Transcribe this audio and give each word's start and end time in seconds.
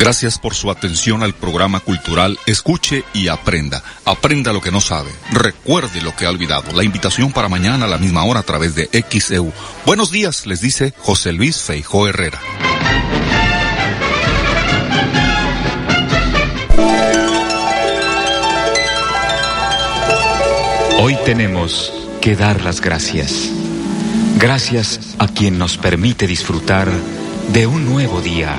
Gracias 0.00 0.38
por 0.38 0.54
su 0.54 0.70
atención 0.70 1.22
al 1.22 1.34
programa 1.34 1.80
cultural 1.80 2.38
Escuche 2.46 3.04
y 3.12 3.28
Aprenda. 3.28 3.84
Aprenda 4.06 4.50
lo 4.54 4.62
que 4.62 4.70
no 4.70 4.80
sabe. 4.80 5.10
Recuerde 5.30 6.00
lo 6.00 6.16
que 6.16 6.24
ha 6.24 6.30
olvidado. 6.30 6.72
La 6.72 6.84
invitación 6.84 7.32
para 7.32 7.50
mañana 7.50 7.84
a 7.84 7.88
la 7.88 7.98
misma 7.98 8.24
hora 8.24 8.40
a 8.40 8.42
través 8.42 8.74
de 8.74 8.88
XEU. 8.88 9.52
Buenos 9.84 10.10
días, 10.10 10.46
les 10.46 10.62
dice 10.62 10.94
José 11.00 11.34
Luis 11.34 11.60
Feijó 11.60 12.08
Herrera. 12.08 12.40
Hoy 20.98 21.14
tenemos 21.26 21.92
que 22.22 22.36
dar 22.36 22.64
las 22.64 22.80
gracias. 22.80 23.50
Gracias 24.38 25.14
a 25.18 25.28
quien 25.28 25.58
nos 25.58 25.76
permite 25.76 26.26
disfrutar 26.26 26.88
de 27.52 27.66
un 27.66 27.84
nuevo 27.84 28.22
día. 28.22 28.58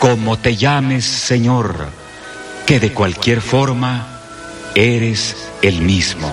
como 0.00 0.38
te 0.38 0.56
llames 0.56 1.04
Señor, 1.04 1.86
que 2.66 2.80
de 2.80 2.92
cualquier 2.92 3.40
forma 3.42 4.08
eres 4.74 5.36
el 5.62 5.82
mismo. 5.82 6.28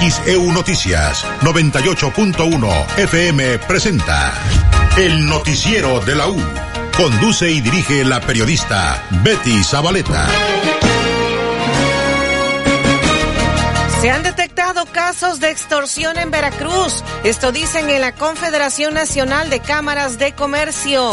XEU 0.00 0.52
Noticias 0.52 1.24
98.1 1.42 2.98
FM 2.98 3.58
presenta 3.60 4.32
El 4.96 5.26
Noticiero 5.26 6.00
de 6.00 6.14
la 6.16 6.28
U. 6.28 6.42
Conduce 6.96 7.50
y 7.50 7.60
dirige 7.60 8.04
la 8.04 8.20
periodista 8.20 9.06
Betty 9.22 9.62
Zabaleta. 9.62 10.26
Se 14.00 14.10
han 14.10 14.22
detectado 14.22 14.84
casos 14.86 15.40
de 15.40 15.50
extorsión 15.50 16.18
en 16.18 16.30
Veracruz. 16.30 17.02
Esto 17.24 17.50
dicen 17.50 17.88
en 17.88 18.02
la 18.02 18.12
Confederación 18.12 18.92
Nacional 18.92 19.48
de 19.48 19.60
Cámaras 19.60 20.18
de 20.18 20.34
Comercio. 20.34 21.10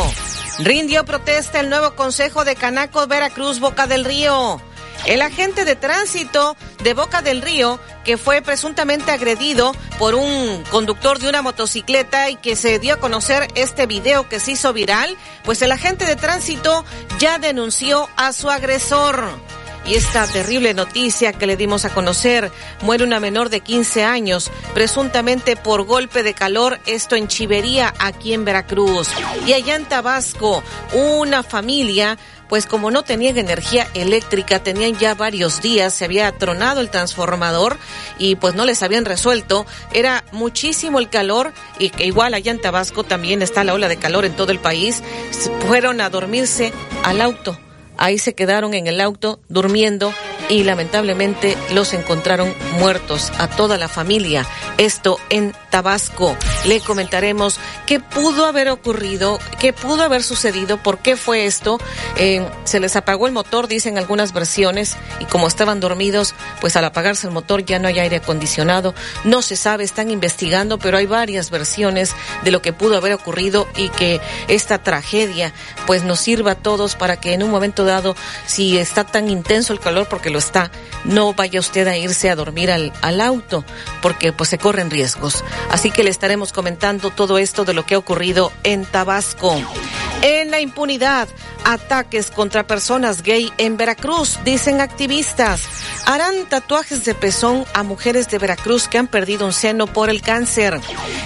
Rindió 0.60 1.06
protesta 1.06 1.62
el 1.62 1.70
nuevo 1.70 1.96
Consejo 1.96 2.44
de 2.44 2.56
Canaco 2.56 3.08
Veracruz 3.08 3.62
Boca 3.62 3.88
del 3.88 4.04
Río. 4.04 4.62
El 5.06 5.22
agente 5.22 5.66
de 5.66 5.76
tránsito 5.76 6.56
de 6.84 6.94
Boca 6.94 7.22
del 7.22 7.42
Río, 7.42 7.80
que 8.04 8.18
fue 8.18 8.42
presuntamente 8.42 9.12
agredido 9.12 9.74
por 9.98 10.14
un 10.16 10.64
conductor 10.70 11.20
de 11.20 11.30
una 11.30 11.42
motocicleta 11.42 12.30
y 12.30 12.36
que 12.36 12.56
se 12.56 12.80
dio 12.80 12.96
a 12.96 13.00
conocer 13.00 13.48
este 13.56 13.86
video 13.86 14.28
que 14.28 14.40
se 14.40 14.52
hizo 14.52 14.74
viral, 14.74 15.18
pues 15.44 15.62
el 15.62 15.72
agente 15.72 16.06
de 16.06 16.18
tránsito 16.18 16.84
ya 17.18 17.38
denunció 17.40 18.10
a 18.18 18.34
su 18.34 18.50
agresor. 18.50 19.24
Y 19.86 19.96
esta 19.96 20.26
terrible 20.28 20.74
noticia 20.74 21.34
que 21.34 21.48
le 21.48 21.58
dimos 21.58 21.86
a 21.86 21.94
conocer, 21.94 22.52
muere 22.82 23.04
una 23.04 23.20
menor 23.20 23.50
de 23.50 23.60
15 23.60 24.04
años, 24.04 24.50
presuntamente 24.74 25.56
por 25.56 25.84
golpe 25.84 26.24
de 26.24 26.34
calor, 26.34 26.80
esto 26.86 27.16
en 27.16 27.28
Chivería, 27.28 27.94
aquí 28.00 28.34
en 28.34 28.46
Veracruz. 28.46 29.10
Y 29.46 29.54
allá 29.54 29.76
en 29.76 29.86
Tabasco, 29.86 30.64
una 30.94 31.44
familia 31.44 32.18
pues 32.54 32.68
como 32.68 32.92
no 32.92 33.02
tenían 33.02 33.40
energía 33.40 33.88
eléctrica, 33.96 34.62
tenían 34.62 34.96
ya 35.00 35.16
varios 35.16 35.60
días, 35.64 35.92
se 35.92 36.06
había 36.06 36.32
tronado 36.38 36.82
el 36.82 36.92
transformador 36.92 37.80
y 38.20 38.36
pues 38.36 38.54
no 38.54 38.64
les 38.66 38.84
habían 38.84 39.06
resuelto, 39.06 39.66
era 39.92 40.24
muchísimo 40.32 41.00
el 41.00 41.10
calor 41.10 41.52
y 41.80 41.90
que 41.90 42.06
igual 42.06 42.36
allá 42.36 42.52
en 42.52 42.62
Tabasco 42.62 43.04
también 43.04 43.42
está 43.42 43.64
la 43.64 43.74
ola 43.74 43.88
de 43.88 43.98
calor 43.98 44.24
en 44.24 44.36
todo 44.36 44.52
el 44.52 44.60
país, 44.60 45.02
fueron 45.66 46.00
a 46.00 46.12
dormirse 46.12 46.74
al 47.04 47.22
auto 47.22 47.58
Ahí 47.98 48.18
se 48.18 48.34
quedaron 48.34 48.74
en 48.74 48.88
el 48.88 49.02
auto 49.02 49.40
durmiendo 49.50 50.14
y 50.50 50.64
lamentablemente 50.64 51.58
los 51.74 51.94
encontraron 51.94 52.54
muertos 52.80 53.32
a 53.38 53.48
toda 53.48 53.78
la 53.78 53.88
familia. 53.88 54.46
Esto 54.78 55.18
en 55.30 55.54
Tabasco. 55.74 56.38
Le 56.66 56.82
comentaremos 56.82 57.58
qué 57.88 58.00
pudo 58.00 58.46
haber 58.46 58.70
ocurrido, 58.70 59.40
qué 59.60 59.74
pudo 59.74 60.04
haber 60.04 60.22
sucedido, 60.22 60.78
por 60.78 61.00
qué 61.00 61.18
fue 61.18 61.48
esto. 61.48 61.80
Eh, 62.16 62.48
se 62.64 62.80
les 62.80 62.96
apagó 62.96 63.26
el 63.26 63.34
motor, 63.34 63.68
dicen 63.68 63.98
algunas 63.98 64.34
versiones, 64.34 64.96
y 65.20 65.26
como 65.26 65.48
estaban 65.48 65.80
dormidos, 65.80 66.36
pues 66.62 66.76
al 66.76 66.86
apagarse 66.86 67.26
el 67.26 67.34
motor 67.34 67.66
ya 67.66 67.80
no 67.80 67.88
hay 67.88 67.98
aire 67.98 68.18
acondicionado. 68.18 68.94
No 69.24 69.42
se 69.42 69.56
sabe, 69.56 69.84
están 69.84 70.12
investigando, 70.12 70.78
pero 70.78 71.00
hay 71.00 71.08
varias 71.08 71.50
versiones 71.50 72.14
de 72.44 72.52
lo 72.52 72.62
que 72.62 72.72
pudo 72.72 72.96
haber 72.96 73.14
ocurrido 73.14 73.68
y 73.76 73.90
que 73.90 74.22
esta 74.50 74.84
tragedia 74.84 75.54
pues 75.88 76.04
nos 76.04 76.20
sirva 76.20 76.52
a 76.52 76.56
todos 76.56 76.94
para 76.94 77.20
que 77.20 77.34
en 77.34 77.42
un 77.42 77.50
momento 77.50 77.84
dado, 77.84 78.16
si 78.46 78.78
está 78.78 79.06
tan 79.06 79.28
intenso 79.28 79.74
el 79.74 79.80
calor, 79.80 80.06
porque 80.08 80.30
lo 80.30 80.38
está, 80.38 80.70
no 81.04 81.34
vaya 81.34 81.60
usted 81.60 81.88
a 81.88 81.98
irse 81.98 82.30
a 82.30 82.36
dormir 82.36 82.70
al, 82.70 82.94
al 83.02 83.22
auto, 83.22 83.66
porque 84.04 84.34
pues 84.34 84.52
se 84.52 84.60
corren 84.60 84.92
riesgos. 84.92 85.44
Así 85.70 85.92
que 85.92 86.04
le 86.04 86.10
estaremos 86.10 86.54
comentando 86.54 87.10
todo 87.10 87.38
esto 87.38 87.66
de 87.66 87.74
lo 87.74 87.86
que 87.86 87.96
ha 87.96 87.98
ocurrido 87.98 88.52
en 88.64 88.86
Tabasco. 88.86 89.56
En 90.22 90.52
la 90.52 90.62
impunidad, 90.62 91.28
ataques 91.66 92.32
contra 92.32 92.66
personas 92.66 93.24
gay 93.24 93.52
en 93.58 93.76
Veracruz, 93.76 94.40
dicen 94.46 94.80
activistas. 94.80 95.64
Harán 96.06 96.48
tatuajes 96.48 97.04
de 97.04 97.14
pezón 97.14 97.66
a 97.74 97.84
mujeres 97.84 98.30
de 98.30 98.38
Veracruz 98.38 98.88
que 98.88 98.98
han 98.98 99.08
perdido 99.08 99.46
un 99.46 99.54
seno 99.54 99.88
por 99.88 100.10
el 100.10 100.22
cáncer. 100.22 100.80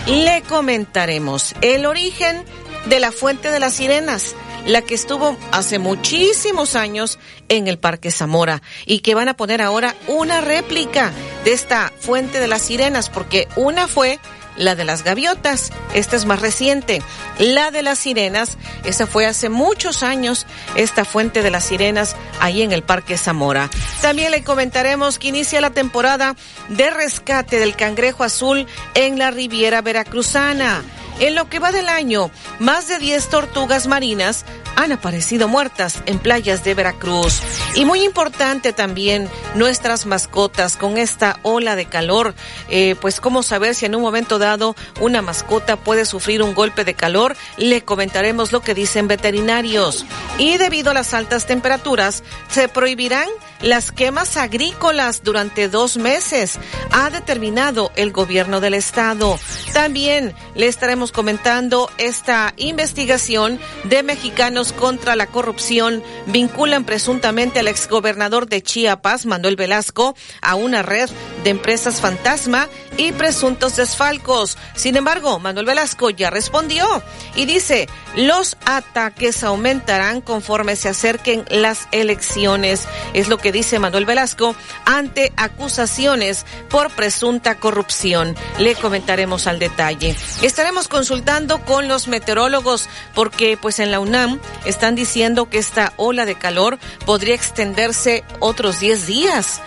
Le 0.07 0.41
comentaremos 0.43 1.53
el 1.61 1.85
origen 1.85 2.43
de 2.85 2.99
la 2.99 3.11
Fuente 3.11 3.51
de 3.51 3.59
las 3.59 3.75
Sirenas 3.75 4.33
la 4.67 4.81
que 4.81 4.93
estuvo 4.93 5.35
hace 5.51 5.79
muchísimos 5.79 6.75
años 6.75 7.17
en 7.49 7.67
el 7.67 7.79
Parque 7.79 8.11
Zamora 8.11 8.61
y 8.85 8.99
que 8.99 9.15
van 9.15 9.29
a 9.29 9.35
poner 9.35 9.61
ahora 9.61 9.95
una 10.07 10.41
réplica 10.41 11.11
de 11.43 11.53
esta 11.53 11.91
fuente 11.99 12.39
de 12.39 12.47
las 12.47 12.61
sirenas, 12.61 13.09
porque 13.09 13.47
una 13.55 13.87
fue 13.87 14.19
la 14.57 14.75
de 14.75 14.83
las 14.83 15.03
gaviotas, 15.03 15.71
esta 15.93 16.15
es 16.15 16.25
más 16.25 16.41
reciente. 16.41 17.01
La 17.37 17.71
de 17.71 17.83
las 17.83 17.99
sirenas, 17.99 18.57
esa 18.83 19.07
fue 19.07 19.25
hace 19.25 19.49
muchos 19.49 20.03
años, 20.03 20.45
esta 20.75 21.05
fuente 21.05 21.43
de 21.43 21.51
las 21.51 21.63
sirenas 21.65 22.15
ahí 22.39 22.61
en 22.61 22.71
el 22.71 22.83
Parque 22.83 23.17
Zamora. 23.17 23.69
También 24.01 24.31
le 24.31 24.43
comentaremos 24.43 25.19
que 25.19 25.29
inicia 25.29 25.61
la 25.61 25.69
temporada 25.69 26.35
de 26.69 26.89
rescate 26.89 27.59
del 27.59 27.75
cangrejo 27.75 28.23
azul 28.23 28.67
en 28.95 29.17
la 29.17 29.31
Riviera 29.31 29.81
Veracruzana. 29.81 30.83
En 31.19 31.33
lo 31.33 31.49
que 31.49 31.57
va 31.57 31.71
del 31.71 31.89
año, 31.89 32.29
más 32.59 32.87
de 32.87 32.99
10 32.99 33.29
tortugas 33.29 33.87
marinas 33.87 34.45
han 34.77 34.91
aparecido 34.91 35.47
muertas 35.47 36.01
en 36.05 36.19
playas 36.19 36.63
de 36.63 36.75
Veracruz. 36.75 37.41
Y 37.75 37.83
muy 37.83 38.05
importante 38.05 38.71
también 38.73 39.27
nuestras 39.55 40.05
mascotas 40.05 40.77
con 40.77 40.97
esta 40.97 41.39
ola 41.41 41.75
de 41.75 41.87
calor, 41.87 42.35
eh, 42.69 42.95
pues 43.01 43.19
cómo 43.19 43.43
saber 43.43 43.75
si 43.75 43.85
en 43.85 43.95
un 43.95 44.03
momento 44.03 44.37
dado 44.39 44.75
una 45.01 45.21
mascota 45.21 45.75
puede 45.75 46.05
sufrir 46.05 46.43
un 46.43 46.53
golpe 46.53 46.85
de 46.85 46.93
calor, 46.93 47.35
le 47.57 47.83
comentaremos 47.83 48.51
lo 48.51 48.61
que 48.61 48.75
dicen 48.75 49.07
veterinarios. 49.07 50.05
Y 50.37 50.57
debido 50.57 50.91
a 50.91 50.93
las 50.93 51.13
altas 51.15 51.47
temperaturas, 51.47 52.23
se 52.47 52.67
prohibirán 52.67 53.27
las 53.61 53.91
quemas 53.91 54.37
agrícolas 54.37 55.23
durante 55.23 55.67
dos 55.67 55.97
meses, 55.97 56.59
ha 56.91 57.09
determinado 57.09 57.91
el 57.95 58.11
gobierno 58.11 58.59
del 58.59 58.75
estado. 58.75 59.39
También 59.73 60.35
le 60.53 60.67
estaremos 60.67 61.11
comentando 61.11 61.89
esta 61.97 62.53
investigación 62.57 63.59
de 63.85 64.03
mexicanos 64.03 64.66
contra 64.73 65.15
la 65.15 65.27
corrupción 65.27 66.03
vinculan 66.25 66.85
presuntamente 66.85 67.59
al 67.59 67.67
exgobernador 67.67 68.47
de 68.47 68.61
Chiapas, 68.61 69.25
Manuel 69.25 69.55
Velasco, 69.55 70.15
a 70.41 70.55
una 70.55 70.83
red 70.83 71.09
de 71.43 71.49
empresas 71.49 72.01
fantasma 72.01 72.67
y 72.97 73.11
presuntos 73.11 73.75
desfalcos. 73.75 74.57
Sin 74.75 74.95
embargo, 74.95 75.39
Manuel 75.39 75.67
Velasco 75.67 76.09
ya 76.09 76.29
respondió 76.29 77.03
y 77.35 77.45
dice, 77.45 77.87
los 78.15 78.57
ataques 78.65 79.43
aumentarán 79.43 80.21
conforme 80.21 80.75
se 80.75 80.89
acerquen 80.89 81.45
las 81.49 81.87
elecciones. 81.91 82.87
Es 83.13 83.27
lo 83.27 83.37
que 83.37 83.51
dice 83.51 83.79
Manuel 83.79 84.05
Velasco 84.05 84.55
ante 84.85 85.31
acusaciones 85.37 86.45
por 86.69 86.89
presunta 86.89 87.55
corrupción. 87.55 88.35
Le 88.57 88.75
comentaremos 88.75 89.45
al 89.47 89.59
detalle. 89.59 90.15
Estaremos 90.41 90.87
consultando 90.87 91.59
con 91.63 91.87
los 91.87 92.07
meteorólogos 92.07 92.89
porque 93.13 93.57
pues 93.61 93.79
en 93.79 93.91
la 93.91 93.99
UNAM 93.99 94.39
están 94.65 94.95
diciendo 94.95 95.49
que 95.49 95.59
esta 95.59 95.93
ola 95.97 96.25
de 96.25 96.35
calor 96.35 96.79
podría 97.05 97.35
extenderse 97.35 98.23
otros 98.39 98.79
10 98.79 99.05
días. 99.05 99.61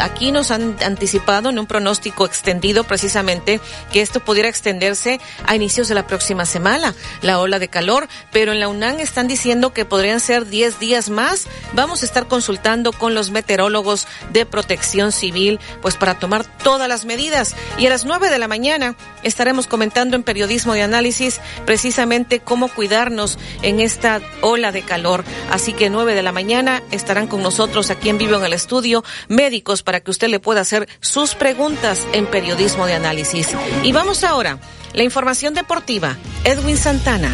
Aquí 0.00 0.32
nos 0.32 0.50
han 0.50 0.76
anticipado 0.84 1.50
en 1.50 1.58
un 1.58 1.66
pronóstico 1.66 2.26
extendido 2.26 2.59
precisamente 2.84 3.60
que 3.92 4.00
esto 4.00 4.20
pudiera 4.20 4.48
extenderse 4.48 5.18
a 5.46 5.56
inicios 5.56 5.88
de 5.88 5.94
la 5.94 6.06
próxima 6.06 6.44
semana, 6.44 6.94
la 7.22 7.40
ola 7.40 7.58
de 7.58 7.68
calor, 7.68 8.08
pero 8.32 8.52
en 8.52 8.60
la 8.60 8.68
UNAM 8.68 9.00
están 9.00 9.28
diciendo 9.28 9.72
que 9.72 9.84
podrían 9.84 10.20
ser 10.20 10.46
10 10.46 10.78
días 10.78 11.08
más. 11.08 11.46
Vamos 11.72 12.02
a 12.02 12.06
estar 12.06 12.26
consultando 12.26 12.92
con 12.92 13.14
los 13.14 13.30
meteorólogos 13.30 14.06
de 14.32 14.46
protección 14.46 15.10
civil, 15.10 15.58
pues 15.80 15.96
para 15.96 16.18
tomar 16.18 16.44
todas 16.44 16.88
las 16.88 17.04
medidas. 17.04 17.54
Y 17.78 17.86
a 17.86 17.90
las 17.90 18.04
9 18.04 18.28
de 18.28 18.38
la 18.38 18.48
mañana 18.48 18.94
estaremos 19.22 19.66
comentando 19.66 20.16
en 20.16 20.22
periodismo 20.22 20.74
de 20.74 20.82
análisis 20.82 21.40
precisamente 21.64 22.40
cómo 22.40 22.68
cuidarnos 22.68 23.38
en 23.62 23.80
esta 23.80 24.20
ola 24.42 24.70
de 24.70 24.82
calor. 24.82 25.24
Así 25.50 25.72
que 25.72 25.90
9 25.90 26.14
de 26.14 26.22
la 26.22 26.32
mañana 26.32 26.82
estarán 26.90 27.26
con 27.26 27.42
nosotros 27.42 27.90
aquí 27.90 28.10
en 28.10 28.18
vivo 28.18 28.36
en 28.36 28.44
el 28.44 28.52
estudio 28.52 29.02
médicos 29.28 29.82
para 29.82 30.00
que 30.00 30.10
usted 30.10 30.28
le 30.28 30.40
pueda 30.40 30.60
hacer 30.60 30.88
sus 31.00 31.34
preguntas 31.34 32.06
en 32.12 32.26
periodismo 32.26 32.49
de 32.56 32.94
análisis. 32.94 33.48
Y 33.82 33.92
vamos 33.92 34.24
ahora, 34.24 34.58
la 34.92 35.02
información 35.02 35.54
deportiva. 35.54 36.16
Edwin 36.44 36.76
Santana. 36.76 37.30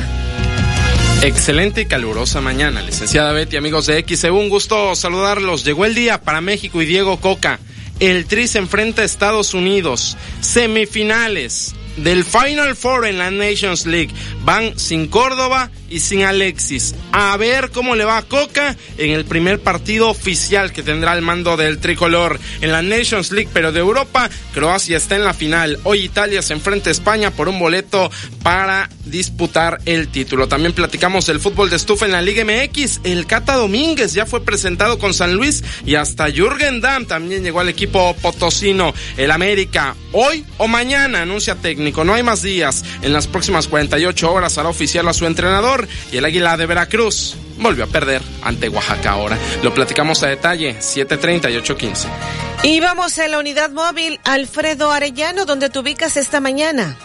Excelente 1.22 1.82
y 1.82 1.86
calurosa 1.86 2.40
mañana, 2.40 2.82
licenciada 2.82 3.32
Betty, 3.32 3.56
amigos 3.56 3.86
de 3.86 4.04
XE, 4.06 4.30
un 4.30 4.48
gusto 4.48 4.94
saludarlos. 4.94 5.64
Llegó 5.64 5.84
el 5.84 5.94
día 5.94 6.20
para 6.20 6.40
México 6.40 6.82
y 6.82 6.86
Diego 6.86 7.18
Coca. 7.20 7.58
El 7.98 8.26
Tri 8.26 8.46
se 8.46 8.58
enfrenta 8.58 9.02
a 9.02 9.04
Estados 9.06 9.54
Unidos. 9.54 10.16
Semifinales 10.40 11.74
del 11.96 12.24
Final 12.24 12.76
Four 12.76 13.06
en 13.06 13.18
la 13.18 13.30
Nations 13.30 13.86
League. 13.86 14.10
Van 14.44 14.78
sin 14.78 15.08
Córdoba 15.08 15.70
y 15.88 16.00
sin 16.00 16.24
Alexis. 16.24 16.94
A 17.12 17.36
ver 17.36 17.70
cómo 17.70 17.94
le 17.94 18.04
va 18.04 18.22
Coca 18.22 18.76
en 18.98 19.10
el 19.10 19.24
primer 19.24 19.60
partido 19.60 20.10
oficial 20.10 20.72
que 20.72 20.82
tendrá 20.82 21.14
el 21.14 21.22
mando 21.22 21.56
del 21.56 21.78
tricolor 21.78 22.38
en 22.60 22.72
la 22.72 22.82
Nations 22.82 23.30
League, 23.32 23.50
pero 23.52 23.72
de 23.72 23.80
Europa, 23.80 24.28
Croacia 24.52 24.96
está 24.96 25.16
en 25.16 25.24
la 25.24 25.34
final. 25.34 25.78
Hoy 25.84 26.00
Italia 26.00 26.42
se 26.42 26.54
enfrenta 26.54 26.90
a 26.90 26.92
España 26.92 27.30
por 27.30 27.48
un 27.48 27.58
boleto 27.58 28.10
para 28.42 28.88
disputar 29.04 29.78
el 29.86 30.08
título. 30.08 30.48
También 30.48 30.72
platicamos 30.72 31.26
del 31.26 31.40
fútbol 31.40 31.70
de 31.70 31.76
estufa 31.76 32.06
en 32.06 32.12
la 32.12 32.22
Liga 32.22 32.44
MX. 32.44 33.00
El 33.04 33.26
Cata 33.26 33.54
Domínguez 33.54 34.12
ya 34.12 34.26
fue 34.26 34.42
presentado 34.42 34.98
con 34.98 35.14
San 35.14 35.34
Luis 35.34 35.62
y 35.84 35.94
hasta 35.94 36.30
Jürgen 36.30 36.80
Damm 36.80 37.06
también 37.06 37.42
llegó 37.42 37.60
al 37.60 37.68
equipo 37.68 38.14
potosino. 38.20 38.92
El 39.16 39.30
América, 39.30 39.94
hoy 40.12 40.44
o 40.58 40.66
mañana, 40.68 41.22
anuncia 41.22 41.54
técnico. 41.54 41.85
No 41.86 42.14
hay 42.14 42.22
más 42.22 42.42
días. 42.42 42.84
En 43.02 43.12
las 43.12 43.28
próximas 43.28 43.68
48 43.68 44.32
horas 44.32 44.58
hará 44.58 44.68
oficial 44.68 45.06
a 45.08 45.12
su 45.12 45.24
entrenador 45.24 45.86
y 46.10 46.16
el 46.16 46.24
Águila 46.24 46.56
de 46.56 46.66
Veracruz 46.66 47.36
volvió 47.58 47.84
a 47.84 47.86
perder 47.86 48.22
ante 48.42 48.68
Oaxaca 48.68 49.12
ahora. 49.12 49.38
Lo 49.62 49.72
platicamos 49.72 50.22
a 50.24 50.28
detalle, 50.28 50.76
7.30 50.78 51.52
y 51.52 51.56
8.15. 51.56 52.08
Y 52.64 52.80
vamos 52.80 53.18
a 53.20 53.28
la 53.28 53.38
unidad 53.38 53.70
móvil 53.70 54.18
Alfredo 54.24 54.90
Arellano, 54.90 55.44
donde 55.44 55.70
te 55.70 55.78
ubicas 55.78 56.16
esta 56.16 56.40
mañana. 56.40 56.96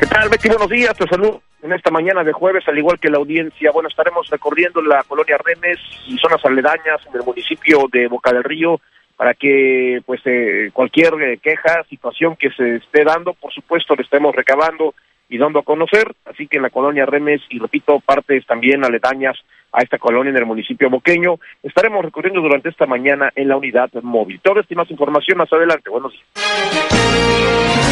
¿Qué 0.00 0.06
tal, 0.06 0.30
Betty? 0.30 0.48
Buenos 0.48 0.70
días, 0.70 0.96
te 0.96 1.06
saludo 1.06 1.42
en 1.62 1.72
esta 1.72 1.90
mañana 1.90 2.24
de 2.24 2.32
jueves, 2.32 2.64
al 2.68 2.78
igual 2.78 2.98
que 2.98 3.10
la 3.10 3.18
audiencia. 3.18 3.70
Bueno, 3.70 3.88
estaremos 3.90 4.28
recorriendo 4.30 4.80
la 4.80 5.02
colonia 5.02 5.36
Remes 5.44 5.78
y 6.06 6.16
zonas 6.18 6.42
aledañas 6.44 7.00
en 7.06 7.20
el 7.20 7.26
municipio 7.26 7.84
de 7.92 8.08
Boca 8.08 8.32
del 8.32 8.44
Río 8.44 8.80
para 9.16 9.34
que 9.34 10.02
pues 10.04 10.20
eh, 10.26 10.70
cualquier 10.72 11.14
eh, 11.22 11.38
queja, 11.38 11.82
situación 11.88 12.36
que 12.36 12.50
se 12.50 12.76
esté 12.76 13.04
dando, 13.04 13.32
por 13.34 13.52
supuesto, 13.52 13.94
le 13.94 14.02
estemos 14.02 14.34
recabando 14.34 14.94
y 15.28 15.38
dando 15.38 15.58
a 15.58 15.64
conocer. 15.64 16.14
Así 16.24 16.46
que 16.46 16.58
en 16.58 16.62
la 16.62 16.70
colonia 16.70 17.06
Remes, 17.06 17.40
y 17.48 17.58
repito, 17.58 18.00
partes 18.00 18.46
también 18.46 18.84
aledañas 18.84 19.36
a 19.72 19.82
esta 19.82 19.98
colonia 19.98 20.30
en 20.30 20.36
el 20.36 20.46
municipio 20.46 20.88
boqueño, 20.90 21.38
estaremos 21.62 22.04
recorriendo 22.04 22.40
durante 22.40 22.68
esta 22.68 22.86
mañana 22.86 23.30
en 23.34 23.48
la 23.48 23.56
unidad 23.56 23.90
móvil. 24.02 24.40
Toda 24.40 24.60
esta 24.60 24.74
más 24.74 24.90
información 24.90 25.38
más 25.38 25.52
adelante. 25.52 25.90
Buenos 25.90 26.12
días. 26.12 27.85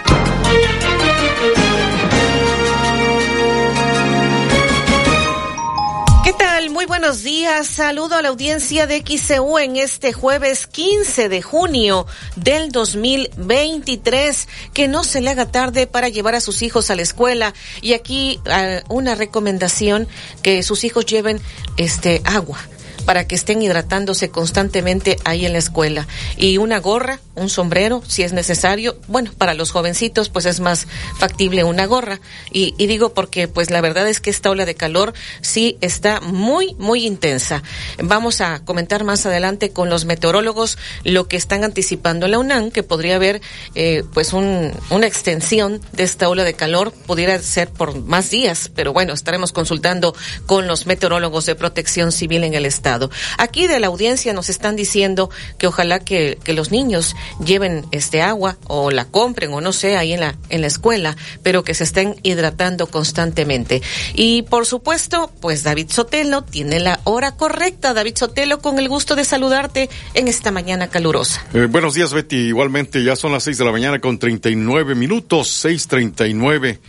Muy 6.82 6.88
buenos 6.88 7.22
días. 7.22 7.68
Saludo 7.68 8.16
a 8.16 8.22
la 8.22 8.30
audiencia 8.30 8.88
de 8.88 9.04
XCU 9.06 9.56
en 9.58 9.76
este 9.76 10.12
jueves 10.12 10.66
15 10.66 11.28
de 11.28 11.40
junio 11.40 12.08
del 12.34 12.72
2023. 12.72 14.48
Que 14.74 14.88
no 14.88 15.04
se 15.04 15.20
le 15.20 15.30
haga 15.30 15.46
tarde 15.46 15.86
para 15.86 16.08
llevar 16.08 16.34
a 16.34 16.40
sus 16.40 16.60
hijos 16.62 16.90
a 16.90 16.96
la 16.96 17.02
escuela. 17.02 17.54
Y 17.82 17.92
aquí 17.92 18.40
uh, 18.46 18.92
una 18.92 19.14
recomendación 19.14 20.08
que 20.42 20.64
sus 20.64 20.82
hijos 20.82 21.06
lleven 21.06 21.40
este 21.76 22.20
agua 22.24 22.58
para 23.02 23.26
que 23.26 23.34
estén 23.34 23.62
hidratándose 23.62 24.30
constantemente 24.30 25.16
ahí 25.24 25.46
en 25.46 25.52
la 25.52 25.58
escuela. 25.58 26.06
Y 26.36 26.58
una 26.58 26.78
gorra, 26.78 27.20
un 27.34 27.48
sombrero, 27.48 28.02
si 28.06 28.22
es 28.22 28.32
necesario. 28.32 28.96
Bueno, 29.08 29.32
para 29.36 29.54
los 29.54 29.70
jovencitos, 29.70 30.28
pues 30.28 30.46
es 30.46 30.60
más 30.60 30.86
factible 31.18 31.64
una 31.64 31.86
gorra. 31.86 32.20
Y, 32.52 32.74
y 32.78 32.86
digo 32.86 33.14
porque, 33.14 33.48
pues 33.48 33.70
la 33.70 33.80
verdad 33.80 34.08
es 34.08 34.20
que 34.20 34.30
esta 34.30 34.50
ola 34.50 34.64
de 34.64 34.74
calor 34.74 35.14
sí 35.40 35.78
está 35.80 36.20
muy, 36.20 36.74
muy 36.78 37.06
intensa. 37.06 37.62
Vamos 37.98 38.40
a 38.40 38.64
comentar 38.64 39.04
más 39.04 39.26
adelante 39.26 39.70
con 39.70 39.88
los 39.88 40.04
meteorólogos 40.04 40.78
lo 41.04 41.28
que 41.28 41.36
están 41.36 41.64
anticipando 41.64 42.28
la 42.28 42.38
UNAM, 42.38 42.70
que 42.70 42.82
podría 42.82 43.16
haber, 43.16 43.40
eh, 43.74 44.04
pues, 44.12 44.32
un, 44.32 44.72
una 44.90 45.06
extensión 45.06 45.80
de 45.92 46.04
esta 46.04 46.28
ola 46.28 46.44
de 46.44 46.54
calor. 46.54 46.92
Pudiera 47.06 47.38
ser 47.40 47.68
por 47.68 47.98
más 48.00 48.30
días, 48.30 48.70
pero 48.74 48.92
bueno, 48.92 49.12
estaremos 49.12 49.52
consultando 49.52 50.14
con 50.46 50.66
los 50.66 50.86
meteorólogos 50.86 51.46
de 51.46 51.54
protección 51.54 52.12
civil 52.12 52.44
en 52.44 52.54
el 52.54 52.66
estado. 52.66 52.91
Aquí 53.38 53.66
de 53.66 53.80
la 53.80 53.88
audiencia 53.88 54.32
nos 54.32 54.50
están 54.50 54.76
diciendo 54.76 55.30
que 55.58 55.66
ojalá 55.66 56.00
que, 56.00 56.38
los 56.52 56.70
niños 56.70 57.16
lleven 57.42 57.86
este 57.92 58.20
agua 58.20 58.58
o 58.66 58.90
la 58.90 59.06
compren 59.06 59.54
o 59.54 59.62
no 59.62 59.72
sé 59.72 59.96
ahí 59.96 60.12
en 60.12 60.20
la 60.20 60.36
en 60.50 60.60
la 60.60 60.66
escuela, 60.66 61.16
pero 61.42 61.64
que 61.64 61.72
se 61.72 61.84
estén 61.84 62.16
hidratando 62.22 62.88
constantemente. 62.88 63.80
Y 64.14 64.42
por 64.42 64.66
supuesto, 64.66 65.32
pues 65.40 65.62
David 65.62 65.90
Sotelo 65.90 66.42
tiene 66.42 66.78
la 66.78 67.00
hora 67.04 67.32
correcta. 67.32 67.94
David 67.94 68.16
Sotelo, 68.16 68.60
con 68.60 68.78
el 68.78 68.88
gusto 68.88 69.14
de 69.14 69.24
saludarte 69.24 69.88
en 70.12 70.28
esta 70.28 70.50
mañana 70.50 70.88
calurosa. 70.88 71.44
Eh, 71.54 71.66
buenos 71.70 71.94
días, 71.94 72.12
Betty. 72.12 72.36
Igualmente, 72.36 73.02
ya 73.02 73.16
son 73.16 73.32
las 73.32 73.44
seis 73.44 73.58
de 73.58 73.64
la 73.64 73.72
mañana 73.72 73.98
con 73.98 74.18
39 74.18 74.94
minutos, 74.94 75.48
seis 75.48 75.86
treinta 75.86 76.26
y 76.26 76.34
nueve. 76.34 76.80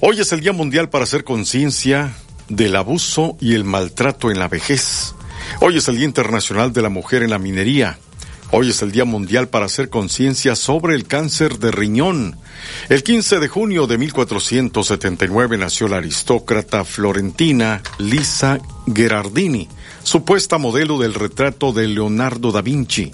Hoy 0.00 0.20
es 0.20 0.32
el 0.32 0.40
Día 0.40 0.52
Mundial 0.52 0.90
para 0.90 1.04
hacer 1.04 1.24
conciencia 1.24 2.14
del 2.48 2.76
abuso 2.76 3.36
y 3.40 3.54
el 3.54 3.64
maltrato 3.64 4.30
en 4.30 4.38
la 4.38 4.48
vejez. 4.48 5.14
Hoy 5.60 5.78
es 5.78 5.88
el 5.88 5.96
Día 5.96 6.04
Internacional 6.04 6.72
de 6.72 6.82
la 6.82 6.88
Mujer 6.88 7.22
en 7.22 7.30
la 7.30 7.38
Minería. 7.38 7.98
Hoy 8.50 8.70
es 8.70 8.82
el 8.82 8.92
Día 8.92 9.04
Mundial 9.04 9.48
para 9.48 9.66
hacer 9.66 9.88
conciencia 9.88 10.54
sobre 10.54 10.94
el 10.94 11.06
cáncer 11.06 11.58
de 11.58 11.72
riñón. 11.72 12.36
El 12.88 13.02
15 13.02 13.40
de 13.40 13.48
junio 13.48 13.86
de 13.86 13.98
1479 13.98 15.58
nació 15.58 15.88
la 15.88 15.96
aristócrata 15.96 16.84
florentina 16.84 17.82
Lisa 17.98 18.60
Gherardini, 18.86 19.68
supuesta 20.02 20.58
modelo 20.58 20.98
del 20.98 21.14
retrato 21.14 21.72
de 21.72 21.88
Leonardo 21.88 22.52
da 22.52 22.62
Vinci. 22.62 23.10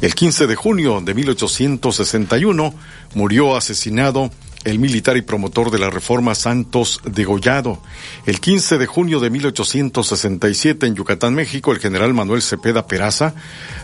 El 0.00 0.14
15 0.14 0.46
de 0.46 0.56
junio 0.56 1.00
de 1.00 1.14
1861 1.14 2.74
murió 3.14 3.56
asesinado 3.56 4.30
el 4.64 4.78
militar 4.78 5.16
y 5.16 5.22
promotor 5.22 5.70
de 5.70 5.78
la 5.78 5.88
reforma 5.88 6.34
Santos 6.34 7.00
Degollado. 7.04 7.80
El 8.26 8.40
15 8.40 8.78
de 8.78 8.86
junio 8.86 9.18
de 9.18 9.30
1867 9.30 10.86
en 10.86 10.94
Yucatán, 10.94 11.34
México, 11.34 11.72
el 11.72 11.78
general 11.78 12.12
Manuel 12.12 12.42
Cepeda 12.42 12.86
Peraza 12.86 13.34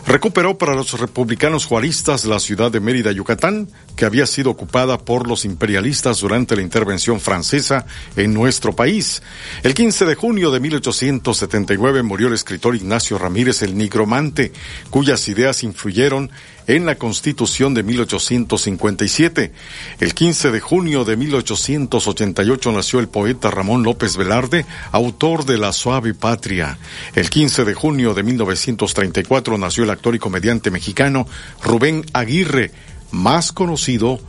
recuperó 0.05 0.57
para 0.57 0.75
los 0.75 0.99
republicanos 0.99 1.65
juaristas 1.65 2.25
la 2.25 2.39
ciudad 2.39 2.71
de 2.71 2.79
Mérida, 2.79 3.11
Yucatán, 3.11 3.69
que 3.95 4.05
había 4.05 4.27
sido 4.27 4.51
ocupada 4.51 4.99
por 4.99 5.27
los 5.27 5.45
imperialistas 5.45 6.19
durante 6.19 6.55
la 6.55 6.61
intervención 6.61 7.19
francesa 7.19 7.85
en 8.15 8.33
nuestro 8.33 8.73
país. 8.73 9.23
El 9.63 9.73
15 9.73 10.05
de 10.05 10.15
junio 10.15 10.51
de 10.51 10.59
1879 10.59 12.03
murió 12.03 12.27
el 12.27 12.33
escritor 12.33 12.75
Ignacio 12.75 13.17
Ramírez 13.17 13.63
el 13.63 13.77
Nigromante, 13.77 14.51
cuyas 14.91 15.27
ideas 15.27 15.63
influyeron 15.63 16.29
la 16.67 16.95
Constitución 16.95 17.73
de 17.73 17.83
1857. 17.83 19.51
El 19.99 20.13
15 20.13 20.51
de 20.51 20.59
junio 20.59 21.05
de 21.05 21.15
1888 21.15 22.71
nació 22.73 22.99
el 22.99 23.07
poeta 23.07 23.49
Ramón 23.49 23.83
López 23.83 24.17
Velarde, 24.17 24.65
autor 24.91 25.45
de 25.45 25.57
La 25.57 25.71
Suave 25.71 26.13
Patria. 26.13 26.77
El 27.15 27.29
15 27.29 27.63
de 27.63 27.73
junio 27.73 28.13
de 28.13 28.23
1934 28.23 29.57
nació 29.57 29.85
el 29.85 29.89
actor 29.89 30.13
y 30.15 30.19
comediante 30.19 30.69
mexicano 30.69 31.25
Rubén 31.63 32.05
Aguirre, 32.13 32.71
más 33.11 33.53
conocido 33.53 34.19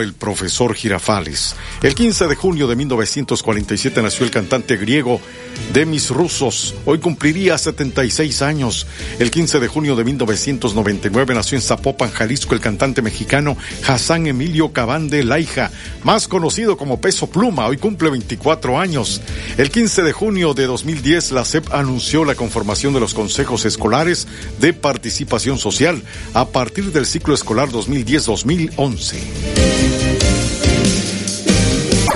el 0.00 0.14
profesor 0.14 0.74
Girafales. 0.74 1.54
El 1.82 1.94
15 1.94 2.26
de 2.26 2.34
junio 2.34 2.66
de 2.68 2.76
1947 2.76 4.00
nació 4.00 4.24
el 4.24 4.30
cantante 4.30 4.78
griego 4.78 5.20
Demis 5.74 6.08
Rusos. 6.08 6.74
Hoy 6.86 7.00
cumpliría 7.00 7.58
76 7.58 8.40
años. 8.40 8.86
El 9.18 9.30
15 9.30 9.60
de 9.60 9.68
junio 9.68 9.94
de 9.94 10.04
1999 10.04 11.34
nació 11.34 11.58
en 11.58 11.62
Zapopan, 11.62 12.10
Jalisco, 12.10 12.54
el 12.54 12.62
cantante 12.62 13.02
mexicano 13.02 13.58
Hassan 13.86 14.26
Emilio 14.26 14.72
Cabande 14.72 15.22
Laija, 15.22 15.70
más 16.02 16.28
conocido 16.28 16.78
como 16.78 17.02
Peso 17.02 17.28
Pluma. 17.28 17.66
Hoy 17.66 17.76
cumple 17.76 18.08
24 18.08 18.78
años. 18.78 19.20
El 19.58 19.70
15 19.70 20.02
de 20.02 20.12
junio 20.12 20.54
de 20.54 20.64
2010 20.64 21.32
la 21.32 21.44
SEP 21.44 21.74
anunció 21.74 22.24
la 22.24 22.36
conformación 22.36 22.94
de 22.94 23.00
los 23.00 23.12
consejos 23.12 23.66
escolares 23.66 24.28
de 24.60 24.72
participación 24.72 25.58
social 25.58 26.02
a 26.32 26.46
partir 26.46 26.90
del 26.90 27.04
ciclo 27.04 27.34
escolar 27.34 27.68
2010-2011 27.68 29.47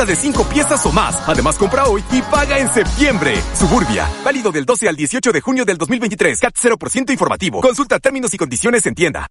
de 0.05 0.17
cinco 0.17 0.45
piezas 0.49 0.85
o 0.87 0.93
más. 0.93 1.17
Además, 1.27 1.57
compra 1.57 1.87
hoy 1.87 2.03
y 2.11 2.23
paga 2.23 2.59
en 2.59 2.73
septiembre. 2.73 3.35
Suburbia. 3.55 4.09
Válido 4.25 4.51
del 4.51 4.65
12 4.65 4.89
al 4.89 4.97
18 4.97 5.31
de 5.33 5.41
junio 5.41 5.65
del 5.65 5.79
2023. 5.79 6.41
CAT 6.41 6.57
0% 6.57 7.11
informativo. 7.11 7.61
Consulta 7.61 8.01
términos 8.01 8.35
y 8.35 8.39
condiciones 8.39 8.85
en 8.87 8.95
tienda. 8.95 9.29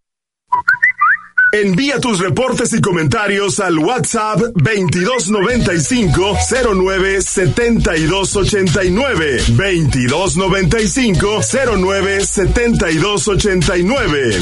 Envía 1.54 2.00
tus 2.00 2.20
reportes 2.20 2.72
y 2.72 2.80
comentarios 2.80 3.60
al 3.60 3.78
WhatsApp 3.78 4.40
2295 4.56 6.38
09 6.74 7.22
7289. 7.22 9.44
2295 9.50 11.42
09 11.78 12.26
7289. 12.26 14.42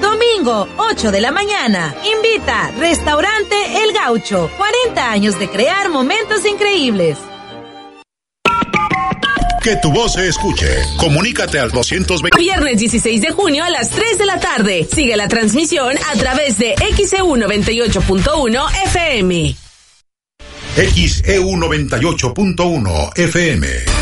Domingo, 0.00 0.66
8 0.78 1.10
de 1.10 1.20
la 1.20 1.30
mañana. 1.30 1.94
Invita, 2.16 2.70
Restaurante 2.78 3.54
El 3.82 3.92
Gaucho. 3.92 4.50
40 4.56 5.10
años 5.10 5.38
de 5.38 5.48
crear 5.48 5.90
momentos 5.90 6.46
increíbles. 6.46 7.18
Que 9.62 9.76
tu 9.76 9.92
voz 9.92 10.14
se 10.14 10.26
escuche. 10.26 10.66
Comunícate 10.96 11.58
al 11.58 11.70
220. 11.70 12.36
Viernes 12.36 12.78
16 12.78 13.20
de 13.20 13.30
junio 13.30 13.62
a 13.62 13.70
las 13.70 13.90
3 13.90 14.18
de 14.18 14.26
la 14.26 14.40
tarde. 14.40 14.88
Sigue 14.90 15.16
la 15.16 15.28
transmisión 15.28 15.96
a 16.10 16.16
través 16.16 16.58
de 16.58 16.74
XEU 16.96 17.36
98.1 17.36 18.84
FM. 18.86 19.54
XEU 20.74 21.50
98.1 21.56 23.18
FM. 23.18 24.01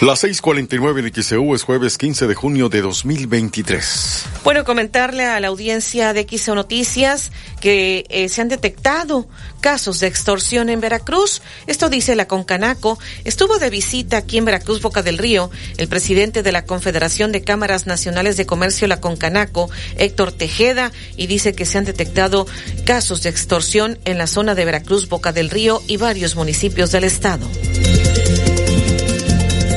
Las 0.00 0.24
6:49 0.24 1.02
de 1.02 1.22
XEU 1.22 1.54
es 1.54 1.62
jueves 1.62 1.98
15 1.98 2.26
de 2.26 2.34
junio 2.34 2.70
de 2.70 2.80
2023. 2.80 4.24
Bueno, 4.44 4.64
comentarle 4.64 5.26
a 5.26 5.38
la 5.40 5.48
audiencia 5.48 6.14
de 6.14 6.26
XEU 6.26 6.54
Noticias 6.54 7.30
que 7.60 8.06
eh, 8.08 8.30
se 8.30 8.40
han 8.40 8.48
detectado 8.48 9.28
casos 9.60 10.00
de 10.00 10.06
extorsión 10.06 10.70
en 10.70 10.80
Veracruz. 10.80 11.42
Esto 11.66 11.90
dice 11.90 12.16
la 12.16 12.26
Concanaco. 12.26 12.98
Estuvo 13.24 13.58
de 13.58 13.68
visita 13.68 14.16
aquí 14.16 14.38
en 14.38 14.46
Veracruz, 14.46 14.80
Boca 14.80 15.02
del 15.02 15.18
Río, 15.18 15.50
el 15.76 15.86
presidente 15.86 16.42
de 16.42 16.52
la 16.52 16.64
Confederación 16.64 17.30
de 17.30 17.44
Cámaras 17.44 17.86
Nacionales 17.86 18.38
de 18.38 18.46
Comercio, 18.46 18.88
la 18.88 19.02
Concanaco, 19.02 19.68
Héctor 19.98 20.32
Tejeda, 20.32 20.92
y 21.18 21.26
dice 21.26 21.52
que 21.52 21.66
se 21.66 21.76
han 21.76 21.84
detectado 21.84 22.46
casos 22.86 23.22
de 23.22 23.28
extorsión 23.28 23.98
en 24.06 24.16
la 24.16 24.26
zona 24.26 24.54
de 24.54 24.64
Veracruz, 24.64 25.10
Boca 25.10 25.32
del 25.32 25.50
Río 25.50 25.82
y 25.88 25.98
varios 25.98 26.36
municipios 26.36 26.90
del 26.90 27.04
estado. 27.04 27.46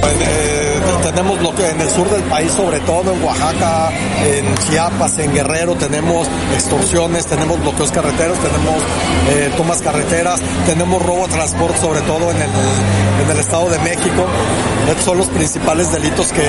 Eh, 0.05 0.42
tenemos 1.03 1.41
lo 1.41 1.53
en 1.53 1.81
el 1.81 1.89
sur 1.89 2.10
del 2.10 2.24
país, 2.24 2.51
sobre 2.51 2.79
todo 2.79 3.13
en 3.13 3.24
Oaxaca, 3.24 3.91
en 4.25 4.55
Chiapas, 4.55 5.19
en 5.19 5.33
Guerrero, 5.33 5.75
tenemos 5.75 6.27
extorsiones, 6.53 7.25
tenemos 7.25 7.60
bloqueos 7.62 7.91
carreteros, 7.91 8.38
tenemos 8.39 8.81
eh, 9.29 9.51
tomas 9.55 9.82
carreteras, 9.82 10.39
tenemos 10.65 11.01
robo 11.01 11.25
a 11.25 11.28
transporte, 11.28 11.80
sobre 11.80 12.01
todo 12.01 12.32
en 12.32 12.38
el, 12.38 12.49
en 13.23 13.32
el 13.32 13.39
Estado 13.39 13.69
de 13.69 13.80
México. 13.80 14.25
Estos 14.89 15.06
son 15.06 15.17
los 15.17 15.28
principales 15.28 15.91
delitos 15.91 16.32
que, 16.32 16.41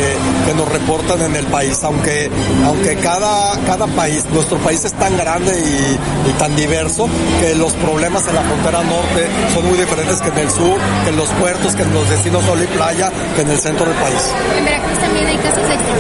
que 0.47 0.55
nos 0.55 0.69
reportan 0.69 1.23
en 1.23 1.37
el 1.37 1.47
país, 1.47 1.83
aunque, 1.85 2.31
aunque 2.65 2.97
cada, 2.97 3.59
cada 3.67 3.87
país, 3.89 4.25
nuestro 4.33 4.59
país 4.59 4.85
es 4.85 4.93
tan 4.95 5.17
grande 5.17 5.53
y, 5.53 6.31
y 6.31 6.33
tan 6.35 6.55
diverso 6.57 7.09
que 7.41 7.55
los 7.55 7.73
problemas 7.75 8.27
en 8.29 8.35
la 8.35 8.43
frontera 8.43 8.83
norte 8.83 9.29
son 9.53 9.67
muy 9.69 9.79
diferentes 9.79 10.21
que 10.21 10.29
en 10.29 10.39
el 10.39 10.51
sur, 10.51 10.79
que 11.05 11.11
en 11.11 11.17
los 11.17 11.29
puertos, 11.31 11.75
que 11.75 11.83
en 11.83 11.93
los 11.93 12.09
destinos 12.09 12.45
sol 12.45 12.61
y 12.63 12.67
playa, 12.67 13.11
que 13.37 13.43
en 13.43 13.51
el 13.51 13.59
centro 13.59 13.87
del 13.87 13.95
país. 13.97 14.44
¿En 14.57 14.65
Veracruz 14.65 14.99
también 14.99 15.27
hay 15.27 15.37
casos 15.39 15.69
de? 15.69 15.94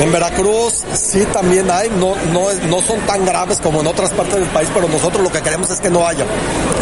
En 0.00 0.12
Veracruz 0.12 0.84
sí 0.94 1.24
también 1.32 1.70
hay, 1.70 1.90
no, 1.90 2.14
no, 2.32 2.52
no 2.68 2.82
son 2.82 3.00
tan 3.00 3.24
graves 3.24 3.58
como 3.60 3.80
en 3.80 3.86
otras 3.86 4.12
partes 4.12 4.36
del 4.36 4.48
país, 4.48 4.68
pero 4.72 4.88
nosotros 4.88 5.22
lo 5.22 5.30
que 5.30 5.42
queremos 5.42 5.70
es 5.70 5.80
que 5.80 5.90
no 5.90 6.06
haya. 6.06 6.24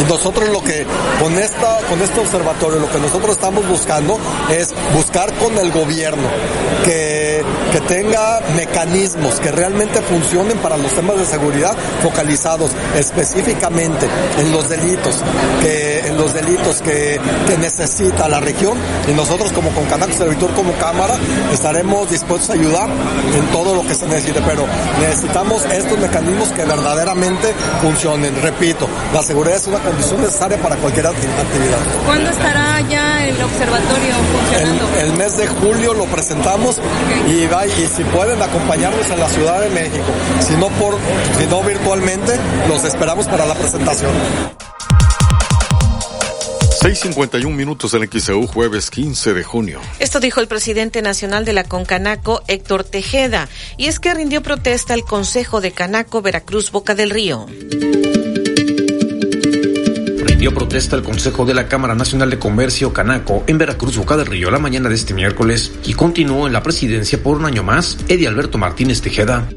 Y 0.01 0.05
nosotros 0.05 0.49
lo 0.51 0.63
que, 0.63 0.87
con 1.21 1.37
esta, 1.39 1.79
con 1.89 2.01
este 2.03 2.21
observatorio, 2.21 2.79
lo 2.79 2.91
que 2.91 2.99
nosotros 2.99 3.31
estamos 3.33 3.67
buscando 3.67 4.19
es 4.51 4.75
buscar 4.95 5.33
con 5.35 5.57
el 5.59 5.73
gobierno 5.73 6.29
que, 6.85 7.43
que 7.73 7.81
tenga 7.83 8.41
mecanismos 8.55 9.41
que 9.41 9.51
realmente 9.51 10.01
funcionen 10.03 10.59
para 10.59 10.77
los 10.77 10.93
temas 10.93 11.19
de 11.19 11.27
seguridad 11.27 11.75
focalizados 12.03 12.71
específicamente 12.97 14.07
en 14.39 14.53
los 14.53 14.69
delitos, 14.69 15.17
que, 15.63 16.01
en 16.01 16.17
los 16.17 16.35
delitos 16.35 16.83
que, 16.83 17.21
necesita 17.57 18.29
la 18.29 18.39
región 18.39 18.77
y 19.09 19.13
nosotros 19.13 19.51
como 19.53 19.71
con 19.71 19.87
Canaco 19.87 20.13
Servitur 20.13 20.51
como 20.53 20.73
Cámara 20.75 21.15
estaremos 21.53 22.11
dispuestos 22.11 22.51
a 22.51 22.53
ayudar 22.53 22.89
en 23.35 23.47
todo 23.49 23.75
lo 23.75 23.83
que 23.87 23.95
se 23.95 24.07
necesite, 24.07 24.41
pero 24.43 24.67
necesitamos 25.01 25.65
estos 25.67 25.99
mecanismos 25.99 26.49
que 26.51 26.65
verdaderamente 26.65 27.55
funcionen. 27.81 28.41
Repito, 28.43 28.89
la 29.13 29.23
seguridad 29.23 29.57
es 29.57 29.67
una 29.67 29.79
condición 29.79 30.23
necesaria 30.23 30.61
para 30.61 30.77
cualquier 30.77 31.07
actividad. 31.07 31.79
¿Cuándo 32.05 32.31
estará 32.31 32.81
ya 32.83 33.25
el 33.27 33.43
observatorio 33.43 34.15
funcionando? 34.33 34.89
El, 34.99 35.07
el 35.07 35.17
mes 35.17 35.37
de 35.37 35.47
julio 35.47 35.95
lo 35.95 36.05
presentamos 36.05 36.79
okay. 36.79 37.43
y, 37.43 37.47
va, 37.47 37.67
y 37.67 37.87
si 37.87 38.05
pueden 38.05 38.41
acompañarnos 38.43 39.09
en 39.11 39.21
la 39.21 39.29
Ciudad 39.29 39.61
de 39.61 39.71
México, 39.71 40.05
si 40.41 40.55
no, 40.55 40.69
por, 40.69 40.97
si 41.39 41.47
no 41.47 41.63
virtualmente, 41.63 42.39
los 42.69 42.85
esperamos 42.85 43.27
para 43.27 43.47
la 43.47 43.55
presentación. 43.55 44.13
6.51 46.81 47.51
minutos 47.55 47.95
en 47.95 48.07
XEU, 48.09 48.47
jueves 48.47 48.91
15 48.91 49.33
de 49.33 49.43
junio. 49.43 49.81
Esto 49.99 50.21
dijo 50.21 50.41
el 50.41 50.47
presidente 50.47 51.01
nacional 51.01 51.47
de 51.47 51.55
la 51.55 51.65
Concanaco, 51.65 52.43
Héctor 52.49 52.85
Tejeda, 52.85 53.49
y 53.79 53.87
es 53.87 53.99
que 53.99 54.13
rindió 54.13 54.43
protesta 54.43 54.93
al 54.93 55.03
Consejo 55.03 55.63
de 55.63 55.73
Canaco, 55.73 56.21
Veracruz, 56.21 56.71
Boca 56.71 56.95
del 56.95 57.11
Río. 57.11 57.47
Rindió 60.19 60.53
protesta 60.53 60.97
el 60.97 61.03
Consejo 61.03 61.47
de 61.47 61.55
la 61.55 61.67
Cámara 61.67 61.95
Nacional 61.95 62.29
de 62.29 62.39
Comercio, 62.39 62.93
Canaco, 62.93 63.43
en 63.47 63.57
Veracruz, 63.57 63.97
Boca 63.97 64.19
del 64.19 64.27
Río, 64.27 64.51
la 64.51 64.59
mañana 64.59 64.91
de 64.91 64.97
este 64.97 65.15
miércoles, 65.15 65.73
y 65.85 65.95
continuó 65.95 66.47
en 66.47 66.53
la 66.53 66.63
presidencia 66.63 67.23
por 67.23 67.39
un 67.39 67.47
año 67.47 67.63
más, 67.63 67.97
Eddie 68.09 68.29
Alberto 68.29 68.59
Martínez 68.59 69.01
Tejeda. 69.01 69.49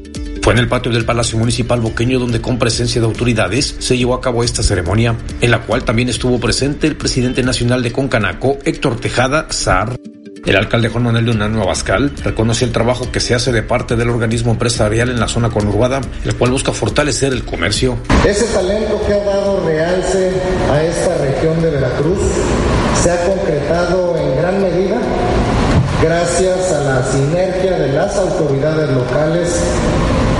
Fue 0.50 0.56
en 0.56 0.64
el 0.64 0.68
patio 0.68 0.90
del 0.90 1.04
Palacio 1.04 1.38
Municipal 1.38 1.78
Boqueño 1.78 2.18
donde 2.18 2.40
con 2.40 2.58
presencia 2.58 3.00
de 3.00 3.06
autoridades 3.06 3.76
se 3.78 3.96
llevó 3.96 4.14
a 4.14 4.20
cabo 4.20 4.42
esta 4.42 4.64
ceremonia, 4.64 5.14
en 5.40 5.48
la 5.52 5.60
cual 5.60 5.84
también 5.84 6.08
estuvo 6.08 6.40
presente 6.40 6.88
el 6.88 6.96
presidente 6.96 7.44
nacional 7.44 7.84
de 7.84 7.92
Concanaco, 7.92 8.58
Héctor 8.64 8.98
Tejada 8.98 9.46
Sar. 9.50 9.96
El 10.44 10.56
alcalde 10.56 10.88
Juan 10.88 11.04
Manuel 11.04 11.26
Leonardo 11.26 11.62
Abascal 11.62 12.10
reconoce 12.24 12.64
el 12.64 12.72
trabajo 12.72 13.12
que 13.12 13.20
se 13.20 13.36
hace 13.36 13.52
de 13.52 13.62
parte 13.62 13.94
del 13.94 14.10
organismo 14.10 14.50
empresarial 14.50 15.10
en 15.10 15.20
la 15.20 15.28
zona 15.28 15.50
conurbada, 15.50 16.00
el 16.24 16.34
cual 16.34 16.50
busca 16.50 16.72
fortalecer 16.72 17.32
el 17.32 17.44
comercio. 17.44 17.96
Ese 18.26 18.46
talento 18.46 19.00
que 19.06 19.12
ha 19.12 19.24
dado 19.24 19.64
realce 19.64 20.32
a 20.68 20.82
esta 20.82 21.16
región 21.18 21.62
de 21.62 21.70
Veracruz 21.70 22.18
se 23.00 23.08
ha 23.12 23.24
concretado 23.24 24.18
en 24.18 24.36
gran 24.36 24.60
medida 24.60 25.00
gracias 26.02 26.72
a 26.72 26.80
la 26.80 27.04
sinergia 27.04 27.78
de 27.78 27.92
las 27.92 28.16
autoridades 28.16 28.90
locales 28.90 29.60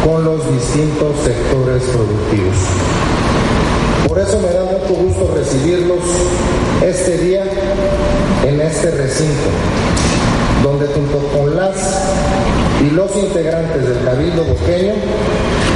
con 0.04 0.24
los 0.24 0.40
distintos 0.52 1.16
sectores 1.24 1.82
productivos. 1.84 2.56
Por 4.08 4.18
eso 4.18 4.38
me 4.40 4.48
da 4.48 4.64
mucho 4.64 4.94
gusto 5.00 5.34
recibirlos 5.36 5.98
este 6.82 7.18
día 7.18 7.44
en 8.46 8.60
este 8.60 8.90
recinto, 8.90 9.50
donde 10.62 10.86
junto 10.88 11.18
con 11.36 11.56
las 11.56 11.76
y 12.80 12.90
los 12.90 13.14
integrantes 13.14 13.88
del 13.88 14.04
Cabildo 14.04 14.44
Boqueño 14.44 14.94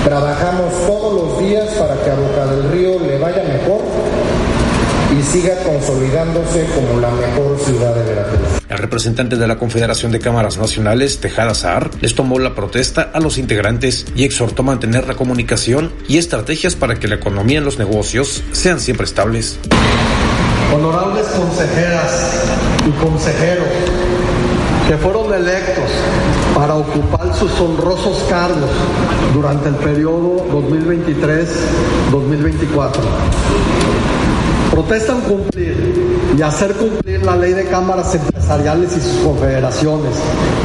trabajamos 0.05 0.73
todos 0.87 1.15
los 1.15 1.39
días 1.39 1.69
para 1.75 1.95
que 2.03 2.11
a 2.11 2.15
Boca 2.15 2.47
del 2.47 2.71
Río 2.73 2.99
le 2.99 3.19
vaya 3.19 3.43
mejor 3.43 3.81
y 5.19 5.23
siga 5.23 5.57
consolidándose 5.63 6.67
como 6.75 7.01
la 7.01 7.11
mejor 7.11 7.59
ciudad 7.59 7.95
de 7.95 8.03
Veracruz. 8.03 8.41
El 8.69 8.79
representante 8.79 9.37
de 9.37 9.47
la 9.47 9.59
Confederación 9.59 10.13
de 10.13 10.19
Cámaras 10.19 10.59
Nacionales, 10.59 11.21
Tejada 11.21 11.55
Saar, 11.55 11.91
les 12.01 12.15
tomó 12.15 12.39
la 12.39 12.55
protesta 12.55 13.11
a 13.13 13.21
los 13.21 13.39
integrantes 13.39 14.07
y 14.17 14.25
exhortó 14.25 14.63
a 14.63 14.67
mantener 14.67 15.07
la 15.07 15.15
comunicación 15.15 15.93
y 16.09 16.19
estrategias 16.19 16.75
para 16.75 16.97
que 16.97 17.09
la 17.09 17.17
economía 17.17 17.61
y 17.61 17.65
los 17.65 17.79
negocios 17.79 18.43
sean 18.53 18.81
siempre 18.81 19.07
estables. 19.07 19.59
Honorables 20.75 21.27
consejeras 21.29 22.43
y 22.87 22.91
consejeros 23.05 23.69
que 24.89 24.97
fueron 24.99 25.33
electos 25.33 25.91
para 26.55 26.75
ocupar 26.75 27.35
sus 27.35 27.53
honrosos 27.61 28.25
cargos 28.29 28.71
durante 29.33 29.69
el 29.69 29.77
periodo 29.77 30.45
2023-2024. 32.11 34.14
Protestan 34.75 35.21
cumplir 35.21 35.77
y 36.37 36.43
hacer 36.43 36.73
cumplir 36.73 37.25
la 37.25 37.37
ley 37.37 37.53
de 37.53 37.65
cámaras 37.67 38.13
empresariales 38.13 38.91
y 38.97 39.01
sus 39.01 39.25
confederaciones, 39.25 40.17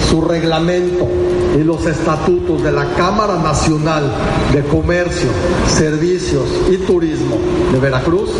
su 0.09 0.21
reglamento 0.21 1.07
y 1.55 1.63
los 1.63 1.85
estatutos 1.85 2.63
de 2.63 2.71
la 2.71 2.85
Cámara 2.95 3.35
Nacional 3.35 4.11
de 4.51 4.63
Comercio, 4.63 5.29
Servicios 5.67 6.47
y 6.71 6.77
Turismo 6.77 7.37
de 7.71 7.77
Veracruz 7.77 8.31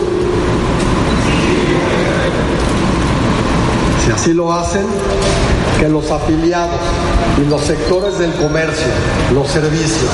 Si 4.04 4.12
así 4.12 4.34
lo 4.34 4.52
hacen, 4.52 4.88
que 5.80 5.88
los 5.88 6.10
afiliados 6.10 6.82
y 7.40 7.48
los 7.48 7.62
sectores 7.62 8.18
del 8.18 8.34
comercio, 8.34 8.88
los 9.36 9.48
servicios 9.48 10.10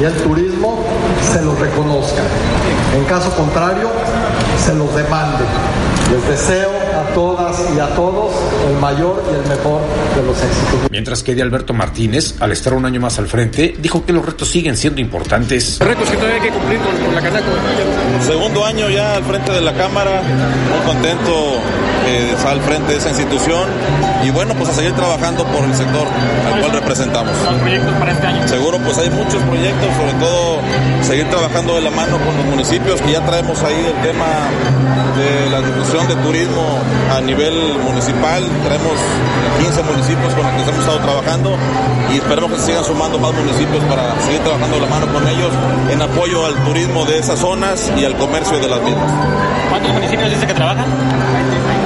y 0.00 0.02
el 0.02 0.12
turismo 0.24 0.76
se 1.22 1.40
los 1.42 1.56
reconozcan. 1.56 2.24
En 2.96 3.04
caso 3.04 3.30
contrario, 3.36 3.88
se 4.64 4.74
los 4.74 4.94
demande. 4.94 5.44
Les 6.10 6.26
deseo 6.28 6.70
a 6.98 7.14
todas 7.14 7.60
y 7.74 7.78
a 7.78 7.88
todos 7.94 8.32
el 8.68 8.76
mayor 8.78 9.22
y 9.30 9.34
el 9.34 9.56
mejor 9.56 9.82
de 10.16 10.22
los 10.22 10.36
éxitos. 10.42 10.90
Mientras 10.90 11.22
que 11.22 11.34
de 11.34 11.42
Alberto 11.42 11.74
Martínez, 11.74 12.34
al 12.40 12.52
estar 12.52 12.72
un 12.72 12.86
año 12.86 13.00
más 13.00 13.18
al 13.18 13.26
frente, 13.26 13.74
dijo 13.78 14.04
que 14.06 14.12
los 14.12 14.24
retos 14.24 14.48
siguen 14.48 14.76
siendo 14.76 15.00
importantes. 15.00 15.78
Retos 15.78 16.08
que 16.08 16.16
todavía 16.16 16.36
hay 16.42 16.48
que 16.48 16.54
cumplir 16.54 16.78
con, 16.80 16.96
con 16.96 17.14
la 17.14 17.20
Canaco. 17.20 17.46
Segundo 18.26 18.64
año 18.64 18.88
ya 18.88 19.14
al 19.16 19.24
frente 19.24 19.52
de 19.52 19.60
la 19.60 19.74
Cámara, 19.74 20.22
muy 20.22 20.86
contento 20.86 21.60
que 22.08 22.32
está 22.32 22.50
al 22.50 22.60
frente 22.60 22.92
de 22.92 22.98
esa 22.98 23.08
institución 23.08 23.68
y 24.24 24.30
bueno, 24.30 24.54
pues 24.54 24.70
a 24.70 24.74
seguir 24.74 24.92
trabajando 24.92 25.44
por 25.44 25.64
el 25.64 25.74
sector 25.74 26.06
al 26.46 26.60
cual 26.60 26.72
representamos. 26.72 27.32
¿Los 27.44 27.60
proyectos 27.60 27.94
para 27.94 28.12
este 28.12 28.26
año? 28.26 28.48
Seguro, 28.48 28.78
pues 28.78 28.98
hay 28.98 29.10
muchos 29.10 29.42
proyectos, 29.42 29.88
sobre 29.96 30.12
todo 30.14 30.58
seguir 31.02 31.28
trabajando 31.28 31.74
de 31.74 31.82
la 31.82 31.90
mano 31.90 32.18
con 32.18 32.36
los 32.36 32.46
municipios, 32.46 33.00
que 33.02 33.12
ya 33.12 33.24
traemos 33.24 33.62
ahí 33.62 33.86
el 33.86 34.02
tema 34.02 34.26
de 35.16 35.50
la 35.50 35.60
difusión 35.60 36.06
de 36.08 36.14
turismo 36.16 36.78
a 37.14 37.20
nivel 37.20 37.54
municipal. 37.84 38.42
Tenemos 38.62 38.94
15 39.60 39.82
municipios 39.82 40.34
con 40.34 40.44
los 40.44 40.52
que 40.54 40.62
hemos 40.62 40.80
estado 40.80 40.98
trabajando 41.00 41.56
y 42.12 42.16
esperemos 42.16 42.52
que 42.52 42.58
se 42.58 42.66
sigan 42.66 42.84
sumando 42.84 43.18
más 43.18 43.32
municipios 43.34 43.82
para 43.84 44.18
seguir 44.22 44.40
trabajando 44.40 44.76
de 44.76 44.82
la 44.82 44.88
mano 44.88 45.12
con 45.12 45.26
ellos 45.28 45.52
en 45.90 46.02
apoyo 46.02 46.46
al 46.46 46.54
turismo 46.64 47.04
de 47.04 47.18
esas 47.18 47.38
zonas 47.38 47.90
y 47.96 48.04
al 48.04 48.16
comercio 48.16 48.58
de 48.58 48.68
las 48.68 48.80
mismas. 48.82 49.10
¿Cuántos 49.70 49.92
municipios 49.92 50.30
dice 50.30 50.46
que 50.46 50.54
trabajan? 50.54 50.86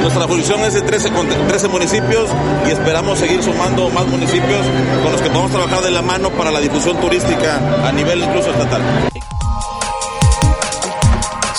Nuestra 0.02 0.26
jurisdicción 0.26 0.60
es 0.64 0.74
de 0.74 0.82
13, 0.82 1.10
con 1.12 1.28
13 1.28 1.68
municipios 1.68 2.28
y 2.66 2.70
esperamos 2.70 3.20
seguir 3.20 3.40
sumando 3.40 3.88
más 3.90 4.04
municipios 4.08 4.66
con 5.00 5.12
los 5.12 5.22
que 5.22 5.28
podamos 5.28 5.52
trabajar 5.52 5.80
de 5.82 5.92
la 5.92 6.02
mano 6.02 6.30
para 6.30 6.50
la 6.50 6.60
difusión 6.60 7.00
turística 7.00 7.60
a 7.86 7.92
nivel 7.92 8.20
incluso 8.20 8.50
estatal. 8.50 9.11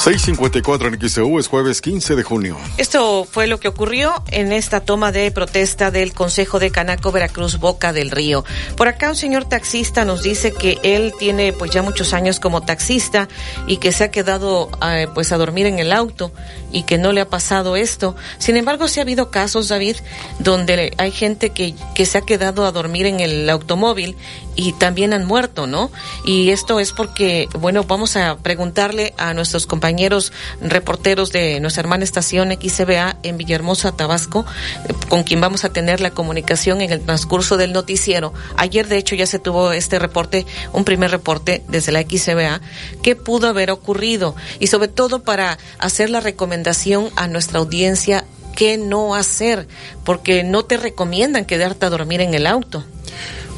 654 0.04 0.89
en 0.89 1.10
XEU 1.10 1.39
es 1.39 1.48
jueves 1.48 1.80
15 1.80 2.18
de 2.18 2.24
junio. 2.24 2.58
Esto 2.78 3.24
fue 3.24 3.48
lo 3.48 3.62
que 3.62 3.70
ocurrió 3.70 4.12
en 4.32 4.52
esta 4.52 4.82
toma 4.82 5.13
de 5.13 5.32
protesta 5.32 5.92
del 5.92 6.12
Consejo 6.12 6.60
de 6.60 6.72
Canaco 6.72 7.13
Veracruz 7.13 7.58
Boca 7.58 7.94
del 7.94 8.12
Río. 8.12 8.44
Por 8.76 8.89
acá 8.89 9.12
un 9.12 9.16
señor 9.16 9.46
taxista 9.46 10.04
nos 10.04 10.22
dice 10.22 10.52
que 10.52 10.78
él 10.84 11.13
tiene 11.18 11.54
pues 11.54 11.72
ya 11.72 11.84
muchos 11.84 12.12
años 12.12 12.42
como 12.42 12.60
taxista 12.63 13.30
y 13.66 13.78
que 13.78 13.94
se 13.94 14.04
ha 14.04 14.12
quedado 14.12 14.70
eh, 14.86 15.08
pues 15.16 15.32
a 15.32 15.38
dormir 15.38 15.68
en 15.68 15.80
el 15.80 15.94
auto 15.94 16.34
y 16.74 16.84
que 16.84 16.98
no 16.98 17.13
le 17.13 17.22
ha 17.22 17.30
pasado 17.30 17.78
esto. 17.78 18.13
Sin 18.39 18.58
embargo, 18.58 18.89
sí 18.89 19.00
ha 19.00 19.04
habido 19.04 19.32
casos, 19.32 19.70
David, 19.70 19.96
donde 20.38 20.92
hay 20.98 21.12
gente 21.12 21.52
que, 21.52 21.76
que 21.96 22.06
se 22.06 22.18
ha 22.18 22.22
quedado 22.24 22.66
a 22.66 22.74
dormir 22.74 23.06
en 23.06 23.22
el 23.22 23.50
automóvil 23.50 24.18
y 24.56 24.74
también 24.74 25.13
han 25.13 25.26
muerto, 25.26 25.68
¿no? 25.68 25.92
Y 26.26 26.50
esto 26.52 26.80
es 26.80 26.92
porque, 26.92 27.48
bueno, 27.60 27.84
vamos 27.84 28.16
a 28.16 28.38
preguntarle 28.38 29.13
a 29.18 29.34
nuestros 29.34 29.66
compañeros 29.66 30.32
reporteros 30.62 31.32
de 31.32 31.60
nuestra 31.60 31.82
hermana 31.82 32.04
estación 32.04 32.52
XCBA 32.52 33.18
en 33.24 33.38
Villahermosa, 33.38 33.92
Tabasco, 33.92 34.46
eh, 34.88 34.94
con 35.10 35.24
quien 35.24 35.42
vamos 35.42 35.66
a 35.66 35.70
tener 35.70 36.02
la 36.02 36.12
comunicación 36.12 36.82
en 36.82 36.92
el 36.92 37.02
transcurso 37.02 37.58
del 37.58 37.74
noticiero. 37.74 38.34
Ayer, 38.58 38.88
de 38.88 38.98
hecho, 38.98 39.16
ya 39.16 39.26
se 39.26 39.39
tuvo 39.39 39.72
este 39.72 40.00
reporte, 40.00 40.46
un 40.72 40.86
primer 40.86 41.12
reporte 41.12 41.63
desde 41.68 41.92
la 41.92 42.02
XCBA, 42.02 42.62
qué 43.02 43.16
pudo 43.16 43.48
haber 43.48 43.72
ocurrido 43.72 44.36
y 44.60 44.68
sobre 44.68 44.88
todo 44.88 45.24
para 45.24 45.58
hacer 45.80 46.10
la 46.10 46.20
recomendación 46.20 47.10
a 47.16 47.28
nuestra 47.28 47.60
audiencia 47.60 48.26
qué 48.56 48.78
no 48.78 49.16
hacer, 49.16 49.68
porque 50.04 50.44
no 50.44 50.63
te 50.63 50.78
recomiendan 50.78 51.46
quedarte 51.46 51.86
a 51.86 51.89
dormir 51.89 52.22
en 52.22 52.34
el 52.34 52.48
auto. 52.48 52.84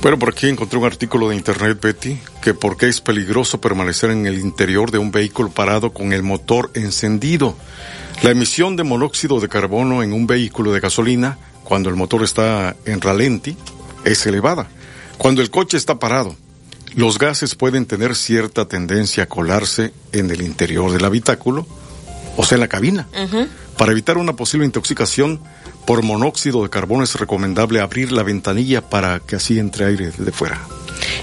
Bueno, 0.01 0.19
por 0.19 0.29
aquí 0.29 0.47
encontré 0.47 0.77
un 0.77 0.85
artículo 0.85 1.29
de 1.29 1.35
internet, 1.35 1.79
Betty, 1.81 2.19
que 2.41 2.53
por 2.53 2.77
qué 2.77 2.87
es 2.87 3.01
peligroso 3.01 3.59
permanecer 3.59 4.11
en 4.11 4.27
el 4.27 4.37
interior 4.37 4.91
de 4.91 4.99
un 4.99 5.11
vehículo 5.11 5.49
parado 5.49 5.93
con 5.93 6.13
el 6.13 6.21
motor 6.21 6.69
encendido. 6.75 7.55
La 8.21 8.29
emisión 8.29 8.75
de 8.75 8.83
monóxido 8.83 9.39
de 9.39 9.49
carbono 9.49 10.03
en 10.03 10.13
un 10.13 10.27
vehículo 10.27 10.71
de 10.71 10.79
gasolina, 10.79 11.39
cuando 11.63 11.89
el 11.89 11.95
motor 11.95 12.23
está 12.23 12.75
en 12.85 13.01
ralenti, 13.01 13.57
es 14.03 14.25
elevada. 14.27 14.67
Cuando 15.17 15.41
el 15.41 15.49
coche 15.49 15.77
está 15.77 15.97
parado, 15.97 16.35
los 16.95 17.17
gases 17.17 17.55
pueden 17.55 17.85
tener 17.85 18.15
cierta 18.15 18.67
tendencia 18.67 19.23
a 19.23 19.27
colarse 19.27 19.91
en 20.11 20.29
el 20.29 20.41
interior 20.41 20.91
del 20.91 21.03
habitáculo, 21.03 21.65
o 22.37 22.45
sea, 22.45 22.55
en 22.55 22.61
la 22.61 22.67
cabina. 22.67 23.07
Para 23.77 23.91
evitar 23.91 24.17
una 24.17 24.35
posible 24.35 24.65
intoxicación 24.65 25.41
por 25.85 26.03
monóxido 26.03 26.63
de 26.63 26.69
carbono 26.69 27.03
es 27.03 27.15
recomendable 27.15 27.79
abrir 27.79 28.11
la 28.11 28.23
ventanilla 28.23 28.81
para 28.81 29.19
que 29.19 29.35
así 29.35 29.59
entre 29.59 29.85
aire 29.85 30.11
de 30.17 30.31
fuera. 30.31 30.61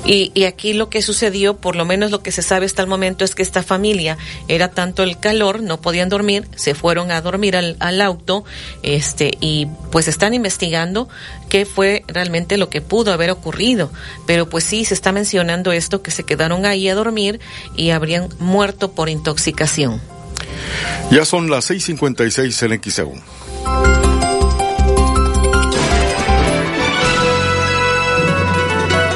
Y, 0.05 0.33
y, 0.35 0.45
aquí 0.45 0.73
lo 0.73 0.89
que 0.89 1.01
sucedió, 1.01 1.57
por 1.57 1.77
lo 1.77 1.85
menos 1.85 2.11
lo 2.11 2.23
que 2.23 2.33
se 2.33 2.43
sabe 2.43 2.67
hasta 2.67 2.83
el 2.83 2.89
momento, 2.89 3.25
es 3.25 3.35
que 3.35 3.43
esta 3.43 3.63
familia 3.63 4.19
era 4.49 4.69
tanto 4.69 5.03
el 5.03 5.19
calor, 5.19 5.63
no 5.63 5.81
podían 5.81 6.09
dormir, 6.09 6.47
se 6.57 6.75
fueron 6.75 7.11
a 7.11 7.21
dormir 7.21 7.57
al, 7.57 7.77
al 7.81 8.01
auto, 8.01 8.45
este, 8.83 9.33
y 9.41 9.69
pues 9.91 10.09
están 10.09 10.35
investigando 10.35 11.09
qué 11.49 11.65
fue 11.67 12.05
realmente 12.09 12.57
lo 12.57 12.69
que 12.69 12.81
pudo 12.81 13.13
haber 13.13 13.31
ocurrido. 13.31 13.91
Pero 14.27 14.49
pues 14.49 14.65
sí, 14.65 14.85
se 14.85 14.95
está 14.95 15.13
mencionando 15.13 15.73
esto, 15.73 16.03
que 16.03 16.11
se 16.11 16.25
quedaron 16.25 16.67
ahí 16.67 16.89
a 16.89 16.95
dormir 16.95 17.41
y 17.77 17.91
habrían 17.91 18.29
muerto 18.39 18.93
por 18.93 19.09
intoxicación. 19.09 20.01
Ya 21.11 21.25
son 21.25 21.51
las 21.51 21.71
6:56 21.71 22.63
en 22.63 22.83
XEU. 22.83 23.13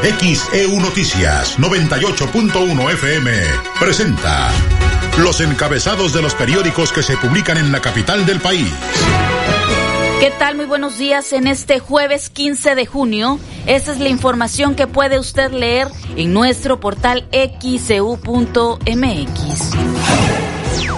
XEU 0.07 0.79
Noticias 0.81 1.59
98.1 1.59 2.92
FM 2.92 3.33
presenta 3.81 4.53
los 5.19 5.40
encabezados 5.40 6.12
de 6.12 6.23
los 6.23 6.33
periódicos 6.37 6.92
que 6.92 7.03
se 7.03 7.16
publican 7.16 7.57
en 7.57 7.73
la 7.73 7.81
capital 7.81 8.25
del 8.25 8.38
país. 8.38 8.73
¿Qué 10.21 10.31
tal? 10.38 10.55
Muy 10.55 10.66
buenos 10.66 10.97
días 10.97 11.33
en 11.33 11.49
este 11.49 11.81
jueves 11.81 12.31
15 12.31 12.77
de 12.77 12.87
junio. 12.87 13.40
Esta 13.66 13.90
es 13.90 13.99
la 13.99 14.09
información 14.09 14.77
que 14.77 14.87
puede 14.87 15.19
usted 15.19 15.51
leer 15.51 15.88
en 16.14 16.33
nuestro 16.33 16.79
portal 16.79 17.27
xeu.mx. 17.33 18.21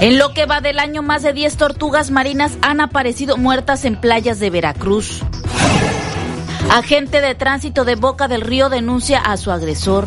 En 0.02 0.18
lo 0.18 0.34
que 0.34 0.44
va 0.44 0.60
del 0.60 0.78
año, 0.78 1.02
más 1.02 1.22
de 1.22 1.32
10 1.32 1.56
tortugas 1.56 2.10
marinas 2.10 2.58
han 2.60 2.82
aparecido 2.82 3.38
muertas 3.38 3.86
en 3.86 3.96
playas 3.96 4.38
de 4.38 4.50
Veracruz. 4.50 5.22
Agente 6.70 7.22
de 7.22 7.34
tránsito 7.34 7.86
de 7.86 7.94
Boca 7.94 8.28
del 8.28 8.42
Río 8.42 8.68
denuncia 8.68 9.20
a 9.20 9.38
su 9.38 9.50
agresor. 9.50 10.06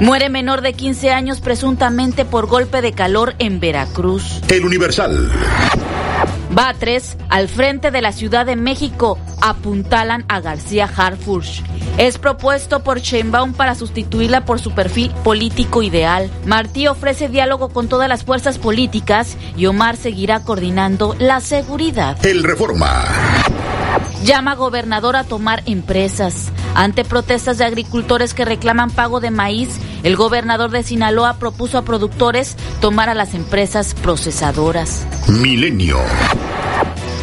Muere 0.00 0.30
menor 0.30 0.62
de 0.62 0.72
15 0.72 1.10
años 1.10 1.40
presuntamente 1.40 2.24
por 2.24 2.46
golpe 2.46 2.80
de 2.80 2.92
calor 2.92 3.34
en 3.38 3.60
Veracruz. 3.60 4.40
El 4.48 4.64
Universal. 4.64 5.30
Batres, 6.50 7.18
al 7.28 7.48
frente 7.48 7.90
de 7.90 8.00
la 8.00 8.12
Ciudad 8.12 8.46
de 8.46 8.56
México, 8.56 9.18
apuntalan 9.42 10.24
a 10.28 10.40
García 10.40 10.90
Harfuch. 10.96 11.62
Es 11.98 12.16
propuesto 12.16 12.82
por 12.82 13.00
Sheinbaum 13.00 13.52
para 13.52 13.74
sustituirla 13.74 14.46
por 14.46 14.60
su 14.60 14.72
perfil 14.72 15.10
político 15.24 15.82
ideal. 15.82 16.30
Martí 16.46 16.86
ofrece 16.86 17.28
diálogo 17.28 17.68
con 17.68 17.88
todas 17.88 18.08
las 18.08 18.24
fuerzas 18.24 18.58
políticas 18.58 19.36
y 19.56 19.66
Omar 19.66 19.96
seguirá 19.96 20.40
coordinando 20.40 21.14
la 21.18 21.40
seguridad. 21.40 22.16
El 22.24 22.42
Reforma. 22.44 23.04
Llama 24.24 24.54
gobernador 24.56 25.16
a 25.16 25.24
tomar 25.24 25.62
empresas. 25.66 26.50
Ante 26.74 27.04
protestas 27.04 27.58
de 27.58 27.64
agricultores 27.64 28.34
que 28.34 28.44
reclaman 28.44 28.90
pago 28.90 29.20
de 29.20 29.30
maíz, 29.30 29.78
el 30.02 30.16
gobernador 30.16 30.70
de 30.70 30.82
Sinaloa 30.82 31.38
propuso 31.38 31.78
a 31.78 31.82
productores 31.82 32.56
tomar 32.80 33.08
a 33.08 33.14
las 33.14 33.34
empresas 33.34 33.94
procesadoras. 33.94 35.06
Milenio. 35.28 35.98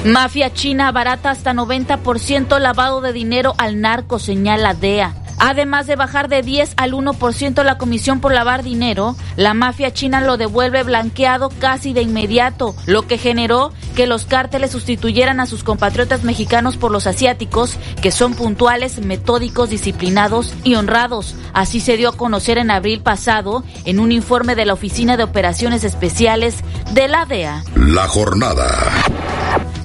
Mafia 0.05 0.53
china 0.53 0.91
barata 0.91 1.31
hasta 1.31 1.53
90% 1.53 2.59
lavado 2.59 3.01
de 3.01 3.11
dinero 3.11 3.55
al 3.57 3.81
narco, 3.81 4.19
señala 4.19 4.73
DEA. 4.73 5.24
Además 5.37 5.87
de 5.87 5.95
bajar 5.95 6.29
de 6.29 6.41
10 6.41 6.73
al 6.77 6.93
1% 6.93 7.63
la 7.63 7.77
comisión 7.77 8.21
por 8.21 8.33
lavar 8.33 8.63
dinero, 8.63 9.15
la 9.35 9.53
mafia 9.53 9.93
china 9.93 10.21
lo 10.21 10.37
devuelve 10.37 10.83
blanqueado 10.83 11.49
casi 11.59 11.93
de 11.93 12.01
inmediato, 12.01 12.75
lo 12.85 13.07
que 13.07 13.17
generó 13.17 13.73
que 13.95 14.07
los 14.07 14.25
cárteles 14.25 14.71
sustituyeran 14.71 15.39
a 15.39 15.45
sus 15.45 15.63
compatriotas 15.63 16.23
mexicanos 16.23 16.77
por 16.77 16.91
los 16.91 17.07
asiáticos, 17.07 17.77
que 18.01 18.11
son 18.11 18.33
puntuales, 18.33 18.99
metódicos, 18.99 19.69
disciplinados 19.69 20.53
y 20.63 20.75
honrados. 20.75 21.35
Así 21.53 21.79
se 21.79 21.97
dio 21.97 22.09
a 22.09 22.17
conocer 22.17 22.57
en 22.57 22.71
abril 22.71 23.01
pasado 23.01 23.63
en 23.85 23.99
un 23.99 24.11
informe 24.11 24.55
de 24.55 24.65
la 24.65 24.73
Oficina 24.73 25.17
de 25.17 25.23
Operaciones 25.23 25.83
Especiales 25.83 26.57
de 26.93 27.07
la 27.07 27.25
DEA. 27.25 27.63
La 27.75 28.07
jornada. 28.07 28.67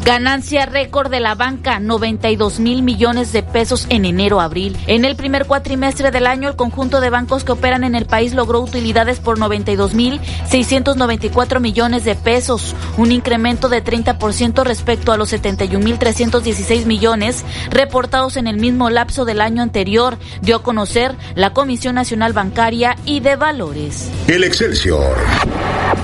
Ganancia 0.04 0.66
récord 0.66 1.10
de 1.10 1.20
la 1.20 1.34
banca, 1.34 1.78
92 1.78 2.58
mil 2.58 2.82
millones 2.82 3.32
de 3.32 3.42
pesos 3.42 3.86
en 3.90 4.04
enero-abril. 4.04 4.76
En 4.86 5.04
el 5.04 5.14
primer 5.14 5.46
cuatrimestre 5.46 6.10
del 6.10 6.26
año, 6.26 6.48
el 6.48 6.56
conjunto 6.56 7.00
de 7.00 7.10
bancos 7.10 7.44
que 7.44 7.52
operan 7.52 7.84
en 7.84 7.94
el 7.94 8.06
país 8.06 8.34
logró 8.34 8.60
utilidades 8.60 9.20
por 9.20 9.38
92 9.38 9.94
mil 9.94 10.20
694 10.48 11.60
millones 11.60 12.04
de 12.04 12.14
pesos, 12.14 12.74
un 12.96 13.12
incremento 13.12 13.68
de 13.68 13.84
30% 13.84 14.64
respecto 14.64 15.12
a 15.12 15.16
los 15.16 15.28
71 15.28 15.84
mil 15.84 15.98
316 15.98 16.86
millones 16.86 17.44
reportados 17.70 18.36
en 18.36 18.46
el 18.46 18.56
mismo 18.56 18.90
lapso 18.90 19.24
del 19.24 19.40
año 19.40 19.62
anterior, 19.62 20.18
dio 20.40 20.56
a 20.56 20.62
conocer 20.62 21.14
la 21.34 21.52
Comisión 21.52 21.94
Nacional 21.94 22.32
Bancaria 22.32 22.96
y 23.04 23.20
de 23.20 23.36
Valores. 23.36 24.10
El 24.26 24.44
Excelsior. 24.44 25.14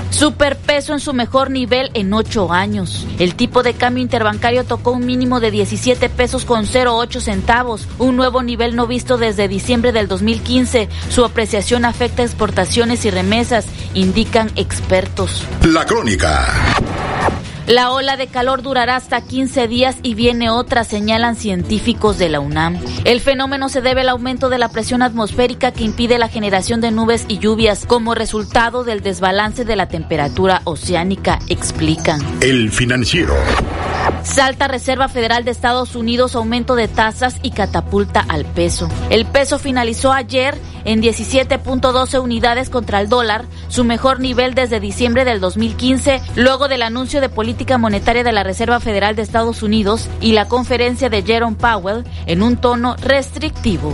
Superpeso 0.09 0.93
en 0.93 0.99
su 0.99 1.13
mejor 1.13 1.51
nivel 1.51 1.91
en 1.93 2.13
ocho 2.13 2.51
años. 2.51 3.05
El 3.19 3.35
tipo 3.35 3.63
de 3.63 3.73
cambio 3.73 3.96
interbancario 3.99 4.63
tocó 4.63 4.91
un 4.91 5.05
mínimo 5.05 5.39
de 5.39 5.51
17 5.51 6.09
pesos 6.09 6.45
con 6.45 6.65
08 6.65 7.21
centavos, 7.21 7.87
un 7.99 8.15
nuevo 8.15 8.43
nivel 8.43 8.75
no 8.75 8.87
visto 8.87 9.17
desde 9.17 9.47
diciembre 9.47 9.91
del 9.91 10.07
2015. 10.07 10.89
Su 11.09 11.25
apreciación 11.25 11.85
afecta 11.85 12.23
exportaciones 12.23 13.05
y 13.05 13.09
remesas, 13.09 13.65
indican 13.93 14.51
expertos. 14.55 15.43
La 15.63 15.85
crónica. 15.85 16.45
La 17.67 17.91
ola 17.91 18.15
de 18.15 18.27
calor 18.27 18.61
durará 18.61 18.95
hasta 18.95 19.19
15 19.19 19.67
días 19.67 19.97
y 20.01 20.15
viene 20.15 20.49
otra, 20.49 20.85
señalan 20.85 21.35
científicos 21.35 22.17
de 22.17 22.29
la 22.29 22.39
UNAM. 22.39 22.79
El 23.03 23.19
fenómeno 23.19 23.67
se 23.67 23.81
debe 23.81 24.01
al 24.01 24.09
aumento 24.09 24.47
de 24.47 24.57
la 24.57 24.69
presión 24.69 25.01
atmosférica 25.01 25.73
que 25.73 25.83
impide 25.83 26.17
la 26.17 26.29
generación 26.29 26.79
de 26.79 26.91
nubes 26.91 27.25
y 27.27 27.39
lluvias 27.39 27.85
como 27.85 28.15
resultado 28.15 28.85
del 28.85 29.01
desbalance 29.01 29.65
de 29.65 29.75
la 29.75 29.89
temperatura 29.89 30.61
oceánica, 30.63 31.39
explican. 31.49 32.21
El 32.39 32.71
financiero. 32.71 33.35
Salta 34.23 34.69
Reserva 34.69 35.09
Federal 35.09 35.43
de 35.43 35.51
Estados 35.51 35.95
Unidos 35.95 36.35
aumento 36.35 36.75
de 36.75 36.87
tasas 36.87 37.37
y 37.43 37.51
catapulta 37.51 38.25
al 38.29 38.45
peso. 38.45 38.87
El 39.09 39.25
peso 39.25 39.59
finalizó 39.59 40.13
ayer 40.13 40.57
en 40.85 41.01
17.12 41.01 42.21
unidades 42.21 42.69
contra 42.69 43.01
el 43.01 43.09
dólar, 43.09 43.45
su 43.67 43.83
mejor 43.83 44.21
nivel 44.21 44.53
desde 44.53 44.79
diciembre 44.79 45.25
del 45.25 45.41
2015, 45.41 46.21
luego 46.35 46.69
del 46.69 46.81
anuncio 46.81 47.19
de 47.19 47.27
política 47.27 47.56
monetaria 47.77 48.23
de 48.23 48.31
la 48.31 48.43
Reserva 48.43 48.79
Federal 48.79 49.15
de 49.15 49.23
Estados 49.23 49.63
Unidos 49.63 50.09
y 50.21 50.33
la 50.33 50.47
conferencia 50.47 51.09
de 51.09 51.23
Jerome 51.23 51.57
Powell 51.57 52.05
en 52.25 52.43
un 52.43 52.57
tono 52.57 52.95
restrictivo. 52.97 53.93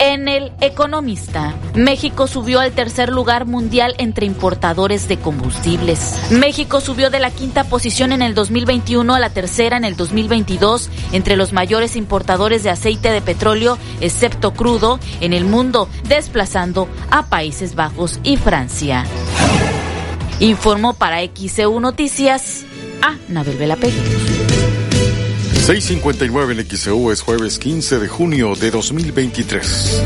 En 0.00 0.28
el 0.28 0.52
Economista, 0.60 1.54
México 1.74 2.28
subió 2.28 2.60
al 2.60 2.70
tercer 2.70 3.08
lugar 3.08 3.46
mundial 3.46 3.96
entre 3.98 4.26
importadores 4.26 5.08
de 5.08 5.18
combustibles. 5.18 6.16
México 6.30 6.80
subió 6.80 7.10
de 7.10 7.18
la 7.18 7.32
quinta 7.32 7.64
posición 7.64 8.12
en 8.12 8.22
el 8.22 8.34
2021 8.34 9.12
a 9.12 9.18
la 9.18 9.30
tercera 9.30 9.76
en 9.76 9.84
el 9.84 9.96
2022 9.96 10.88
entre 11.12 11.36
los 11.36 11.52
mayores 11.52 11.96
importadores 11.96 12.62
de 12.62 12.70
aceite 12.70 13.10
de 13.10 13.20
petróleo, 13.20 13.76
excepto 14.00 14.52
crudo, 14.52 15.00
en 15.20 15.32
el 15.32 15.44
mundo, 15.44 15.88
desplazando 16.04 16.88
a 17.10 17.26
Países 17.26 17.74
Bajos 17.74 18.20
y 18.22 18.36
Francia. 18.36 19.04
Informó 20.40 20.94
para 20.94 21.18
XEU 21.26 21.80
Noticias 21.80 22.64
a 23.02 23.16
Nabel 23.28 23.56
Velapegui. 23.56 23.98
659 25.66 26.52
en 26.54 26.70
XEU 26.70 27.10
es 27.10 27.22
jueves 27.22 27.58
15 27.58 27.98
de 27.98 28.06
junio 28.06 28.54
de 28.54 28.70
2023. 28.70 30.02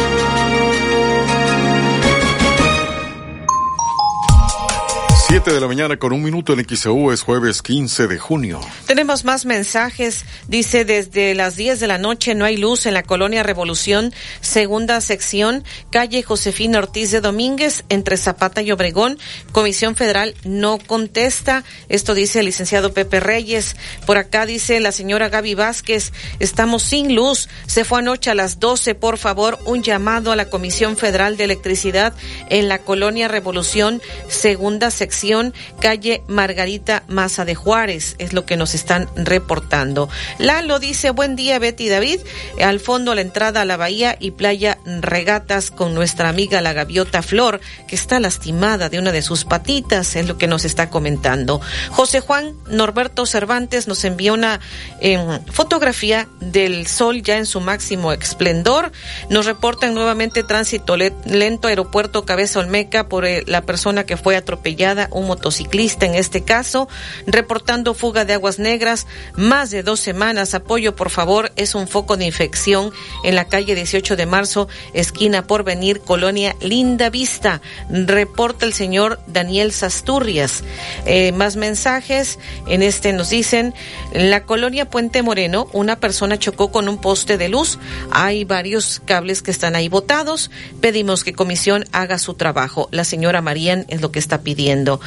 De 5.45 5.59
la 5.59 5.67
mañana 5.67 5.97
con 5.97 6.13
un 6.13 6.21
minuto 6.21 6.53
en 6.53 6.63
XEU 6.63 7.11
es 7.11 7.23
jueves 7.23 7.63
15 7.63 8.07
de 8.07 8.19
junio. 8.19 8.61
Tenemos 8.85 9.25
más 9.25 9.43
mensajes. 9.45 10.23
Dice, 10.47 10.85
desde 10.85 11.33
las 11.33 11.55
10 11.55 11.79
de 11.79 11.87
la 11.87 11.97
noche 11.97 12.35
no 12.35 12.45
hay 12.45 12.57
luz 12.57 12.85
en 12.85 12.93
la 12.93 13.01
colonia 13.01 13.41
Revolución, 13.41 14.13
segunda 14.39 15.01
sección, 15.01 15.63
calle 15.89 16.21
Josefina 16.21 16.77
Ortiz 16.77 17.09
de 17.09 17.21
Domínguez, 17.21 17.85
entre 17.89 18.17
Zapata 18.17 18.61
y 18.61 18.71
Obregón. 18.71 19.17
Comisión 19.51 19.95
Federal 19.95 20.35
no 20.43 20.77
contesta. 20.77 21.63
Esto 21.89 22.13
dice 22.13 22.39
el 22.39 22.45
licenciado 22.45 22.93
Pepe 22.93 23.19
Reyes. 23.19 23.75
Por 24.05 24.19
acá 24.19 24.45
dice 24.45 24.79
la 24.79 24.91
señora 24.91 25.29
Gaby 25.29 25.55
Vázquez, 25.55 26.13
estamos 26.39 26.83
sin 26.83 27.15
luz. 27.15 27.49
Se 27.65 27.83
fue 27.83 27.99
anoche 27.99 28.29
a 28.29 28.35
las 28.35 28.59
12. 28.59 28.93
Por 28.93 29.17
favor, 29.17 29.57
un 29.65 29.81
llamado 29.81 30.31
a 30.31 30.35
la 30.35 30.51
Comisión 30.51 30.97
Federal 30.97 31.35
de 31.35 31.45
Electricidad 31.45 32.13
en 32.51 32.69
la 32.69 32.77
colonia 32.77 33.27
Revolución, 33.27 34.03
segunda 34.27 34.91
sección 34.91 35.30
calle 35.79 36.23
Margarita 36.27 37.03
Maza 37.07 37.45
de 37.45 37.55
Juárez, 37.55 38.15
es 38.17 38.33
lo 38.33 38.45
que 38.45 38.57
nos 38.57 38.75
están 38.75 39.07
reportando. 39.15 40.09
Lalo 40.37 40.79
dice, 40.79 41.11
buen 41.11 41.35
día 41.35 41.59
Betty 41.59 41.89
David, 41.89 42.19
al 42.61 42.79
fondo 42.79 43.15
la 43.15 43.21
entrada 43.21 43.61
a 43.61 43.65
la 43.65 43.77
bahía 43.77 44.17
y 44.19 44.31
playa 44.31 44.77
Regatas 44.85 45.71
con 45.71 45.93
nuestra 45.93 46.29
amiga 46.29 46.61
la 46.61 46.73
gaviota 46.73 47.21
Flor, 47.21 47.61
que 47.87 47.95
está 47.95 48.19
lastimada 48.19 48.89
de 48.89 48.99
una 48.99 49.11
de 49.11 49.21
sus 49.21 49.45
patitas, 49.45 50.15
es 50.15 50.27
lo 50.27 50.37
que 50.37 50.47
nos 50.47 50.65
está 50.65 50.89
comentando. 50.89 51.61
José 51.89 52.19
Juan 52.19 52.53
Norberto 52.67 53.25
Cervantes 53.25 53.87
nos 53.87 54.03
envió 54.05 54.33
una 54.33 54.59
eh, 54.99 55.39
fotografía 55.51 56.27
del 56.39 56.87
sol 56.87 57.21
ya 57.21 57.37
en 57.37 57.45
su 57.45 57.61
máximo 57.61 58.11
esplendor. 58.11 58.91
Nos 59.29 59.45
reportan 59.45 59.93
nuevamente 59.93 60.43
tránsito 60.43 60.97
lento 60.97 61.67
aeropuerto 61.67 62.25
Cabeza 62.25 62.59
Olmeca 62.59 63.07
por 63.07 63.25
eh, 63.25 63.43
la 63.47 63.61
persona 63.61 64.05
que 64.05 64.17
fue 64.17 64.35
atropellada 64.35 65.07
motociclista 65.27 66.05
en 66.05 66.15
este 66.15 66.43
caso, 66.43 66.87
reportando 67.25 67.93
fuga 67.93 68.25
de 68.25 68.33
aguas 68.33 68.59
negras, 68.59 69.07
más 69.35 69.71
de 69.71 69.83
dos 69.83 69.99
semanas. 69.99 70.53
Apoyo, 70.53 70.95
por 70.95 71.09
favor, 71.09 71.51
es 71.55 71.75
un 71.75 71.87
foco 71.87 72.17
de 72.17 72.25
infección 72.25 72.91
en 73.23 73.35
la 73.35 73.45
calle 73.45 73.75
18 73.75 74.15
de 74.15 74.25
marzo, 74.25 74.67
esquina 74.93 75.47
por 75.47 75.63
venir, 75.63 76.01
colonia 76.01 76.55
Linda 76.61 77.09
Vista. 77.09 77.61
Reporta 77.89 78.65
el 78.65 78.73
señor 78.73 79.19
Daniel 79.27 79.71
Sasturrias. 79.71 80.63
Eh, 81.05 81.31
más 81.31 81.55
mensajes, 81.55 82.39
en 82.67 82.83
este 82.83 83.13
nos 83.13 83.29
dicen, 83.29 83.73
en 84.13 84.29
la 84.29 84.43
colonia 84.43 84.89
Puente 84.89 85.21
Moreno, 85.21 85.67
una 85.73 85.99
persona 85.99 86.37
chocó 86.37 86.71
con 86.71 86.89
un 86.89 86.99
poste 86.99 87.37
de 87.37 87.49
luz. 87.49 87.79
Hay 88.11 88.43
varios 88.43 89.01
cables 89.05 89.41
que 89.41 89.51
están 89.51 89.75
ahí 89.75 89.89
botados. 89.89 90.51
Pedimos 90.79 91.23
que 91.23 91.33
comisión 91.33 91.85
haga 91.91 92.19
su 92.19 92.33
trabajo. 92.33 92.87
La 92.91 93.03
señora 93.03 93.41
Marían 93.41 93.85
es 93.87 94.01
lo 94.01 94.11
que 94.11 94.19
está 94.19 94.41
pidiendo. 94.41 94.99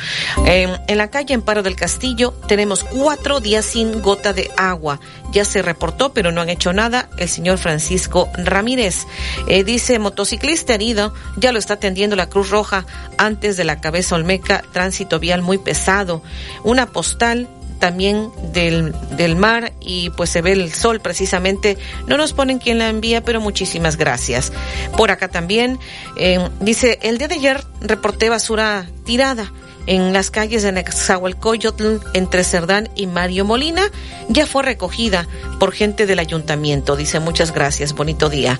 En 0.46 0.98
la 0.98 1.10
calle 1.10 1.34
Emparo 1.34 1.62
del 1.62 1.76
Castillo 1.76 2.32
tenemos 2.46 2.84
cuatro 2.84 3.40
días 3.40 3.64
sin 3.64 4.02
gota 4.02 4.32
de 4.32 4.50
agua. 4.56 5.00
Ya 5.32 5.44
se 5.44 5.62
reportó, 5.62 6.12
pero 6.12 6.32
no 6.32 6.40
han 6.40 6.50
hecho 6.50 6.72
nada. 6.72 7.08
El 7.18 7.28
señor 7.28 7.58
Francisco 7.58 8.28
Ramírez 8.36 9.06
eh, 9.48 9.64
dice 9.64 9.98
motociclista 9.98 10.74
herido, 10.74 11.12
ya 11.36 11.52
lo 11.52 11.58
está 11.58 11.74
atendiendo 11.74 12.16
la 12.16 12.28
Cruz 12.28 12.50
Roja 12.50 12.86
antes 13.18 13.56
de 13.56 13.64
la 13.64 13.80
cabeza 13.80 14.14
Olmeca, 14.14 14.62
tránsito 14.72 15.18
vial 15.18 15.42
muy 15.42 15.58
pesado. 15.58 16.22
Una 16.62 16.86
postal 16.86 17.48
también 17.78 18.30
del, 18.52 18.94
del 19.16 19.36
mar 19.36 19.72
y 19.80 20.10
pues 20.10 20.30
se 20.30 20.40
ve 20.40 20.52
el 20.52 20.72
sol 20.72 21.00
precisamente. 21.00 21.76
No 22.06 22.16
nos 22.16 22.32
ponen 22.32 22.58
quién 22.58 22.78
la 22.78 22.88
envía, 22.88 23.22
pero 23.22 23.40
muchísimas 23.40 23.96
gracias. 23.96 24.52
Por 24.96 25.10
acá 25.10 25.28
también 25.28 25.78
eh, 26.16 26.48
dice, 26.60 26.98
el 27.02 27.18
día 27.18 27.28
de 27.28 27.34
ayer 27.34 27.64
reporté 27.80 28.30
basura 28.30 28.86
tirada 29.04 29.52
en 29.86 30.12
las 30.12 30.30
calles 30.30 30.62
de 30.62 30.72
Nexahualcoyotl 30.72 31.98
entre 32.14 32.44
Cerdán 32.44 32.88
y 32.94 33.06
Mario 33.06 33.44
Molina 33.44 33.90
ya 34.28 34.46
fue 34.46 34.62
recogida 34.62 35.28
por 35.58 35.72
gente 35.72 36.06
del 36.06 36.18
ayuntamiento. 36.18 36.96
Dice 36.96 37.20
muchas 37.20 37.52
gracias, 37.52 37.94
bonito 37.94 38.28
día. 38.28 38.58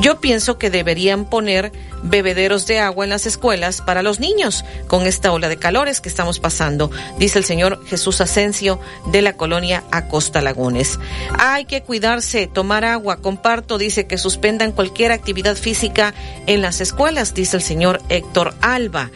Yo 0.00 0.20
pienso 0.20 0.58
que 0.58 0.70
deberían 0.70 1.24
poner 1.24 1.72
bebederos 2.02 2.66
de 2.66 2.78
agua 2.78 3.04
en 3.04 3.10
las 3.10 3.26
escuelas 3.26 3.82
para 3.82 4.02
los 4.02 4.20
niños 4.20 4.64
con 4.86 5.06
esta 5.06 5.32
ola 5.32 5.48
de 5.48 5.58
calores 5.58 6.00
que 6.00 6.08
estamos 6.08 6.38
pasando, 6.38 6.90
dice 7.18 7.38
el 7.38 7.44
señor 7.44 7.84
Jesús 7.86 8.20
Asensio 8.20 8.80
de 9.06 9.22
la 9.22 9.34
colonia 9.34 9.84
Acosta 9.90 10.40
Lagunes. 10.40 10.98
Hay 11.38 11.64
que 11.64 11.82
cuidarse, 11.82 12.46
tomar 12.46 12.84
agua, 12.84 13.18
comparto, 13.18 13.78
dice 13.78 14.06
que 14.06 14.18
suspendan 14.18 14.72
cualquier 14.72 15.12
actividad 15.12 15.56
física 15.56 16.14
en 16.46 16.62
las 16.62 16.80
escuelas, 16.80 17.34
dice 17.34 17.56
el 17.56 17.62
señor 17.62 18.00
Héctor 18.08 18.54
Alba. 18.60 19.10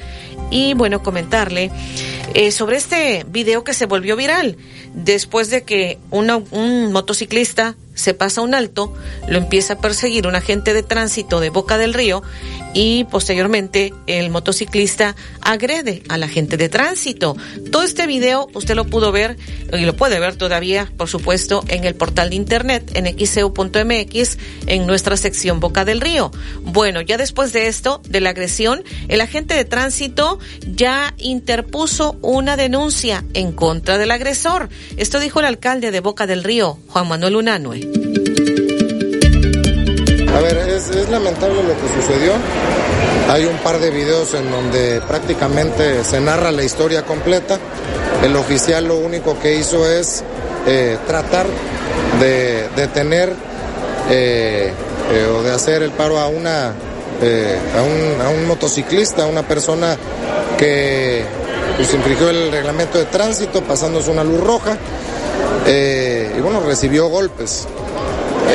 Y 0.50 0.74
bueno, 0.74 1.02
eh, 1.52 2.50
sobre 2.50 2.76
este 2.76 3.24
video 3.28 3.64
que 3.64 3.74
se 3.74 3.86
volvió 3.86 4.16
viral 4.16 4.56
después 4.94 5.50
de 5.50 5.62
que 5.62 5.98
un 6.10 6.92
motociclista 6.92 7.76
se 7.94 8.14
pasa 8.14 8.40
un 8.40 8.54
alto, 8.54 8.92
lo 9.28 9.38
empieza 9.38 9.74
a 9.74 9.78
perseguir 9.78 10.26
un 10.26 10.34
agente 10.34 10.74
de 10.74 10.82
tránsito 10.82 11.40
de 11.40 11.50
Boca 11.50 11.78
del 11.78 11.94
Río 11.94 12.22
y 12.74 13.04
posteriormente 13.04 13.94
el 14.06 14.30
motociclista 14.30 15.14
agrede 15.40 16.02
al 16.08 16.22
agente 16.22 16.56
de 16.56 16.68
tránsito. 16.68 17.36
Todo 17.70 17.82
este 17.82 18.06
video 18.06 18.48
usted 18.52 18.74
lo 18.74 18.84
pudo 18.84 19.12
ver 19.12 19.36
y 19.72 19.84
lo 19.84 19.94
puede 19.94 20.18
ver 20.18 20.36
todavía, 20.36 20.92
por 20.96 21.08
supuesto, 21.08 21.62
en 21.68 21.84
el 21.84 21.94
portal 21.94 22.30
de 22.30 22.36
internet 22.36 22.90
en 22.94 23.06
xeu.mx 23.16 24.38
en 24.66 24.86
nuestra 24.86 25.16
sección 25.16 25.60
Boca 25.60 25.84
del 25.84 26.00
Río. 26.00 26.32
Bueno, 26.62 27.00
ya 27.00 27.16
después 27.16 27.52
de 27.52 27.68
esto, 27.68 28.02
de 28.08 28.20
la 28.20 28.30
agresión, 28.30 28.82
el 29.08 29.20
agente 29.20 29.54
de 29.54 29.64
tránsito 29.64 30.38
ya 30.66 31.14
interpuso 31.18 32.16
una 32.22 32.56
denuncia 32.56 33.24
en 33.34 33.52
contra 33.52 33.98
del 33.98 34.10
agresor. 34.10 34.68
Esto 34.96 35.20
dijo 35.20 35.40
el 35.40 35.46
alcalde 35.46 35.90
de 35.90 36.00
Boca 36.00 36.26
del 36.26 36.42
Río, 36.42 36.78
Juan 36.88 37.08
Manuel 37.08 37.36
Unanue. 37.36 37.83
A 40.34 40.40
ver, 40.40 40.58
es, 40.68 41.08
lamentable 41.10 41.62
lo 41.62 41.74
que 41.74 42.02
sucedió. 42.02 42.32
Hay 43.28 43.44
un 43.44 43.56
par 43.58 43.78
de 43.78 43.90
videos 43.90 44.34
en 44.34 44.50
donde 44.50 45.00
prácticamente 45.06 46.04
se 46.04 46.20
narra 46.20 46.50
la 46.50 46.62
historia 46.62 47.02
completa. 47.04 47.58
El 48.22 48.36
oficial 48.36 48.86
lo 48.86 48.96
único 48.96 49.38
que 49.38 49.56
hizo 49.56 49.90
es 49.90 50.24
eh, 50.66 50.98
tratar 51.06 51.46
de 52.20 52.68
detener 52.76 53.32
eh, 54.10 54.72
eh, 55.12 55.26
o 55.26 55.42
de 55.42 55.52
hacer 55.52 55.82
el 55.82 55.90
paro 55.90 56.18
a 56.18 56.28
una 56.28 56.68
a 56.68 57.82
un, 57.82 58.20
a, 58.20 58.28
un, 58.28 58.46
motociclista, 58.46 59.22
a 59.22 59.26
una 59.26 59.42
persona 59.42 59.96
que 60.58 61.24
pues, 61.76 61.94
infringió 61.94 62.28
el 62.28 62.50
reglamento 62.50 62.98
de 62.98 63.06
tránsito 63.06 63.62
pasándose 63.62 64.10
una 64.10 64.24
luz 64.24 64.40
roja 64.40 64.76
y 66.36 66.40
bueno, 66.40 66.60
recibió 66.60 67.08
golpes. 67.08 67.66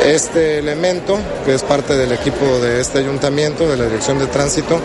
Este 0.04 0.58
elemento, 0.58 1.18
que 1.44 1.54
es 1.54 1.62
parte 1.62 1.96
del 1.96 2.12
equipo 2.12 2.44
de 2.60 2.80
este 2.80 2.98
ayuntamiento, 2.98 3.68
de 3.68 3.76
la 3.76 3.84
Dirección 3.84 4.18
de 4.18 4.26
Tránsito, 4.26 4.76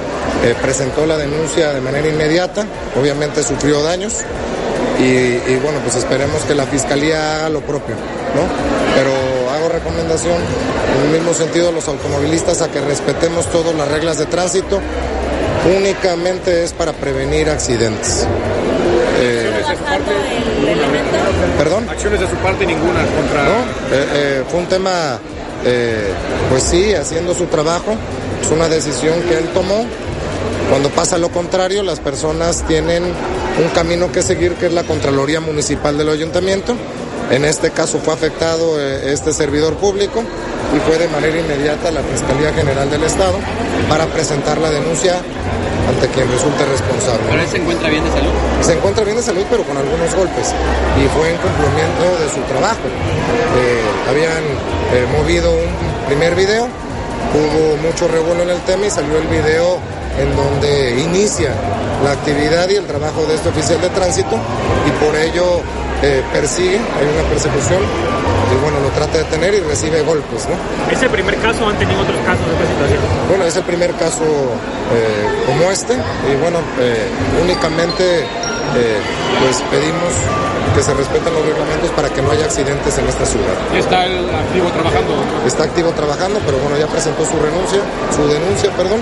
eh, 0.44 0.56
presentó 0.62 1.06
la 1.06 1.18
denuncia 1.18 1.74
de 1.74 1.82
manera 1.82 2.08
inmediata, 2.08 2.66
obviamente 3.00 3.44
sufrió 3.44 3.82
daños 3.82 4.14
y, 5.00 5.56
bueno, 5.58 5.80
pues 5.84 5.96
esperemos 5.96 6.44
que 6.44 6.56
la 6.56 6.66
Fiscalía 6.66 7.38
haga 7.38 7.50
lo 7.50 7.62
propio, 7.62 7.96
¿no? 7.96 8.44
Pero 8.96 9.12
hago 9.52 9.70
recomendación 9.70 10.36
en 10.36 11.06
el 11.06 11.18
mismo 11.18 11.34
sentido 11.34 11.70
a 11.70 11.72
los 11.72 11.88
automovilistas 11.88 12.62
a 12.62 12.70
que 12.70 12.82
respetemos 12.82 13.46
todas 13.52 13.76
las 13.76 13.88
reglas 13.90 14.18
de 14.18 14.26
tránsito, 14.26 14.80
únicamente 15.78 16.64
es 16.64 16.74
para 16.74 16.94
prevenir 16.94 17.50
accidentes. 17.50 18.26
Eh, 19.76 19.78
¿De 19.78 19.78
su 19.78 19.84
parte, 19.84 21.58
¿Perdón? 21.58 21.90
Acciones 21.90 22.20
de 22.20 22.28
su 22.28 22.36
parte 22.38 22.66
ninguna 22.66 23.06
contra... 23.06 23.44
No, 23.44 23.60
eh, 23.92 24.08
eh, 24.14 24.44
fue 24.50 24.60
un 24.60 24.66
tema, 24.68 25.20
eh, 25.64 26.12
pues 26.50 26.64
sí, 26.64 26.94
haciendo 26.94 27.34
su 27.34 27.46
trabajo, 27.46 27.96
es 28.42 28.52
una 28.52 28.68
decisión 28.70 29.22
que 29.24 29.38
él 29.38 29.50
tomó. 29.54 29.86
Cuando 30.70 30.90
pasa 30.90 31.18
lo 31.18 31.30
contrario, 31.30 31.84
las 31.84 32.00
personas 32.00 32.64
tienen 32.68 33.04
un 33.04 33.70
camino 33.74 34.12
que 34.12 34.22
seguir, 34.22 34.54
que 34.54 34.68
es 34.68 34.74
la 34.74 34.84
Contraloría 34.84 35.40
Municipal 35.40 35.98
del 35.98 36.10
Ayuntamiento. 36.10 36.76
En 37.32 37.44
este 37.44 37.72
caso 37.72 38.00
fue 38.00 38.14
afectado 38.14 38.80
este 38.80 39.34
servidor 39.34 39.76
público 39.76 40.24
y 40.76 40.80
fue 40.80 40.98
de 40.98 41.08
manera 41.08 41.38
inmediata 41.40 41.90
a 41.90 41.92
la 41.92 42.02
Fiscalía 42.02 42.54
General 42.54 42.90
del 42.90 43.04
Estado 43.04 43.38
para 43.90 44.06
presentar 44.08 44.60
la 44.60 44.70
denuncia 44.70 45.22
ante 45.90 46.08
quien 46.10 46.30
resulte 46.32 46.66
responsable. 46.66 47.24
¿Pero 47.30 47.42
él 47.42 47.48
se 47.48 47.58
encuentra 47.58 47.90
bien 47.90 48.04
de 48.04 48.12
salud? 48.12 48.32
Se 48.62 48.74
encuentra 48.74 49.04
bien 49.04 49.18
de 49.18 49.24
salud, 49.24 49.46
pero 49.50 49.64
con 49.64 49.78
algunos 49.78 50.14
golpes. 50.16 50.54
Y 50.98 51.08
fue 51.10 51.30
en 51.30 51.38
cumplimiento 51.38 52.06
de 52.20 52.30
su 52.34 52.42
trabajo. 52.48 52.86
Eh, 52.86 53.82
habían 54.10 54.44
eh, 54.94 55.06
movido 55.18 55.52
un 55.52 56.06
primer 56.08 56.36
video, 56.36 56.68
hubo 57.34 57.78
mucho 57.78 58.08
revuelo 58.08 58.44
en 58.44 58.50
el 58.50 58.62
tema 58.62 58.86
y 58.86 58.90
salió 58.90 59.18
el 59.18 59.28
video 59.28 59.80
en 60.18 60.36
donde 60.36 61.02
inicia 61.02 61.52
la 62.04 62.12
actividad 62.12 62.70
y 62.70 62.76
el 62.76 62.86
trabajo 62.86 63.26
de 63.26 63.36
este 63.36 63.50
oficial 63.50 63.82
de 63.82 63.90
tránsito 63.90 64.38
y 64.88 65.04
por 65.04 65.16
ello 65.16 65.62
eh, 66.02 66.24
persigue, 66.32 66.78
hay 66.78 67.08
una 67.08 67.28
persecución 67.30 67.82
y 68.52 68.62
bueno, 68.62 68.80
lo 68.80 68.90
trata 68.90 69.18
de 69.18 69.24
detener 69.24 69.54
y 69.56 69.60
recibe 69.62 70.02
golpes, 70.02 70.48
¿no? 70.48 70.92
¿Es 70.92 71.02
el 71.02 71.10
primer 71.10 71.36
caso 71.38 71.66
o 71.66 71.70
han 71.70 71.78
tenido 71.78 72.02
otros 72.02 72.18
casos 72.26 72.46
de 72.46 72.54
esta 72.54 72.68
situación? 72.68 73.02
Bueno, 73.30 73.46
es 73.46 73.56
el 73.56 73.64
primer 73.64 73.92
caso 73.96 74.24
eh, 74.24 75.46
como 75.46 75.72
este 75.72 75.94
y 75.94 76.36
bueno, 76.42 76.60
eh, 76.80 77.08
únicamente 77.42 78.26
eh, 78.76 79.00
pues 79.40 79.62
pedimos 79.70 80.12
que 80.76 80.84
se 80.84 80.94
respeten 80.94 81.34
los 81.34 81.46
reglamentos 81.46 81.90
para 81.92 82.10
que 82.10 82.22
no 82.22 82.32
haya 82.32 82.46
accidentes 82.46 82.98
en 82.98 83.08
esta 83.08 83.26
ciudad. 83.26 83.56
¿Está 83.74 84.04
activo 84.04 84.68
trabajando? 84.72 85.14
Está 85.46 85.64
activo 85.64 85.92
trabajando, 85.92 86.40
pero 86.46 86.58
bueno, 86.60 86.78
ya 86.78 86.88
presentó 86.88 87.24
su 87.26 87.40
renuncia, 87.40 87.80
su 88.14 88.28
denuncia, 88.28 88.72
perdón, 88.76 89.00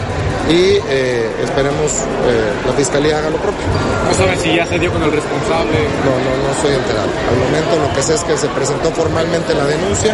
y 0.49 0.77
eh, 0.85 1.31
esperemos 1.41 1.91
eh, 2.29 2.53
la 2.67 2.73
fiscalía 2.73 3.17
haga 3.17 3.31
lo 3.31 3.37
propio. 3.37 3.65
¿No 4.07 4.13
sabe 4.13 4.37
si 4.37 4.55
ya 4.55 4.65
se 4.67 4.77
dio 4.77 4.91
con 4.91 5.01
el 5.01 5.11
responsable? 5.11 5.77
No, 6.05 6.13
no, 6.13 6.31
no 6.45 6.61
soy 6.61 6.75
enterado. 6.75 7.09
Al 7.09 7.37
momento 7.41 7.73
lo 7.81 7.93
que 7.95 8.03
sé 8.03 8.13
es 8.13 8.23
que 8.23 8.37
se 8.37 8.47
presentó 8.49 8.91
formalmente 8.91 9.53
la 9.55 9.65
denuncia 9.65 10.13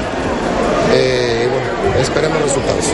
y 0.96 1.46
bueno, 1.48 2.00
esperemos 2.00 2.42
resultados. 2.42 2.86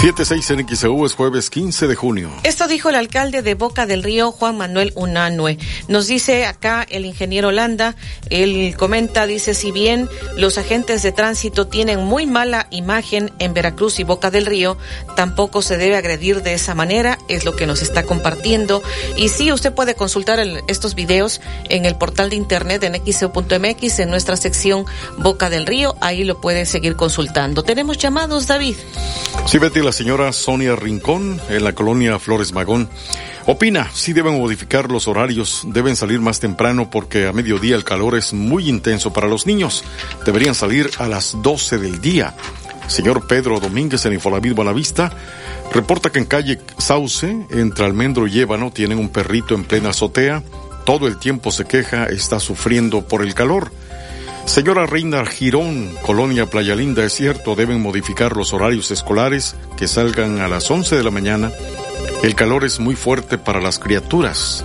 76 0.00 0.50
en 0.52 0.66
XEU 0.66 1.04
es 1.04 1.12
jueves 1.12 1.50
15 1.50 1.86
de 1.86 1.94
junio. 1.94 2.30
Esto 2.42 2.66
dijo 2.68 2.88
el 2.88 2.94
alcalde 2.94 3.42
de 3.42 3.52
Boca 3.52 3.84
del 3.84 4.02
Río, 4.02 4.32
Juan 4.32 4.56
Manuel 4.56 4.94
Unanue. 4.96 5.58
Nos 5.88 6.06
dice 6.06 6.46
acá 6.46 6.86
el 6.88 7.04
ingeniero 7.04 7.48
Holanda, 7.48 7.96
él 8.30 8.74
comenta, 8.78 9.26
dice, 9.26 9.52
si 9.52 9.72
bien 9.72 10.08
los 10.38 10.56
agentes 10.56 11.02
de 11.02 11.12
tránsito 11.12 11.66
tienen 11.66 12.02
muy 12.02 12.24
mala 12.24 12.66
imagen 12.70 13.30
en 13.40 13.52
Veracruz 13.52 14.00
y 14.00 14.04
Boca 14.04 14.30
del 14.30 14.46
Río, 14.46 14.78
tampoco 15.16 15.60
se 15.60 15.76
debe 15.76 15.96
agredir 15.96 16.42
de 16.42 16.54
esa 16.54 16.74
manera, 16.74 17.18
es 17.28 17.44
lo 17.44 17.54
que 17.54 17.66
nos 17.66 17.82
está 17.82 18.02
compartiendo. 18.04 18.82
Y 19.18 19.28
sí, 19.28 19.52
usted 19.52 19.74
puede 19.74 19.96
consultar 19.96 20.40
el, 20.40 20.62
estos 20.66 20.94
videos 20.94 21.42
en 21.68 21.84
el 21.84 21.94
portal 21.94 22.30
de 22.30 22.36
internet 22.36 22.82
en 22.84 22.94
xeu.mx, 23.04 23.98
en 23.98 24.08
nuestra 24.08 24.38
sección 24.38 24.86
Boca 25.18 25.50
del 25.50 25.66
Río, 25.66 25.94
ahí 26.00 26.24
lo 26.24 26.40
puede 26.40 26.64
seguir 26.64 26.96
consultando. 26.96 27.64
Tenemos 27.64 27.98
llamados, 27.98 28.46
David. 28.46 28.76
Sí, 29.44 29.58
Betty, 29.58 29.89
la 29.90 29.94
señora 29.94 30.32
Sonia 30.32 30.76
Rincón, 30.76 31.40
en 31.48 31.64
la 31.64 31.72
colonia 31.72 32.20
Flores 32.20 32.52
Magón, 32.52 32.88
opina 33.46 33.90
si 33.92 34.12
deben 34.12 34.38
modificar 34.38 34.88
los 34.88 35.08
horarios, 35.08 35.64
deben 35.66 35.96
salir 35.96 36.20
más 36.20 36.38
temprano 36.38 36.90
porque 36.90 37.26
a 37.26 37.32
mediodía 37.32 37.74
el 37.74 37.82
calor 37.82 38.16
es 38.16 38.32
muy 38.32 38.68
intenso 38.68 39.12
para 39.12 39.26
los 39.26 39.48
niños. 39.48 39.82
Deberían 40.24 40.54
salir 40.54 40.90
a 40.98 41.08
las 41.08 41.42
12 41.42 41.78
del 41.78 42.00
día. 42.00 42.36
Señor 42.86 43.26
Pedro 43.26 43.58
Domínguez 43.58 44.06
en 44.06 44.12
Infolavit 44.12 44.54
Buenavista 44.54 45.10
reporta 45.72 46.10
que 46.10 46.20
en 46.20 46.26
calle 46.26 46.60
Sauce, 46.78 47.46
entre 47.50 47.84
Almendro 47.84 48.28
y 48.28 48.38
Ébano, 48.38 48.70
tienen 48.70 48.96
un 48.96 49.08
perrito 49.08 49.56
en 49.56 49.64
plena 49.64 49.88
azotea. 49.88 50.44
Todo 50.86 51.08
el 51.08 51.18
tiempo 51.18 51.50
se 51.50 51.64
queja, 51.64 52.04
está 52.04 52.38
sufriendo 52.38 53.08
por 53.08 53.22
el 53.22 53.34
calor. 53.34 53.72
Señora 54.46 54.86
Reina 54.86 55.24
Girón, 55.24 55.94
Colonia 56.02 56.46
Playa 56.46 56.74
Linda, 56.74 57.04
es 57.04 57.14
cierto, 57.14 57.54
deben 57.54 57.80
modificar 57.80 58.36
los 58.36 58.52
horarios 58.52 58.90
escolares 58.90 59.54
que 59.76 59.88
salgan 59.88 60.40
a 60.40 60.48
las 60.48 60.70
11 60.70 60.96
de 60.96 61.04
la 61.04 61.10
mañana. 61.10 61.52
El 62.22 62.34
calor 62.34 62.64
es 62.64 62.80
muy 62.80 62.96
fuerte 62.96 63.38
para 63.38 63.60
las 63.60 63.78
criaturas. 63.78 64.64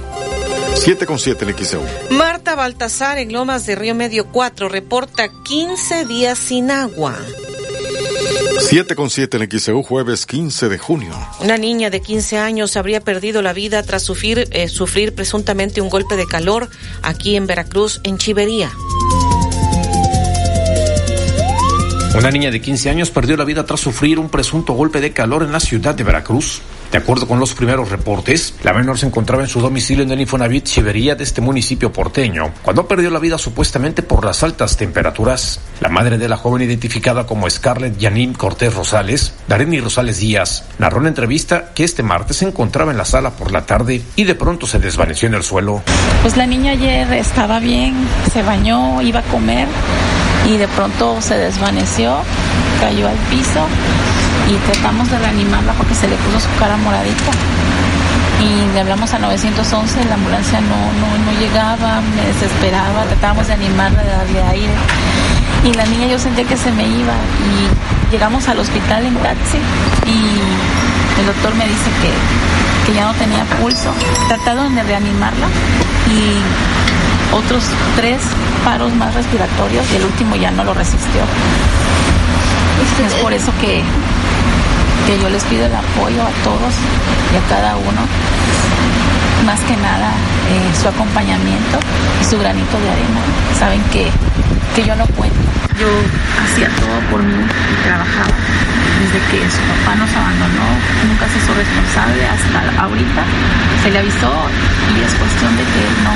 7 0.76 1.06
con 1.06 1.20
7 1.20 1.46
en 1.46 1.58
XEU. 1.58 1.82
Marta 2.12 2.56
Baltasar 2.56 3.18
en 3.18 3.32
Lomas 3.32 3.66
de 3.66 3.76
Río 3.76 3.96
Medio 3.96 4.28
4 4.32 4.68
reporta 4.70 5.30
15 5.44 6.06
días 6.06 6.38
sin 6.38 6.70
agua. 6.70 7.18
7 8.60 8.96
con 8.96 9.10
7 9.10 9.38
en 9.38 9.60
XEU, 9.60 9.84
jueves 9.84 10.26
15 10.26 10.70
de 10.70 10.78
junio. 10.78 11.14
Una 11.40 11.58
niña 11.58 11.90
de 11.90 12.02
15 12.02 12.38
años 12.38 12.76
habría 12.78 13.00
perdido 13.00 13.42
la 13.42 13.54
vida 13.54 13.84
tras 13.84 14.04
sufrir, 14.04 14.48
eh, 14.52 14.68
sufrir 14.68 15.14
presuntamente 15.14 15.82
un 15.82 15.90
golpe 15.90 16.16
de 16.16 16.26
calor 16.26 16.70
aquí 17.02 17.36
en 17.36 17.48
Veracruz, 17.48 18.02
en 18.04 18.18
Chivería. 18.18 18.72
Una 22.18 22.32
niña 22.32 22.50
de 22.50 22.62
15 22.62 22.90
años 22.90 23.12
perdió 23.12 23.36
la 23.36 23.44
vida 23.44 23.66
tras 23.66 23.82
sufrir 23.82 24.20
un 24.20 24.30
presunto 24.30 24.72
golpe 24.72 25.02
de 25.02 25.12
calor 25.12 25.44
en 25.44 25.52
la 25.52 25.60
ciudad 25.60 25.94
de 25.94 26.06
Veracruz. 26.06 26.62
De 26.90 26.98
acuerdo 26.98 27.28
con 27.28 27.42
los 27.42 27.54
primeros 27.54 27.90
reportes, 27.90 28.54
la 28.64 28.72
menor 28.72 28.98
se 28.98 29.06
encontraba 29.06 29.44
en 29.44 29.50
su 29.50 29.60
domicilio 29.60 30.06
en 30.06 30.12
el 30.12 30.22
Infonavit 30.22 30.64
Chivería 30.64 31.16
de 31.16 31.26
este 31.26 31.42
municipio 31.42 31.92
porteño, 31.92 32.54
cuando 32.62 32.88
perdió 32.88 33.10
la 33.10 33.20
vida 33.20 33.38
supuestamente 33.38 34.02
por 34.02 34.24
las 34.24 34.44
altas 34.44 34.78
temperaturas. 34.78 35.60
La 35.82 35.90
madre 35.90 36.18
de 36.18 36.30
la 36.30 36.38
joven 36.38 36.62
identificada 36.62 37.26
como 37.26 37.50
Scarlett 37.50 38.02
Janine 38.02 38.34
Cortés 38.34 38.74
Rosales, 38.74 39.34
Dareni 39.50 39.82
Rosales 39.82 40.20
Díaz, 40.20 40.64
narró 40.80 41.02
en 41.02 41.08
entrevista 41.08 41.74
que 41.76 41.84
este 41.84 42.02
martes 42.02 42.38
se 42.38 42.48
encontraba 42.48 42.92
en 42.92 42.98
la 42.98 43.06
sala 43.06 43.32
por 43.32 43.52
la 43.52 43.66
tarde 43.66 44.02
y 44.16 44.24
de 44.24 44.36
pronto 44.36 44.68
se 44.68 44.80
desvaneció 44.80 45.28
en 45.28 45.34
el 45.34 45.44
suelo. 45.44 45.84
Pues 46.22 46.38
la 46.38 46.46
niña 46.46 46.72
ayer 46.72 47.12
estaba 47.12 47.60
bien, 47.60 47.94
se 48.32 48.42
bañó, 48.42 49.02
iba 49.02 49.20
a 49.20 49.24
comer 49.24 49.68
y 50.48 50.58
de 50.58 50.68
pronto 50.68 51.22
se 51.22 51.38
desvaneció, 51.38 52.18
cayó 52.80 53.08
al 53.08 53.18
piso 53.30 53.66
y 54.50 54.56
tratamos 54.72 55.10
de 55.10 55.18
reanimarla 55.18 55.74
porque 55.74 55.96
se 55.96 56.08
le 56.08 56.16
puso 56.18 56.40
su 56.40 56.60
cara 56.60 56.78
moradita. 56.78 57.32
Y 58.42 58.74
le 58.74 58.82
hablamos 58.82 59.14
a 59.14 59.20
911, 59.20 60.06
la 60.06 60.16
ambulancia 60.16 60.60
no, 60.62 60.76
no, 60.76 61.26
no 61.26 61.40
llegaba, 61.40 62.02
me 62.16 62.28
desesperaba, 62.28 63.04
tratábamos 63.06 63.48
de 63.48 63.54
animarla, 63.54 64.04
de 64.04 64.12
darle 64.12 64.44
aire. 64.44 64.74
Y 65.64 65.74
la 65.74 65.86
niña 65.86 66.08
yo 66.08 66.20
sentía 66.20 66.44
que 66.44 66.58
se 66.58 66.72
me 66.72 66.84
iba 66.84 67.14
y 67.50 68.12
llegamos 68.12 68.48
al 68.48 68.60
hospital 68.60 69.06
en 69.06 69.16
taxi 69.16 69.58
y 70.06 71.20
el 71.20 71.26
doctor 71.26 71.56
me 71.56 71.66
dice 71.66 71.90
que, 72.02 72.86
que 72.86 72.96
ya 72.96 73.06
no 73.06 73.14
tenía 73.14 73.46
pulso. 73.60 73.92
Trataron 74.28 74.76
de 74.76 74.84
reanimarla 74.84 75.48
y 76.08 76.85
otros 77.34 77.64
tres 77.96 78.22
paros 78.64 78.94
más 78.96 79.14
respiratorios 79.14 79.86
y 79.92 79.96
el 79.98 80.06
último 80.06 80.36
ya 80.36 80.52
no 80.52 80.64
lo 80.64 80.74
resistió. 80.74 81.22
Es 83.06 83.14
por 83.16 83.34
eso 83.34 83.52
que, 83.60 83.84
que 85.06 85.20
yo 85.20 85.30
les 85.30 85.44
pido 85.46 85.66
el 85.66 85.76
apoyo 85.76 86.22
a 86.22 86.32
todos 86.44 86.74
y 87.34 87.38
a 87.38 87.42
cada 87.50 87.76
uno, 87.76 88.02
más 89.46 89.60
que 89.62 89.76
nada 89.78 90.12
eh, 90.50 90.80
su 90.82 90.88
acompañamiento 90.88 91.80
y 92.22 92.26
su 92.26 92.38
granito 92.38 92.80
de 92.80 92.90
arena. 92.90 93.22
Saben 93.60 93.82
que, 93.92 94.10
que 94.76 94.86
yo 94.86 94.96
no 94.96 95.06
cuento. 95.08 95.38
Yo 95.80 95.88
hacía 96.44 96.70
todo 96.80 97.00
por 97.12 97.22
mí 97.24 97.36
y 97.36 97.84
trabajaba 97.84 98.36
desde 99.00 99.20
que 99.28 99.40
su 99.52 99.62
papá 99.68 99.96
nos 99.96 100.10
abandonó, 100.16 100.68
nunca 101.08 101.28
se 101.28 101.38
hizo 101.38 101.54
responsable 101.54 102.22
hasta 102.26 102.60
ahorita. 102.82 103.22
Se 103.84 103.92
le 103.92 104.00
avisó 104.00 104.34
y 104.96 105.04
es 105.04 105.14
cuestión 105.16 105.52
de 105.58 105.64
que 105.64 105.80
él 105.84 105.96
no, 106.04 106.14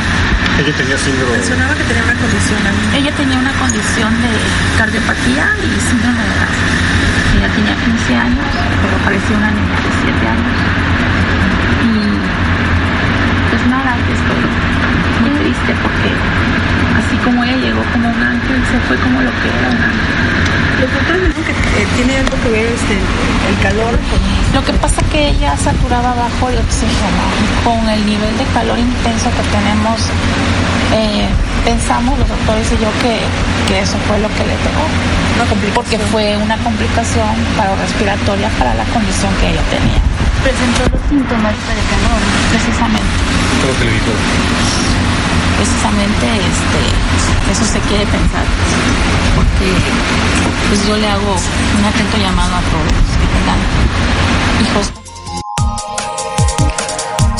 Ella 0.59 0.73
tenía 0.75 0.97
síndrome. 0.97 1.37
Mencionaba 1.37 1.73
que 1.75 1.83
tenía 1.83 2.03
una 2.03 2.17
condición. 2.17 2.59
Ella 2.95 3.11
tenía 3.15 3.39
una 3.39 3.53
condición 3.59 4.11
de 4.23 4.31
cardiopatía 4.77 5.45
y 5.59 5.69
síndrome 5.79 6.23
de 6.23 6.35
Down. 6.39 6.57
Ella 7.35 7.49
tenía 7.55 7.75
15 7.75 8.15
años, 8.15 8.47
pero 8.81 8.95
parecía 9.03 9.35
una 9.37 9.51
niña 9.51 9.77
de 9.79 9.91
7 10.07 10.27
años. 10.27 10.57
Y 11.83 11.95
pues 13.49 13.63
nada, 13.67 13.91
estoy 13.95 14.68
porque 15.81 16.09
así 16.97 17.15
como 17.23 17.43
ella 17.43 17.57
llegó 17.57 17.83
como 17.91 18.09
un 18.09 18.21
ángel, 18.21 18.57
se 18.71 18.79
fue 18.87 18.97
como 18.97 19.21
lo 19.21 19.31
que 19.41 19.47
era 19.49 19.67
un 19.69 19.81
ángel. 19.81 20.19
Los 20.79 20.89
doctores 20.95 21.35
dicen 21.35 21.55
que 21.59 21.83
eh, 21.83 21.87
tiene 21.95 22.17
algo 22.23 22.35
que 22.39 22.49
ver 22.49 22.65
este, 22.71 22.95
el 22.95 23.57
calor 23.61 23.93
con... 24.07 24.19
Lo 24.55 24.63
que 24.63 24.73
pasa 24.79 25.01
que 25.11 25.29
ella 25.35 25.57
saturaba 25.57 26.15
bajo 26.15 26.49
el 26.49 26.57
oxígeno 26.57 27.23
y 27.35 27.45
con 27.67 27.83
el 27.89 28.01
nivel 28.05 28.33
de 28.37 28.45
calor 28.55 28.79
intenso 28.79 29.27
que 29.35 29.43
tenemos, 29.51 29.99
eh, 30.95 31.27
pensamos 31.65 32.17
los 32.17 32.29
doctores 32.29 32.65
y 32.71 32.77
yo 32.79 32.89
que, 33.03 33.19
que 33.67 33.83
eso 33.83 33.97
fue 34.07 34.19
lo 34.19 34.29
que 34.29 34.43
le 34.47 34.55
pegó. 34.63 34.87
Porque 35.73 35.97
fue 36.11 36.35
una 36.37 36.57
complicación 36.57 37.27
respiratoria 37.79 38.49
para 38.59 38.73
la 38.75 38.83
condición 38.85 39.31
que 39.39 39.51
ella 39.51 39.63
tenía. 39.71 39.99
Presentó 40.43 40.83
los 40.91 41.01
síntomas 41.07 41.55
de 41.55 41.83
calor, 41.87 42.19
precisamente. 42.51 43.15
Creo 43.63 43.77
que 43.79 43.85
le 43.85 43.91
dijo. 43.93 44.98
Precisamente 45.57 46.25
este, 46.25 46.81
eso 47.51 47.65
se 47.65 47.79
quiere 47.87 48.05
pensar. 48.05 48.45
Porque 49.35 49.67
pues 50.69 50.87
yo 50.87 50.97
le 50.97 51.07
hago 51.07 51.35
un 51.77 51.85
atento 51.85 52.17
llamado 52.17 52.55
a 52.55 52.61
todos 52.61 52.93
que 53.19 53.27
tengan 53.35 53.59
hijos 54.61 55.08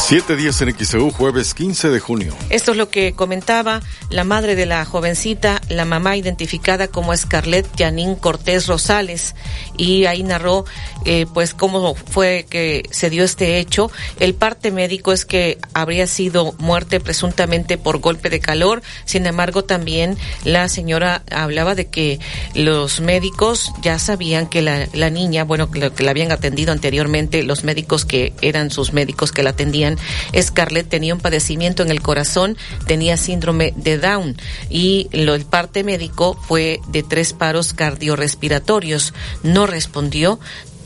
7 0.10 0.36
días 0.38 0.60
en 0.64 0.76
XEU, 0.76 1.12
jueves 1.12 1.54
15 1.54 1.90
de 1.90 2.00
junio. 2.00 2.36
Esto 2.50 2.72
es 2.72 2.78
lo 2.78 2.90
que 2.90 3.14
comentaba 3.14 3.80
la 4.10 4.24
madre 4.24 4.56
de 4.56 4.66
la 4.66 4.84
jovencita, 4.84 5.62
la 5.70 5.86
mamá 5.86 6.18
identificada 6.18 6.88
como 6.88 7.16
Scarlett 7.16 7.68
Janine 7.78 8.18
Cortés 8.18 8.66
Rosales, 8.66 9.36
y 9.78 10.06
ahí 10.06 10.24
narró 10.24 10.66
eh, 11.06 11.28
pues 11.32 11.54
cómo 11.54 11.94
fue 11.94 12.48
que 12.50 12.90
se 12.90 13.12
dio 13.12 13.24
este 13.24 13.60
hecho. 13.60 13.92
El 14.20 14.34
parte 14.34 14.72
médico 14.72 15.14
es 15.14 15.26
que 15.26 15.60
habría 15.76 16.08
sido 16.08 16.56
muerte 16.58 17.00
presuntamente 17.00 17.78
por 17.78 18.00
golpe 18.00 18.32
de 18.32 18.40
calor, 18.40 18.82
sin 19.06 19.28
embargo 19.28 19.64
también 19.64 20.18
la 20.44 20.70
señora 20.70 21.22
hablaba 21.30 21.76
de 21.76 21.86
que 21.86 22.20
los 22.56 23.00
médicos 23.00 23.72
ya 23.84 24.00
sabían 24.00 24.48
que 24.48 24.64
la, 24.64 24.88
la 24.92 25.12
niña, 25.12 25.44
bueno, 25.44 25.70
que, 25.70 25.92
que 25.92 26.04
la 26.04 26.10
habían 26.10 26.32
atendido 26.32 26.72
anteriormente, 26.72 27.44
los 27.44 27.64
médicos 27.64 28.06
que 28.06 28.34
eran 28.42 28.72
sus 28.72 28.92
médicos 28.92 29.32
que 29.32 29.44
la 29.44 29.52
atendían, 29.52 29.99
Scarlett 30.40 30.90
tenía 30.90 31.14
un 31.14 31.20
padecimiento 31.20 31.84
en 31.84 31.92
el 31.92 32.02
corazón, 32.02 32.58
tenía 32.86 33.18
síndrome 33.18 33.74
de 33.76 33.98
Down 33.98 34.38
y 34.70 35.08
el 35.12 35.30
parte 35.46 35.84
médico 35.84 36.38
fue 36.48 36.82
de 36.88 37.04
tres 37.04 37.34
paros 37.34 37.74
cardiorrespiratorios. 37.74 39.14
No 39.44 39.68
respondió. 39.68 40.40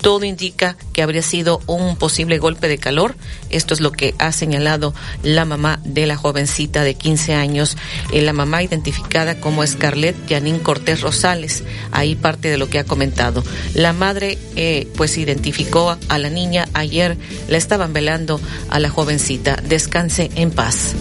Todo 0.03 0.25
indica 0.25 0.75
que 0.91 1.01
habría 1.01 1.21
sido 1.21 1.61
un 1.65 1.95
posible 1.95 2.37
golpe 2.37 2.67
de 2.67 2.77
calor. 2.77 3.15
Esto 3.49 3.73
es 3.73 3.79
lo 3.79 3.93
que 3.93 4.13
ha 4.19 4.33
señalado 4.33 4.93
la 5.23 5.45
mamá 5.45 5.79
de 5.85 6.05
la 6.05 6.17
jovencita 6.17 6.83
de 6.83 6.95
15 6.95 7.35
años, 7.35 7.77
eh, 8.11 8.21
la 8.21 8.33
mamá 8.33 8.61
identificada 8.63 9.39
como 9.39 9.65
Scarlett 9.65 10.17
Janine 10.27 10.59
Cortés 10.59 10.99
Rosales. 10.99 11.63
Ahí 11.93 12.15
parte 12.15 12.49
de 12.49 12.57
lo 12.57 12.69
que 12.69 12.79
ha 12.79 12.83
comentado. 12.83 13.45
La 13.75 13.93
madre, 13.93 14.37
eh, 14.57 14.89
pues, 14.97 15.17
identificó 15.17 15.97
a 16.09 16.17
la 16.17 16.29
niña 16.29 16.67
ayer, 16.73 17.15
la 17.47 17.57
estaban 17.57 17.93
velando 17.93 18.41
a 18.69 18.79
la 18.79 18.89
jovencita. 18.89 19.55
Descanse 19.55 20.29
en 20.35 20.51
paz. 20.51 20.95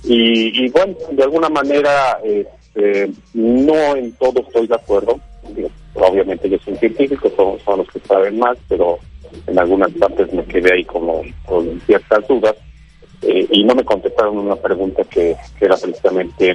Y, 0.04 0.66
y 0.66 0.70
bueno, 0.70 0.96
de 1.12 1.24
alguna 1.24 1.50
manera, 1.50 2.20
este, 2.24 3.12
no 3.36 3.96
en 3.96 4.12
todo 4.14 4.42
estoy 4.42 4.66
de 4.66 4.76
acuerdo. 4.76 5.20
Obviamente 5.94 6.48
ellos 6.48 6.62
son 6.64 6.76
científicos, 6.78 7.32
son, 7.36 7.60
son 7.60 7.80
los 7.80 7.88
que 7.90 8.00
saben 8.00 8.40
más, 8.40 8.58
pero 8.68 8.98
en 9.48 9.60
algunas 9.60 9.92
partes 9.92 10.32
me 10.34 10.44
quedé 10.46 10.74
ahí 10.74 10.86
como 10.86 11.22
con 11.46 11.80
ciertas 11.82 12.28
dudas 12.28 12.56
eh, 13.22 13.48
y 13.52 13.64
no 13.64 13.76
me 13.76 13.84
contestaron 13.84 14.38
una 14.38 14.56
pregunta 14.56 15.04
que, 15.04 15.36
era 15.60 15.76
precisamente 15.76 16.52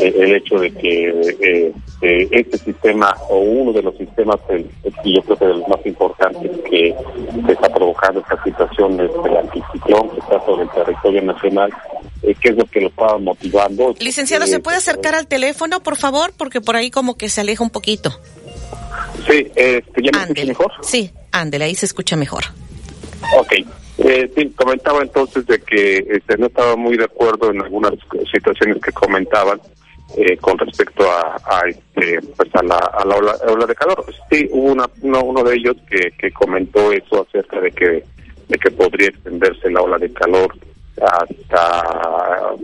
eh, 0.00 0.14
el 0.16 0.36
hecho 0.36 0.58
de 0.58 0.70
que 0.70 1.08
eh, 1.40 1.72
este 2.00 2.58
sistema 2.58 3.14
o 3.28 3.38
uno 3.38 3.72
de 3.72 3.82
los 3.82 3.96
sistemas 3.96 4.38
y 5.04 5.16
yo 5.16 5.22
creo 5.22 5.36
que 5.36 5.46
de 5.46 5.54
los 5.54 5.68
más 5.68 5.84
importantes 5.84 6.50
que, 6.70 6.94
está 7.48 7.68
provocando 7.68 8.20
esta 8.20 8.42
situación 8.42 9.00
es 9.00 9.10
el 9.24 9.36
anticiclón 9.36 10.10
que 10.10 10.20
está 10.20 10.44
sobre 10.44 10.62
el 10.62 10.70
territorio 10.70 11.22
nacional 11.22 11.70
qué 12.40 12.50
es 12.50 12.56
lo 12.56 12.66
que 12.66 12.80
lo 12.80 12.88
estaba 12.88 13.18
motivando. 13.18 13.94
Licenciado 14.00 14.46
se 14.46 14.60
puede 14.60 14.76
acercar 14.76 15.14
al 15.14 15.26
teléfono 15.26 15.80
por 15.80 15.96
favor 15.96 16.32
porque 16.36 16.60
por 16.60 16.76
ahí 16.76 16.90
como 16.90 17.16
que 17.16 17.28
se 17.28 17.40
aleja 17.40 17.62
un 17.62 17.70
poquito 17.70 18.10
sí 19.26 19.50
este, 19.54 20.02
¿ya 20.02 20.10
me 20.12 20.22
escucha 20.22 20.44
mejor? 20.46 20.72
sí 20.82 21.10
ándele 21.32 21.64
ahí 21.64 21.74
se 21.74 21.86
escucha 21.86 22.16
mejor 22.16 22.44
Ok. 23.36 23.52
Eh, 23.98 24.30
sí, 24.36 24.50
comentaba 24.50 25.02
entonces 25.02 25.44
de 25.46 25.60
que 25.60 25.98
este, 26.08 26.38
no 26.38 26.46
estaba 26.46 26.76
muy 26.76 26.96
de 26.96 27.04
acuerdo 27.04 27.50
en 27.50 27.60
algunas 27.62 27.94
situaciones 28.32 28.80
que 28.80 28.92
comentaban 28.92 29.60
eh, 30.16 30.36
con 30.36 30.56
respecto 30.56 31.04
a, 31.10 31.36
a, 31.44 31.68
este, 31.68 32.20
pues 32.36 32.48
a, 32.54 32.62
la, 32.62 32.76
a 32.76 33.04
la 33.04 33.16
ola, 33.16 33.66
de 33.66 33.74
calor. 33.74 34.04
Sí, 34.30 34.48
hubo 34.52 34.72
una, 34.72 34.88
uno, 35.02 35.42
de 35.42 35.56
ellos 35.56 35.76
que, 35.88 36.12
que 36.12 36.30
comentó 36.30 36.92
eso 36.92 37.26
acerca 37.28 37.60
de 37.60 37.72
que, 37.72 38.04
de 38.48 38.58
que 38.58 38.70
podría 38.70 39.08
extenderse 39.08 39.70
la 39.70 39.82
ola 39.82 39.98
de 39.98 40.12
calor 40.12 40.56
hasta 41.00 42.54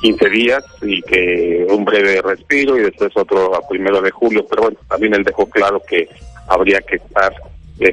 15 0.00 0.30
días 0.30 0.64
y 0.82 1.02
que 1.02 1.66
un 1.68 1.84
breve 1.84 2.20
respiro 2.22 2.76
y 2.76 2.82
después 2.82 3.16
otro 3.16 3.54
a 3.54 3.66
primero 3.68 4.00
de 4.00 4.10
julio, 4.10 4.46
pero 4.48 4.62
bueno, 4.62 4.78
también 4.88 5.14
él 5.14 5.24
dejó 5.24 5.48
claro 5.48 5.80
que 5.88 6.08
habría 6.48 6.80
que 6.80 6.96
estar 6.96 7.32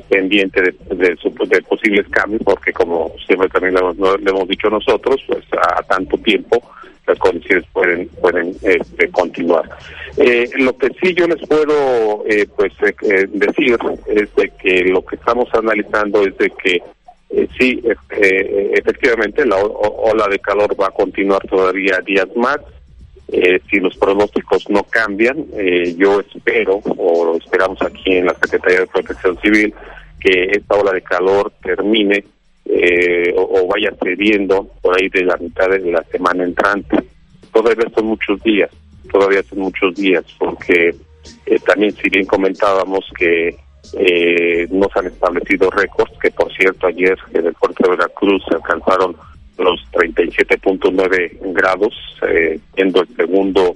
pendiente 0.09 0.61
de, 0.61 0.75
de, 0.95 1.61
posibles 1.63 2.07
cambios, 2.09 2.41
porque 2.43 2.71
como 2.71 3.13
siempre 3.25 3.49
también 3.49 3.73
le 3.73 4.29
hemos, 4.29 4.47
dicho 4.47 4.69
nosotros, 4.69 5.21
pues 5.27 5.43
a, 5.53 5.83
tanto 5.83 6.17
tiempo 6.17 6.61
las 7.05 7.19
condiciones 7.19 7.65
pueden 7.73 8.07
pueden 8.21 8.55
este, 8.61 9.09
continuar. 9.09 9.69
Eh, 10.17 10.49
lo 10.57 10.77
que 10.77 10.89
sí 11.01 11.13
yo 11.13 11.27
les 11.27 11.45
puedo 11.47 12.23
eh, 12.29 12.47
pues 12.55 12.71
eh, 12.81 13.27
decir 13.33 13.77
es 14.07 14.33
de 14.35 14.51
que 14.61 14.85
lo 14.85 15.03
que 15.03 15.17
estamos 15.17 15.49
analizando 15.53 16.25
es 16.25 16.37
de 16.37 16.49
que 16.51 16.81
sí, 17.57 17.81
efectivamente 18.73 19.45
la 19.45 19.57
ola 19.57 20.27
de 20.27 20.39
calor 20.39 20.79
va 20.79 20.87
a 20.87 20.91
continuar 20.91 21.41
todavía 21.47 21.99
días 22.05 22.27
más. 22.35 22.59
si 23.69 23.79
los 23.79 23.97
pronósticos 23.97 24.69
no 24.69 24.83
cambian, 24.83 25.45
yo 25.97 26.19
espero, 26.19 26.81
o 26.97 27.37
esperamos 27.37 27.81
aquí 27.81 28.17
en 28.17 28.25
la 28.25 28.35
Secretaría 28.35 28.81
de 28.81 28.87
Protección 28.87 29.39
Civil, 29.41 29.73
que 30.19 30.51
esta 30.51 30.75
ola 30.75 30.91
de 30.91 31.01
calor 31.01 31.51
termine 31.61 32.23
eh, 32.65 33.33
o, 33.35 33.67
vaya 33.67 33.93
cediendo 34.01 34.69
por 34.81 34.97
ahí 34.97 35.09
de 35.09 35.23
la 35.25 35.35
mitad 35.37 35.69
de 35.69 35.79
la 35.91 36.03
semana 36.03 36.43
entrante. 36.43 36.97
Todavía 37.51 37.89
son 37.93 38.05
muchos 38.07 38.41
días, 38.41 38.71
todavía 39.11 39.43
son 39.43 39.59
muchos 39.59 39.93
días, 39.95 40.23
porque 40.39 40.95
eh, 41.45 41.59
también 41.65 41.93
si 41.95 42.09
bien 42.09 42.25
comentábamos 42.25 43.05
que 43.17 43.55
eh, 43.93 44.67
no 44.71 44.87
se 44.93 44.99
han 44.99 45.07
establecido 45.07 45.69
récords, 45.69 46.13
que 46.21 46.31
por 46.31 46.51
cierto 46.53 46.87
ayer 46.87 47.17
en 47.33 47.47
el 47.47 47.53
puerto 47.53 47.83
de 47.83 47.97
Veracruz 47.97 48.43
se 48.47 48.55
alcanzaron 48.55 49.15
los 49.57 49.79
37.9 49.91 51.53
grados, 51.53 51.93
siendo 52.75 53.01
el 53.01 53.15
segundo 53.15 53.75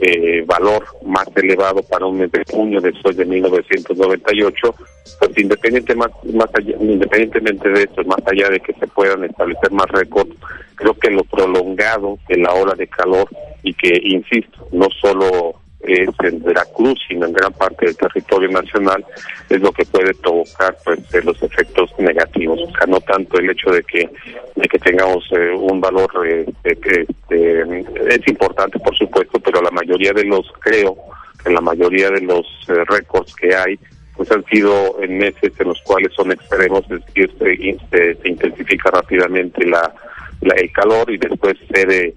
eh, 0.00 0.44
valor 0.46 0.84
más 1.04 1.26
elevado 1.34 1.82
para 1.82 2.06
un 2.06 2.18
mes 2.18 2.30
de 2.30 2.44
junio 2.50 2.80
después 2.80 3.16
de 3.16 3.24
1998, 3.24 4.74
pues 5.18 5.38
independiente 5.38 5.94
más, 5.94 6.10
más 6.32 6.48
independientemente 6.80 7.68
de 7.68 7.82
esto, 7.82 8.04
más 8.04 8.20
allá 8.26 8.48
de 8.48 8.60
que 8.60 8.74
se 8.74 8.86
puedan 8.86 9.24
establecer 9.24 9.72
más 9.72 9.88
récords, 9.88 10.30
creo 10.76 10.94
que 10.94 11.10
lo 11.10 11.24
prolongado 11.24 12.18
de 12.28 12.36
la 12.36 12.54
ola 12.54 12.74
de 12.74 12.86
calor 12.86 13.28
y 13.62 13.74
que, 13.74 13.98
insisto, 14.04 14.68
no 14.72 14.86
solo 15.00 15.54
es 15.80 16.08
en 16.24 16.42
Veracruz, 16.42 16.98
sino 17.06 17.26
en 17.26 17.32
gran 17.32 17.52
parte 17.52 17.86
del 17.86 17.96
territorio 17.96 18.48
nacional, 18.48 19.04
es 19.48 19.60
lo 19.60 19.72
que 19.72 19.84
puede 19.86 20.12
provocar 20.14 20.76
pues 20.84 21.24
los 21.24 21.40
efectos 21.42 21.90
negativos. 21.98 22.60
O 22.60 22.70
sea, 22.76 22.86
no 22.86 23.00
tanto 23.00 23.38
el 23.38 23.50
hecho 23.50 23.70
de 23.70 23.82
que 23.84 24.10
de 24.56 24.68
que 24.68 24.78
tengamos 24.78 25.24
eh, 25.30 25.50
un 25.56 25.80
valor 25.80 26.10
eh, 26.26 26.46
que 26.64 27.06
es 27.30 28.28
importante, 28.28 28.78
por 28.80 28.96
supuesto, 28.96 29.38
pero 29.38 29.62
la 29.62 29.70
mayoría 29.70 30.12
de 30.12 30.24
los, 30.24 30.50
creo, 30.60 30.96
en 31.44 31.54
la 31.54 31.60
mayoría 31.60 32.10
de 32.10 32.22
los 32.22 32.46
eh, 32.68 32.84
récords 32.88 33.34
que 33.36 33.54
hay, 33.54 33.78
pues 34.16 34.30
han 34.32 34.44
sido 34.46 35.00
en 35.00 35.16
meses 35.16 35.52
en 35.60 35.68
los 35.68 35.80
cuales 35.82 36.12
son 36.14 36.32
extremos, 36.32 36.82
es 36.90 37.04
decir, 37.06 37.30
se, 37.38 38.28
intensifica 38.28 38.90
rápidamente 38.90 39.64
la, 39.64 39.94
el 40.40 40.72
calor 40.72 41.08
y 41.10 41.18
después 41.18 41.56
cede 41.72 42.14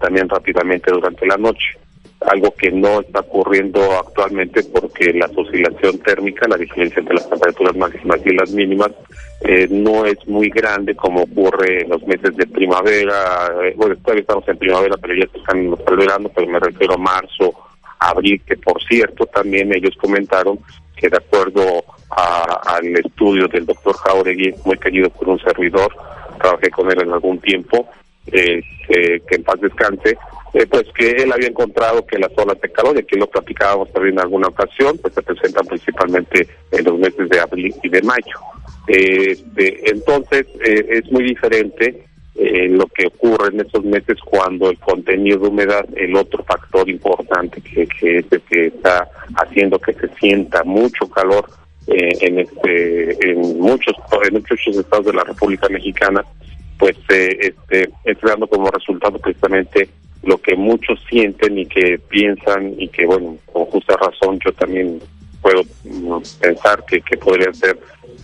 también 0.00 0.28
rápidamente 0.28 0.90
durante 0.90 1.26
la 1.26 1.36
noche 1.36 1.78
algo 2.20 2.50
que 2.50 2.70
no 2.70 3.00
está 3.00 3.20
ocurriendo 3.20 3.80
actualmente 3.98 4.64
porque 4.64 5.12
la 5.12 5.26
oscilación 5.26 5.98
térmica, 5.98 6.48
la 6.48 6.56
diferencia 6.56 7.00
entre 7.00 7.14
las 7.14 7.28
temperaturas 7.28 7.76
máximas 7.76 8.20
y 8.24 8.34
las 8.34 8.50
mínimas, 8.50 8.90
eh, 9.42 9.68
no 9.70 10.04
es 10.04 10.26
muy 10.26 10.50
grande 10.50 10.96
como 10.96 11.22
ocurre 11.22 11.82
en 11.82 11.90
los 11.90 12.04
meses 12.06 12.36
de 12.36 12.46
primavera. 12.46 13.52
Eh, 13.62 13.74
bueno, 13.76 13.96
todavía 13.96 14.22
estamos 14.22 14.48
en 14.48 14.58
primavera, 14.58 14.96
pero 15.00 15.14
ya 15.14 15.24
están 15.32 15.58
el 15.58 15.96
verano, 15.96 16.30
pero 16.34 16.48
me 16.48 16.58
refiero 16.58 16.94
a 16.94 16.98
marzo, 16.98 17.54
abril, 18.00 18.42
que 18.44 18.56
por 18.56 18.82
cierto 18.82 19.26
también 19.26 19.72
ellos 19.72 19.94
comentaron 20.00 20.58
que 20.96 21.08
de 21.08 21.16
acuerdo 21.16 21.84
al 22.10 22.96
estudio 22.96 23.46
del 23.46 23.66
doctor 23.66 23.94
Jauregui, 23.94 24.54
muy 24.64 24.76
querido 24.78 25.08
por 25.10 25.28
un 25.28 25.38
servidor, 25.38 25.94
trabajé 26.40 26.70
con 26.70 26.90
él 26.90 27.00
en 27.00 27.12
algún 27.12 27.38
tiempo, 27.38 27.88
eh, 28.26 28.60
que 28.88 29.22
en 29.36 29.44
paz 29.44 29.60
descanse, 29.60 30.16
eh, 30.54 30.66
pues 30.66 30.84
que 30.94 31.10
él 31.10 31.32
había 31.32 31.48
encontrado 31.48 32.06
que 32.06 32.18
las 32.18 32.30
olas 32.36 32.60
de 32.60 32.70
calor, 32.70 32.96
y 32.96 33.00
aquí 33.00 33.16
lo 33.16 33.26
platicábamos 33.26 33.92
también 33.92 34.14
en 34.14 34.20
alguna 34.20 34.48
ocasión, 34.48 34.98
pues 34.98 35.12
se 35.14 35.22
presentan 35.22 35.66
principalmente 35.66 36.48
en 36.72 36.84
los 36.84 36.98
meses 36.98 37.28
de 37.28 37.40
abril 37.40 37.74
y 37.82 37.88
de 37.88 38.02
mayo. 38.02 38.38
Eh, 38.88 39.36
entonces 39.84 40.46
eh, 40.64 40.86
es 40.88 41.12
muy 41.12 41.24
diferente 41.24 42.04
lo 42.40 42.86
que 42.86 43.08
ocurre 43.08 43.48
en 43.52 43.60
estos 43.60 43.84
meses 43.84 44.16
cuando 44.24 44.70
el 44.70 44.78
contenido 44.78 45.40
de 45.40 45.48
humedad, 45.48 45.84
el 45.96 46.14
otro 46.14 46.44
factor 46.44 46.88
importante 46.88 47.60
que, 47.60 47.82
es 47.82 48.24
el 48.30 48.40
que 48.42 48.66
está 48.66 49.08
haciendo 49.34 49.76
que 49.80 49.92
se 49.94 50.08
sienta 50.20 50.62
mucho 50.62 51.10
calor 51.10 51.50
en 51.88 52.38
este 52.38 53.28
en 53.28 53.58
muchos 53.58 53.96
en 54.24 54.34
muchos 54.34 54.60
estados 54.68 55.06
de 55.06 55.14
la 55.14 55.24
República 55.24 55.68
Mexicana, 55.68 56.24
pues 56.78 56.96
este, 57.08 57.90
está 58.04 58.28
dando 58.28 58.46
como 58.46 58.70
resultado 58.70 59.18
precisamente 59.18 59.88
lo 60.22 60.38
que 60.38 60.56
muchos 60.56 60.98
sienten 61.08 61.58
y 61.58 61.66
que 61.66 61.98
piensan 62.08 62.74
y 62.78 62.88
que, 62.88 63.06
bueno, 63.06 63.36
con 63.52 63.64
justa 63.66 63.96
razón 63.96 64.38
yo 64.44 64.52
también 64.52 65.00
puedo 65.40 65.62
mm, 65.84 66.18
pensar 66.40 66.84
que, 66.86 67.00
que 67.00 67.16
podría 67.16 67.52
ser 67.54 67.78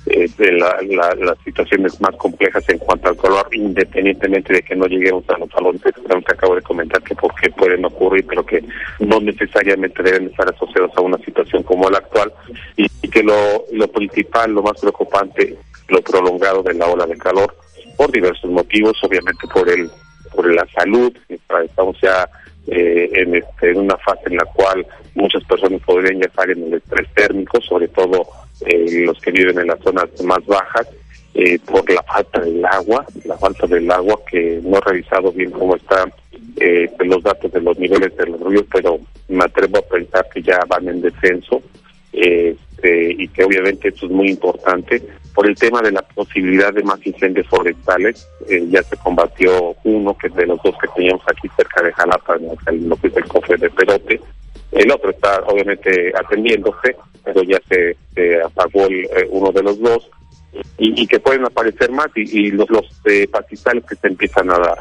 eh, 0.07 0.29
de 0.37 0.53
la- 0.53 0.77
la- 0.83 1.15
las 1.15 1.39
situaciones 1.45 1.99
más 2.01 2.15
complejas 2.17 2.63
en 2.69 2.77
cuanto 2.79 3.09
al 3.09 3.17
color, 3.17 3.49
independientemente 3.55 4.53
de 4.53 4.63
que 4.63 4.77
no 4.77 4.87
lleguemos 4.87 5.25
a 5.31 5.39
los 5.39 5.49
valores 5.49 5.81
que 5.83 6.33
acabo 6.33 6.55
de 6.57 6.61
comentar, 6.63 7.03
que 7.03 7.15
porque 7.15 7.49
pueden 7.51 7.85
ocurrir, 7.87 8.27
pero 8.27 8.45
que 8.45 8.63
no 8.99 9.19
necesariamente 9.21 10.03
deben 10.03 10.27
estar 10.27 10.47
asociados 10.53 10.91
a 10.97 11.01
una 11.01 11.17
situación 11.19 11.63
como 11.63 11.89
la 11.89 11.99
actual, 11.99 12.31
y, 12.77 12.87
y 13.01 13.09
que 13.09 13.23
lo, 13.23 13.65
lo 13.73 13.89
principal, 13.89 14.51
lo 14.53 14.63
más 14.63 14.79
preocupante, 14.79 15.57
lo 15.89 16.03
prolongado 16.03 16.63
de 16.63 16.75
la 16.75 16.87
ola 16.87 17.07
de 17.07 17.17
calor, 17.17 17.57
por 17.97 18.11
diversos 18.13 18.51
motivos, 18.51 18.99
obviamente 19.05 19.47
por 19.55 19.67
el 19.71 19.89
por 20.35 20.53
la 20.53 20.67
salud, 20.75 21.13
estamos 21.29 21.97
ya 22.03 22.29
eh, 22.67 23.11
en, 23.13 23.37
este, 23.37 23.71
en 23.71 23.79
una 23.79 23.97
fase 23.99 24.23
en 24.27 24.37
la 24.37 24.45
cual 24.47 24.87
muchas 25.15 25.45
personas 25.45 25.81
podrían 25.83 26.21
ya 26.21 26.27
estar 26.27 26.51
en 26.51 26.65
el 26.65 26.75
estrés 26.75 27.09
térmico, 27.15 27.61
sobre 27.61 27.89
todo 27.89 28.27
eh, 28.67 29.03
los 29.05 29.21
que 29.21 29.31
viven 29.31 29.59
en 29.59 29.69
las 29.69 29.81
zonas 29.81 30.09
más 30.23 30.45
bajas, 30.47 30.89
eh, 31.35 31.59
por 31.67 31.91
la 31.91 32.03
falta 32.05 32.41
del 32.41 32.65
agua, 32.65 33.05
la 33.25 33.37
falta 33.37 33.67
del 33.67 33.91
agua, 33.91 34.21
que 34.31 34.61
no 34.63 34.79
he 34.79 34.81
revisado 34.81 35.33
bien 35.33 35.51
cómo 35.51 35.75
están 35.75 36.13
eh, 36.61 36.89
los 37.01 37.23
datos 37.25 37.51
de 37.51 37.61
los 37.61 37.77
niveles 37.77 38.17
de 38.17 38.27
los 38.27 38.41
ríos, 38.41 38.65
pero 38.73 39.01
me 39.29 39.45
atrevo 39.45 39.79
a 39.79 39.83
pensar 39.83 40.29
que 40.33 40.41
ya 40.43 40.61
van 40.69 40.89
en 40.89 41.01
descenso 41.01 41.61
este, 42.13 43.17
y 43.19 43.27
que 43.29 43.43
obviamente 43.43 43.89
eso 43.89 44.07
es 44.07 44.13
muy 44.13 44.31
importante. 44.31 45.03
Por 45.35 45.49
el 45.49 45.57
tema 45.57 45.83
de 45.83 45.93
la 45.93 46.03
posibilidad 46.03 46.73
de 46.73 46.85
más 46.85 47.05
incendios 47.05 47.47
forestales, 47.49 48.29
eh, 48.49 48.65
ya 48.69 48.83
se 48.85 48.97
combatió 48.97 49.75
uno, 49.83 50.17
que 50.17 50.29
es 50.29 50.35
de 50.35 50.47
los 50.47 50.63
dos 50.63 50.75
que 50.81 50.89
teníamos 50.95 51.23
aquí 51.27 51.49
cerca 51.57 51.83
de 51.83 51.93
Jalapa, 51.93 52.37
en 52.69 52.89
lo 52.89 52.97
que 52.97 53.09
es 53.09 53.17
el 53.17 53.25
cofre 53.25 53.57
de 53.57 53.69
Perote. 53.71 54.21
El 54.71 54.91
otro 54.93 55.11
está 55.11 55.43
obviamente 55.47 56.13
atendiéndose, 56.17 56.97
pero 57.25 57.43
ya 57.43 57.61
se, 57.69 57.97
apagó 58.43 58.87
el, 58.87 59.05
eh, 59.05 59.29
uno 59.31 59.51
de 59.51 59.63
los 59.63 59.79
dos 59.81 60.11
y, 60.79 61.07
que 61.07 61.19
pueden 61.19 61.45
aparecer 61.45 61.91
más 61.91 62.09
y, 62.15 62.47
y 62.47 62.51
los, 62.51 62.69
los 62.71 62.87
eh, 63.07 63.27
pastizales 63.29 63.85
que 63.87 63.97
se 63.97 64.07
empiezan 64.07 64.51
a 64.51 64.59
dar. 64.59 64.79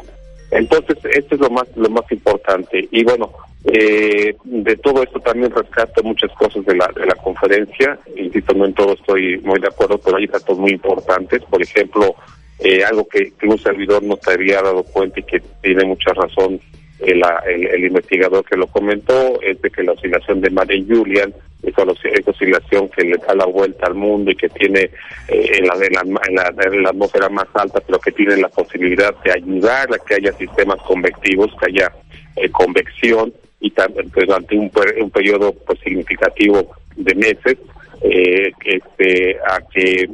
Entonces, 0.54 0.96
esto 1.04 1.34
es 1.34 1.40
lo 1.40 1.50
más 1.50 1.64
lo 1.76 1.90
más 1.90 2.10
importante. 2.10 2.88
Y 2.90 3.02
bueno, 3.02 3.32
eh, 3.64 4.36
de 4.44 4.76
todo 4.76 5.02
esto 5.02 5.18
también 5.20 5.50
rescato 5.50 6.02
muchas 6.04 6.30
cosas 6.32 6.64
de 6.64 6.76
la, 6.76 6.88
de 6.94 7.06
la 7.06 7.14
conferencia. 7.16 7.98
Insisto, 8.16 8.54
no 8.54 8.64
en 8.64 8.74
todo 8.74 8.94
estoy 8.94 9.38
muy 9.38 9.58
de 9.58 9.66
acuerdo, 9.66 9.98
pero 9.98 10.16
hay 10.16 10.26
datos 10.26 10.56
muy 10.56 10.70
importantes. 10.70 11.42
Por 11.50 11.60
ejemplo, 11.60 12.14
eh, 12.60 12.84
algo 12.84 13.08
que, 13.08 13.32
un 13.42 13.58
servidor 13.58 14.02
no 14.04 14.16
te 14.16 14.32
había 14.32 14.62
dado 14.62 14.84
cuenta 14.84 15.18
y 15.18 15.24
que 15.24 15.42
tiene 15.60 15.84
mucha 15.84 16.12
razón 16.12 16.60
el, 17.06 17.22
el, 17.46 17.66
el 17.66 17.84
investigador 17.84 18.44
que 18.44 18.56
lo 18.56 18.66
comentó, 18.66 19.40
es 19.42 19.60
de 19.60 19.70
que 19.70 19.82
la 19.82 19.92
oscilación 19.92 20.40
de 20.40 20.50
Mare 20.50 20.84
Julian 20.88 21.34
esa, 21.66 21.82
esa 21.82 22.30
oscilación 22.30 22.88
que 22.90 23.04
le 23.04 23.16
da 23.16 23.34
la 23.34 23.46
vuelta 23.46 23.86
al 23.86 23.94
mundo 23.94 24.30
y 24.30 24.36
que 24.36 24.48
tiene 24.48 24.90
eh, 25.28 25.50
en, 25.58 25.66
la, 25.66 25.74
en, 25.74 25.92
la, 26.34 26.54
en, 26.62 26.82
la, 26.82 26.90
atmósfera 26.90 27.28
más 27.28 27.46
alta, 27.54 27.80
pero 27.80 27.98
que 27.98 28.12
tiene 28.12 28.36
la 28.36 28.48
posibilidad 28.48 29.14
de 29.22 29.32
ayudar 29.32 29.88
a 29.92 29.98
que 29.98 30.14
haya 30.14 30.32
sistemas 30.32 30.80
convectivos, 30.82 31.50
que 31.60 31.70
haya 31.70 31.92
eh, 32.36 32.50
convección 32.50 33.32
y 33.60 33.70
también 33.70 34.10
pues, 34.10 34.26
durante 34.26 34.56
un, 34.56 34.70
un 35.00 35.10
periodo 35.10 35.52
pues, 35.66 35.78
significativo 35.80 36.74
de 36.96 37.14
meses, 37.14 37.56
eh, 38.02 38.52
este, 38.64 39.38
a 39.46 39.60
que 39.72 40.08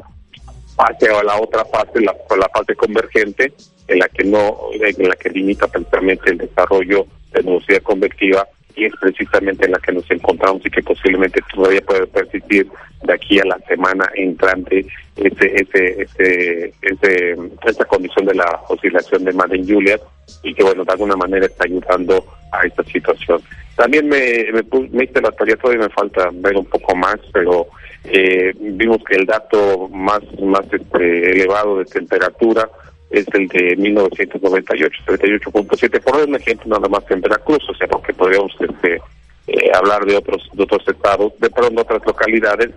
pase 0.77 1.11
a 1.11 1.23
la 1.23 1.41
otra 1.41 1.65
fase, 1.65 2.01
la, 2.01 2.15
la 2.39 2.49
fase 2.49 2.75
convergente, 2.75 3.53
en 3.91 3.99
la 3.99 4.09
que 4.09 4.25
no, 4.25 4.57
en 4.73 5.09
la 5.09 5.17
que 5.17 5.31
limita 5.31 5.67
precisamente 5.67 6.31
el 6.31 6.39
desarrollo 6.39 7.07
de 7.33 7.43
velocidad 7.43 7.83
convectiva 7.83 8.47
y 8.77 8.85
es 8.85 8.93
precisamente 9.01 9.67
en 9.67 9.73
la 9.73 9.79
que 9.79 9.93
nos 9.93 10.09
encontramos 10.11 10.65
y 10.65 10.71
que 10.71 10.83
posiblemente 10.83 11.41
todavía 11.53 11.81
puede 11.83 12.07
persistir 12.07 12.69
de 13.03 13.13
aquí 13.13 13.41
a 13.41 13.45
la 13.45 13.59
semana 13.67 14.09
entrante 14.15 14.87
ese, 15.17 15.55
ese, 15.55 16.03
ese, 16.03 16.73
ese, 16.83 17.85
condición 17.89 18.27
de 18.27 18.35
la 18.35 18.61
oscilación 18.69 19.25
de 19.25 19.33
Madden 19.33 19.67
Juliet 19.67 20.01
y 20.45 20.55
que 20.55 20.63
bueno 20.63 20.85
de 20.85 20.93
alguna 20.93 21.17
manera 21.17 21.47
está 21.47 21.65
ayudando 21.65 22.25
a 22.53 22.65
esta 22.67 22.85
situación. 22.85 23.43
También 23.75 24.09
me, 24.09 24.47
me, 24.53 24.63
me 24.91 25.05
hice 25.05 25.21
la 25.21 25.33
tarea, 25.33 25.57
todavía 25.57 25.87
me 25.87 25.95
falta 25.95 26.31
ver 26.33 26.57
un 26.57 26.67
poco 26.67 26.95
más, 26.95 27.17
pero 27.33 27.67
eh, 28.05 28.53
vimos 28.59 28.99
que 29.05 29.17
el 29.17 29.27
dato 29.27 29.89
más, 29.89 30.21
más 30.41 30.65
este, 30.73 31.33
elevado 31.33 31.79
de 31.79 31.85
temperatura 31.87 32.69
es 33.11 33.27
el 33.35 33.49
de 33.49 33.77
1998, 33.77 35.03
38.7, 35.05 36.01
por 36.01 36.17
un 36.29 36.37
ejemplo 36.37 36.69
nada 36.69 36.89
más 36.89 37.03
en 37.11 37.21
Veracruz, 37.21 37.69
o 37.69 37.75
sea, 37.75 37.89
porque 37.89 38.15
podríamos 38.15 38.53
este, 38.61 39.01
eh, 39.49 39.71
hablar 39.75 40.05
de 40.05 40.17
otros 40.17 40.49
de 40.53 40.63
otros 40.63 40.87
estados, 40.87 41.33
de 41.41 41.51
pronto 41.51 41.83
otras 41.83 42.03
localidades. 42.07 42.71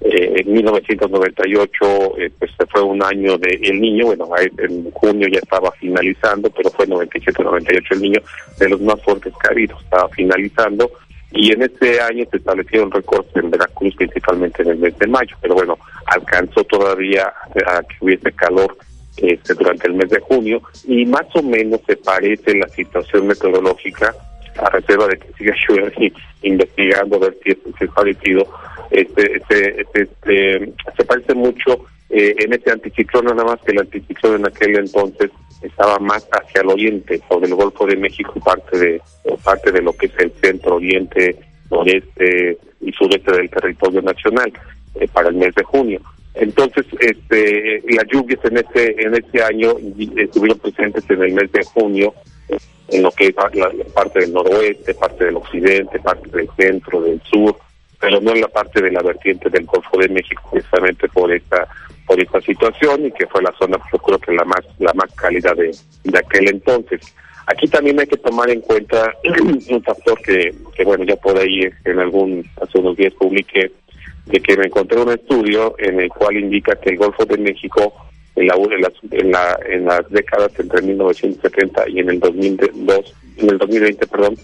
Eh, 0.00 0.42
en 0.46 0.52
1998 0.52 2.18
eh, 2.18 2.30
pues 2.38 2.52
fue 2.70 2.82
un 2.82 3.02
año 3.02 3.36
de 3.36 3.58
El 3.62 3.80
Niño, 3.80 4.06
bueno, 4.06 4.28
en 4.58 4.88
junio 4.92 5.26
ya 5.26 5.40
estaba 5.40 5.72
finalizando, 5.72 6.50
pero 6.50 6.70
fue 6.70 6.86
97-98 6.86 7.82
El 7.90 8.02
Niño, 8.02 8.20
de 8.58 8.68
los 8.68 8.80
más 8.82 9.02
fuertes 9.02 9.32
que 9.42 9.64
estaba 9.64 10.08
finalizando, 10.10 10.88
y 11.32 11.52
en 11.52 11.62
ese 11.62 12.00
año 12.00 12.24
se 12.30 12.36
establecieron 12.36 12.92
récords 12.92 13.28
en 13.34 13.50
Veracruz, 13.50 13.96
principalmente 13.96 14.62
en 14.62 14.68
el 14.68 14.78
mes 14.78 14.96
de 14.98 15.06
mayo, 15.08 15.36
pero 15.40 15.54
bueno, 15.54 15.76
alcanzó 16.06 16.62
todavía 16.64 17.32
a 17.66 17.82
que 17.82 17.96
hubiese 18.00 18.30
calor 18.32 18.76
este, 19.22 19.54
durante 19.54 19.86
el 19.86 19.94
mes 19.94 20.10
de 20.10 20.20
junio 20.20 20.62
y 20.86 21.04
más 21.06 21.26
o 21.34 21.42
menos 21.42 21.80
se 21.86 21.96
parece 21.96 22.56
la 22.56 22.68
situación 22.68 23.26
meteorológica 23.26 24.14
a 24.58 24.70
reserva 24.70 25.06
de 25.06 25.18
que 25.18 25.32
siga 25.34 25.54
yo 25.68 25.74
investigando 26.42 27.16
a 27.16 27.20
ver 27.20 27.36
si 27.42 27.50
es, 27.50 27.58
si 27.78 27.84
es 27.84 27.90
parecido 27.90 28.46
este, 28.90 29.36
este, 29.36 29.80
este, 29.82 30.02
este, 30.02 30.72
se 30.96 31.04
parece 31.04 31.34
mucho 31.34 31.84
eh, 32.10 32.34
en 32.38 32.52
este 32.52 32.70
anticiclón 32.70 33.26
nada 33.26 33.44
más 33.44 33.60
que 33.60 33.72
el 33.72 33.80
anticiclón 33.80 34.36
en 34.36 34.46
aquel 34.46 34.78
entonces 34.78 35.30
estaba 35.62 35.98
más 35.98 36.26
hacia 36.30 36.62
el 36.62 36.68
oriente 36.68 37.20
sobre 37.28 37.48
el 37.48 37.54
Golfo 37.54 37.86
de 37.86 37.96
México 37.96 38.34
parte 38.40 38.78
de 38.78 39.02
parte 39.44 39.72
de 39.72 39.82
lo 39.82 39.92
que 39.92 40.06
es 40.06 40.12
el 40.18 40.32
centro 40.40 40.76
oriente 40.76 41.36
noreste 41.70 42.56
y 42.80 42.92
sureste 42.92 43.32
del 43.32 43.50
territorio 43.50 44.00
nacional 44.00 44.52
eh, 44.94 45.08
para 45.12 45.28
el 45.28 45.34
mes 45.34 45.54
de 45.54 45.64
junio 45.64 46.00
entonces, 46.38 46.86
este, 47.00 47.82
las 47.88 48.06
lluvias 48.06 48.38
en 48.44 48.58
este 48.58 49.02
en 49.04 49.14
este 49.14 49.42
año 49.42 49.74
estuvieron 50.16 50.58
presentes 50.58 51.04
en 51.10 51.22
el 51.22 51.32
mes 51.32 51.50
de 51.50 51.64
junio, 51.64 52.14
en 52.88 53.02
lo 53.02 53.10
que 53.10 53.26
es 53.26 53.34
la, 53.54 53.70
parte 53.92 54.20
del 54.20 54.32
noroeste, 54.32 54.94
parte 54.94 55.24
del 55.24 55.36
occidente, 55.36 55.98
parte 55.98 56.30
del 56.30 56.48
centro, 56.56 57.02
del 57.02 57.20
sur, 57.22 57.56
pero 58.00 58.20
no 58.20 58.32
en 58.32 58.42
la 58.42 58.48
parte 58.48 58.80
de 58.80 58.92
la 58.92 59.02
vertiente 59.02 59.50
del 59.50 59.66
Golfo 59.66 59.98
de 59.98 60.08
México, 60.08 60.42
precisamente 60.52 61.08
por 61.08 61.32
esta 61.32 61.66
por 62.06 62.18
esta 62.20 62.40
situación 62.40 63.04
y 63.04 63.12
que 63.12 63.26
fue 63.26 63.42
la 63.42 63.52
zona, 63.58 63.76
yo 63.92 63.98
creo 63.98 64.18
que 64.18 64.32
la 64.32 64.44
más 64.44 64.64
la 64.78 64.92
más 64.94 65.12
cálida 65.14 65.52
de, 65.54 65.76
de 66.04 66.18
aquel 66.18 66.48
entonces. 66.48 67.00
Aquí 67.46 67.66
también 67.66 67.98
hay 67.98 68.06
que 68.06 68.16
tomar 68.16 68.48
en 68.48 68.60
cuenta 68.60 69.12
un 69.70 69.82
factor 69.82 70.20
que, 70.22 70.54
que 70.74 70.84
bueno, 70.84 71.04
ya 71.04 71.16
por 71.16 71.36
ahí 71.36 71.68
en 71.84 71.98
algún 71.98 72.48
hace 72.60 72.78
unos 72.78 72.96
días 72.96 73.12
publiqué 73.14 73.72
de 74.28 74.40
que 74.40 74.56
me 74.56 74.66
encontré 74.66 75.00
un 75.00 75.10
estudio 75.10 75.74
en 75.78 76.00
el 76.00 76.08
cual 76.10 76.36
indica 76.36 76.76
que 76.76 76.90
el 76.90 76.98
Golfo 76.98 77.24
de 77.24 77.38
México 77.38 77.94
en, 78.36 78.46
la, 78.46 78.54
en, 78.54 78.80
las, 78.80 78.92
en, 79.10 79.32
la, 79.32 79.58
en 79.68 79.84
las 79.84 80.10
décadas 80.10 80.52
entre 80.58 80.82
1970 80.82 81.88
y 81.88 82.00
en 82.00 82.10
el 82.10 82.20
2002, 82.20 83.14
en 83.38 83.50
el 83.50 83.58
2020, 83.58 84.06
perdón, 84.06 84.36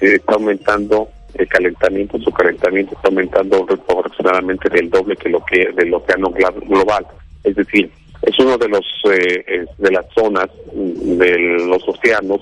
eh, 0.00 0.14
está 0.14 0.34
aumentando 0.34 1.08
el 1.34 1.48
calentamiento, 1.48 2.18
su 2.20 2.30
calentamiento 2.30 2.94
está 2.94 3.08
aumentando 3.08 3.66
aproximadamente 3.88 4.68
del 4.70 4.88
doble 4.88 5.16
que 5.16 5.28
lo 5.28 5.44
que 5.44 5.68
del 5.72 5.92
océano 5.92 6.30
global. 6.30 7.06
Es 7.42 7.56
decir, 7.56 7.90
es 8.22 8.38
uno 8.38 8.56
de 8.56 8.68
los 8.68 8.86
eh, 9.10 9.66
de 9.76 9.90
las 9.90 10.06
zonas 10.14 10.48
de 10.72 11.38
los 11.66 11.86
océanos 11.88 12.40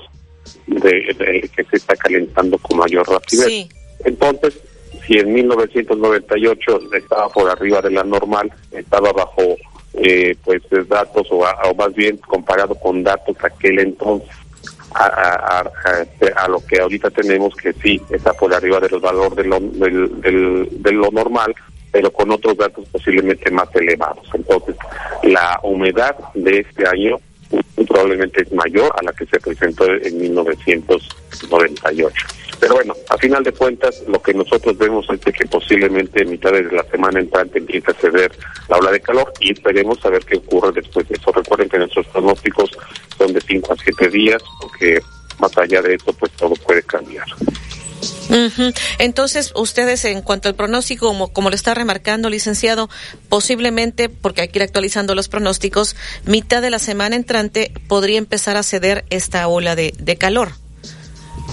de, 0.67 1.15
de, 1.19 1.51
que 1.57 1.65
se 1.65 1.77
está 1.77 1.97
calentando 1.97 2.59
con 2.59 2.79
mayor 2.79 3.09
rapidez. 3.09 3.47
Sí. 3.47 3.69
Entonces, 4.05 4.61
si 5.07 5.19
en 5.19 5.33
1998 5.33 6.81
estaba 6.95 7.29
por 7.29 7.51
arriba 7.51 7.81
de 7.81 7.91
la 7.91 8.05
normal, 8.05 8.53
estaba 8.71 9.13
bajo 9.13 9.57
eh, 9.95 10.35
pues 10.45 10.63
datos 10.89 11.27
o, 11.31 11.39
o, 11.39 11.75
más 11.75 11.95
bien 11.95 12.17
comparado 12.19 12.75
con 12.75 13.03
datos 13.03 13.37
aquel 13.43 13.79
entonces. 13.81 14.31
A, 14.95 15.07
a, 15.07 15.61
a, 15.61 16.45
a, 16.45 16.49
lo 16.49 16.61
que 16.67 16.79
ahorita 16.79 17.09
tenemos 17.09 17.55
que 17.57 17.73
sí 17.73 17.99
está 18.11 18.35
por 18.35 18.53
arriba 18.53 18.79
de 18.79 18.91
los 18.91 19.01
valores 19.01 19.37
de 19.37 19.45
lo, 19.45 19.59
del, 19.59 20.21
del, 20.21 20.69
de 20.71 20.93
lo 20.93 21.11
normal 21.11 21.55
pero 21.93 22.11
con 22.11 22.31
otros 22.31 22.57
datos 22.57 22.89
posiblemente 22.91 23.51
más 23.51 23.69
elevados. 23.75 24.27
Entonces 24.35 24.77
la 25.23 25.61
humedad 25.63 26.17
de 26.35 26.61
este 26.61 26.87
año 26.89 27.19
probablemente 27.87 28.43
es 28.43 28.53
mayor 28.53 28.93
a 28.99 29.03
la 29.03 29.13
que 29.13 29.27
se 29.27 29.41
presentó 29.41 29.87
en 29.87 30.19
1998 30.19 32.27
pero 32.63 32.77
bueno, 32.77 32.95
a 33.09 33.19
final 33.19 33.43
de 33.43 33.51
cuentas, 33.51 34.05
lo 34.07 34.23
que 34.23 34.33
nosotros 34.33 34.79
vemos 34.79 35.05
es 35.11 35.19
que 35.19 35.47
posiblemente 35.47 36.23
en 36.23 36.31
mitad 36.31 36.53
de 36.53 36.63
la 36.63 36.85
semana 36.85 37.19
entrante 37.19 37.59
empiece 37.59 37.91
a 37.91 37.95
ceder 37.95 38.31
la 38.69 38.77
ola 38.77 38.93
de 38.93 39.01
calor 39.01 39.33
y 39.41 39.51
esperemos 39.51 39.99
saber 39.99 40.25
qué 40.25 40.37
ocurre 40.37 40.71
después 40.71 41.09
de 41.09 41.17
eso. 41.17 41.33
Recuerden 41.33 41.69
que 41.69 41.79
nuestros 41.79 42.07
pronósticos 42.07 42.71
son 43.19 43.33
de 43.33 43.41
5 43.41 43.73
a 43.73 43.77
7 43.77 44.09
días, 44.11 44.41
porque 44.61 45.01
más 45.41 45.59
allá 45.59 45.83
de 45.83 45.97
eso, 45.97 46.13
pues 46.13 46.31
todo 46.37 46.55
puede 46.55 46.85
cambiar. 46.85 47.27
Ujú. 48.33 48.73
Entonces, 48.99 49.53
ustedes, 49.55 50.05
en 50.05 50.23
cuanto 50.23 50.49
al 50.49 50.55
pronóstico, 50.55 51.07
como, 51.07 51.33
como 51.33 51.51
lo 51.51 51.55
está 51.55 51.75
remarcando, 51.75 52.31
licenciado, 52.31 52.89
posiblemente, 53.29 54.09
porque 54.09 54.43
hay 54.43 54.49
que 54.49 54.59
ir 54.59 54.63
actualizando 54.63 55.15
los 55.15 55.29
pronósticos, 55.29 55.97
mitad 56.25 56.63
de 56.63 56.71
la 56.71 56.79
semana 56.79 57.17
entrante 57.17 57.73
podría 57.89 58.19
empezar 58.19 58.57
a 58.57 58.63
ceder 58.63 59.05
esta 59.11 59.47
ola 59.49 59.77
de, 59.77 59.95
de 59.99 60.17
calor. 60.17 60.53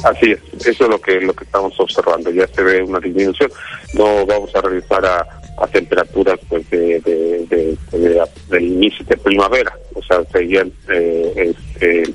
Así 0.04 0.32
es, 0.32 0.40
eso 0.66 0.86
es 0.86 0.90
lo 0.90 1.02
que 1.02 1.20
lo 1.20 1.34
que 1.34 1.44
estamos 1.44 1.78
observando. 1.78 2.32
Ya 2.32 2.48
se 2.48 2.62
ve 2.62 2.82
una 2.82 3.00
disminución. 3.00 3.52
No 3.94 4.26
vamos 4.26 4.56
a 4.56 4.62
regresar 4.62 5.06
a, 5.06 5.39
a 5.62 5.68
temperaturas 5.68 6.39
pues 6.47 6.70
de, 6.70 6.99
de, 7.01 7.45
de- 7.47 7.78
de- 7.97 8.22
del 8.49 8.64
inicio 8.64 9.05
de 9.05 9.18
primavera. 9.18 9.74
O 9.93 10.01
sea, 10.03 10.24
seguían 10.32 10.72
eh, 10.89 11.53
este, 11.53 12.14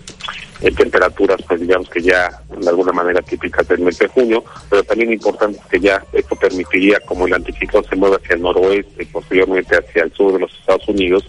temperaturas, 0.72 1.40
pues 1.46 1.60
digamos 1.60 1.88
que 1.90 2.00
ya 2.00 2.30
de 2.58 2.68
alguna 2.68 2.92
manera 2.92 3.20
típicas 3.20 3.68
del 3.68 3.80
mes 3.80 3.98
de 3.98 4.08
junio, 4.08 4.42
pero 4.70 4.82
también 4.84 5.12
importante 5.12 5.58
que 5.70 5.78
ya 5.80 6.02
esto 6.12 6.34
permitiría, 6.36 7.00
como 7.00 7.26
el 7.26 7.34
anticiclón 7.34 7.84
se 7.84 7.96
mueve 7.96 8.16
hacia 8.16 8.36
el 8.36 8.42
noroeste 8.42 9.02
y 9.02 9.06
posteriormente 9.06 9.76
hacia 9.76 10.04
el 10.04 10.12
sur 10.12 10.32
de 10.32 10.38
los 10.38 10.52
Estados 10.58 10.88
Unidos, 10.88 11.24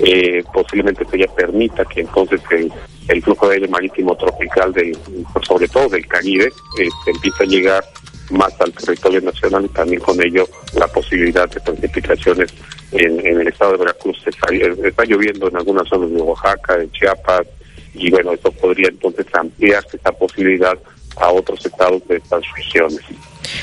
eh, 0.00 0.42
posiblemente 0.52 1.04
esto 1.04 1.16
ya 1.16 1.28
permita 1.28 1.84
que 1.84 2.00
entonces 2.00 2.40
el, 2.50 2.72
el 3.08 3.22
flujo 3.22 3.48
de 3.48 3.54
aire 3.54 3.68
marítimo 3.68 4.16
tropical, 4.16 4.72
del, 4.72 4.96
pues, 5.32 5.46
sobre 5.46 5.68
todo 5.68 5.88
del 5.88 6.06
Caribe, 6.08 6.46
este, 6.78 7.10
empiece 7.12 7.44
a 7.44 7.46
llegar 7.46 7.84
más 8.32 8.52
al 8.60 8.72
territorio 8.72 9.20
nacional 9.20 9.64
y 9.64 9.68
también 9.68 10.00
con 10.00 10.20
ello 10.22 10.48
la 10.74 10.88
posibilidad 10.88 11.48
de 11.48 11.60
precipitaciones 11.60 12.50
en, 12.92 13.24
en 13.26 13.40
el 13.40 13.48
estado 13.48 13.72
de 13.72 13.78
Veracruz. 13.78 14.18
Está, 14.26 14.48
está 14.86 15.04
lloviendo 15.04 15.48
en 15.48 15.56
algunas 15.56 15.88
zonas 15.88 16.10
de 16.10 16.20
Oaxaca, 16.20 16.76
de 16.76 16.90
Chiapas, 16.90 17.46
y 17.94 18.10
bueno, 18.10 18.32
eso 18.32 18.50
podría 18.52 18.88
entonces 18.88 19.26
ampliarse 19.34 19.96
esa 19.96 20.12
posibilidad 20.12 20.78
a 21.16 21.30
otros 21.30 21.64
estados 21.66 22.06
de 22.08 22.16
estas 22.16 22.42
regiones. 22.56 23.00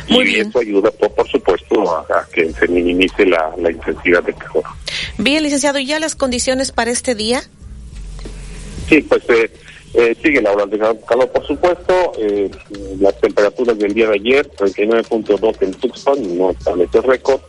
y 0.07 0.39
eso 0.39 0.59
ayuda, 0.59 0.91
por, 0.91 1.11
por 1.15 1.27
supuesto, 1.27 1.97
a, 1.97 2.01
a 2.01 2.27
que 2.31 2.51
se 2.53 2.67
minimice 2.67 3.25
la, 3.25 3.51
la 3.57 3.71
intensidad 3.71 4.23
de 4.23 4.33
calor. 4.33 4.63
Bien, 5.17 5.41
licenciado, 5.41 5.79
¿y 5.79 5.85
ya 5.85 5.99
las 5.99 6.15
condiciones 6.15 6.71
para 6.71 6.91
este 6.91 7.15
día? 7.15 7.41
Sí, 8.87 9.01
pues 9.01 9.23
eh, 9.29 9.51
eh, 9.93 10.15
sigue 10.21 10.41
la 10.41 10.51
ola 10.51 10.65
de 10.65 10.77
calor, 10.77 11.29
por 11.29 11.45
supuesto. 11.47 12.11
Eh, 12.17 12.49
las 12.99 13.19
temperaturas 13.19 13.77
del 13.77 13.93
día 13.93 14.07
de 14.07 14.15
ayer, 14.15 14.49
39.2 14.51 15.57
en 15.61 15.73
Tucson, 15.73 16.37
no 16.37 16.51
establece 16.51 17.01
récord. 17.01 17.41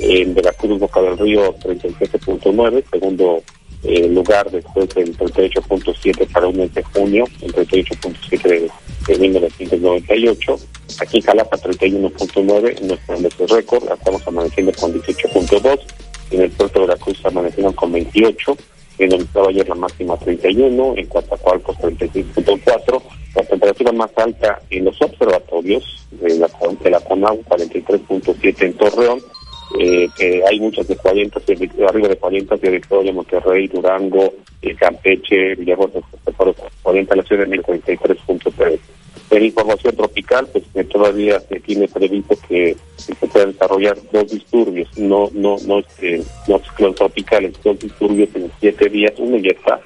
En 0.00 0.34
Veracruz, 0.34 0.80
Boca 0.80 1.00
del 1.00 1.16
Río, 1.16 1.54
37.9, 1.58 2.84
segundo 2.90 3.42
eh, 3.84 4.08
lugar 4.08 4.50
después 4.50 4.88
del 4.88 5.16
38.7 5.16 6.32
para 6.32 6.48
un 6.48 6.56
mes 6.56 6.74
de 6.74 6.82
junio, 6.82 7.26
el 7.40 7.54
38.7 7.54 8.42
de, 8.42 8.70
de 9.06 9.18
1998. 9.18 10.56
Aquí 11.00 11.18
en 11.18 11.22
Jalapa, 11.22 11.56
31.9, 11.58 12.80
no 12.80 12.94
establece 12.94 13.46
récord, 13.46 13.92
estamos 13.92 14.26
amaneciendo 14.26 14.72
con 14.72 14.92
18.2. 14.94 15.80
En 16.32 16.40
el 16.40 16.50
puerto 16.50 16.80
de 16.80 16.86
Veracruz 16.86 17.24
amanecieron 17.24 17.72
con 17.74 17.92
28 17.92 18.56
en 18.98 19.12
estaba 19.12 19.48
ayer 19.48 19.68
la 19.68 19.74
máxima 19.74 20.16
31, 20.16 20.94
en 20.96 21.06
Coatzacoalcos 21.06 21.76
36.4, 21.78 23.02
la 23.34 23.42
temperatura 23.42 23.92
más 23.92 24.10
alta 24.16 24.60
en 24.70 24.84
los 24.84 25.00
observatorios 25.02 26.06
de 26.12 26.38
la, 26.38 26.48
de 26.82 26.90
la 26.90 27.00
CONAU 27.00 27.42
43.7 27.42 28.62
en 28.62 28.72
Torreón, 28.74 29.20
eh, 29.78 30.08
que 30.16 30.42
hay 30.48 30.60
muchas 30.60 30.86
de 30.86 30.96
40, 30.96 31.40
de- 31.46 31.86
arriba 31.86 32.08
de 32.08 32.16
40 32.16 32.56
de 32.56 32.70
Victoria, 32.70 33.12
Monterrey, 33.12 33.68
Durango, 33.68 34.32
eh, 34.62 34.74
Campeche, 34.74 35.54
Villahermosa, 35.56 36.00
40, 36.82 37.16
la 37.16 37.22
Ciudad 37.22 37.42
de 37.44 37.48
México 37.48 37.72
43.3. 37.72 38.78
En 39.30 39.44
información 39.44 39.96
tropical, 39.96 40.46
pues 40.52 40.64
que 40.72 40.84
todavía 40.84 41.40
se 41.40 41.58
tiene 41.60 41.88
previsto 41.88 42.36
que, 42.48 42.76
se 42.96 43.14
puedan 43.26 43.52
desarrollar 43.52 43.96
dos 44.12 44.30
disturbios, 44.30 44.88
no 44.96 45.28
no 45.32 45.56
no 45.66 45.78
este, 45.80 46.22
no 46.46 46.60
tropicales, 46.92 47.54
dos 47.64 47.78
disturbios 47.78 48.28
en 48.34 48.50
siete 48.60 48.88
días, 48.88 49.12
uno 49.18 49.36
ya 49.38 49.50
está, 49.50 49.80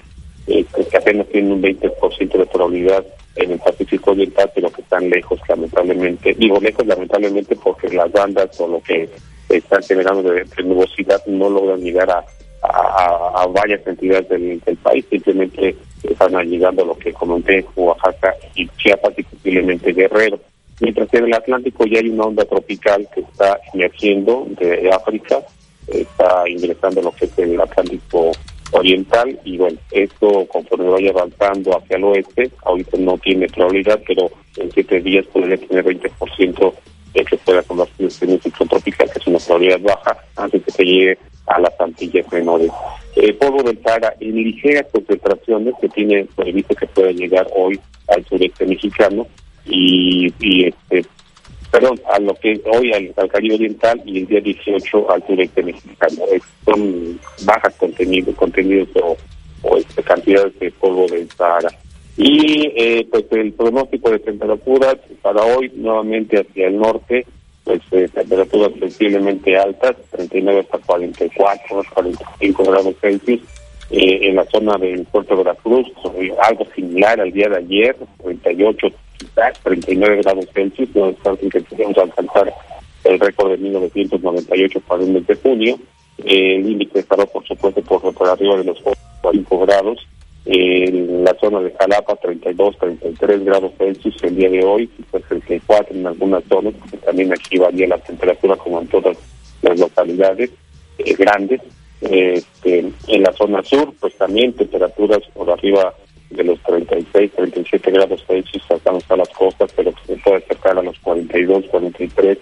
eh, 0.48 0.64
que 0.90 0.96
apenas 0.96 1.26
tiene 1.28 1.52
un 1.52 1.62
20% 1.62 2.38
de 2.38 2.46
probabilidad 2.46 3.06
en 3.36 3.52
el 3.52 3.58
Pacífico 3.58 4.10
Oriental, 4.10 4.50
pero 4.54 4.70
que 4.70 4.82
están 4.82 5.08
lejos, 5.08 5.40
lamentablemente. 5.48 6.34
Digo 6.34 6.60
lejos, 6.60 6.86
lamentablemente, 6.86 7.56
porque 7.56 7.88
las 7.88 8.10
bandas 8.10 8.60
o 8.60 8.66
lo 8.68 8.80
que 8.82 9.08
están 9.48 9.82
generando 9.82 10.30
de, 10.30 10.44
de 10.44 10.62
nubosidad 10.62 11.24
no 11.26 11.48
logran 11.48 11.80
llegar 11.80 12.10
a, 12.10 12.24
a, 12.62 13.46
varias 13.46 13.86
entidades 13.86 14.28
del, 14.28 14.60
del 14.60 14.76
país, 14.78 15.04
simplemente 15.10 15.76
están 16.02 16.32
llegando 16.48 16.82
a 16.82 16.86
lo 16.86 16.98
que 16.98 17.12
comenté, 17.12 17.64
Oaxaca 17.76 18.34
y 18.54 18.68
Chiapas 18.76 19.18
y 19.18 19.22
posiblemente 19.22 19.92
Guerrero. 19.92 20.38
Mientras 20.80 21.08
que 21.08 21.18
en 21.18 21.24
el 21.24 21.34
Atlántico 21.34 21.86
ya 21.86 21.98
hay 21.98 22.08
una 22.08 22.24
onda 22.24 22.44
tropical 22.44 23.08
que 23.12 23.20
está 23.20 23.58
emergiendo 23.74 24.46
de 24.60 24.90
África, 24.92 25.40
está 25.88 26.48
ingresando 26.48 27.00
a 27.00 27.04
lo 27.04 27.12
que 27.12 27.24
es 27.24 27.38
el 27.38 27.60
Atlántico 27.60 28.30
Oriental 28.72 29.38
y 29.44 29.56
bueno, 29.56 29.78
esto 29.90 30.46
conforme 30.46 30.88
vaya 30.88 31.10
avanzando 31.10 31.76
hacia 31.76 31.96
el 31.96 32.04
oeste, 32.04 32.50
ahorita 32.64 32.98
no 32.98 33.16
tiene 33.18 33.48
probabilidad, 33.48 34.00
pero 34.06 34.30
en 34.56 34.70
siete 34.72 35.00
días 35.00 35.26
podría 35.26 35.56
tener 35.56 35.84
20% 35.84 36.74
que 37.24 37.36
pueda 37.38 37.62
convertirse 37.62 38.24
en 38.24 38.32
un 38.32 38.40
ciclón 38.40 38.68
tropical, 38.68 39.10
que 39.10 39.18
es 39.18 39.26
una 39.26 39.38
probabilidad 39.38 39.80
baja, 39.80 40.16
antes 40.36 40.62
que 40.62 40.84
llegue 40.84 41.18
a 41.46 41.60
las 41.60 41.80
Antillas 41.80 42.30
menores. 42.32 42.70
El 43.16 43.34
polvo 43.36 43.62
del 43.62 43.82
Sahara 43.82 44.14
en 44.20 44.36
ligeras 44.36 44.86
concentraciones 44.92 45.74
que 45.80 45.88
tiene 45.88 46.26
previsto 46.36 46.74
que 46.74 46.86
pueda 46.86 47.10
llegar 47.10 47.46
hoy 47.56 47.80
al 48.08 48.24
sureste 48.26 48.66
mexicano 48.66 49.26
y, 49.66 50.32
y 50.40 50.66
este, 50.66 51.04
perdón, 51.70 52.00
a 52.10 52.18
lo 52.20 52.34
que 52.34 52.60
hoy 52.72 52.92
al, 52.92 53.12
al 53.16 53.28
Caribe 53.28 53.56
Oriental 53.56 54.00
y 54.04 54.18
el 54.18 54.26
día 54.26 54.40
18 54.40 55.10
al 55.10 55.26
sureste 55.26 55.62
mexicano. 55.62 56.22
Son 56.64 57.20
bajas 57.44 57.74
contenidos, 57.76 58.34
contenidos 58.36 58.88
o, 59.02 59.16
o 59.62 59.76
este, 59.76 60.02
cantidades 60.02 60.58
de 60.58 60.70
polvo 60.72 61.06
del 61.06 61.28
Sahara. 61.30 61.70
Y 62.20 62.72
eh, 62.74 63.06
pues 63.08 63.26
el 63.30 63.52
pronóstico 63.52 64.10
de 64.10 64.18
temperaturas 64.18 64.96
para 65.22 65.40
hoy 65.40 65.70
nuevamente 65.76 66.40
hacia 66.40 66.66
el 66.66 66.76
norte, 66.76 67.24
pues 67.62 67.80
eh, 67.92 68.08
temperaturas 68.12 68.72
sensiblemente 68.80 69.56
altas, 69.56 69.94
39 70.10 70.60
hasta 70.62 70.78
44, 70.78 71.82
45 71.94 72.64
grados 72.64 72.94
Celsius. 73.00 73.40
Eh, 73.90 74.28
en 74.28 74.34
la 74.34 74.44
zona 74.46 74.76
del 74.78 75.04
puerto 75.04 75.36
de 75.36 75.44
Veracruz, 75.44 75.86
algo 76.42 76.66
similar 76.74 77.20
al 77.20 77.32
día 77.32 77.48
de 77.48 77.56
ayer, 77.58 77.96
38, 78.22 78.88
quizás 79.16 79.58
39 79.62 80.16
grados 80.22 80.46
Celsius, 80.52 80.88
no 80.96 81.06
descarten 81.06 81.48
que 81.48 81.60
podemos 81.60 81.96
alcanzar 81.98 82.52
el 83.04 83.20
récord 83.20 83.52
de 83.52 83.58
1998 83.58 84.80
para 84.80 85.04
el 85.04 85.12
mes 85.12 85.26
de 85.26 85.36
junio. 85.36 85.78
Eh, 86.24 86.56
el 86.56 86.68
índice 86.68 86.98
estará, 86.98 87.24
por 87.26 87.46
supuesto, 87.46 87.80
por, 87.82 88.12
por 88.12 88.28
arriba 88.28 88.56
de 88.56 88.64
los 88.64 88.80
45 88.80 89.58
grados. 89.66 89.98
En 90.50 91.24
la 91.24 91.36
zona 91.38 91.60
de 91.60 91.70
Jalapa, 91.72 92.16
32, 92.16 92.78
33 92.78 93.44
grados 93.44 93.70
Celsius 93.76 94.16
el 94.22 94.34
día 94.34 94.48
de 94.48 94.64
hoy, 94.64 94.86
quizás 94.86 95.22
34 95.28 95.94
en 95.94 96.06
algunas 96.06 96.42
zonas, 96.44 96.72
porque 96.80 96.96
también 96.96 97.30
aquí 97.34 97.58
varía 97.58 97.86
la 97.86 97.98
temperatura 97.98 98.56
como 98.56 98.80
en 98.80 98.88
todas 98.88 99.18
las 99.60 99.78
localidades 99.78 100.50
eh, 100.96 101.14
grandes. 101.18 101.60
Este, 102.00 102.90
en 103.08 103.22
la 103.22 103.32
zona 103.34 103.62
sur, 103.62 103.92
pues 104.00 104.16
también 104.16 104.54
temperaturas 104.54 105.20
por 105.34 105.50
arriba 105.50 105.92
de 106.30 106.44
los 106.44 106.58
36, 106.62 107.30
37 107.34 107.90
grados 107.90 108.24
Celsius 108.26 108.62
cercanos 108.66 109.04
a 109.10 109.16
las 109.16 109.28
costas, 109.28 109.70
pero 109.76 109.92
se 110.06 110.16
puede 110.16 110.38
acercar 110.38 110.78
a 110.78 110.82
los 110.82 110.98
42, 111.00 111.66
43 111.70 112.38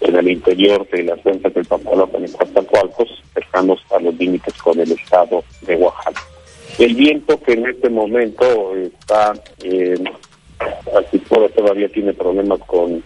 en 0.00 0.16
el 0.16 0.28
interior 0.28 0.88
de 0.90 1.02
las 1.02 1.18
cuencas 1.22 1.52
del 1.54 1.64
Papaloca 1.64 2.18
en 2.18 2.30
Coatzacoalcos, 2.30 3.22
cercanos 3.34 3.80
a 3.90 3.98
los 3.98 4.14
límites 4.14 4.54
con 4.62 4.78
el 4.78 4.92
estado 4.92 5.42
de 5.62 5.74
Oaxaca. 5.74 5.97
El 6.78 6.94
viento 6.94 7.40
que 7.40 7.54
en 7.54 7.66
este 7.66 7.90
momento 7.90 8.76
está, 8.76 9.34
eh, 9.64 9.96
todo 11.28 11.48
todavía 11.48 11.88
tiene 11.88 12.12
problemas 12.14 12.60
con, 12.60 13.02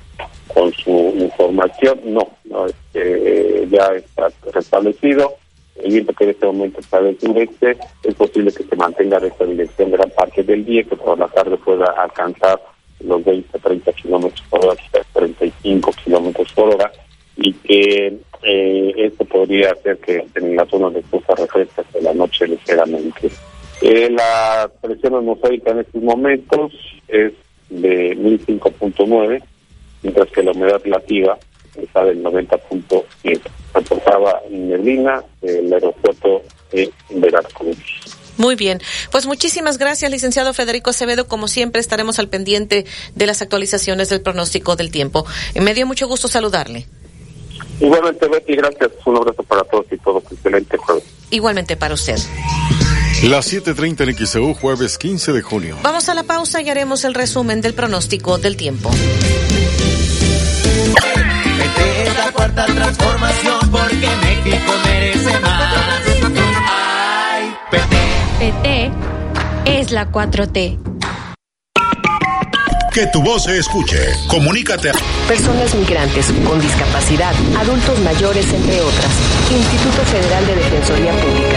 con 0.52 0.72
su 0.74 1.14
información, 1.16 1.98
no, 2.04 2.28
no 2.44 2.66
este, 2.66 3.66
ya 3.70 3.94
está 3.94 4.28
restablecido. 4.52 5.36
El 5.76 5.90
viento 5.90 6.12
que 6.12 6.24
en 6.24 6.30
este 6.30 6.46
momento 6.46 6.80
está 6.80 7.00
del 7.00 7.18
sureste, 7.18 7.78
es 8.04 8.14
posible 8.14 8.52
que 8.52 8.62
se 8.62 8.76
mantenga 8.76 9.18
de 9.18 9.28
esta 9.28 9.46
dirección 9.46 9.90
gran 9.90 10.10
parte 10.10 10.42
del 10.42 10.66
día, 10.66 10.84
que 10.84 10.96
por 10.96 11.18
la 11.18 11.28
tarde 11.28 11.56
pueda 11.56 11.86
alcanzar 11.96 12.60
los 13.00 13.24
20, 13.24 13.58
30 13.58 13.92
kilómetros 13.94 14.42
por 14.50 14.66
hora, 14.66 14.76
quizás 14.76 15.06
35 15.14 15.92
kilómetros 16.04 16.52
por 16.52 16.74
hora, 16.74 16.92
y 17.36 17.54
que 17.54 18.18
eh, 18.42 18.92
esto 18.98 19.24
podría 19.24 19.70
hacer 19.72 19.96
que 19.96 20.26
en 20.34 20.56
la 20.56 20.66
zona 20.66 20.90
de 20.90 21.00
costa 21.02 21.34
refresque 21.36 21.82
de 21.94 22.02
la 22.02 22.12
noche 22.12 22.46
ligeramente. 22.46 23.30
Eh, 23.82 24.08
la 24.10 24.70
presión 24.80 25.16
atmosférica 25.16 25.72
en 25.72 25.80
estos 25.80 26.02
momentos 26.02 26.72
es 27.08 27.32
de 27.68 28.16
1005.9, 28.16 29.42
mientras 30.02 30.28
que 30.30 30.42
la 30.42 30.52
humedad 30.52 30.80
relativa 30.84 31.36
está 31.76 32.04
del 32.04 32.22
90.7. 32.22 33.40
Reportaba 33.74 34.40
Neblina, 34.50 35.24
el 35.42 35.72
aeropuerto 35.72 36.42
de 36.70 36.90
Veracruz. 37.10 37.76
Muy 38.36 38.54
bien. 38.54 38.80
Pues 39.10 39.26
muchísimas 39.26 39.78
gracias, 39.78 40.10
licenciado 40.10 40.54
Federico 40.54 40.90
Acevedo. 40.90 41.26
Como 41.26 41.48
siempre, 41.48 41.80
estaremos 41.80 42.18
al 42.18 42.28
pendiente 42.28 42.86
de 43.14 43.26
las 43.26 43.42
actualizaciones 43.42 44.08
del 44.08 44.22
pronóstico 44.22 44.76
del 44.76 44.90
tiempo. 44.90 45.26
Me 45.60 45.74
dio 45.74 45.86
mucho 45.86 46.06
gusto 46.06 46.28
saludarle. 46.28 46.86
Igualmente, 47.80 48.28
Betty, 48.28 48.54
gracias. 48.54 48.90
Un 49.04 49.16
abrazo 49.16 49.42
para 49.42 49.62
todos 49.64 49.86
y 49.90 49.98
todos. 49.98 50.22
Excelente 50.30 50.76
jueves. 50.76 51.04
Igualmente 51.30 51.76
para 51.76 51.94
usted. 51.94 52.16
Las 53.22 53.52
7.30 53.52 54.08
en 54.08 54.16
XEU, 54.26 54.54
jueves 54.54 54.96
15 54.98 55.32
de 55.32 55.42
junio. 55.42 55.76
Vamos 55.82 56.08
a 56.08 56.14
la 56.14 56.22
pausa 56.24 56.60
y 56.60 56.68
haremos 56.70 57.04
el 57.04 57.14
resumen 57.14 57.60
del 57.60 57.72
pronóstico 57.74 58.36
del 58.38 58.56
tiempo. 58.56 58.90
PT 58.90 59.02
es 62.08 62.16
la 62.16 62.32
cuarta 62.32 62.66
transformación 62.66 63.70
porque 63.70 64.08
México 64.22 64.72
merece 64.84 65.38
más. 65.40 66.02
Ay, 66.68 67.54
PT. 67.70 67.96
PT 68.40 68.90
es 69.66 69.92
la 69.92 70.10
4T. 70.10 70.78
Que 72.92 73.06
tu 73.06 73.22
voz 73.22 73.44
se 73.44 73.56
escuche. 73.56 73.98
Comunícate. 74.28 74.90
a- 74.90 74.94
Personas 75.28 75.72
migrantes 75.76 76.26
con 76.46 76.60
discapacidad, 76.60 77.32
adultos 77.58 77.98
mayores, 78.00 78.52
entre 78.52 78.80
otras. 78.82 79.06
Instituto 79.50 80.02
Federal 80.10 80.46
de 80.46 80.54
Defensoría 80.56 81.12
Pública, 81.12 81.56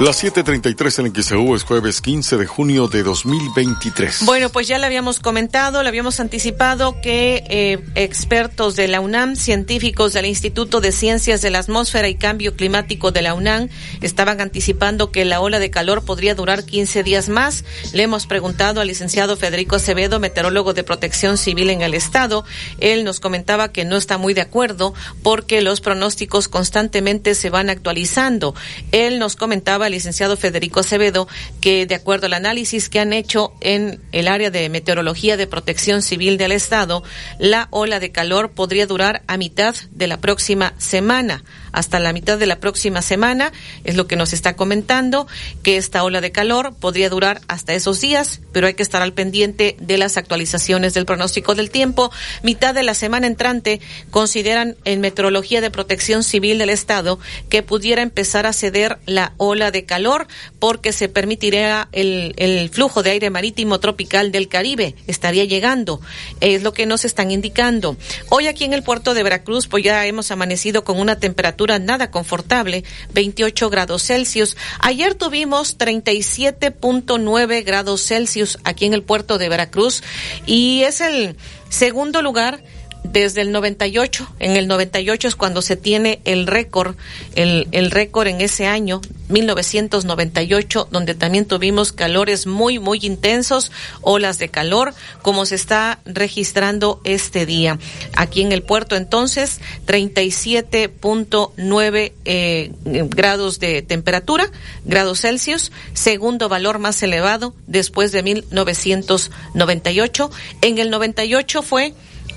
Las 0.00 0.24
7.33 0.24 1.04
en 1.04 1.22
XEU 1.22 1.54
es 1.54 1.62
jueves 1.62 2.00
15 2.00 2.38
de 2.38 2.46
junio 2.46 2.88
de 2.88 3.02
2023. 3.02 4.24
Bueno, 4.24 4.48
pues 4.48 4.66
ya 4.66 4.78
le 4.78 4.86
habíamos 4.86 5.20
comentado, 5.20 5.82
le 5.82 5.90
habíamos 5.90 6.20
anticipado 6.20 7.02
que 7.02 7.44
eh, 7.50 7.78
expertos 7.96 8.76
de 8.76 8.88
la 8.88 9.00
UNAM, 9.00 9.36
científicos 9.36 10.14
del 10.14 10.24
Instituto 10.24 10.80
de 10.80 10.92
Ciencias 10.92 11.42
de 11.42 11.50
la 11.50 11.58
Atmósfera 11.58 12.08
y 12.08 12.14
Cambio 12.14 12.56
Climático 12.56 13.10
de 13.12 13.20
la 13.20 13.34
UNAM, 13.34 13.68
estaban 14.00 14.40
anticipando 14.40 15.12
que 15.12 15.26
la 15.26 15.42
ola 15.42 15.58
de 15.58 15.70
calor 15.70 16.02
podría 16.02 16.34
durar 16.34 16.64
15 16.64 17.02
días 17.02 17.28
más. 17.28 17.66
Le 17.92 18.04
hemos 18.04 18.26
preguntado 18.26 18.80
al 18.80 18.88
licenciado 18.88 19.36
Federico 19.36 19.76
Acevedo, 19.76 20.18
meteorólogo 20.18 20.72
de 20.72 20.82
protección 20.82 21.36
civil 21.36 21.68
en 21.68 21.82
el 21.82 21.92
Estado. 21.92 22.46
Él 22.78 23.04
nos 23.04 23.20
comentaba 23.20 23.70
que 23.70 23.84
no 23.84 23.98
está 23.98 24.16
muy 24.16 24.32
de 24.32 24.40
acuerdo 24.40 24.94
porque 25.22 25.60
los 25.60 25.82
pronósticos 25.82 26.48
constantemente 26.48 27.34
se 27.34 27.50
van 27.50 27.68
actualizando. 27.68 28.54
Él 28.92 29.18
nos 29.18 29.36
comentaba, 29.36 29.89
licenciado 29.90 30.36
Federico 30.36 30.80
Acevedo, 30.80 31.28
que 31.60 31.86
de 31.86 31.94
acuerdo 31.94 32.26
al 32.26 32.34
análisis 32.34 32.88
que 32.88 33.00
han 33.00 33.12
hecho 33.12 33.52
en 33.60 34.00
el 34.12 34.28
área 34.28 34.50
de 34.50 34.68
meteorología 34.68 35.36
de 35.36 35.46
protección 35.46 36.02
civil 36.02 36.38
del 36.38 36.52
Estado, 36.52 37.02
la 37.38 37.68
ola 37.70 38.00
de 38.00 38.12
calor 38.12 38.52
podría 38.52 38.86
durar 38.86 39.22
a 39.26 39.36
mitad 39.36 39.74
de 39.90 40.06
la 40.06 40.18
próxima 40.18 40.74
semana. 40.78 41.44
Hasta 41.72 41.98
la 41.98 42.12
mitad 42.12 42.38
de 42.38 42.46
la 42.46 42.60
próxima 42.60 43.02
semana 43.02 43.52
es 43.84 43.96
lo 43.96 44.06
que 44.06 44.16
nos 44.16 44.32
está 44.32 44.56
comentando, 44.56 45.26
que 45.62 45.76
esta 45.76 46.04
ola 46.04 46.20
de 46.20 46.32
calor 46.32 46.74
podría 46.78 47.08
durar 47.08 47.40
hasta 47.48 47.74
esos 47.74 48.00
días, 48.00 48.40
pero 48.52 48.66
hay 48.66 48.74
que 48.74 48.82
estar 48.82 49.02
al 49.02 49.12
pendiente 49.12 49.76
de 49.80 49.98
las 49.98 50.16
actualizaciones 50.16 50.94
del 50.94 51.06
pronóstico 51.06 51.54
del 51.54 51.70
tiempo. 51.70 52.10
Mitad 52.42 52.74
de 52.74 52.82
la 52.82 52.94
semana 52.94 53.26
entrante 53.26 53.80
consideran 54.10 54.76
en 54.84 55.00
Meteorología 55.00 55.60
de 55.60 55.70
Protección 55.70 56.24
Civil 56.24 56.58
del 56.58 56.70
Estado 56.70 57.18
que 57.48 57.62
pudiera 57.62 58.02
empezar 58.02 58.46
a 58.46 58.52
ceder 58.52 58.98
la 59.06 59.32
ola 59.36 59.70
de 59.70 59.84
calor 59.84 60.26
porque 60.58 60.92
se 60.92 61.08
permitiría 61.08 61.88
el, 61.92 62.34
el 62.36 62.68
flujo 62.70 63.02
de 63.02 63.10
aire 63.10 63.30
marítimo 63.30 63.80
tropical 63.80 64.32
del 64.32 64.48
Caribe, 64.48 64.94
estaría 65.06 65.44
llegando, 65.44 66.00
es 66.40 66.62
lo 66.62 66.72
que 66.72 66.86
nos 66.86 67.04
están 67.04 67.30
indicando. 67.30 67.96
Hoy 68.28 68.46
aquí 68.46 68.64
en 68.64 68.72
el 68.72 68.82
puerto 68.82 69.14
de 69.14 69.22
Veracruz, 69.22 69.68
pues 69.68 69.84
ya 69.84 70.06
hemos 70.06 70.30
amanecido 70.30 70.84
con 70.84 70.98
una 70.98 71.18
temperatura 71.18 71.59
nada 71.78 72.10
confortable, 72.10 72.84
28 73.12 73.70
grados 73.70 74.04
Celsius. 74.04 74.56
Ayer 74.80 75.14
tuvimos 75.14 75.78
37.9 75.78 77.64
grados 77.64 78.06
Celsius 78.06 78.58
aquí 78.64 78.86
en 78.86 78.94
el 78.94 79.02
puerto 79.02 79.38
de 79.38 79.48
Veracruz 79.48 80.02
y 80.46 80.82
es 80.82 81.00
el 81.00 81.36
segundo 81.68 82.22
lugar 82.22 82.62
desde 83.04 83.42
el 83.42 83.52
98. 83.52 84.26
En 84.38 84.56
el 84.56 84.66
98 84.68 85.28
es 85.28 85.36
cuando 85.36 85.60
se 85.62 85.76
tiene 85.76 86.20
el 86.24 86.46
récord, 86.46 86.96
el, 87.34 87.90
récord 87.90 88.28
en 88.28 88.40
ese 88.40 88.66
año, 88.66 89.02
1998, 89.28 90.88
donde 90.90 91.14
también 91.14 91.44
tuvimos 91.46 91.92
calores 91.92 92.46
muy, 92.46 92.78
muy 92.78 93.00
intensos, 93.02 93.70
olas 94.02 94.38
de 94.38 94.48
calor, 94.48 94.94
como 95.22 95.44
se 95.46 95.54
está 95.54 96.00
registrando 96.04 97.00
este 97.04 97.46
día. 97.46 97.78
Aquí 98.16 98.42
en 98.42 98.52
el 98.52 98.62
puerto, 98.62 98.96
entonces, 98.96 99.60
37.9 99.86 102.12
eh, 102.24 102.72
grados 102.84 103.60
de 103.60 103.82
temperatura, 103.82 104.50
grados 104.84 105.20
Celsius, 105.20 105.70
segundo 105.94 106.48
valor 106.48 106.78
más 106.78 107.02
elevado 107.02 107.54
después 107.66 108.12
de 108.12 108.22
1998. 108.22 110.30
En 110.62 110.78
el 110.78 110.90
98 110.90 111.62
fue 111.62 111.92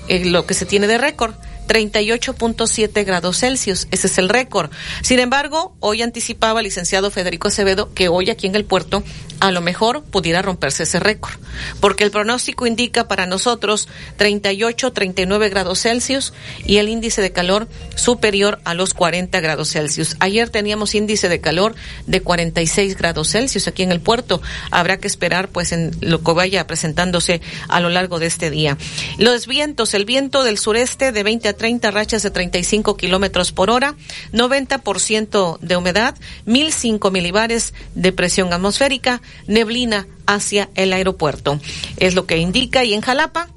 eh, 0.08 0.24
lo 0.24 0.46
que 0.46 0.54
se 0.54 0.66
tiene 0.66 0.86
de 0.86 0.98
récord. 0.98 1.34
38.7 1.66 3.04
grados 3.06 3.38
Celsius, 3.38 3.88
ese 3.90 4.06
es 4.06 4.18
el 4.18 4.28
récord. 4.28 4.70
Sin 5.02 5.18
embargo, 5.18 5.74
hoy 5.80 6.02
anticipaba 6.02 6.60
el 6.60 6.64
licenciado 6.64 7.10
Federico 7.10 7.48
Acevedo 7.48 7.92
que 7.94 8.08
hoy 8.08 8.28
aquí 8.28 8.46
en 8.46 8.54
el 8.54 8.66
puerto 8.66 9.02
a 9.44 9.50
lo 9.50 9.60
mejor 9.60 10.02
pudiera 10.02 10.40
romperse 10.40 10.84
ese 10.84 11.00
récord, 11.00 11.34
porque 11.78 12.02
el 12.02 12.10
pronóstico 12.10 12.66
indica 12.66 13.08
para 13.08 13.26
nosotros 13.26 13.88
38, 14.16 14.90
39 14.94 15.50
grados 15.50 15.82
Celsius 15.82 16.32
y 16.64 16.78
el 16.78 16.88
índice 16.88 17.20
de 17.20 17.30
calor 17.30 17.68
superior 17.94 18.58
a 18.64 18.72
los 18.72 18.94
40 18.94 19.38
grados 19.40 19.70
Celsius. 19.70 20.16
Ayer 20.18 20.48
teníamos 20.48 20.94
índice 20.94 21.28
de 21.28 21.42
calor 21.42 21.74
de 22.06 22.22
46 22.22 22.96
grados 22.96 23.32
Celsius 23.32 23.68
aquí 23.68 23.82
en 23.82 23.92
el 23.92 24.00
puerto. 24.00 24.40
Habrá 24.70 24.96
que 24.96 25.08
esperar 25.08 25.48
pues 25.48 25.72
en 25.72 25.90
lo 26.00 26.22
que 26.22 26.32
vaya 26.32 26.66
presentándose 26.66 27.42
a 27.68 27.80
lo 27.80 27.90
largo 27.90 28.18
de 28.18 28.28
este 28.28 28.48
día. 28.48 28.78
Los 29.18 29.46
vientos, 29.46 29.92
el 29.92 30.06
viento 30.06 30.42
del 30.42 30.56
sureste 30.56 31.12
de 31.12 31.22
20 31.22 31.50
a 31.50 31.52
30 31.52 31.90
rachas 31.90 32.22
de 32.22 32.30
35 32.30 32.96
kilómetros 32.96 33.52
por 33.52 33.68
hora, 33.68 33.94
90% 34.32 35.58
de 35.58 35.76
humedad, 35.76 36.14
1005 36.46 37.10
milibares 37.10 37.74
de 37.94 38.10
presión 38.10 38.50
atmosférica, 38.54 39.20
neblina 39.46 40.06
hacia 40.26 40.70
el 40.74 40.92
aeropuerto. 40.92 41.60
Es 41.96 42.14
lo 42.14 42.26
que 42.26 42.38
indica 42.38 42.84
y 42.84 42.94
en 42.94 43.00
Jalapa 43.00 43.48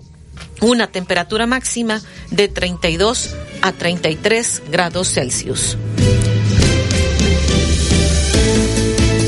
una 0.61 0.87
temperatura 0.87 1.45
máxima 1.45 2.01
de 2.31 2.47
32 2.47 3.35
a 3.61 3.71
33 3.71 4.63
grados 4.69 5.13
Celsius. 5.13 5.77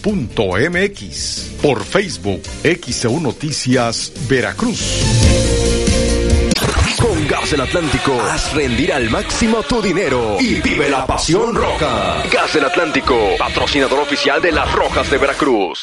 Por 1.62 1.84
Facebook, 1.84 2.42
XEU 2.64 3.20
Noticias 3.20 4.12
Veracruz. 4.28 5.95
Con 7.00 7.26
Gas 7.26 7.50
del 7.50 7.60
Atlántico, 7.60 8.18
haz 8.22 8.54
rendir 8.54 8.92
al 8.92 9.10
máximo 9.10 9.62
tu 9.62 9.82
dinero 9.82 10.36
y 10.40 10.60
vive 10.60 10.88
la 10.88 11.06
pasión 11.06 11.54
roja. 11.54 12.22
Gas 12.30 12.54
del 12.54 12.64
Atlántico, 12.64 13.14
patrocinador 13.38 14.00
oficial 14.00 14.40
de 14.40 14.52
las 14.52 14.72
Rojas 14.72 15.10
de 15.10 15.18
Veracruz. 15.18 15.82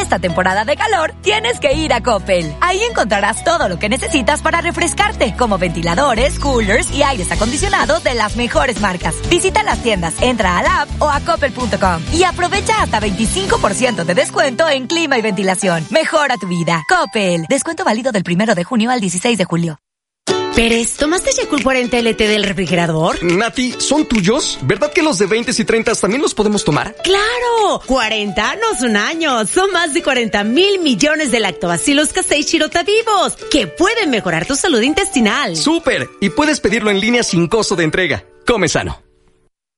Esta 0.00 0.20
temporada 0.20 0.64
de 0.64 0.76
calor, 0.76 1.12
tienes 1.22 1.58
que 1.58 1.74
ir 1.74 1.92
a 1.92 2.02
Coppel. 2.02 2.54
Ahí 2.60 2.80
encontrarás 2.88 3.42
todo 3.42 3.68
lo 3.68 3.78
que 3.78 3.88
necesitas 3.88 4.42
para 4.42 4.60
refrescarte, 4.60 5.34
como 5.36 5.58
ventiladores, 5.58 6.38
coolers 6.38 6.90
y 6.94 7.02
aires 7.02 7.32
acondicionados 7.32 8.04
de 8.04 8.14
las 8.14 8.36
mejores 8.36 8.80
marcas. 8.80 9.16
Visita 9.28 9.64
las 9.64 9.82
tiendas, 9.82 10.14
entra 10.22 10.56
a 10.56 10.62
la 10.62 10.82
app 10.82 11.02
o 11.02 11.10
a 11.10 11.20
coppel.com 11.20 12.02
y 12.12 12.22
aprovecha 12.22 12.80
hasta 12.80 13.00
25% 13.00 14.04
de 14.04 14.14
descuento 14.14 14.68
en 14.68 14.86
clima 14.86 15.18
y 15.18 15.22
ventilación. 15.22 15.84
Mejora 15.90 16.36
tu 16.36 16.46
vida. 16.46 16.84
Coppel. 16.88 17.46
Descuento 17.48 17.84
válido 17.84 18.12
del 18.12 18.22
primero 18.22 18.54
de 18.54 18.62
junio 18.62 18.90
al 18.90 19.00
16 19.00 19.36
de 19.36 19.44
julio. 19.44 19.78
Pérez, 20.54 20.96
¿tomaste 20.96 21.30
Yakult 21.32 21.62
40 21.62 21.98
LT 21.98 22.18
del 22.18 22.42
refrigerador? 22.42 23.22
Nati, 23.22 23.74
¿son 23.78 24.06
tuyos? 24.06 24.58
¿Verdad 24.62 24.92
que 24.92 25.02
los 25.02 25.18
de 25.18 25.26
20 25.26 25.52
y 25.56 25.64
30 25.64 25.94
también 25.94 26.20
los 26.20 26.34
podemos 26.34 26.64
tomar? 26.64 26.96
¡Claro! 27.04 27.80
40 27.86 28.56
no 28.56 28.78
son 28.78 28.96
años, 28.96 29.50
son 29.50 29.70
más 29.70 29.94
de 29.94 30.02
40 30.02 30.42
mil 30.44 30.80
millones 30.80 31.30
de 31.30 31.40
lactobacilos 31.40 32.12
casei 32.12 32.42
shirota 32.42 32.82
vivos 32.82 33.36
que 33.50 33.68
pueden 33.68 34.10
mejorar 34.10 34.46
tu 34.46 34.56
salud 34.56 34.82
intestinal. 34.82 35.54
¡Súper! 35.56 36.08
Y 36.20 36.30
puedes 36.30 36.58
pedirlo 36.60 36.90
en 36.90 37.00
línea 37.00 37.22
sin 37.22 37.46
costo 37.46 37.76
de 37.76 37.84
entrega. 37.84 38.24
Come 38.44 38.68
sano. 38.68 39.07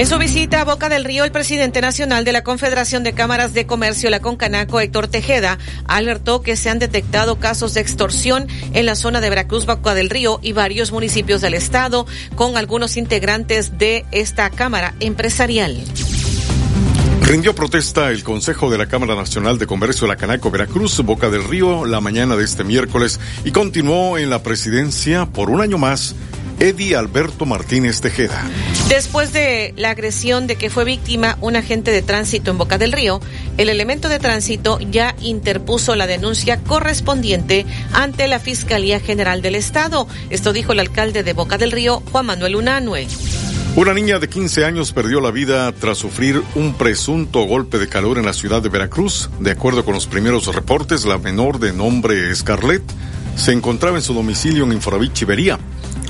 En 0.00 0.06
su 0.06 0.16
visita 0.16 0.62
a 0.62 0.64
Boca 0.64 0.88
del 0.88 1.04
Río, 1.04 1.24
el 1.24 1.30
presidente 1.30 1.82
nacional 1.82 2.24
de 2.24 2.32
la 2.32 2.42
Confederación 2.42 3.04
de 3.04 3.12
Cámaras 3.12 3.52
de 3.52 3.66
Comercio, 3.66 4.08
la 4.08 4.20
Concanaco, 4.20 4.80
Héctor 4.80 5.08
Tejeda, 5.08 5.58
alertó 5.84 6.40
que 6.40 6.56
se 6.56 6.70
han 6.70 6.78
detectado 6.78 7.38
casos 7.38 7.74
de 7.74 7.82
extorsión 7.82 8.48
en 8.72 8.86
la 8.86 8.94
zona 8.94 9.20
de 9.20 9.28
Veracruz, 9.28 9.66
Boca 9.66 9.92
del 9.92 10.08
Río 10.08 10.38
y 10.40 10.52
varios 10.52 10.90
municipios 10.90 11.42
del 11.42 11.52
estado 11.52 12.06
con 12.34 12.56
algunos 12.56 12.96
integrantes 12.96 13.76
de 13.76 14.06
esta 14.10 14.48
Cámara 14.48 14.94
Empresarial. 15.00 15.76
Rindió 17.20 17.54
protesta 17.54 18.10
el 18.10 18.24
Consejo 18.24 18.70
de 18.70 18.78
la 18.78 18.86
Cámara 18.86 19.14
Nacional 19.14 19.58
de 19.58 19.66
Comercio 19.66 20.06
la 20.06 20.16
Canaco 20.16 20.50
Veracruz, 20.50 20.98
Boca 21.04 21.28
del 21.28 21.44
Río, 21.44 21.84
la 21.84 22.00
mañana 22.00 22.36
de 22.36 22.44
este 22.44 22.64
miércoles 22.64 23.20
y 23.44 23.52
continuó 23.52 24.16
en 24.16 24.30
la 24.30 24.42
presidencia 24.42 25.26
por 25.26 25.50
un 25.50 25.60
año 25.60 25.76
más 25.76 26.16
Eddie 26.60 26.94
Alberto 26.94 27.46
Martínez 27.46 28.02
Tejeda. 28.02 28.46
Después 28.90 29.32
de 29.32 29.72
la 29.76 29.90
agresión 29.90 30.46
de 30.46 30.56
que 30.56 30.68
fue 30.68 30.84
víctima 30.84 31.38
un 31.40 31.56
agente 31.56 31.90
de 31.90 32.02
tránsito 32.02 32.50
en 32.50 32.58
Boca 32.58 32.76
del 32.76 32.92
Río, 32.92 33.18
el 33.56 33.70
elemento 33.70 34.10
de 34.10 34.18
tránsito 34.18 34.78
ya 34.78 35.16
interpuso 35.22 35.96
la 35.96 36.06
denuncia 36.06 36.58
correspondiente 36.58 37.64
ante 37.94 38.28
la 38.28 38.38
Fiscalía 38.38 39.00
General 39.00 39.40
del 39.40 39.54
Estado. 39.54 40.06
Esto 40.28 40.52
dijo 40.52 40.72
el 40.72 40.80
alcalde 40.80 41.22
de 41.22 41.32
Boca 41.32 41.56
del 41.56 41.72
Río, 41.72 42.02
Juan 42.12 42.26
Manuel 42.26 42.56
Unanue. 42.56 43.08
Una 43.74 43.94
niña 43.94 44.18
de 44.18 44.28
15 44.28 44.66
años 44.66 44.92
perdió 44.92 45.22
la 45.22 45.30
vida 45.30 45.72
tras 45.72 45.96
sufrir 45.96 46.42
un 46.56 46.74
presunto 46.74 47.42
golpe 47.44 47.78
de 47.78 47.88
calor 47.88 48.18
en 48.18 48.26
la 48.26 48.34
ciudad 48.34 48.60
de 48.60 48.68
Veracruz. 48.68 49.30
De 49.38 49.52
acuerdo 49.52 49.82
con 49.82 49.94
los 49.94 50.06
primeros 50.06 50.54
reportes, 50.54 51.06
la 51.06 51.16
menor 51.16 51.58
de 51.58 51.72
nombre 51.72 52.34
Scarlett 52.34 52.82
se 53.34 53.52
encontraba 53.52 53.96
en 53.96 54.02
su 54.02 54.12
domicilio 54.12 54.64
en 54.64 54.72
Infonavit 54.72 55.14
Chivería 55.14 55.58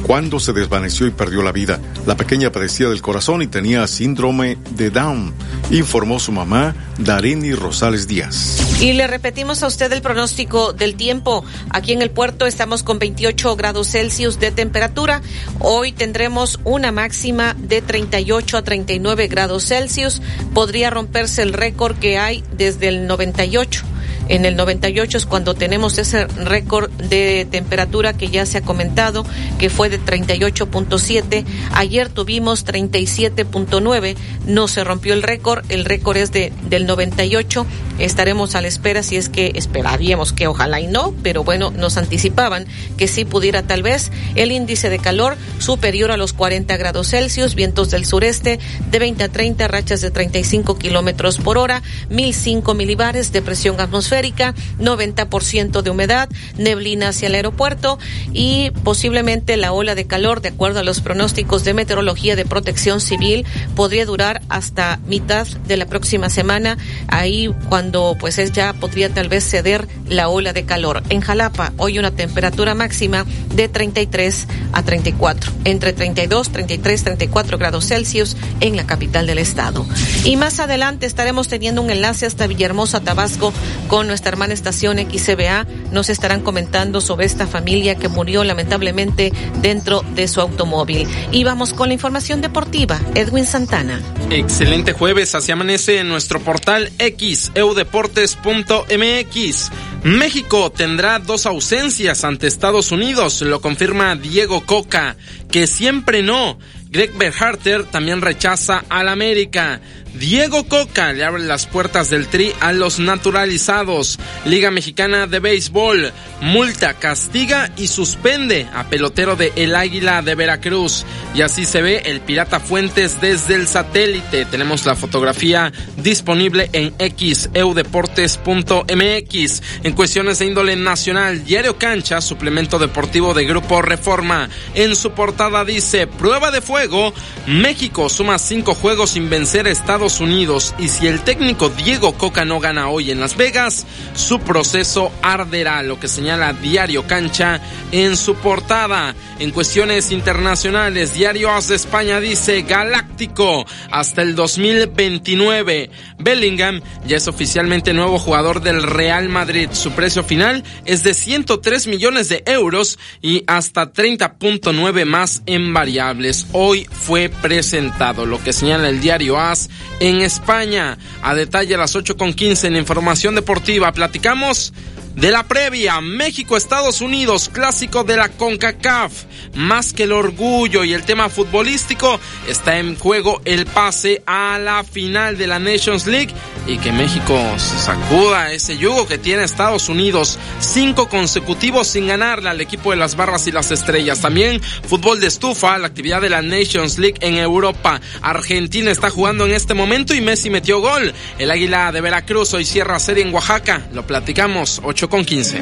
cuando 0.03 0.41
se 0.41 0.53
desvaneció 0.53 1.07
y 1.07 1.11
perdió 1.11 1.43
la 1.43 1.53
vida. 1.53 1.78
La 2.07 2.16
pequeña 2.16 2.51
padecía 2.51 2.89
del 2.89 3.03
corazón 3.03 3.43
y 3.43 3.47
tenía 3.47 3.87
síndrome 3.87 4.59
de 4.70 4.91
Down, 4.91 5.33
informó 5.70 6.18
su 6.18 6.33
mamá, 6.33 6.74
Darini 6.99 7.53
Rosales 7.53 8.09
Díaz. 8.09 8.81
Y 8.81 8.95
le 8.95 9.07
repetimos 9.07 9.62
a 9.62 9.66
usted 9.66 9.93
el 9.93 10.03
pronóstico 10.03 10.72
del 10.72 10.97
tiempo. 10.97 11.45
Aquí 11.70 11.93
en 11.93 12.03
el 12.03 12.11
puerto 12.11 12.47
estamos 12.47 12.83
con 12.83 12.99
28 12.99 13.57
grados 13.57 13.89
Celsius 13.89 14.41
de 14.41 14.51
temperatura. 14.51 15.20
Hoy 15.59 15.93
tendremos 15.93 16.59
una 16.64 16.93
máxima 16.93 17.55
de 17.55 17.83
38 17.83 18.57
a 18.57 18.62
39 18.62 19.28
grados 19.28 19.66
Celsius. 19.66 20.22
Podría 20.55 20.91
romperse 20.91 21.43
el 21.43 21.53
récord 21.53 21.97
que 21.99 22.18
hay 22.18 22.43
desde 22.57 22.89
el 22.89 23.07
98 23.07 23.85
en 24.31 24.45
el 24.45 24.57
98 24.57 25.18
es 25.18 25.26
cuando 25.26 25.55
tenemos 25.55 25.99
ese 25.99 26.26
récord 26.26 26.89
de 26.93 27.47
temperatura 27.51 28.12
que 28.12 28.28
ya 28.28 28.47
se 28.47 28.59
ha 28.59 28.62
comentado, 28.62 29.26
que 29.59 29.70
fue 29.70 29.91
de 29.91 30.01
38.7. 30.01 31.45
Ayer 31.72 32.09
tuvimos 32.09 32.64
37.9. 32.64 34.16
No 34.47 34.68
se 34.68 34.85
rompió 34.85 35.14
el 35.14 35.24
récord. 35.24 35.64
El 35.68 35.85
récord 35.85 36.16
es 36.16 36.31
de, 36.31 36.53
del 36.68 36.87
98. 36.87 37.66
Estaremos 38.01 38.55
a 38.55 38.62
la 38.62 38.68
espera 38.68 39.03
si 39.03 39.16
es 39.16 39.28
que 39.28 39.53
esperaríamos 39.55 40.32
que 40.32 40.46
ojalá 40.46 40.80
y 40.80 40.86
no, 40.86 41.14
pero 41.22 41.44
bueno, 41.44 41.70
nos 41.70 41.98
anticipaban 41.98 42.66
que 42.96 43.09
sí 43.09 43.26
pudiera 43.26 43.62
tal 43.62 43.82
vez 43.82 44.11
el 44.36 44.53
índice 44.53 44.88
de 44.88 44.98
calor 44.98 45.36
superior 45.59 46.11
a 46.11 46.16
los 46.16 46.32
40 46.32 46.76
grados 46.78 47.11
Celsius, 47.11 47.55
vientos 47.55 47.90
del 47.90 48.07
sureste 48.07 48.59
de 48.90 48.98
20 48.98 49.24
a 49.24 49.28
30, 49.28 49.68
rachas 49.68 50.01
de 50.01 50.11
35 50.11 50.78
kilómetros 50.78 51.38
por 51.38 51.59
hora, 51.59 51.82
1005 52.09 52.72
milibares 52.74 53.32
de 53.32 53.42
presión 53.42 53.80
atmosférica, 53.80 54.55
90% 54.78 55.82
de 55.82 55.90
humedad, 55.90 56.28
neblina 56.57 57.09
hacia 57.09 57.28
el 57.28 57.34
aeropuerto 57.34 57.98
y 58.32 58.70
posiblemente 58.82 59.57
la 59.57 59.72
ola 59.72 59.94
de 59.94 60.07
calor, 60.07 60.40
de 60.40 60.48
acuerdo 60.48 60.80
a 60.80 60.84
los 60.84 61.01
pronósticos 61.01 61.64
de 61.64 61.74
meteorología 61.74 62.34
de 62.34 62.46
protección 62.46 63.01
civil, 63.01 63.44
podría 63.76 64.07
durar 64.07 64.40
hasta 64.48 64.98
mitad 65.07 65.46
de 65.46 65.76
la 65.76 65.86
próxima 65.86 66.30
semana. 66.30 66.78
Ahí 67.09 67.53
cuando 67.68 67.89
pues 67.91 68.38
es 68.38 68.53
ya 68.53 68.72
podría 68.72 69.12
tal 69.12 69.28
vez 69.28 69.45
ceder 69.49 69.88
la 70.09 70.28
ola 70.28 70.53
de 70.53 70.64
calor. 70.64 71.03
En 71.09 71.20
Jalapa 71.20 71.72
hoy 71.76 71.99
una 71.99 72.11
temperatura 72.11 72.74
máxima 72.74 73.24
de 73.55 73.68
33 73.68 74.47
a 74.72 74.82
34, 74.82 75.53
entre 75.64 75.93
32, 75.93 76.51
33, 76.51 77.05
34 77.05 77.59
grados 77.59 77.86
Celsius 77.86 78.36
en 78.61 78.76
la 78.76 78.86
capital 78.86 79.26
del 79.26 79.38
estado. 79.38 79.84
Y 80.24 80.36
más 80.36 80.61
adelante 80.61 81.07
estaremos 81.07 81.49
teniendo 81.49 81.82
un 81.82 81.91
enlace 81.91 82.26
hasta 82.26 82.47
Villahermosa, 82.47 83.01
Tabasco, 83.01 83.53
con 83.88 84.07
nuestra 84.07 84.30
hermana 84.30 84.55
estación 84.55 84.99
XCBA. 84.99 85.66
Nos 85.91 86.11
estarán 86.11 86.43
comentando 86.43 87.01
sobre 87.01 87.26
esta 87.26 87.47
familia 87.47 87.97
que 87.97 88.09
murió 88.09 88.45
lamentablemente 88.45 89.32
dentro 89.61 90.05
de 90.14 90.28
su 90.28 90.41
automóvil. 90.41 91.09
Y 91.32 91.45
vamos 91.45 91.72
con 91.72 91.88
la 91.88 91.95
información 91.95 92.41
deportiva. 92.41 93.01
Edwin 93.14 93.47
Santana. 93.47 94.01
Excelente 94.30 94.93
jueves, 94.93 95.34
así 95.34 95.51
amanece 95.51 95.99
en 95.99 96.09
nuestro 96.09 96.41
portal 96.41 96.93
X, 96.99 97.51
eudeportes.mx. 97.81 99.70
México 100.03 100.70
tendrá 100.70 101.18
dos 101.18 101.47
ausencias 101.47 102.24
ante 102.24 102.47
Estados 102.47 102.91
Unidos, 102.91 103.43
lo 103.43 103.61
confirma 103.61 104.16
Diego 104.16 104.64
Coca, 104.64 105.16
que 105.51 105.66
siempre 105.66 106.22
no. 106.22 106.59
Greg 106.89 107.16
Berharter 107.16 107.85
también 107.85 108.20
rechaza 108.20 108.85
al 108.89 109.09
América. 109.09 109.81
Diego 110.15 110.65
Coca 110.65 111.13
le 111.13 111.25
abre 111.25 111.45
las 111.45 111.67
puertas 111.67 112.11
del 112.11 112.27
tri 112.27 112.53
a 112.61 112.73
los 112.73 112.99
naturalizados. 112.99 114.19
Liga 114.45 114.71
Mexicana 114.71 115.27
de 115.27 115.39
Béisbol 115.39 116.13
multa, 116.41 116.95
castiga 116.95 117.71
y 117.77 117.89
suspende 117.89 118.67
a 118.75 118.89
pelotero 118.89 119.37
de 119.37 119.53
El 119.57 119.77
Águila 119.77 120.23
de 120.23 120.35
Veracruz. 120.35 121.05
Y 121.35 121.43
así 121.43 121.65
se 121.65 121.81
ve 121.81 122.03
el 122.07 122.21
Pirata 122.21 122.61
Fuentes 122.61 123.21
desde 123.21 123.55
el 123.55 123.69
satélite. 123.69 124.45
Tenemos 124.47 124.85
la 124.85 124.97
fotografía 124.97 125.73
disponible 125.97 126.69
en 126.73 126.95
xeudeportes.mx. 126.99 129.63
En 129.85 129.93
cuestiones 129.93 130.39
de 130.39 130.47
índole 130.47 130.77
nacional, 130.77 131.45
Diario 131.45 131.79
Cancha, 131.79 132.21
suplemento 132.21 132.79
deportivo 132.79 133.33
de 133.33 133.45
Grupo 133.45 133.81
Reforma. 133.83 134.49
En 134.75 134.97
su 134.97 135.13
portada 135.13 135.65
dice, 135.65 136.07
prueba 136.07 136.51
de 136.51 136.61
fuego, 136.61 137.15
México 137.47 138.09
suma 138.09 138.39
cinco 138.39 138.75
juegos 138.75 139.11
sin 139.11 139.31
vencer 139.31 139.67
a 139.67 139.71
Estados 139.71 139.99
Unidos 140.01 140.74
y 140.78 140.88
si 140.88 141.07
el 141.07 141.20
técnico 141.20 141.68
Diego 141.68 142.14
Coca 142.14 142.46
no 142.46 142.59
gana 142.59 142.88
hoy 142.88 143.11
en 143.11 143.20
Las 143.20 143.36
Vegas, 143.36 143.86
su 144.14 144.40
proceso 144.40 145.12
arderá, 145.20 145.82
lo 145.82 146.01
que 146.01 146.09
señala 146.09 146.55
Diario 146.55 147.07
Cancha 147.07 147.61
en 147.92 148.16
su 148.16 148.34
portada. 148.36 149.14
En 149.38 149.51
cuestiones 149.51 150.11
internacionales, 150.11 151.12
Diario 151.12 151.51
As 151.51 151.68
de 151.68 151.76
España 151.76 152.18
dice 152.18 152.62
Galáctico 152.62 153.66
hasta 153.90 154.22
el 154.22 154.34
2029. 154.34 155.90
Bellingham 156.18 156.80
ya 157.07 157.18
es 157.18 157.28
oficialmente 157.28 157.92
nuevo 157.92 158.18
jugador 158.18 158.62
del 158.62 158.82
Real 158.82 159.28
Madrid. 159.28 159.68
Su 159.72 159.92
precio 159.92 160.24
final 160.24 160.64
es 160.86 161.03
de 161.03 161.12
103 161.12 161.86
millones 161.88 162.30
de 162.30 162.42
euros 162.46 162.98
y 163.20 163.44
hasta 163.46 163.92
30.9 163.92 165.05
más 165.05 165.42
en 165.44 165.74
variables. 165.74 166.46
Hoy 166.53 166.86
fue 166.90 167.28
presentado, 167.28 168.24
lo 168.24 168.42
que 168.42 168.53
señala 168.53 168.88
el 168.88 169.01
diario 169.01 169.38
AS 169.38 169.68
en 170.01 170.22
España. 170.22 170.98
A 171.22 171.34
detalle 171.34 171.74
a 171.76 171.78
las 171.78 171.94
8.15 171.94 172.64
en 172.64 172.76
información 172.76 173.34
deportiva 173.34 173.92
platicamos 173.92 174.72
de 175.21 175.31
la 175.31 175.47
previa, 175.47 176.01
México-Estados 176.01 177.03
Unidos, 177.03 177.51
clásico 177.53 178.05
de 178.05 178.16
la 178.16 178.31
CONCACAF. 178.31 179.12
Más 179.55 179.93
que 179.93 180.05
el 180.05 180.12
orgullo 180.12 180.83
y 180.83 180.95
el 180.95 181.05
tema 181.05 181.29
futbolístico, 181.29 182.18
está 182.49 182.79
en 182.79 182.97
juego 182.97 183.43
el 183.45 183.66
pase 183.66 184.23
a 184.25 184.59
la 184.59 184.83
final 184.83 185.37
de 185.37 185.47
la 185.47 185.59
Nations 185.59 186.07
League 186.07 186.33
y 186.66 186.79
que 186.79 186.93
México 186.93 187.39
sacuda 187.59 188.53
ese 188.53 188.79
yugo 188.79 189.07
que 189.07 189.18
tiene 189.18 189.45
Estados 189.45 189.91
Unidos. 189.91 190.39
Cinco 190.59 191.09
consecutivos 191.09 191.89
sin 191.89 192.07
ganarle 192.07 192.49
al 192.49 192.61
equipo 192.61 192.91
de 192.91 192.97
las 192.97 193.14
barras 193.14 193.47
y 193.47 193.53
las 193.53 193.71
estrellas. 193.71 194.23
También 194.23 194.62
fútbol 194.62 195.21
de 195.21 195.27
estufa, 195.27 195.77
la 195.77 195.89
actividad 195.89 196.23
de 196.23 196.31
la 196.31 196.41
Nations 196.41 196.99
League 196.99 197.18
en 197.21 197.37
Europa. 197.37 198.01
Argentina 198.23 198.91
está 198.91 199.11
jugando 199.11 199.45
en 199.45 199.53
este 199.53 199.75
momento 199.75 200.14
y 200.14 200.23
Messi 200.23 200.49
metió 200.49 200.81
gol. 200.81 201.12
El 201.39 201.51
Águila 201.51 201.93
de 201.93 202.01
Veracruz 202.01 202.55
hoy 202.55 202.64
cierra 202.64 202.99
serie 202.99 203.25
en 203.25 203.35
Oaxaca. 203.35 203.87
Lo 203.93 204.07
platicamos. 204.07 204.81
8 204.83 205.10
con 205.11 205.25
15. 205.25 205.61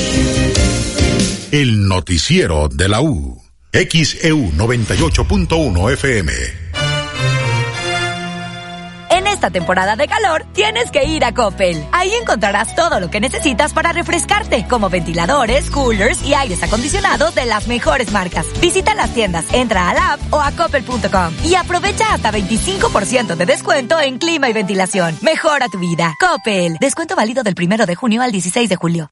El 1.54 1.88
noticiero 1.88 2.68
de 2.68 2.90
la 2.90 3.02
U. 3.02 3.49
XEU 3.72 4.52
98.1 4.54 5.94
FM. 5.94 6.34
En 9.12 9.28
esta 9.28 9.52
temporada 9.52 9.96
de 9.96 10.08
calor 10.08 10.46
tienes 10.54 10.90
que 10.92 11.06
ir 11.06 11.24
a 11.24 11.34
Coppel. 11.34 11.86
Ahí 11.92 12.12
encontrarás 12.20 12.76
todo 12.76 13.00
lo 13.00 13.12
que 13.12 13.20
necesitas 13.20 13.74
para 13.74 13.92
refrescarte, 13.92 14.66
como 14.68 14.90
ventiladores, 14.90 15.70
coolers 15.70 16.26
y 16.26 16.34
aires 16.34 16.64
acondicionados 16.64 17.36
de 17.36 17.46
las 17.46 17.68
mejores 17.68 18.12
marcas. 18.12 18.48
Visita 18.60 18.96
las 18.96 19.14
tiendas, 19.14 19.46
entra 19.54 19.90
a 19.90 19.94
la 19.94 20.14
app 20.14 20.34
o 20.34 20.42
a 20.42 20.52
coppel.com 20.52 21.34
y 21.44 21.56
aprovecha 21.56 22.14
hasta 22.14 22.32
25% 22.32 23.36
de 23.36 23.46
descuento 23.46 24.00
en 24.00 24.18
clima 24.18 24.50
y 24.50 24.54
ventilación. 24.54 25.16
Mejora 25.22 25.68
tu 25.68 25.80
vida. 25.80 26.16
Coppel. 26.20 26.78
Descuento 26.80 27.16
válido 27.16 27.44
del 27.44 27.56
primero 27.56 27.86
de 27.86 27.96
junio 27.96 28.22
al 28.24 28.32
16 28.32 28.68
de 28.68 28.76
julio. 28.76 29.12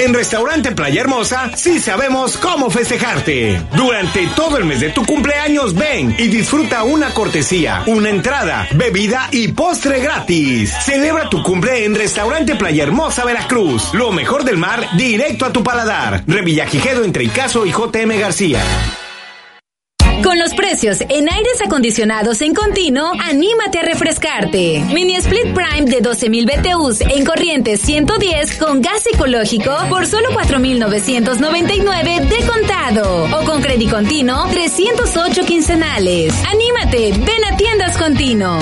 En 0.00 0.14
Restaurante 0.14 0.72
Playa 0.72 1.02
Hermosa 1.02 1.50
sí 1.54 1.78
sabemos 1.78 2.38
cómo 2.38 2.70
festejarte. 2.70 3.60
Durante 3.76 4.28
todo 4.28 4.56
el 4.56 4.64
mes 4.64 4.80
de 4.80 4.88
tu 4.88 5.04
cumpleaños 5.04 5.74
ven 5.74 6.16
y 6.18 6.28
disfruta 6.28 6.84
una 6.84 7.12
cortesía, 7.12 7.82
una 7.86 8.08
entrada, 8.08 8.66
bebida 8.76 9.28
y 9.30 9.48
postre 9.48 10.00
gratis. 10.00 10.74
Celebra 10.86 11.28
tu 11.28 11.42
cumple 11.42 11.84
en 11.84 11.94
Restaurante 11.94 12.54
Playa 12.56 12.84
Hermosa 12.84 13.26
Veracruz. 13.26 13.92
Lo 13.92 14.10
mejor 14.10 14.44
del 14.44 14.56
mar 14.56 14.88
directo 14.96 15.44
a 15.44 15.52
tu 15.52 15.62
paladar. 15.62 16.24
Revillagigedo 16.26 17.04
entre 17.04 17.24
Icaso 17.24 17.66
y 17.66 17.70
JM 17.70 18.18
García. 18.18 18.62
Con 20.30 20.38
los 20.38 20.54
precios 20.54 21.00
en 21.08 21.28
aires 21.28 21.60
acondicionados 21.60 22.40
en 22.40 22.54
continuo, 22.54 23.10
anímate 23.18 23.80
a 23.80 23.82
refrescarte. 23.82 24.80
Mini 24.94 25.16
Split 25.16 25.52
Prime 25.52 25.90
de 25.90 26.00
12.000 26.00 26.46
BTUs 26.46 27.00
en 27.00 27.24
corriente 27.24 27.76
110 27.76 28.54
con 28.58 28.80
gas 28.80 29.04
ecológico 29.12 29.76
por 29.88 30.06
solo 30.06 30.28
4.999 30.30 32.28
de 32.28 32.46
contado. 32.46 33.24
O 33.40 33.44
con 33.44 33.60
crédito 33.60 33.96
continuo 33.96 34.46
308 34.52 35.46
quincenales. 35.46 36.32
Anímate, 36.44 37.10
ven 37.10 37.44
a 37.52 37.56
tiendas 37.56 37.96
continuo. 37.96 38.56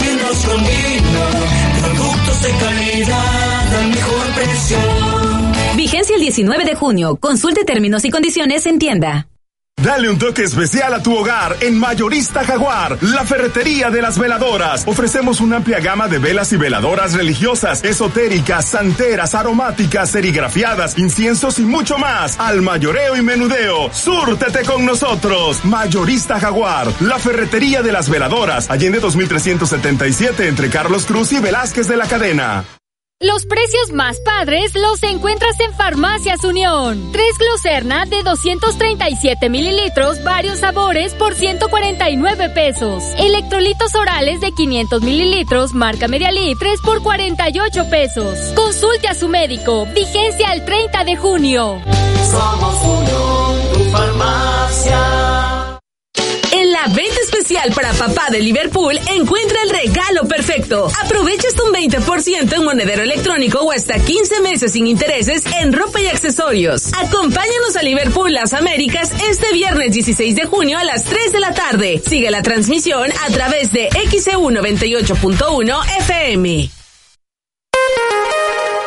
Tiendas 0.00 0.46
Continuo, 0.46 1.26
productos 1.82 2.42
de 2.44 2.50
calidad 2.50 3.76
al 3.76 3.88
mejor 3.88 4.26
precio. 4.36 4.78
Vigencia 5.76 6.14
el 6.14 6.22
19 6.22 6.64
de 6.64 6.74
junio. 6.74 7.16
Consulte 7.16 7.66
términos 7.66 8.06
y 8.06 8.10
condiciones 8.10 8.64
en 8.64 8.78
tienda. 8.78 9.26
Dale 9.82 10.08
un 10.08 10.16
toque 10.16 10.44
especial 10.44 10.94
a 10.94 11.02
tu 11.02 11.12
hogar 11.16 11.56
en 11.60 11.76
Mayorista 11.76 12.44
Jaguar, 12.44 12.98
la 13.02 13.24
ferretería 13.24 13.90
de 13.90 14.00
las 14.00 14.16
veladoras. 14.16 14.84
Ofrecemos 14.86 15.40
una 15.40 15.56
amplia 15.56 15.80
gama 15.80 16.06
de 16.06 16.20
velas 16.20 16.52
y 16.52 16.56
veladoras 16.56 17.14
religiosas, 17.14 17.82
esotéricas, 17.82 18.64
santeras, 18.64 19.34
aromáticas, 19.34 20.10
serigrafiadas, 20.10 20.96
inciensos 20.98 21.58
y 21.58 21.62
mucho 21.62 21.98
más. 21.98 22.38
Al 22.38 22.62
mayoreo 22.62 23.16
y 23.16 23.22
menudeo, 23.22 23.92
súrtete 23.92 24.62
con 24.64 24.86
nosotros. 24.86 25.64
Mayorista 25.64 26.38
Jaguar, 26.38 26.86
la 27.00 27.18
ferretería 27.18 27.82
de 27.82 27.90
las 27.90 28.08
veladoras, 28.08 28.70
Allende 28.70 29.00
2377 29.00 30.46
entre 30.46 30.70
Carlos 30.70 31.06
Cruz 31.06 31.32
y 31.32 31.40
Velázquez 31.40 31.88
de 31.88 31.96
la 31.96 32.06
Cadena. 32.06 32.64
Los 33.22 33.46
precios 33.46 33.92
más 33.92 34.18
padres 34.18 34.74
los 34.74 35.00
encuentras 35.04 35.54
en 35.60 35.72
Farmacias 35.74 36.42
Unión. 36.42 37.12
Tres 37.12 37.38
glucerna 37.38 38.04
de 38.04 38.20
237 38.24 39.48
mililitros, 39.48 40.24
varios 40.24 40.58
sabores 40.58 41.14
por 41.14 41.36
149 41.36 42.48
pesos. 42.48 43.04
Electrolitos 43.18 43.94
orales 43.94 44.40
de 44.40 44.50
500 44.50 45.02
mililitros, 45.02 45.72
marca 45.72 46.08
Medialit, 46.08 46.58
3 46.58 46.80
por 46.80 47.00
48 47.04 47.88
pesos. 47.88 48.38
Consulte 48.56 49.06
a 49.06 49.14
su 49.14 49.28
médico. 49.28 49.86
Vigencia 49.94 50.50
al 50.50 50.64
30 50.64 51.04
de 51.04 51.16
junio. 51.16 51.80
Somos 52.28 52.82
Unión, 52.82 53.72
tu 53.72 53.84
farmacia. 53.90 55.41
En 56.62 56.70
la 56.70 56.86
venta 56.86 57.20
especial 57.20 57.72
para 57.74 57.92
papá 57.92 58.28
de 58.30 58.38
Liverpool, 58.38 58.96
encuentra 59.10 59.58
el 59.64 59.70
regalo 59.70 60.28
perfecto. 60.28 60.88
Aprovecha 61.02 61.48
hasta 61.48 61.64
un 61.64 61.72
20% 61.72 62.54
en 62.54 62.64
monedero 62.64 63.02
electrónico 63.02 63.58
o 63.62 63.72
hasta 63.72 63.98
15 63.98 64.40
meses 64.42 64.70
sin 64.70 64.86
intereses 64.86 65.42
en 65.60 65.72
ropa 65.72 66.00
y 66.00 66.06
accesorios. 66.06 66.92
Acompáñanos 66.94 67.74
a 67.74 67.82
Liverpool 67.82 68.32
Las 68.32 68.52
Américas 68.52 69.10
este 69.28 69.52
viernes 69.52 69.90
16 69.90 70.36
de 70.36 70.46
junio 70.46 70.78
a 70.78 70.84
las 70.84 71.02
3 71.02 71.32
de 71.32 71.40
la 71.40 71.52
tarde. 71.52 72.00
Sigue 72.06 72.30
la 72.30 72.42
transmisión 72.42 73.10
a 73.10 73.30
través 73.32 73.72
de 73.72 73.88
XEU 74.12 74.50
98.1 74.50 75.84
FM. 75.98 76.81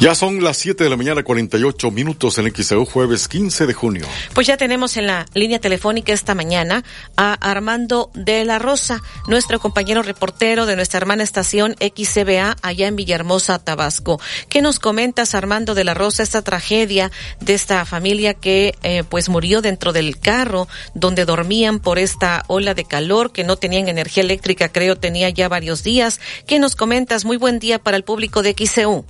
Ya 0.00 0.14
son 0.14 0.44
las 0.44 0.56
7 0.58 0.84
de 0.84 0.90
la 0.90 0.96
mañana, 0.96 1.24
48 1.24 1.90
minutos 1.90 2.38
en 2.38 2.54
XEU, 2.54 2.84
jueves 2.84 3.26
15 3.26 3.66
de 3.66 3.74
junio. 3.74 4.06
Pues 4.32 4.46
ya 4.46 4.56
tenemos 4.56 4.96
en 4.96 5.08
la 5.08 5.26
línea 5.34 5.58
telefónica 5.58 6.12
esta 6.12 6.36
mañana 6.36 6.84
a 7.16 7.32
Armando 7.34 8.12
de 8.14 8.44
la 8.44 8.60
Rosa, 8.60 9.02
nuestro 9.26 9.58
compañero 9.58 10.02
reportero 10.02 10.66
de 10.66 10.76
nuestra 10.76 10.98
hermana 10.98 11.24
estación 11.24 11.74
XCBA 11.80 12.56
allá 12.62 12.86
en 12.86 12.94
Villahermosa, 12.94 13.58
Tabasco. 13.58 14.20
¿Qué 14.48 14.62
nos 14.62 14.78
comentas, 14.78 15.34
Armando 15.34 15.74
de 15.74 15.82
la 15.82 15.94
Rosa, 15.94 16.22
esta 16.22 16.42
tragedia 16.42 17.10
de 17.40 17.54
esta 17.54 17.84
familia 17.84 18.34
que 18.34 18.76
eh, 18.84 19.02
pues 19.02 19.28
murió 19.28 19.62
dentro 19.62 19.92
del 19.92 20.20
carro 20.20 20.68
donde 20.94 21.24
dormían 21.24 21.80
por 21.80 21.98
esta 21.98 22.44
ola 22.46 22.72
de 22.74 22.84
calor, 22.84 23.32
que 23.32 23.42
no 23.42 23.56
tenían 23.56 23.88
energía 23.88 24.22
eléctrica, 24.22 24.68
creo 24.68 24.94
tenía 24.94 25.28
ya 25.30 25.48
varios 25.48 25.82
días? 25.82 26.20
¿Qué 26.46 26.60
nos 26.60 26.76
comentas? 26.76 27.24
Muy 27.24 27.36
buen 27.36 27.58
día 27.58 27.80
para 27.80 27.96
el 27.96 28.04
público 28.04 28.44
de 28.44 28.54
XCU. 28.56 29.04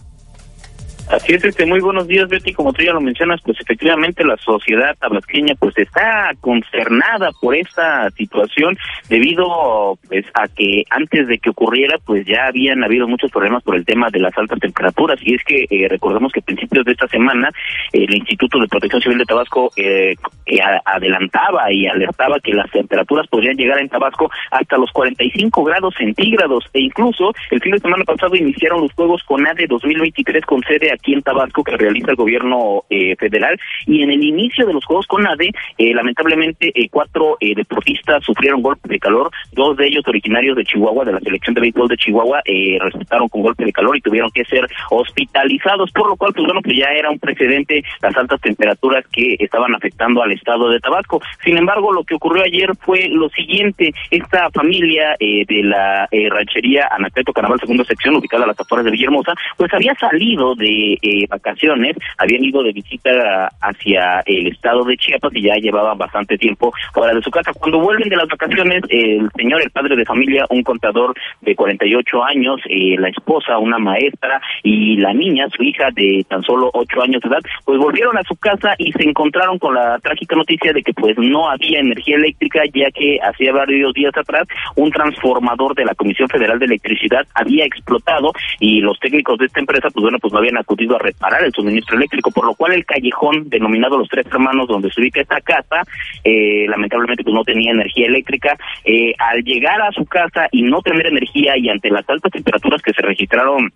Así 1.10 1.32
es, 1.32 1.42
este, 1.42 1.64
muy 1.64 1.80
buenos 1.80 2.06
días, 2.06 2.28
Betty. 2.28 2.52
Como 2.52 2.74
tú 2.74 2.82
ya 2.82 2.92
lo 2.92 3.00
mencionas, 3.00 3.40
pues 3.42 3.58
efectivamente 3.58 4.24
la 4.24 4.36
sociedad 4.36 4.94
tabasqueña 4.98 5.54
pues 5.58 5.76
está 5.78 6.32
concernada 6.38 7.30
por 7.40 7.56
esta 7.56 8.10
situación 8.10 8.76
debido 9.08 9.98
pues 10.06 10.26
a 10.34 10.48
que 10.48 10.84
antes 10.90 11.26
de 11.26 11.38
que 11.38 11.48
ocurriera 11.48 11.96
pues 12.04 12.26
ya 12.26 12.46
habían 12.46 12.84
habido 12.84 13.08
muchos 13.08 13.30
problemas 13.30 13.62
por 13.62 13.76
el 13.76 13.86
tema 13.86 14.10
de 14.10 14.20
las 14.20 14.36
altas 14.36 14.58
temperaturas 14.60 15.18
y 15.22 15.34
es 15.34 15.42
que 15.44 15.64
eh, 15.70 15.88
recordemos 15.88 16.30
que 16.30 16.40
a 16.40 16.42
principios 16.42 16.84
de 16.84 16.92
esta 16.92 17.08
semana 17.08 17.50
el 17.94 18.14
Instituto 18.14 18.58
de 18.58 18.68
Protección 18.68 19.00
Civil 19.00 19.16
de 19.16 19.24
Tabasco 19.24 19.70
eh, 19.76 20.14
eh, 20.44 20.58
adelantaba 20.84 21.72
y 21.72 21.86
alertaba 21.86 22.38
que 22.40 22.52
las 22.52 22.70
temperaturas 22.70 23.26
podrían 23.28 23.56
llegar 23.56 23.80
en 23.80 23.88
Tabasco 23.88 24.30
hasta 24.50 24.76
los 24.76 24.92
45 24.92 25.64
grados 25.64 25.94
centígrados 25.96 26.64
e 26.74 26.80
incluso 26.80 27.32
el 27.50 27.62
fin 27.62 27.72
de 27.72 27.78
semana 27.78 28.04
pasado 28.04 28.36
iniciaron 28.36 28.82
los 28.82 28.92
Juegos 28.92 29.22
con 29.22 29.46
ADE 29.46 29.66
2023 29.68 30.44
con 30.44 30.62
sede 30.64 30.97
aquí 30.98 31.14
en 31.14 31.22
Tabasco 31.22 31.64
que 31.64 31.76
realiza 31.76 32.10
el 32.10 32.16
gobierno 32.16 32.84
eh, 32.90 33.16
federal. 33.16 33.58
Y 33.86 34.02
en 34.02 34.10
el 34.10 34.22
inicio 34.22 34.66
de 34.66 34.72
los 34.72 34.84
Juegos 34.84 35.06
con 35.06 35.26
ADE, 35.26 35.52
eh, 35.78 35.94
lamentablemente 35.94 36.72
eh, 36.74 36.88
cuatro 36.90 37.36
eh, 37.40 37.54
deportistas 37.54 38.24
sufrieron 38.24 38.62
golpe 38.62 38.88
de 38.88 38.98
calor, 38.98 39.30
dos 39.52 39.76
de 39.76 39.86
ellos 39.86 40.06
originarios 40.06 40.56
de 40.56 40.64
Chihuahua, 40.64 41.04
de 41.04 41.12
la 41.12 41.20
selección 41.20 41.54
de 41.54 41.60
béisbol 41.60 41.88
de 41.88 41.96
Chihuahua, 41.96 42.40
eh, 42.44 42.78
resultaron 42.80 43.28
con 43.28 43.42
golpe 43.42 43.64
de 43.64 43.72
calor 43.72 43.96
y 43.96 44.00
tuvieron 44.00 44.30
que 44.30 44.44
ser 44.44 44.66
hospitalizados, 44.90 45.90
por 45.92 46.08
lo 46.08 46.16
cual, 46.16 46.32
pues 46.34 46.44
bueno, 46.44 46.60
pues 46.62 46.76
ya 46.76 46.90
era 46.90 47.10
un 47.10 47.18
precedente 47.18 47.82
las 48.00 48.16
altas 48.16 48.40
temperaturas 48.40 49.04
que 49.12 49.36
estaban 49.38 49.74
afectando 49.74 50.22
al 50.22 50.32
estado 50.32 50.70
de 50.70 50.80
Tabasco. 50.80 51.20
Sin 51.44 51.56
embargo, 51.56 51.92
lo 51.92 52.04
que 52.04 52.14
ocurrió 52.14 52.42
ayer 52.42 52.70
fue 52.80 53.08
lo 53.08 53.28
siguiente, 53.30 53.92
esta 54.10 54.50
familia 54.50 55.16
eh, 55.20 55.44
de 55.46 55.62
la 55.62 56.08
ranchería 56.30 56.88
Anacleto 56.90 57.32
Carnaval 57.32 57.60
segunda 57.60 57.84
sección, 57.84 58.16
ubicada 58.16 58.44
a 58.44 58.48
las 58.48 58.60
afueras 58.60 58.84
de 58.84 58.90
Villahermosa, 58.90 59.34
pues 59.56 59.72
había 59.72 59.94
salido 59.94 60.54
de 60.54 60.87
eh, 60.94 61.26
vacaciones, 61.28 61.96
habían 62.16 62.44
ido 62.44 62.62
de 62.62 62.72
visita 62.72 63.48
hacia 63.60 64.20
el 64.26 64.48
estado 64.48 64.84
de 64.84 64.96
Chiapas 64.96 65.32
y 65.34 65.42
ya 65.42 65.54
llevaban 65.56 65.98
bastante 65.98 66.38
tiempo 66.38 66.72
fuera 66.92 67.14
de 67.14 67.22
su 67.22 67.30
casa. 67.30 67.52
Cuando 67.52 67.80
vuelven 67.80 68.08
de 68.08 68.16
las 68.16 68.28
vacaciones, 68.28 68.82
el 68.88 69.28
señor, 69.36 69.62
el 69.62 69.70
padre 69.70 69.96
de 69.96 70.04
familia, 70.04 70.44
un 70.50 70.62
contador 70.62 71.14
de 71.40 71.54
48 71.54 72.24
años, 72.24 72.60
eh, 72.68 72.96
la 72.98 73.08
esposa, 73.08 73.58
una 73.58 73.78
maestra 73.78 74.40
y 74.62 74.96
la 74.96 75.12
niña, 75.12 75.46
su 75.54 75.62
hija 75.62 75.88
de 75.94 76.24
tan 76.28 76.42
solo 76.42 76.70
8 76.72 77.02
años 77.02 77.22
de 77.22 77.28
edad, 77.28 77.42
pues 77.64 77.78
volvieron 77.78 78.16
a 78.16 78.22
su 78.22 78.36
casa 78.36 78.74
y 78.78 78.92
se 78.92 79.04
encontraron 79.04 79.58
con 79.58 79.74
la 79.74 79.98
trágica 79.98 80.36
noticia 80.36 80.72
de 80.72 80.82
que 80.82 80.92
pues 80.92 81.16
no 81.18 81.48
había 81.48 81.80
energía 81.80 82.16
eléctrica 82.16 82.62
ya 82.72 82.90
que 82.90 83.18
hacía 83.22 83.52
varios 83.52 83.92
días 83.94 84.16
atrás 84.16 84.46
un 84.76 84.90
transformador 84.90 85.74
de 85.74 85.84
la 85.84 85.94
Comisión 85.94 86.28
Federal 86.28 86.58
de 86.58 86.66
Electricidad 86.66 87.26
había 87.34 87.64
explotado 87.64 88.32
y 88.60 88.80
los 88.80 88.98
técnicos 88.98 89.38
de 89.38 89.46
esta 89.46 89.60
empresa 89.60 89.88
pues 89.90 90.02
bueno 90.02 90.18
pues 90.18 90.32
no 90.32 90.38
habían 90.38 90.58
acudido 90.58 90.77
a 90.96 90.98
reparar 90.98 91.44
el 91.44 91.52
suministro 91.52 91.96
eléctrico 91.96 92.30
por 92.30 92.46
lo 92.46 92.54
cual 92.54 92.72
el 92.72 92.84
callejón 92.84 93.48
denominado 93.48 93.98
los 93.98 94.08
tres 94.08 94.26
hermanos 94.26 94.68
donde 94.68 94.90
se 94.90 95.00
ubica 95.00 95.20
esta 95.20 95.40
casa 95.40 95.82
eh, 96.24 96.66
lamentablemente 96.68 97.24
pues 97.24 97.34
no 97.34 97.44
tenía 97.44 97.72
energía 97.72 98.06
eléctrica. 98.06 98.56
Eh, 98.84 99.14
al 99.18 99.42
llegar 99.42 99.80
a 99.82 99.92
su 99.92 100.04
casa 100.04 100.48
y 100.50 100.62
no 100.62 100.80
tener 100.82 101.06
energía 101.06 101.56
y 101.56 101.68
ante 101.68 101.90
las 101.90 102.08
altas 102.08 102.32
temperaturas 102.32 102.82
que 102.82 102.92
se 102.92 103.02
registraron 103.02 103.72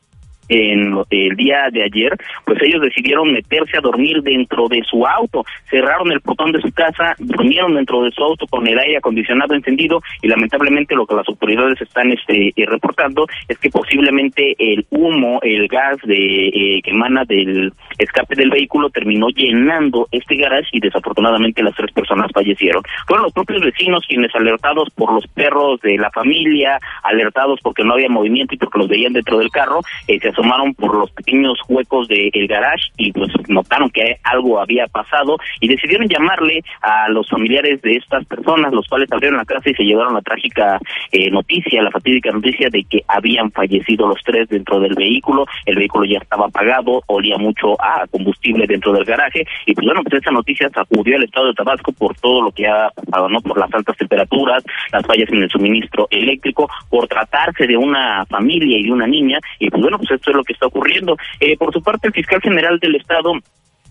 en 0.53 1.03
el 1.09 1.37
día 1.37 1.69
de 1.73 1.85
ayer, 1.85 2.15
pues 2.45 2.59
ellos 2.63 2.83
decidieron 2.83 3.33
meterse 3.33 3.79
a 3.79 3.81
dormir 3.81 4.23
dentro 4.23 4.69
de 4.69 4.83
su 4.85 5.07
auto, 5.07 5.45
cerraron 5.71 6.13
el 6.13 6.21
portón 6.21 6.53
de 6.53 6.61
su 6.61 6.71
casa, 6.73 7.15
durmieron 7.19 7.75
dentro 7.75 8.03
de 8.03 8.11
su 8.11 8.23
auto 8.23 8.47
con 8.47 8.67
el 8.67 8.79
aire 8.79 8.99
acondicionado 8.99 9.55
encendido 9.55 10.03
y 10.21 10.29
lamentablemente 10.29 10.95
lo 10.95 11.07
que 11.07 11.15
las 11.15 11.27
autoridades 11.29 11.81
están 11.81 12.13
este 12.13 12.49
eh, 12.55 12.67
reportando 12.67 13.27
es 13.49 13.59
que 13.59 13.71
posiblemente 13.71 14.55
el 14.59 14.85
humo, 14.91 15.41
el 15.43 15.69
gas 15.69 15.97
de 16.05 16.49
eh, 16.49 16.83
que 16.83 16.91
emana 16.91 17.25
del 17.25 17.73
escape 17.99 18.35
del 18.35 18.51
vehículo 18.51 18.91
terminó 18.91 19.29
llenando 19.29 20.09
este 20.13 20.37
garage 20.37 20.69
y 20.73 20.81
desafortunadamente 20.81 21.63
las 21.63 21.75
tres 21.75 21.93
personas 21.93 22.31
fallecieron. 22.35 22.83
Fueron 23.07 23.25
los 23.25 23.33
propios 23.33 23.63
vecinos 23.63 24.05
quienes 24.07 24.35
alertados 24.35 24.89
por 24.95 25.13
los 25.13 25.27
perros 25.29 25.81
de 25.81 25.97
la 25.97 26.11
familia, 26.11 26.79
alertados 27.03 27.61
porque 27.63 27.85
no 27.85 27.95
había 27.95 28.09
movimiento 28.09 28.55
y 28.55 28.59
porque 28.59 28.79
los 28.79 28.89
veían 28.89 29.13
dentro 29.13 29.39
del 29.39 29.51
carro, 29.51 29.81
eh, 30.09 30.19
se 30.21 30.42
asomaron 30.43 30.75
por 30.75 30.95
los 30.95 31.11
pequeños 31.13 31.59
huecos 31.69 32.09
del 32.09 32.47
garage 32.49 32.91
y 32.97 33.13
pues 33.13 33.31
notaron 33.49 33.91
que 33.91 34.17
algo 34.25 34.61
había 34.61 34.87
pasado 34.89 35.39
y 35.61 35.69
decidieron 35.69 36.09
llamarle 36.09 36.63
a 36.81 37.09
los 37.09 37.29
familiares 37.29 37.81
de 37.83 37.93
estas 37.93 38.25
personas, 38.27 38.73
los 38.73 38.87
cuales 38.89 39.11
abrieron 39.13 39.39
la 39.39 39.45
casa 39.45 39.71
y 39.71 39.75
se 39.75 39.85
llevaron 39.85 40.15
la 40.15 40.23
trágica 40.23 40.79
eh, 41.13 41.31
noticia, 41.31 41.83
la 41.83 41.91
fatídica 41.91 42.31
noticia 42.33 42.69
de 42.71 42.85
que 42.85 43.05
habían 43.07 43.51
fallecido 43.53 44.09
los 44.09 44.21
tres 44.25 44.49
dentro 44.49 44.81
del 44.81 44.95
vehículo, 44.95 45.47
el 45.67 45.77
vehículo 45.77 46.05
ya 46.05 46.19
estaba 46.19 46.47
apagado, 46.47 47.03
olía 47.07 47.39
mucho 47.39 47.81
a 47.81 48.07
combustible 48.09 48.67
dentro 48.67 48.93
del 48.93 49.05
garaje 49.05 49.47
y 49.67 49.75
pues 49.75 49.87
bueno, 49.87 50.03
pues 50.03 50.21
esa 50.21 50.31
noticia 50.31 50.69
sacudió 50.71 51.17
al 51.17 51.25
estado 51.25 51.49
de 51.49 51.55
Tabasco 51.55 51.93
por 51.93 52.15
todo 52.17 52.43
lo 52.43 52.51
que 52.51 52.67
ha 52.67 52.91
pasado, 52.91 53.29
¿no? 53.29 53.41
Por 53.41 53.59
las 53.59 53.73
altas 53.73 53.97
temperaturas, 53.97 54.65
las 54.93 55.07
fallas 55.07 55.29
en 55.31 55.43
el 55.43 55.51
suministro 55.51 56.09
eléctrico, 56.11 56.69
por 56.89 57.07
tratarse 57.07 57.67
de 57.67 57.77
una 57.77 58.25
familia 58.27 58.79
y 58.79 58.85
de 58.85 58.93
una 58.93 59.07
niña 59.07 59.39
y 59.59 59.71
pues 59.71 59.81
bueno, 59.81 59.99
pues 59.99 60.11
esto 60.11 60.32
es 60.33 60.37
lo 60.37 60.45
que 60.45 60.53
está 60.53 60.67
ocurriendo. 60.67 61.17
Eh, 61.41 61.57
por 61.57 61.73
su 61.73 61.83
parte, 61.83 62.09
el 62.09 62.13
fiscal 62.13 62.41
general 62.41 62.79
del 62.79 62.97
Estado, 62.97 63.33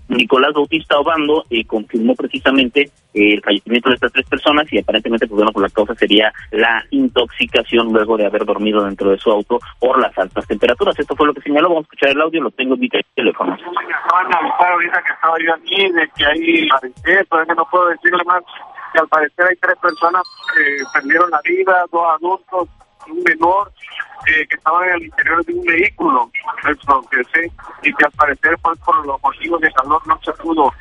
Nicolás 0.09 0.53
Bautista 0.53 0.99
Obando, 0.99 1.45
eh, 1.49 1.65
confirmó 1.65 2.15
precisamente 2.15 2.91
eh, 3.13 3.33
el 3.33 3.41
fallecimiento 3.41 3.89
de 3.89 3.95
estas 3.95 4.11
tres 4.11 4.27
personas 4.27 4.71
y 4.71 4.79
aparentemente, 4.79 5.27
pues 5.27 5.37
bueno, 5.37 5.51
por 5.51 5.63
la 5.63 5.69
causa 5.69 5.95
sería 5.95 6.33
la 6.51 6.83
intoxicación 6.91 7.93
luego 7.93 8.17
de 8.17 8.25
haber 8.25 8.45
dormido 8.45 8.83
dentro 8.83 9.09
de 9.09 9.17
su 9.17 9.31
auto 9.31 9.59
por 9.79 9.99
las 9.99 10.17
altas 10.17 10.45
temperaturas. 10.47 10.99
Esto 10.99 11.15
fue 11.15 11.27
lo 11.27 11.33
que 11.33 11.41
señaló. 11.41 11.69
Vamos 11.69 11.83
a 11.83 11.87
escuchar 11.87 12.09
el 12.09 12.21
audio, 12.21 12.41
lo 12.41 12.51
tengo 12.51 12.73
en 12.75 12.81
mi 12.81 12.89
teléfono. 12.89 13.55
De 13.55 13.63
analizar 14.19 14.71
ahorita 14.71 15.03
que 15.03 15.13
estaba 15.13 15.35
yo 15.45 15.53
aquí, 15.53 15.91
de 15.91 16.09
que 16.15 16.25
hay 16.25 16.67
parecer, 16.67 17.25
todavía 17.27 17.55
no 17.55 17.67
puedo 17.71 17.87
decirle 17.87 18.23
más, 18.25 18.43
que 18.93 18.99
al 18.99 19.07
parecer 19.07 19.45
hay 19.49 19.55
tres 19.55 19.77
personas 19.81 20.23
que 20.53 20.83
perdieron 20.93 21.29
la 21.29 21.39
vida, 21.43 21.85
dos 21.91 22.05
adultos, 22.15 22.69
un 23.07 23.23
menor, 23.23 23.71
eh, 24.27 24.47
que 24.47 24.55
estaban 24.55 24.87
en 24.89 24.95
el 24.95 25.03
interior 25.03 25.45
de 25.45 25.53
un 25.53 25.65
vehículo, 25.65 26.31
y 27.83 27.93
que 27.93 28.05
al 28.05 28.11
parecer 28.11 28.57
pues, 28.61 28.79
por 28.79 29.05
los 29.05 29.21
motivos 29.21 29.61
de 29.61 29.71
calor 29.71 30.01
no 30.07 30.19
se 30.23 30.31
pudo. 30.33 30.71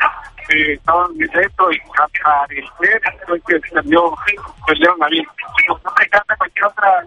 Eh, 0.48 0.74
estaban 0.74 1.16
dentro 1.16 1.70
y 1.70 1.80
al 1.98 2.10
parecer 2.22 3.02
fue 3.26 3.40
que 3.46 3.60
perdió, 3.72 4.14
perdieron 4.66 4.98
la 4.98 5.08
vida. 5.08 5.32
No 5.68 5.78
se 5.78 6.36
cualquier 6.36 6.64
otra 6.64 7.04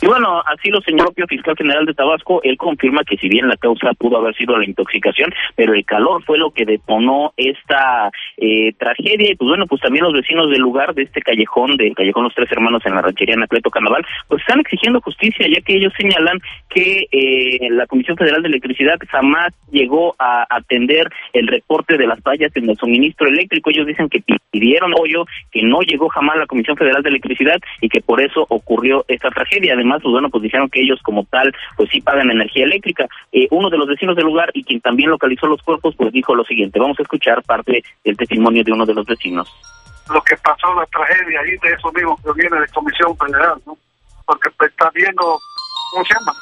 Y 0.00 0.06
bueno, 0.06 0.42
así 0.46 0.70
lo 0.70 0.80
señaló 0.80 1.12
el 1.16 1.26
fiscal 1.26 1.56
general 1.56 1.84
de 1.84 1.94
Tabasco. 1.94 2.40
Él 2.44 2.56
confirma 2.56 3.02
que 3.02 3.16
si 3.16 3.28
bien 3.28 3.48
la 3.48 3.56
causa 3.56 3.92
pudo 3.94 4.18
haber 4.18 4.34
sido 4.36 4.56
la 4.56 4.64
intoxicación, 4.64 5.34
pero 5.56 5.74
el 5.74 5.84
calor 5.84 6.22
fue 6.24 6.38
lo 6.38 6.52
que 6.52 6.64
detonó 6.64 7.32
esta 7.36 8.10
eh, 8.36 8.72
tragedia. 8.78 9.32
Y 9.32 9.34
pues 9.34 9.48
bueno, 9.48 9.66
pues 9.66 9.80
también 9.80 10.04
los 10.04 10.12
vecinos 10.14 10.50
del 10.50 10.60
lugar 10.60 10.94
de 10.94 11.02
este 11.02 11.20
callejón, 11.20 11.76
del 11.76 11.94
callejón 11.94 12.24
Los 12.24 12.34
Tres 12.34 12.50
Hermanos 12.52 12.82
en 12.86 12.94
la 12.94 13.02
ranchería 13.02 13.34
Anacleto 13.34 13.70
Carnaval, 13.70 14.06
pues 14.28 14.40
están 14.42 14.60
exigiendo 14.60 15.00
justicia, 15.00 15.46
ya 15.48 15.60
que 15.60 15.76
ellos 15.76 15.92
señalan 15.96 16.38
que 16.70 17.06
eh, 17.10 17.68
la 17.70 17.86
Comisión 17.86 18.16
Federal 18.16 18.42
de 18.42 18.48
Electricidad 18.48 18.98
jamás 19.08 19.52
llegó 19.72 20.14
a 20.18 20.46
atender 20.48 21.08
el 21.32 21.48
reporte 21.48 21.96
de 21.96 22.06
las 22.06 22.20
fallas 22.20 22.52
en 22.54 22.70
el 22.70 22.76
suministro 22.76 23.26
eléctrico. 23.26 23.70
Ellos 23.70 23.86
dicen 23.86 24.08
que 24.08 24.22
pidieron 24.50 24.92
hoyo, 24.98 25.24
que 25.50 25.62
no 25.62 25.80
llegó 25.80 26.08
jamás 26.08 26.36
la 26.36 26.46
Comisión 26.46 26.76
Federal 26.76 27.02
de 27.02 27.10
Electricidad 27.10 27.58
y 27.80 27.88
que 27.88 28.00
por 28.00 28.20
eso 28.20 28.46
ocurrió 28.48 29.04
esta 29.08 29.30
tragedia. 29.30 29.74
Además, 29.88 30.02
pues 30.02 30.12
bueno, 30.12 30.28
pues 30.28 30.42
dijeron 30.42 30.68
que 30.68 30.82
ellos 30.82 31.00
como 31.02 31.24
tal, 31.24 31.54
pues 31.76 31.88
sí 31.90 32.02
pagan 32.02 32.30
energía 32.30 32.64
eléctrica. 32.64 33.06
Eh, 33.32 33.48
uno 33.50 33.70
de 33.70 33.78
los 33.78 33.88
vecinos 33.88 34.16
del 34.16 34.26
lugar 34.26 34.50
y 34.52 34.62
quien 34.62 34.82
también 34.82 35.08
localizó 35.08 35.46
los 35.46 35.62
cuerpos, 35.62 35.94
pues 35.96 36.12
dijo 36.12 36.34
lo 36.34 36.44
siguiente. 36.44 36.78
Vamos 36.78 36.98
a 36.98 37.02
escuchar 37.02 37.42
parte 37.42 37.82
del 38.04 38.16
testimonio 38.18 38.62
de 38.62 38.72
uno 38.72 38.84
de 38.84 38.92
los 38.92 39.06
vecinos. 39.06 39.48
Lo 40.12 40.20
que 40.22 40.36
pasó, 40.36 40.74
la 40.74 40.84
tragedia 40.86 41.40
ahí 41.40 41.56
de 41.62 41.70
eso 41.70 41.90
mismo 41.92 42.18
que 42.22 42.32
viene 42.34 42.60
de 42.60 42.68
Comisión 42.68 43.16
Federal, 43.16 43.56
¿no? 43.66 43.78
Porque 44.26 44.50
pues, 44.58 44.70
está 44.70 44.90
viendo, 44.90 45.22
¿cómo 45.92 46.04
se 46.04 46.14
llama? 46.14 46.32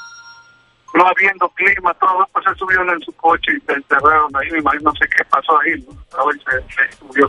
No 0.94 1.06
habiendo 1.06 1.48
clima, 1.50 1.94
todo, 1.94 2.28
pues 2.32 2.44
se 2.46 2.54
subieron 2.56 2.90
en 2.90 3.00
su 3.02 3.12
coche 3.12 3.52
y 3.56 3.60
se 3.60 3.72
enterraron 3.74 4.34
ahí, 4.36 4.50
me 4.50 4.58
imagino, 4.58 4.90
no 4.90 4.92
sé 4.96 5.06
qué 5.16 5.24
pasó 5.24 5.56
ahí, 5.60 5.84
¿no? 5.86 6.20
A 6.20 6.32
se, 6.32 6.40
se 6.74 6.98
que 7.14 7.24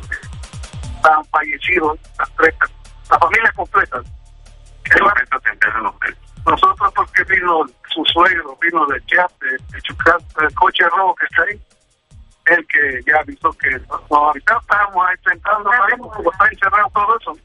estaban 0.96 1.26
fallecidos, 1.26 2.00
las 2.18 2.36
tres, 2.38 2.56
la 3.12 3.20
familia 3.20 3.52
completa. 3.56 4.02
Nosotros 6.46 6.94
porque 6.96 7.24
vino 7.26 7.66
su 7.90 8.06
suegro, 8.06 8.58
vino 8.62 8.86
de 8.88 9.04
Chiapas, 9.06 9.38
de 9.40 9.82
Chucat, 9.82 10.22
el 10.42 10.54
coche 10.54 10.84
rojo 10.86 11.16
que 11.16 11.26
está 11.26 11.42
ahí, 11.44 11.62
el 12.46 12.68
que 12.68 13.02
ya 13.06 13.20
avisó 13.20 13.52
que 13.54 13.72
nos 13.72 14.30
avisaron, 14.30 14.62
estábamos 14.62 15.06
ahí 15.08 15.16
sentados, 15.26 15.68
ahí, 15.68 15.98
como 15.98 16.32
está 16.32 16.48
encerrado 16.48 16.90
todo 16.94 17.18
eso. 17.20 17.38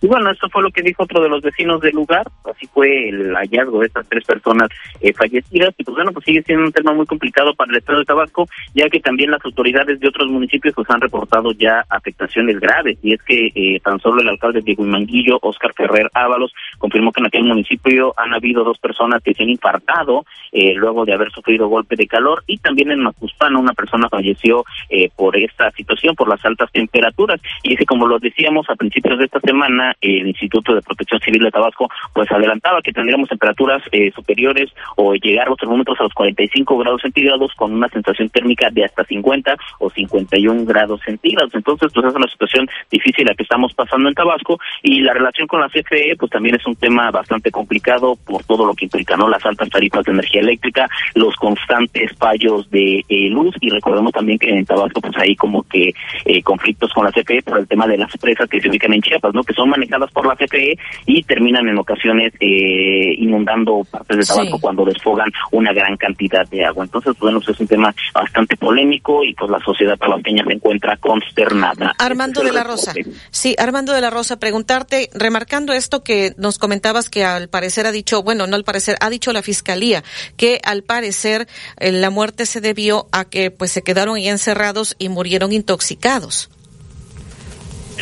Y 0.00 0.06
bueno, 0.06 0.30
esto 0.30 0.50
fue 0.50 0.62
lo 0.62 0.70
que 0.70 0.82
dijo 0.82 1.04
otro 1.04 1.22
de 1.22 1.30
los 1.30 1.40
vecinos 1.40 1.80
del 1.80 1.94
lugar, 1.94 2.26
así 2.44 2.66
fue 2.66 3.08
el 3.08 3.34
hallazgo 3.34 3.80
de 3.80 3.86
estas 3.86 4.06
tres 4.06 4.22
personas 4.24 4.68
eh, 5.00 5.14
fallecidas, 5.14 5.74
y 5.78 5.84
pues 5.84 5.94
bueno, 5.94 6.12
pues 6.12 6.26
sigue 6.26 6.42
siendo 6.42 6.66
un 6.66 6.72
tema 6.72 6.92
muy 6.92 7.06
complicado 7.06 7.54
para 7.54 7.70
el 7.72 7.78
Estado 7.78 8.00
de 8.00 8.04
Tabasco, 8.04 8.46
ya 8.74 8.90
que 8.90 9.00
también 9.00 9.30
las 9.30 9.42
autoridades 9.42 9.98
de 10.00 10.08
otros 10.08 10.28
municipios 10.28 10.74
pues 10.74 10.90
han 10.90 11.00
reportado 11.00 11.52
ya 11.52 11.86
afectaciones 11.88 12.60
graves, 12.60 12.98
y 13.02 13.14
es 13.14 13.22
que 13.22 13.50
eh, 13.54 13.80
tan 13.80 13.98
solo 13.98 14.20
el 14.20 14.28
alcalde 14.28 14.60
Diego 14.60 14.84
Manguillo, 14.84 15.38
Oscar 15.40 15.72
Ferrer 15.74 16.10
Ábalos, 16.12 16.52
confirmó 16.76 17.10
que 17.10 17.20
en 17.20 17.26
aquel 17.26 17.44
municipio 17.44 18.12
han 18.18 18.34
habido 18.34 18.62
dos 18.62 18.78
personas 18.78 19.22
que 19.22 19.32
se 19.32 19.42
han 19.42 19.48
infartado 19.48 20.26
eh, 20.52 20.74
luego 20.74 21.06
de 21.06 21.14
haber 21.14 21.30
sufrido 21.30 21.68
golpe 21.68 21.96
de 21.96 22.06
calor, 22.06 22.44
y 22.46 22.58
también 22.58 22.90
en 22.90 23.00
Macuspana 23.00 23.58
una 23.58 23.72
persona 23.72 24.10
falleció 24.10 24.64
eh, 24.90 25.08
por 25.16 25.34
esta 25.34 25.70
situación, 25.70 26.14
por 26.14 26.28
las 26.28 26.44
altas 26.44 26.70
temperaturas, 26.72 27.40
y 27.62 27.72
es 27.72 27.78
que 27.78 27.86
como 27.86 28.06
lo 28.06 28.18
decíamos 28.18 28.68
a 28.68 28.76
principios 28.76 29.18
de 29.18 29.24
esta 29.24 29.40
semana, 29.40 29.63
el 30.00 30.28
Instituto 30.28 30.74
de 30.74 30.82
Protección 30.82 31.20
Civil 31.20 31.44
de 31.44 31.50
Tabasco 31.50 31.88
pues 32.12 32.30
adelantaba 32.30 32.82
que 32.82 32.92
tendríamos 32.92 33.28
temperaturas 33.28 33.82
eh, 33.92 34.12
superiores 34.14 34.70
o 34.96 35.14
llegar 35.14 35.48
los 35.48 35.58
termómetros 35.58 35.98
a 36.00 36.04
los 36.04 36.12
45 36.14 36.78
grados 36.78 37.02
centígrados 37.02 37.52
con 37.54 37.72
una 37.72 37.88
sensación 37.88 38.28
térmica 38.28 38.68
de 38.70 38.84
hasta 38.84 39.04
50 39.04 39.56
o 39.78 39.90
51 39.90 40.64
grados 40.64 41.00
centígrados. 41.04 41.54
Entonces, 41.54 41.90
pues 41.92 42.06
es 42.06 42.14
una 42.14 42.28
situación 42.28 42.68
difícil 42.90 43.26
la 43.26 43.34
que 43.34 43.42
estamos 43.42 43.74
pasando 43.74 44.08
en 44.08 44.14
Tabasco 44.14 44.58
y 44.82 45.00
la 45.00 45.14
relación 45.14 45.46
con 45.46 45.60
la 45.60 45.68
CFE 45.68 46.16
pues 46.18 46.30
también 46.30 46.56
es 46.56 46.66
un 46.66 46.76
tema 46.76 47.10
bastante 47.10 47.50
complicado 47.50 48.16
por 48.26 48.44
todo 48.44 48.66
lo 48.66 48.74
que 48.74 48.84
implica, 48.84 49.16
¿no? 49.16 49.28
Las 49.28 49.44
altas 49.44 49.70
tarifas 49.70 50.04
de 50.04 50.12
energía 50.12 50.40
eléctrica, 50.40 50.88
los 51.14 51.34
constantes 51.36 52.12
fallos 52.18 52.70
de 52.70 53.04
eh, 53.08 53.28
luz 53.30 53.54
y 53.60 53.70
recordemos 53.70 54.12
también 54.12 54.38
que 54.38 54.50
en 54.50 54.64
Tabasco 54.64 55.00
pues 55.00 55.16
hay 55.18 55.34
como 55.36 55.62
que 55.64 55.92
eh, 56.24 56.42
conflictos 56.42 56.92
con 56.92 57.04
la 57.04 57.12
CFE 57.12 57.42
por 57.42 57.58
el 57.58 57.68
tema 57.68 57.86
de 57.86 57.98
las 57.98 58.16
presas 58.16 58.48
que 58.48 58.60
se 58.60 58.68
ubican 58.68 58.92
en 58.92 59.02
Chiapas, 59.02 59.34
¿no? 59.34 59.42
Que 59.42 59.53
son 59.54 59.70
manejadas 59.70 60.10
por 60.12 60.26
la 60.26 60.36
CFE 60.36 60.76
y 61.06 61.22
terminan 61.22 61.68
en 61.68 61.78
ocasiones 61.78 62.32
eh, 62.40 63.14
inundando 63.18 63.84
partes 63.90 64.18
de 64.18 64.24
Tabasco 64.24 64.56
Sí. 64.56 64.60
cuando 64.60 64.84
desfogan 64.84 65.30
una 65.52 65.72
gran 65.72 65.96
cantidad 65.96 66.46
de 66.48 66.64
agua. 66.64 66.84
Entonces, 66.84 67.14
bueno, 67.18 67.38
pues 67.40 67.54
es 67.54 67.60
un 67.60 67.66
tema 67.68 67.94
bastante 68.12 68.56
polémico 68.56 69.24
y 69.24 69.34
pues 69.34 69.50
la 69.50 69.58
sociedad 69.60 69.96
tabasqueña 69.96 70.44
se 70.44 70.52
encuentra 70.52 70.96
consternada. 70.96 71.94
Armando 71.98 72.42
de 72.42 72.52
la 72.52 72.64
Rosa. 72.64 72.92
Sí, 73.30 73.54
Armando 73.58 73.92
de 73.92 74.00
la 74.00 74.10
Rosa, 74.10 74.38
preguntarte, 74.38 75.08
remarcando 75.14 75.72
esto 75.72 76.02
que 76.02 76.32
nos 76.36 76.58
comentabas 76.58 77.08
que 77.08 77.24
al 77.24 77.48
parecer 77.48 77.86
ha 77.86 77.92
dicho, 77.92 78.22
bueno, 78.22 78.46
no 78.46 78.56
al 78.56 78.64
parecer, 78.64 78.96
ha 79.00 79.10
dicho 79.10 79.32
la 79.32 79.42
fiscalía 79.42 80.02
que 80.36 80.60
al 80.64 80.82
parecer 80.82 81.46
eh, 81.78 81.92
la 81.92 82.10
muerte 82.10 82.46
se 82.46 82.60
debió 82.60 83.06
a 83.12 83.24
que 83.24 83.50
pues 83.50 83.70
se 83.72 83.82
quedaron 83.82 84.16
ahí 84.16 84.28
encerrados 84.28 84.96
y 84.98 85.08
murieron 85.08 85.52
intoxicados. 85.52 86.50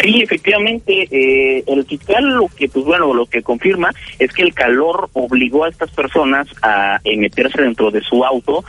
Sí, 0.01 0.23
efectivamente, 0.23 1.07
eh, 1.11 1.65
el 1.67 1.85
fiscal 1.85 2.25
lo 2.25 2.49
que, 2.49 2.69
pues 2.69 2.85
bueno, 2.85 3.13
lo 3.13 3.27
que 3.27 3.43
confirma 3.43 3.91
es 4.19 4.33
que 4.33 4.43
el 4.43 4.55
calor 4.55 5.11
obligó 5.13 5.65
a 5.65 5.69
estas 5.69 5.91
personas 5.91 6.49
a 6.63 6.99
eh, 7.05 7.17
meterse 7.17 7.63
dentro 7.63 7.91
de 7.91 8.01
su 8.03 8.25
auto, 8.25 8.65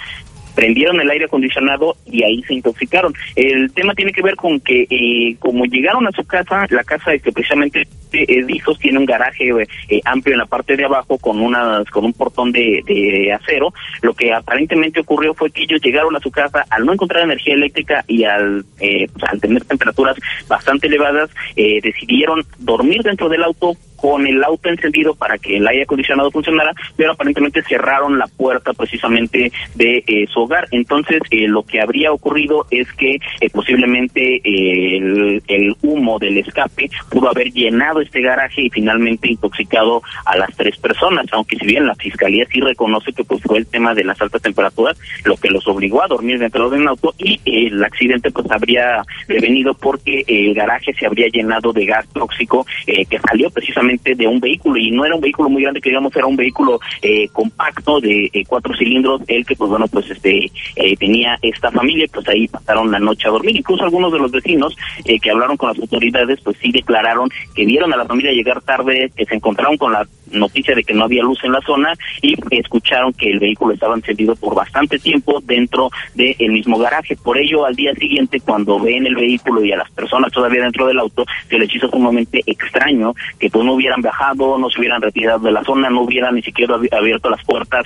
prendieron 0.55 0.99
el 1.01 1.09
aire 1.09 1.25
acondicionado 1.25 1.95
y 2.05 2.23
ahí 2.23 2.41
se 2.43 2.53
intoxicaron. 2.53 3.13
El 3.35 3.71
tema 3.73 3.93
tiene 3.93 4.11
que 4.11 4.21
ver 4.21 4.35
con 4.35 4.59
que 4.59 4.87
eh, 4.89 5.35
como 5.39 5.65
llegaron 5.65 6.07
a 6.07 6.11
su 6.11 6.23
casa, 6.25 6.65
la 6.69 6.83
casa 6.83 7.17
que 7.17 7.31
precisamente 7.31 7.87
es 8.13 8.47
de 8.47 8.53
hijos 8.53 8.77
tiene 8.79 8.99
un 8.99 9.05
garaje 9.05 9.49
eh, 9.89 10.01
amplio 10.05 10.35
en 10.35 10.39
la 10.39 10.45
parte 10.45 10.75
de 10.75 10.85
abajo 10.85 11.17
con 11.17 11.39
unas 11.39 11.89
con 11.89 12.05
un 12.05 12.13
portón 12.13 12.51
de, 12.51 12.83
de 12.85 13.33
acero. 13.33 13.73
Lo 14.01 14.13
que 14.13 14.33
aparentemente 14.33 14.99
ocurrió 14.99 15.33
fue 15.33 15.51
que 15.51 15.63
ellos 15.63 15.81
llegaron 15.81 16.15
a 16.15 16.19
su 16.19 16.31
casa 16.31 16.65
al 16.69 16.85
no 16.85 16.93
encontrar 16.93 17.23
energía 17.23 17.55
eléctrica 17.55 18.03
y 18.07 18.23
al 18.23 18.65
eh, 18.79 19.07
pues, 19.11 19.23
al 19.31 19.41
tener 19.41 19.63
temperaturas 19.65 20.17
bastante 20.47 20.87
elevadas 20.87 21.29
eh, 21.55 21.79
decidieron 21.81 22.45
dormir 22.59 23.01
dentro 23.01 23.29
del 23.29 23.43
auto 23.43 23.75
con 24.03 24.27
el 24.27 24.43
auto 24.43 24.67
encendido 24.67 25.15
para 25.15 25.37
que 25.37 25.55
el 25.55 25.65
aire 25.65 25.83
acondicionado 25.83 26.29
funcionara, 26.29 26.73
pero 26.97 27.13
aparentemente 27.13 27.63
cerraron 27.63 28.19
la 28.19 28.27
puerta 28.27 28.73
precisamente 28.73 29.49
de 29.75 30.03
eh, 30.05 30.25
su 30.27 30.41
hogar. 30.41 30.67
Entonces, 30.71 31.21
eh, 31.31 31.47
lo 31.47 31.63
que 31.63 31.79
habría 31.79 32.11
ocurrido 32.11 32.65
es 32.69 32.91
que 32.97 33.15
eh, 33.39 33.49
posiblemente 33.49 34.41
eh, 34.43 34.97
el, 34.97 35.43
el 35.47 35.75
humo 35.83 36.19
del 36.19 36.37
escape 36.37 36.89
pudo 37.09 37.29
haber 37.29 37.53
llenado 37.53 38.01
este 38.01 38.19
garaje 38.19 38.63
y 38.63 38.69
finalmente 38.69 39.31
intoxicado 39.31 40.01
a 40.25 40.35
las 40.35 40.53
tres 40.57 40.77
personas, 40.79 41.27
aunque 41.31 41.55
si 41.55 41.65
bien 41.65 41.87
la 41.87 41.95
fiscalía 41.95 42.45
sí 42.51 42.59
reconoce 42.59 43.13
que 43.13 43.23
pues 43.23 43.41
fue 43.41 43.59
el 43.59 43.67
tema 43.67 43.95
de 43.95 44.03
las 44.03 44.21
altas 44.21 44.41
temperaturas 44.41 44.99
lo 45.23 45.37
que 45.37 45.49
los 45.49 45.65
obligó 45.65 46.03
a 46.03 46.07
dormir 46.07 46.39
dentro 46.39 46.69
de 46.69 46.77
un 46.77 46.89
auto 46.89 47.13
y 47.17 47.39
el 47.45 47.81
accidente 47.81 48.31
pues 48.31 48.51
habría 48.51 49.01
devenido 49.29 49.73
porque 49.75 50.25
el 50.27 50.53
garaje 50.53 50.93
se 50.93 51.05
habría 51.05 51.27
llenado 51.27 51.71
de 51.71 51.85
gas 51.85 52.05
tóxico 52.09 52.65
que 52.85 53.19
salió 53.19 53.49
precisamente 53.49 53.92
de 54.03 54.27
un 54.27 54.39
vehículo 54.39 54.77
y 54.77 54.91
no 54.91 55.05
era 55.05 55.15
un 55.15 55.21
vehículo 55.21 55.49
muy 55.49 55.63
grande 55.63 55.81
que 55.81 55.89
digamos 55.89 56.15
era 56.15 56.25
un 56.25 56.35
vehículo 56.35 56.79
eh, 57.01 57.27
compacto 57.29 57.99
de 57.99 58.29
eh, 58.33 58.43
cuatro 58.47 58.75
cilindros 58.75 59.21
el 59.27 59.45
que 59.45 59.55
pues 59.55 59.69
bueno 59.69 59.87
pues 59.87 60.09
este 60.09 60.51
eh, 60.75 60.95
tenía 60.97 61.37
esta 61.41 61.71
familia 61.71 62.07
pues 62.11 62.27
ahí 62.27 62.47
pasaron 62.47 62.91
la 62.91 62.99
noche 62.99 63.27
a 63.27 63.31
dormir 63.31 63.57
incluso 63.57 63.83
algunos 63.83 64.11
de 64.11 64.19
los 64.19 64.31
vecinos 64.31 64.75
que 65.03 65.31
hablaron 65.31 65.57
con 65.57 65.69
las 65.69 65.79
autoridades 65.79 66.39
pues 66.43 66.57
sí 66.61 66.71
declararon 66.71 67.29
que 67.55 67.65
vieron 67.65 67.93
a 67.93 67.97
la 67.97 68.05
familia 68.05 68.31
llegar 68.31 68.61
tarde 68.61 69.11
que 69.15 69.25
se 69.25 69.35
encontraron 69.35 69.77
con 69.77 69.91
la 69.91 70.07
noticia 70.33 70.75
de 70.75 70.83
que 70.83 70.93
no 70.93 71.05
había 71.05 71.23
luz 71.23 71.39
en 71.43 71.51
la 71.51 71.61
zona 71.61 71.93
y 72.21 72.35
escucharon 72.51 73.13
que 73.13 73.31
el 73.31 73.39
vehículo 73.39 73.73
estaba 73.73 73.95
encendido 73.95 74.35
por 74.35 74.55
bastante 74.55 74.99
tiempo 74.99 75.39
dentro 75.43 75.89
del 76.15 76.51
mismo 76.51 76.77
garaje. 76.77 77.15
Por 77.15 77.37
ello, 77.37 77.65
al 77.65 77.75
día 77.75 77.93
siguiente, 77.95 78.39
cuando 78.39 78.79
ven 78.79 79.05
el 79.05 79.15
vehículo 79.15 79.63
y 79.63 79.71
a 79.71 79.77
las 79.77 79.91
personas 79.91 80.31
todavía 80.31 80.63
dentro 80.63 80.87
del 80.87 80.99
auto, 80.99 81.25
se 81.49 81.57
les 81.57 81.73
hizo 81.73 81.89
sumamente 81.89 82.41
extraño 82.45 83.13
que 83.39 83.49
pues 83.49 83.65
no 83.65 83.75
hubieran 83.83 84.01
bajado, 84.01 84.57
no 84.57 84.69
se 84.69 84.79
hubieran 84.79 85.01
retirado 85.01 85.39
de 85.39 85.51
la 85.51 85.63
zona, 85.63 85.89
no 85.89 86.01
hubieran 86.03 86.35
ni 86.35 86.41
siquiera 86.41 86.75
abi- 86.75 86.87
abierto 86.95 87.29
las 87.29 87.43
puertas 87.43 87.85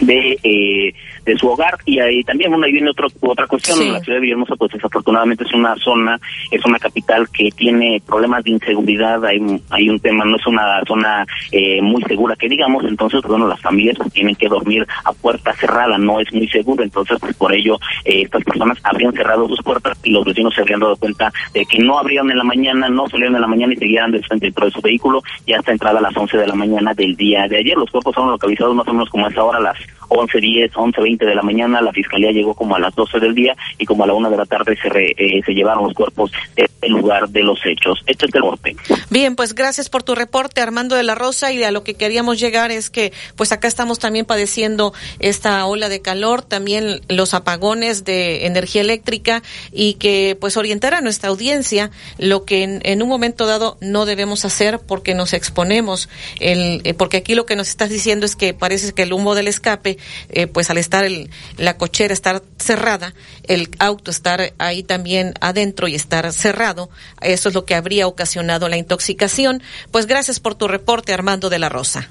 de 0.00 0.38
eh, 0.42 0.94
de 1.28 1.38
su 1.38 1.48
hogar 1.48 1.76
y 1.84 2.00
ahí 2.00 2.22
también 2.24 2.50
bueno 2.50 2.64
ahí 2.66 2.72
viene 2.72 2.90
otro, 2.90 3.06
otra 3.20 3.46
cuestión 3.46 3.76
Sí. 3.78 3.90
la 3.90 4.00
ciudad 4.00 4.16
de 4.16 4.22
Villahermosa 4.22 4.56
pues 4.56 4.72
desafortunadamente 4.72 5.44
es 5.44 5.52
una 5.52 5.76
zona 5.76 6.18
es 6.50 6.64
una 6.64 6.78
capital 6.78 7.28
que 7.30 7.50
tiene 7.50 8.00
problemas 8.06 8.42
de 8.44 8.50
inseguridad 8.52 9.24
hay 9.24 9.38
un- 9.38 9.60
hay 9.70 9.88
un 9.90 10.00
tema 10.00 10.24
no 10.24 10.36
es 10.36 10.46
una 10.46 10.80
zona 10.86 11.26
eh, 11.52 11.80
muy 11.82 12.02
segura 12.04 12.34
que 12.36 12.48
digamos 12.48 12.84
entonces 12.84 13.20
bueno 13.22 13.46
las 13.46 13.60
familias 13.60 13.96
pues, 13.98 14.12
tienen 14.12 14.34
que 14.36 14.48
dormir 14.48 14.86
a 15.04 15.12
puerta 15.12 15.52
cerrada 15.54 15.98
no 15.98 16.18
es 16.20 16.32
muy 16.32 16.48
seguro 16.48 16.82
entonces 16.82 17.18
pues 17.20 17.36
por 17.36 17.52
ello 17.52 17.76
eh, 18.04 18.22
estas 18.22 18.42
personas 18.44 18.78
habrían 18.82 19.12
cerrado 19.12 19.46
sus 19.48 19.62
puertas 19.62 19.98
y 20.02 20.10
los 20.10 20.24
vecinos 20.24 20.54
se 20.54 20.62
habrían 20.62 20.80
dado 20.80 20.96
cuenta 20.96 21.30
de 21.52 21.64
que 21.66 21.78
no 21.78 21.98
abrieron 21.98 22.30
en 22.30 22.38
la 22.38 22.44
mañana 22.44 22.88
no 22.88 23.06
salieron 23.08 23.34
en 23.34 23.42
la 23.42 23.46
mañana 23.48 23.74
y 23.74 23.76
seguían 23.76 24.10
dentro 24.12 24.64
de 24.64 24.70
su 24.72 24.80
vehículo 24.80 25.22
ya 25.46 25.58
hasta 25.58 25.72
entrada 25.72 25.98
a 25.98 26.02
las 26.02 26.16
11 26.16 26.36
de 26.38 26.46
la 26.46 26.54
mañana 26.54 26.94
del 26.94 27.14
día 27.16 27.46
de 27.48 27.58
ayer 27.58 27.76
los 27.76 27.90
cuerpos 27.90 28.14
fueron 28.14 28.32
localizados 28.32 28.74
más 28.74 28.88
o 28.88 28.92
menos 28.92 29.10
como 29.10 29.26
a 29.26 29.30
esa 29.30 29.42
hora 29.44 29.58
a 29.58 29.62
las 29.62 29.76
11.10, 30.10 30.72
11.20 30.72 31.17
de 31.26 31.34
la 31.34 31.42
mañana, 31.42 31.80
la 31.80 31.92
fiscalía 31.92 32.30
llegó 32.32 32.54
como 32.54 32.76
a 32.76 32.78
las 32.78 32.94
12 32.94 33.20
del 33.20 33.34
día 33.34 33.56
y 33.78 33.84
como 33.86 34.04
a 34.04 34.06
la 34.06 34.14
una 34.14 34.30
de 34.30 34.36
la 34.36 34.46
tarde 34.46 34.76
se, 34.80 34.88
re- 34.88 35.14
eh, 35.16 35.40
se 35.44 35.52
llevaron 35.52 35.84
los 35.84 35.94
cuerpos 35.94 36.30
de 36.56 36.68
el 36.80 36.92
lugar 36.92 37.28
de 37.28 37.42
los 37.42 37.58
hechos. 37.66 37.98
Este 38.06 38.26
es 38.26 38.34
el 38.34 38.40
norte. 38.40 38.76
Bien, 39.10 39.34
pues 39.36 39.54
gracias 39.54 39.88
por 39.88 40.02
tu 40.02 40.14
reporte, 40.14 40.60
Armando 40.60 40.94
de 40.94 41.02
la 41.02 41.14
Rosa, 41.14 41.52
y 41.52 41.62
a 41.64 41.70
lo 41.70 41.82
que 41.82 41.94
queríamos 41.94 42.38
llegar 42.38 42.70
es 42.70 42.88
que, 42.90 43.12
pues 43.36 43.50
acá 43.52 43.66
estamos 43.68 43.98
también 43.98 44.24
padeciendo 44.24 44.92
esta 45.18 45.64
ola 45.66 45.88
de 45.88 46.00
calor, 46.00 46.42
también 46.42 47.00
los 47.08 47.34
apagones 47.34 48.04
de 48.04 48.46
energía 48.46 48.82
eléctrica 48.82 49.42
y 49.72 49.94
que, 49.94 50.36
pues, 50.40 50.56
orientar 50.56 50.94
a 50.94 51.00
nuestra 51.00 51.30
audiencia 51.30 51.90
lo 52.18 52.44
que 52.44 52.62
en, 52.82 53.02
un 53.02 53.08
momento 53.08 53.46
dado 53.46 53.76
no 53.80 54.06
debemos 54.06 54.44
hacer 54.44 54.78
porque 54.78 55.14
nos 55.14 55.32
exponemos, 55.32 56.08
el, 56.40 56.80
eh, 56.84 56.94
porque 56.94 57.16
aquí 57.16 57.34
lo 57.34 57.46
que 57.46 57.56
nos 57.56 57.68
estás 57.68 57.90
diciendo 57.90 58.24
es 58.26 58.36
que 58.36 58.54
parece 58.54 58.92
que 58.92 59.02
el 59.02 59.12
humo 59.12 59.34
del 59.34 59.48
escape, 59.48 59.98
eh, 60.28 60.46
pues 60.46 60.70
al 60.70 60.78
estar 60.78 61.04
el, 61.08 61.30
la 61.56 61.76
cochera 61.76 62.14
estar 62.14 62.42
cerrada, 62.58 63.14
el 63.44 63.68
auto 63.80 64.10
estar 64.10 64.52
ahí 64.58 64.84
también 64.84 65.34
adentro 65.40 65.88
y 65.88 65.96
estar 65.96 66.32
cerrado, 66.32 66.88
eso 67.20 67.48
es 67.48 67.54
lo 67.54 67.64
que 67.64 67.74
habría 67.74 68.06
ocasionado 68.06 68.68
la 68.68 68.76
intoxicación. 68.76 69.62
Pues 69.90 70.06
gracias 70.06 70.38
por 70.38 70.54
tu 70.54 70.68
reporte, 70.68 71.12
Armando 71.12 71.50
de 71.50 71.58
la 71.58 71.68
Rosa. 71.68 72.08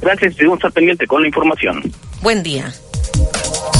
Gracias, 0.00 0.34
seguimos 0.36 0.60
pendiente 0.72 1.06
con 1.06 1.20
la 1.20 1.28
información. 1.28 1.92
Buen 2.22 2.42
día. 2.42 2.72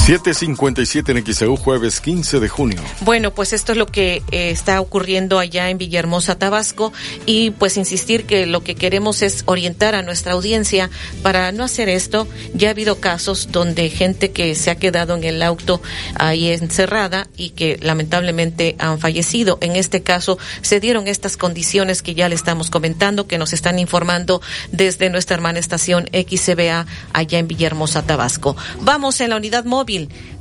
757 0.01 1.11
en 1.11 1.23
XEU, 1.23 1.55
jueves 1.55 2.01
15 2.01 2.39
de 2.39 2.49
junio. 2.49 2.81
Bueno, 3.01 3.35
pues 3.35 3.53
esto 3.53 3.73
es 3.73 3.77
lo 3.77 3.85
que 3.85 4.23
eh, 4.31 4.49
está 4.49 4.81
ocurriendo 4.81 5.37
allá 5.37 5.69
en 5.69 5.77
Villahermosa, 5.77 6.39
Tabasco, 6.39 6.91
y 7.27 7.51
pues 7.51 7.77
insistir 7.77 8.25
que 8.25 8.47
lo 8.47 8.63
que 8.63 8.73
queremos 8.73 9.21
es 9.21 9.43
orientar 9.45 9.93
a 9.93 10.01
nuestra 10.01 10.33
audiencia 10.33 10.89
para 11.21 11.51
no 11.51 11.63
hacer 11.63 11.87
esto. 11.87 12.27
Ya 12.55 12.69
ha 12.69 12.71
habido 12.71 12.99
casos 12.99 13.49
donde 13.51 13.91
gente 13.91 14.31
que 14.31 14.55
se 14.55 14.71
ha 14.71 14.75
quedado 14.75 15.15
en 15.15 15.23
el 15.23 15.43
auto 15.43 15.83
ahí 16.15 16.49
encerrada 16.49 17.27
y 17.37 17.51
que 17.51 17.77
lamentablemente 17.79 18.75
han 18.79 18.97
fallecido. 18.97 19.59
En 19.61 19.75
este 19.75 20.01
caso 20.01 20.39
se 20.63 20.79
dieron 20.79 21.07
estas 21.07 21.37
condiciones 21.37 22.01
que 22.01 22.15
ya 22.15 22.27
le 22.27 22.33
estamos 22.33 22.71
comentando, 22.71 23.27
que 23.27 23.37
nos 23.37 23.53
están 23.53 23.77
informando 23.77 24.41
desde 24.71 25.11
nuestra 25.11 25.35
hermana 25.35 25.59
estación 25.59 26.09
XCBA 26.11 26.87
allá 27.13 27.37
en 27.37 27.47
Villahermosa, 27.47 28.01
Tabasco. 28.01 28.57
Vamos 28.81 29.21
en 29.21 29.29
la 29.29 29.35
unidad 29.35 29.63
móvil 29.63 29.90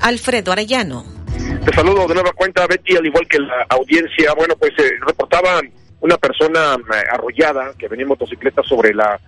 Alfredo 0.01 0.53
Arellano. 0.53 1.05
Te 1.65 1.73
saludo 1.75 2.07
de 2.07 2.15
nueva 2.15 2.33
cuenta, 2.33 2.67
Betty, 2.67 2.97
al 2.97 3.07
igual 3.07 3.27
que 3.29 3.39
la 3.39 3.67
audiencia. 3.69 4.33
Bueno, 4.35 4.55
pues 4.59 4.73
eh, 4.79 4.93
reportaba 5.07 5.61
una 6.01 6.17
persona 6.17 6.75
eh, 6.77 7.03
arrollada 7.13 7.73
que 7.79 7.89
venía 7.89 8.05
en 8.05 8.09
motocicleta 8.09 8.63
sobre 8.63 8.95
la 8.95 9.19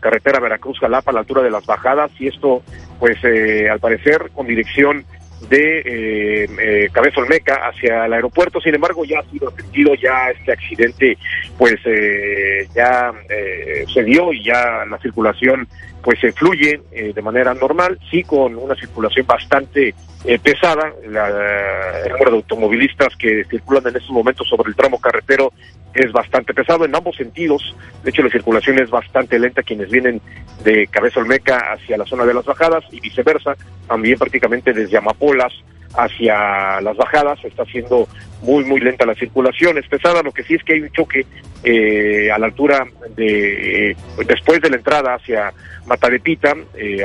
carretera 0.00 0.38
Veracruz-Jalapa 0.38 1.10
a 1.10 1.14
la 1.14 1.20
altura 1.20 1.42
de 1.42 1.50
las 1.50 1.66
bajadas 1.66 2.12
y 2.20 2.28
esto, 2.28 2.62
pues 3.00 3.16
eh, 3.24 3.68
al 3.68 3.80
parecer, 3.80 4.30
con 4.32 4.46
dirección 4.46 5.04
de 5.48 5.78
eh, 5.80 6.48
eh, 6.60 6.88
Cabeza 6.92 7.20
Olmeca 7.20 7.68
hacia 7.68 8.06
el 8.06 8.12
aeropuerto. 8.12 8.60
Sin 8.60 8.74
embargo, 8.74 9.04
ya 9.04 9.20
ha 9.20 9.30
sido 9.30 9.48
atendido, 9.48 9.94
ya 9.94 10.30
este 10.30 10.52
accidente 10.52 11.18
pues 11.58 11.76
eh, 11.84 12.66
ya 12.74 13.12
eh, 13.28 13.84
se 13.92 14.02
dio 14.04 14.32
y 14.32 14.44
ya 14.44 14.84
la 14.88 14.98
circulación 14.98 15.66
pues 16.02 16.18
se 16.18 16.32
fluye 16.32 16.80
eh, 16.90 17.12
de 17.14 17.22
manera 17.22 17.54
normal, 17.54 17.98
sí 18.10 18.24
con 18.24 18.56
una 18.56 18.74
circulación 18.74 19.24
bastante 19.26 19.94
eh, 20.24 20.38
pesada. 20.38 20.92
La, 21.08 22.02
el 22.04 22.12
número 22.12 22.30
de 22.32 22.36
automovilistas 22.38 23.14
que 23.16 23.44
circulan 23.44 23.86
en 23.86 23.96
estos 23.96 24.10
momentos 24.10 24.48
sobre 24.48 24.70
el 24.70 24.76
tramo 24.76 25.00
carretero 25.00 25.52
es 25.94 26.12
bastante 26.12 26.54
pesado 26.54 26.84
en 26.84 26.94
ambos 26.94 27.16
sentidos. 27.16 27.74
De 28.02 28.10
hecho, 28.10 28.22
la 28.22 28.30
circulación 28.30 28.78
es 28.78 28.90
bastante 28.90 29.38
lenta 29.38 29.62
quienes 29.62 29.90
vienen 29.90 30.20
de 30.64 30.86
Cabeza 30.86 31.20
Olmeca 31.20 31.72
hacia 31.72 31.96
la 31.96 32.06
zona 32.06 32.24
de 32.24 32.34
las 32.34 32.44
bajadas 32.44 32.84
y 32.90 33.00
viceversa. 33.00 33.56
También 33.86 34.18
prácticamente 34.18 34.72
desde 34.72 34.96
Amapolas 34.96 35.52
hacia 35.94 36.80
las 36.80 36.96
bajadas 36.96 37.38
está 37.44 37.64
siendo 37.66 38.08
muy 38.40 38.64
muy 38.64 38.80
lenta 38.80 39.04
la 39.04 39.14
circulación 39.14 39.76
es 39.76 39.86
pesada 39.86 40.22
lo 40.22 40.32
que 40.32 40.42
sí 40.42 40.54
es 40.54 40.64
que 40.64 40.74
hay 40.74 40.80
un 40.80 40.90
choque 40.90 41.26
eh, 41.62 42.30
a 42.30 42.38
la 42.38 42.46
altura 42.46 42.86
de 43.14 43.94
después 44.26 44.60
de 44.62 44.70
la 44.70 44.76
entrada 44.76 45.14
hacia 45.14 45.52
Matadepita 45.84 46.56
eh, 46.74 47.02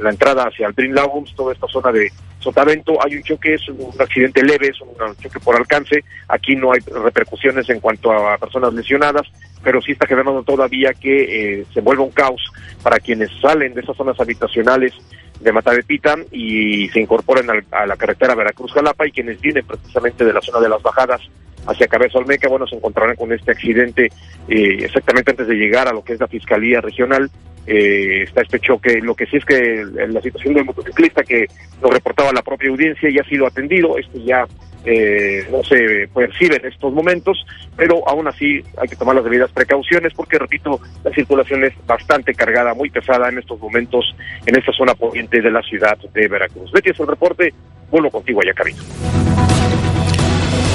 la 0.00 0.10
entrada 0.10 0.48
hacia 0.48 0.66
el 0.66 0.74
Dream 0.74 0.92
Lagoons 0.92 1.34
toda 1.34 1.54
esta 1.54 1.66
zona 1.66 1.90
de 1.92 2.12
Sotavento 2.46 2.96
hay 3.04 3.16
un 3.16 3.22
choque 3.24 3.54
es 3.54 3.68
un 3.68 3.92
accidente 3.98 4.40
leve 4.44 4.68
es 4.68 4.80
un 4.80 5.16
choque 5.16 5.40
por 5.40 5.56
alcance 5.56 6.04
aquí 6.28 6.54
no 6.54 6.72
hay 6.72 6.78
repercusiones 6.80 7.68
en 7.70 7.80
cuanto 7.80 8.12
a 8.12 8.38
personas 8.38 8.72
lesionadas 8.72 9.26
pero 9.64 9.82
sí 9.82 9.92
está 9.92 10.06
generando 10.06 10.44
todavía 10.44 10.92
que 10.94 11.60
eh, 11.60 11.66
se 11.74 11.80
vuelva 11.80 12.04
un 12.04 12.12
caos 12.12 12.40
para 12.84 13.00
quienes 13.00 13.30
salen 13.40 13.74
de 13.74 13.80
esas 13.80 13.96
zonas 13.96 14.20
habitacionales 14.20 14.92
de 15.40 15.52
Matadepita 15.52 16.14
y 16.30 16.88
se 16.90 17.00
incorporan 17.00 17.48
a 17.72 17.84
la 17.84 17.96
carretera 17.96 18.36
Veracruz-Jalapa 18.36 19.08
y 19.08 19.10
quienes 19.10 19.40
vienen 19.40 19.66
precisamente 19.66 20.24
de 20.24 20.32
la 20.32 20.40
zona 20.40 20.60
de 20.60 20.68
las 20.68 20.82
bajadas 20.82 21.20
hacia 21.66 21.88
Cabeza 21.88 22.18
Olmeca, 22.18 22.48
bueno, 22.48 22.66
se 22.66 22.76
encontrarán 22.76 23.16
con 23.16 23.32
este 23.32 23.50
accidente 23.50 24.06
eh, 24.48 24.78
exactamente 24.84 25.32
antes 25.32 25.48
de 25.48 25.56
llegar 25.56 25.88
a 25.88 25.92
lo 25.92 26.04
que 26.04 26.12
es 26.12 26.20
la 26.20 26.28
Fiscalía 26.28 26.80
Regional. 26.80 27.28
Eh, 27.66 28.22
está 28.22 28.42
este 28.42 28.60
choque. 28.60 29.00
Lo 29.00 29.14
que 29.14 29.26
sí 29.26 29.36
es 29.36 29.44
que 29.44 29.84
la 30.08 30.20
situación 30.20 30.54
del 30.54 30.64
motociclista 30.64 31.22
que 31.22 31.46
lo 31.82 31.90
reportaba 31.90 32.32
la 32.32 32.42
propia 32.42 32.70
audiencia 32.70 33.10
ya 33.10 33.22
ha 33.22 33.28
sido 33.28 33.46
atendido. 33.46 33.98
Esto 33.98 34.18
ya 34.24 34.46
eh, 34.84 35.44
no 35.50 35.64
se 35.64 36.08
percibe 36.14 36.56
en 36.56 36.66
estos 36.66 36.92
momentos, 36.92 37.44
pero 37.76 38.08
aún 38.08 38.28
así 38.28 38.62
hay 38.80 38.88
que 38.88 38.94
tomar 38.94 39.16
las 39.16 39.24
debidas 39.24 39.50
precauciones 39.50 40.12
porque, 40.14 40.38
repito, 40.38 40.80
la 41.02 41.10
circulación 41.10 41.64
es 41.64 41.74
bastante 41.86 42.34
cargada, 42.34 42.72
muy 42.72 42.88
pesada 42.88 43.28
en 43.28 43.38
estos 43.38 43.58
momentos 43.58 44.14
en 44.46 44.56
esta 44.56 44.72
zona 44.72 44.94
poniente 44.94 45.40
de 45.40 45.50
la 45.50 45.62
ciudad 45.62 45.98
de 46.14 46.28
Veracruz. 46.28 46.70
Betty, 46.70 46.90
es 46.90 47.00
el 47.00 47.08
reporte. 47.08 47.52
Vuelvo 47.90 48.10
contigo 48.10 48.40
allá, 48.42 48.54
Camino. 48.54 48.78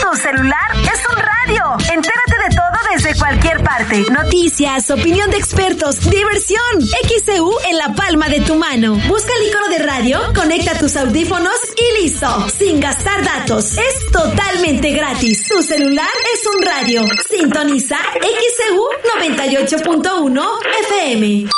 Tu 0.00 0.16
celular 0.16 0.70
es 0.82 1.00
un 1.10 1.16
radio. 1.16 1.76
Entérate 1.92 2.36
de 2.48 2.56
todo 2.56 2.94
desde 2.94 3.18
cualquier 3.18 3.62
parte. 3.62 4.04
Noticias, 4.10 4.88
opinión 4.90 5.30
de 5.30 5.36
expertos, 5.36 6.00
diversión. 6.08 6.80
XEU 6.80 7.52
en 7.68 7.76
la 7.76 7.92
palma 7.94 8.28
de 8.28 8.40
tu 8.40 8.54
mano. 8.54 8.94
Busca 9.08 9.32
el 9.40 9.48
icono 9.48 9.68
de 9.68 9.78
radio, 9.80 10.20
conecta 10.34 10.78
tus 10.78 10.96
audífonos 10.96 11.58
y 11.76 12.02
listo. 12.02 12.48
Sin 12.56 12.80
gastar 12.80 13.22
datos. 13.24 13.76
Es 13.76 14.10
totalmente 14.12 14.92
gratis. 14.92 15.46
Tu 15.48 15.62
celular 15.62 16.08
es 16.34 16.46
un 16.46 16.62
radio. 16.62 17.04
Sintoniza 17.28 17.98
XEU 18.20 18.88
98.1 19.20 20.48
FM. 20.88 21.48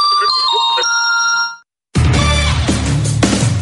you 0.80 1.09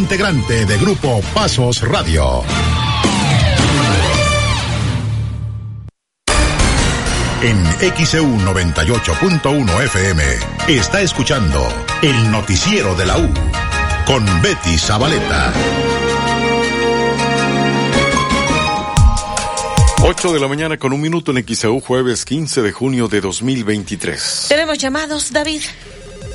integrante 0.00 0.64
de 0.64 0.78
Grupo 0.78 1.20
Pasos 1.34 1.82
Radio. 1.82 2.42
En 7.42 7.62
XEU 7.96 8.24
98.1 8.24 9.84
FM 9.84 10.22
está 10.68 11.02
escuchando 11.02 11.62
el 12.00 12.30
noticiero 12.30 12.94
de 12.94 13.04
la 13.04 13.18
U 13.18 13.28
con 14.06 14.24
Betty 14.40 14.78
Zabaleta. 14.78 15.52
8 20.02 20.32
de 20.32 20.40
la 20.40 20.48
mañana 20.48 20.78
con 20.78 20.94
un 20.94 21.00
minuto 21.02 21.30
en 21.30 21.44
XAU, 21.46 21.80
jueves 21.80 22.24
15 22.24 22.62
de 22.62 22.72
junio 22.72 23.06
de 23.06 23.20
2023. 23.20 24.46
Tenemos 24.48 24.78
llamados, 24.78 25.30
David. 25.30 25.60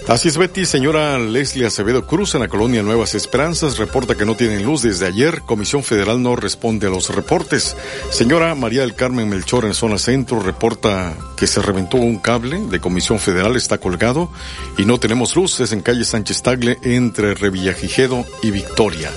Así 0.08 0.28
es, 0.28 0.38
Betty. 0.38 0.66
Señora 0.66 1.18
Leslie 1.18 1.66
Acevedo 1.66 2.06
Cruz, 2.06 2.36
en 2.36 2.42
la 2.42 2.48
colonia 2.48 2.84
Nuevas 2.84 3.16
Esperanzas, 3.16 3.80
reporta 3.80 4.14
que 4.14 4.24
no 4.24 4.36
tienen 4.36 4.64
luz 4.64 4.84
desde 4.84 5.08
ayer. 5.08 5.42
Comisión 5.42 5.84
Federal 5.84 6.22
no 6.22 6.36
responde 6.36 6.86
a 6.86 6.92
los 6.92 7.10
reportes. 7.10 7.76
Señora 8.12 8.54
María 8.54 8.82
del 8.82 8.94
Carmen 8.94 9.28
Melchor, 9.28 9.66
en 9.66 9.74
zona 9.74 9.98
centro, 9.98 10.40
reporta 10.40 11.16
que 11.36 11.48
se 11.48 11.60
reventó 11.60 11.98
un 11.98 12.20
cable 12.20 12.60
de 12.70 12.80
Comisión 12.80 13.18
Federal, 13.18 13.56
está 13.56 13.80
colgado 13.80 14.30
y 14.78 14.86
no 14.86 15.00
tenemos 15.00 15.36
luces 15.36 15.72
en 15.72 15.82
calle 15.82 16.06
Sánchez 16.06 16.44
Tagle 16.44 16.78
entre 16.84 17.34
Revillagigedo 17.34 18.26
y 18.44 18.52
Victoria. 18.52 19.12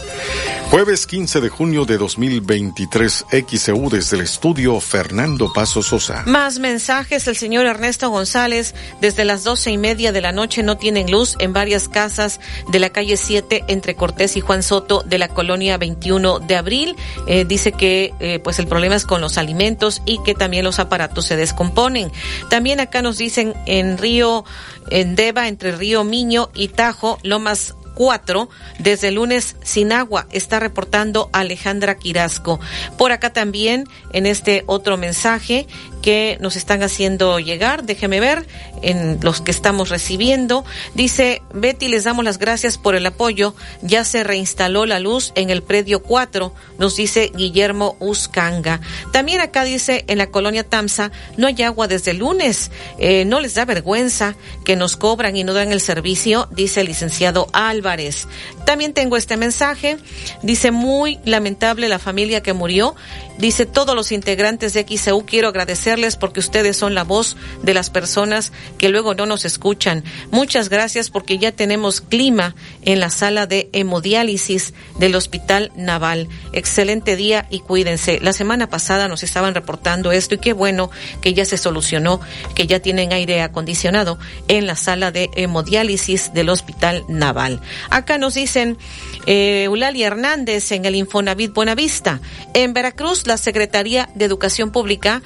Jueves 0.70 1.06
15 1.06 1.40
de 1.40 1.48
junio 1.48 1.86
de 1.86 1.96
2023, 1.96 3.24
XEU 3.48 3.88
desde 3.88 4.18
el 4.18 4.22
estudio 4.22 4.78
Fernando 4.80 5.50
Paso 5.50 5.82
Sosa. 5.82 6.24
Más 6.26 6.58
mensajes. 6.58 7.26
El 7.26 7.36
señor 7.36 7.64
Ernesto 7.64 8.10
González, 8.10 8.74
desde 9.00 9.24
las 9.24 9.44
doce 9.44 9.70
y 9.70 9.78
media 9.78 10.12
de 10.12 10.20
la 10.20 10.30
noche 10.30 10.62
no 10.62 10.76
tienen 10.78 11.10
luz 11.10 11.36
en 11.38 11.52
varias 11.52 11.88
casas 11.88 12.40
de 12.70 12.78
la 12.78 12.90
calle 12.90 13.16
7 13.16 13.64
entre 13.68 13.94
Cortés 13.94 14.36
y 14.36 14.40
Juan 14.40 14.62
Soto 14.62 15.02
de 15.04 15.18
la 15.18 15.28
colonia 15.28 15.76
21 15.76 16.40
de 16.40 16.56
abril. 16.56 16.96
Eh, 17.26 17.44
dice 17.44 17.72
que 17.72 18.14
eh, 18.20 18.38
pues 18.38 18.58
el 18.58 18.66
problema 18.66 18.96
es 18.96 19.04
con 19.04 19.20
los 19.20 19.38
alimentos 19.38 20.02
y 20.06 20.22
que 20.22 20.34
también 20.34 20.64
los 20.64 20.78
aparatos 20.78 21.26
se 21.26 21.36
descomponen. 21.36 22.10
También 22.50 22.80
acá 22.80 23.02
nos 23.02 23.18
dicen 23.18 23.54
en 23.66 23.98
Río, 23.98 24.44
en 24.90 25.16
Deva, 25.16 25.48
entre 25.48 25.72
Río 25.72 26.04
Miño 26.04 26.50
y 26.54 26.68
Tajo, 26.68 27.18
Lomas 27.22 27.74
cuatro, 27.98 28.48
desde 28.78 29.08
el 29.08 29.16
lunes 29.16 29.56
sin 29.64 29.92
agua, 29.92 30.28
está 30.30 30.60
reportando 30.60 31.28
Alejandra 31.32 31.96
Quirasco. 31.96 32.60
Por 32.96 33.10
acá 33.10 33.32
también, 33.32 33.88
en 34.12 34.24
este 34.24 34.62
otro 34.66 34.96
mensaje, 34.96 35.66
que 36.08 36.38
nos 36.40 36.56
están 36.56 36.82
haciendo 36.82 37.38
llegar. 37.38 37.84
Déjeme 37.84 38.18
ver 38.18 38.46
en 38.80 39.18
los 39.20 39.42
que 39.42 39.50
estamos 39.50 39.90
recibiendo. 39.90 40.64
Dice 40.94 41.42
Betty, 41.52 41.88
les 41.88 42.04
damos 42.04 42.24
las 42.24 42.38
gracias 42.38 42.78
por 42.78 42.94
el 42.94 43.04
apoyo. 43.04 43.54
Ya 43.82 44.04
se 44.04 44.24
reinstaló 44.24 44.86
la 44.86 45.00
luz 45.00 45.32
en 45.34 45.50
el 45.50 45.62
predio 45.62 46.02
4, 46.02 46.54
nos 46.78 46.96
dice 46.96 47.30
Guillermo 47.36 47.98
Uscanga. 48.00 48.80
También 49.12 49.42
acá 49.42 49.64
dice 49.64 50.06
en 50.08 50.16
la 50.16 50.30
colonia 50.30 50.64
Tamsa, 50.64 51.12
no 51.36 51.46
hay 51.46 51.60
agua 51.60 51.88
desde 51.88 52.12
el 52.12 52.20
lunes. 52.20 52.70
Eh, 52.98 53.26
no 53.26 53.40
les 53.40 53.52
da 53.52 53.66
vergüenza 53.66 54.34
que 54.64 54.76
nos 54.76 54.96
cobran 54.96 55.36
y 55.36 55.44
no 55.44 55.52
dan 55.52 55.72
el 55.72 55.80
servicio, 55.82 56.48
dice 56.52 56.80
el 56.80 56.86
licenciado 56.86 57.48
Álvarez. 57.52 58.28
También 58.64 58.94
tengo 58.94 59.18
este 59.18 59.36
mensaje. 59.36 59.98
Dice 60.42 60.70
muy 60.70 61.20
lamentable 61.24 61.88
la 61.88 61.98
familia 61.98 62.42
que 62.42 62.54
murió. 62.54 62.96
Dice 63.38 63.66
todos 63.66 63.94
los 63.94 64.10
integrantes 64.10 64.72
de 64.72 64.84
XEU 64.84 65.24
quiero 65.24 65.48
agradecer 65.48 65.97
porque 66.16 66.40
ustedes 66.40 66.76
son 66.76 66.94
la 66.94 67.04
voz 67.04 67.36
de 67.62 67.74
las 67.74 67.90
personas 67.90 68.52
que 68.78 68.88
luego 68.88 69.14
no 69.14 69.26
nos 69.26 69.44
escuchan. 69.44 70.04
Muchas 70.30 70.68
gracias 70.68 71.10
porque 71.10 71.38
ya 71.38 71.52
tenemos 71.52 72.00
clima 72.00 72.54
en 72.82 73.00
la 73.00 73.10
sala 73.10 73.46
de 73.46 73.68
hemodiálisis 73.72 74.74
del 74.98 75.14
Hospital 75.14 75.72
Naval. 75.76 76.28
Excelente 76.52 77.16
día 77.16 77.46
y 77.50 77.60
cuídense. 77.60 78.20
La 78.20 78.32
semana 78.32 78.68
pasada 78.68 79.08
nos 79.08 79.22
estaban 79.22 79.54
reportando 79.54 80.12
esto 80.12 80.34
y 80.36 80.38
qué 80.38 80.52
bueno 80.52 80.90
que 81.20 81.34
ya 81.34 81.44
se 81.44 81.58
solucionó, 81.58 82.20
que 82.54 82.66
ya 82.66 82.80
tienen 82.80 83.12
aire 83.12 83.42
acondicionado 83.42 84.18
en 84.48 84.66
la 84.66 84.76
sala 84.76 85.10
de 85.10 85.30
hemodiálisis 85.34 86.32
del 86.32 86.48
Hospital 86.48 87.04
Naval. 87.08 87.60
Acá 87.90 88.18
nos 88.18 88.34
dicen 88.34 88.78
eh, 89.26 89.64
Eulalia 89.64 90.06
Hernández 90.06 90.72
en 90.72 90.84
el 90.84 90.94
Infonavit 90.94 91.52
Buenavista. 91.52 92.20
En 92.54 92.72
Veracruz, 92.72 93.26
la 93.26 93.36
Secretaría 93.36 94.08
de 94.14 94.24
Educación 94.24 94.70
Pública 94.70 95.22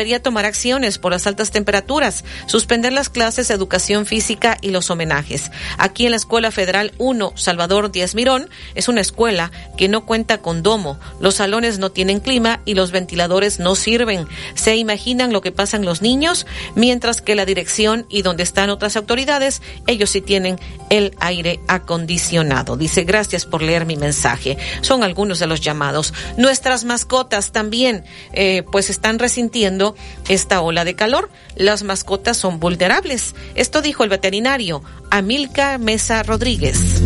debería 0.00 0.22
tomar 0.22 0.46
acciones 0.46 0.96
por 0.96 1.12
las 1.12 1.26
altas 1.26 1.50
temperaturas, 1.50 2.24
suspender 2.46 2.90
las 2.90 3.10
clases 3.10 3.48
de 3.48 3.54
educación 3.54 4.06
física 4.06 4.56
y 4.62 4.70
los 4.70 4.88
homenajes. 4.88 5.50
Aquí 5.76 6.06
en 6.06 6.12
la 6.12 6.16
Escuela 6.16 6.50
Federal 6.50 6.92
1, 6.96 7.34
Salvador 7.36 7.92
Díaz 7.92 8.14
Mirón, 8.14 8.48
es 8.74 8.88
una 8.88 9.02
escuela 9.02 9.52
que 9.76 9.88
no 9.88 10.06
cuenta 10.06 10.38
con 10.38 10.62
domo, 10.62 10.98
los 11.20 11.34
salones 11.34 11.78
no 11.78 11.90
tienen 11.90 12.20
clima 12.20 12.60
y 12.64 12.72
los 12.72 12.92
ventiladores 12.92 13.58
no 13.58 13.74
sirven. 13.74 14.26
¿Se 14.54 14.74
imaginan 14.76 15.34
lo 15.34 15.42
que 15.42 15.52
pasan 15.52 15.84
los 15.84 16.00
niños? 16.00 16.46
Mientras 16.74 17.20
que 17.20 17.34
la 17.34 17.44
dirección 17.44 18.06
y 18.08 18.22
donde 18.22 18.42
están 18.42 18.70
otras 18.70 18.96
autoridades, 18.96 19.60
ellos 19.86 20.08
sí 20.08 20.22
tienen 20.22 20.58
el 20.88 21.14
aire 21.20 21.60
acondicionado. 21.68 22.78
Dice, 22.78 23.04
gracias 23.04 23.44
por 23.44 23.60
leer 23.60 23.84
mi 23.84 23.96
mensaje. 23.96 24.56
Son 24.80 25.02
algunos 25.02 25.40
de 25.40 25.46
los 25.46 25.60
llamados. 25.60 26.14
Nuestras 26.38 26.84
mascotas 26.84 27.52
también, 27.52 28.04
eh, 28.32 28.62
pues 28.72 28.88
están 28.88 29.18
resintiendo 29.18 29.89
esta 30.28 30.60
ola 30.60 30.84
de 30.84 30.94
calor. 30.94 31.30
Las 31.56 31.82
mascotas 31.82 32.36
son 32.36 32.60
vulnerables. 32.60 33.34
Esto 33.54 33.82
dijo 33.82 34.04
el 34.04 34.10
veterinario 34.10 34.82
Amilca 35.10 35.78
Mesa 35.78 36.22
Rodríguez. 36.22 37.02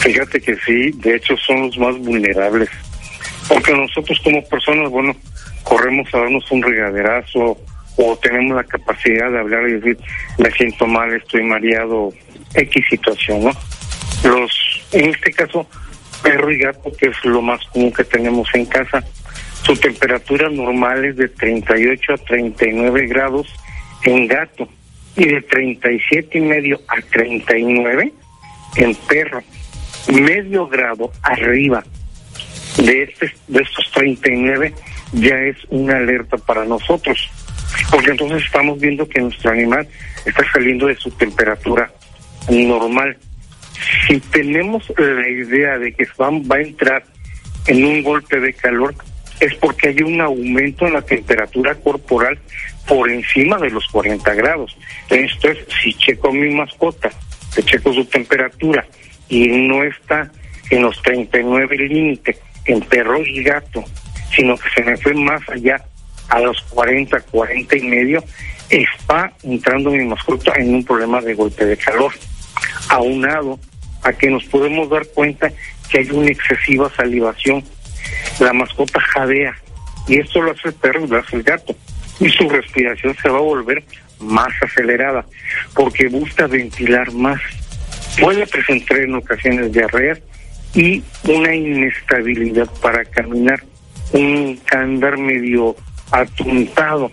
Fíjate 0.00 0.40
que 0.40 0.56
sí, 0.66 0.90
de 0.96 1.16
hecho 1.16 1.36
son 1.36 1.62
los 1.62 1.78
más 1.78 1.96
vulnerables. 1.98 2.68
Porque 3.48 3.72
nosotros 3.72 4.20
como 4.24 4.42
personas, 4.44 4.90
bueno, 4.90 5.14
corremos 5.62 6.12
a 6.12 6.18
darnos 6.18 6.50
un 6.50 6.62
regaderazo 6.62 7.58
o 7.96 8.16
tenemos 8.16 8.56
la 8.56 8.64
capacidad 8.64 9.30
de 9.30 9.38
hablar 9.38 9.68
y 9.68 9.72
decir, 9.74 9.98
me 10.38 10.50
siento 10.50 10.86
mal, 10.86 11.12
estoy 11.14 11.42
mareado, 11.44 12.12
X 12.54 12.84
situación, 12.88 13.44
¿no? 13.44 13.50
Los, 14.24 14.82
en 14.92 15.10
este 15.10 15.32
caso, 15.32 15.66
perro 16.22 16.50
y 16.50 16.58
gato, 16.58 16.92
que 16.98 17.08
es 17.08 17.24
lo 17.24 17.42
más 17.42 17.64
común 17.66 17.92
que 17.92 18.04
tenemos 18.04 18.48
en 18.54 18.66
casa, 18.66 19.04
su 19.62 19.76
temperatura 19.76 20.48
normal 20.48 21.04
es 21.04 21.16
de 21.16 21.28
38 21.28 22.14
a 22.14 22.16
39 22.18 23.06
grados 23.06 23.46
en 24.04 24.26
gato 24.26 24.68
y 25.16 25.26
de 25.26 25.40
37 25.42 26.38
y 26.38 26.40
medio 26.40 26.80
a 26.88 27.00
39 27.00 28.12
en 28.76 28.94
perro. 28.94 29.42
Medio 30.08 30.66
grado 30.66 31.12
arriba 31.22 31.84
de, 32.78 33.02
este, 33.04 33.32
de 33.48 33.62
estos 33.62 33.90
39 33.92 34.74
ya 35.12 35.36
es 35.36 35.56
una 35.68 35.96
alerta 35.96 36.38
para 36.38 36.64
nosotros, 36.64 37.30
porque 37.90 38.10
entonces 38.10 38.44
estamos 38.44 38.80
viendo 38.80 39.06
que 39.08 39.20
nuestro 39.20 39.50
animal 39.50 39.86
está 40.24 40.42
saliendo 40.52 40.86
de 40.86 40.96
su 40.96 41.10
temperatura 41.12 41.90
normal. 42.50 43.16
Si 44.06 44.20
tenemos 44.20 44.84
la 44.96 45.28
idea 45.28 45.78
de 45.78 45.92
que 45.92 46.06
va, 46.20 46.30
va 46.30 46.56
a 46.56 46.62
entrar 46.62 47.04
en 47.66 47.84
un 47.84 48.02
golpe 48.02 48.40
de 48.40 48.52
calor, 48.52 48.94
es 49.40 49.54
porque 49.56 49.88
hay 49.88 50.02
un 50.02 50.20
aumento 50.20 50.86
en 50.86 50.94
la 50.94 51.02
temperatura 51.02 51.74
corporal 51.74 52.38
por 52.86 53.10
encima 53.10 53.58
de 53.58 53.70
los 53.70 53.86
40 53.88 54.34
grados. 54.34 54.76
Entonces, 55.08 55.64
si 55.82 55.94
checo 55.94 56.32
mi 56.32 56.54
mascota, 56.54 57.10
le 57.56 57.62
checo 57.62 57.92
su 57.92 58.04
temperatura 58.04 58.86
y 59.28 59.48
no 59.48 59.82
está 59.82 60.30
en 60.70 60.82
los 60.82 61.00
39 61.02 61.76
límite 61.76 62.38
en 62.66 62.80
perro 62.80 63.20
y 63.20 63.42
gato, 63.42 63.84
sino 64.34 64.56
que 64.56 64.68
se 64.70 64.82
me 64.82 64.96
fue 64.96 65.14
más 65.14 65.42
allá 65.48 65.82
a 66.28 66.40
los 66.40 66.60
40, 66.70 67.20
40 67.20 67.76
y 67.76 67.82
medio, 67.82 68.24
está 68.70 69.32
entrando 69.42 69.90
mi 69.90 70.04
mascota 70.04 70.52
en 70.56 70.74
un 70.74 70.84
problema 70.84 71.20
de 71.20 71.34
golpe 71.34 71.66
de 71.66 71.76
calor, 71.76 72.12
aunado 72.88 73.58
a 74.02 74.12
que 74.12 74.30
nos 74.30 74.44
podemos 74.44 74.88
dar 74.90 75.06
cuenta 75.14 75.50
que 75.88 75.98
hay 76.00 76.10
una 76.10 76.30
excesiva 76.30 76.90
salivación. 76.96 77.62
La 78.40 78.52
mascota 78.52 79.00
jadea, 79.00 79.54
y 80.08 80.18
esto 80.18 80.42
lo 80.42 80.52
hace 80.52 80.68
el 80.68 80.74
perro 80.74 81.04
y 81.04 81.08
lo 81.08 81.18
hace 81.18 81.36
el 81.36 81.42
gato, 81.42 81.74
y 82.18 82.28
su 82.30 82.48
respiración 82.48 83.16
se 83.22 83.28
va 83.28 83.38
a 83.38 83.42
volver 83.42 83.84
más 84.20 84.52
acelerada, 84.62 85.24
porque 85.74 86.08
busca 86.08 86.46
ventilar 86.46 87.12
más. 87.12 87.40
Puede 88.20 88.46
presentar 88.46 88.98
en 88.98 89.14
ocasiones 89.14 89.72
diarreas 89.72 90.20
y 90.74 91.02
una 91.24 91.54
inestabilidad 91.54 92.68
para 92.80 93.04
caminar, 93.04 93.62
un 94.12 94.60
andar 94.72 95.18
medio 95.18 95.76
atuntado. 96.10 97.10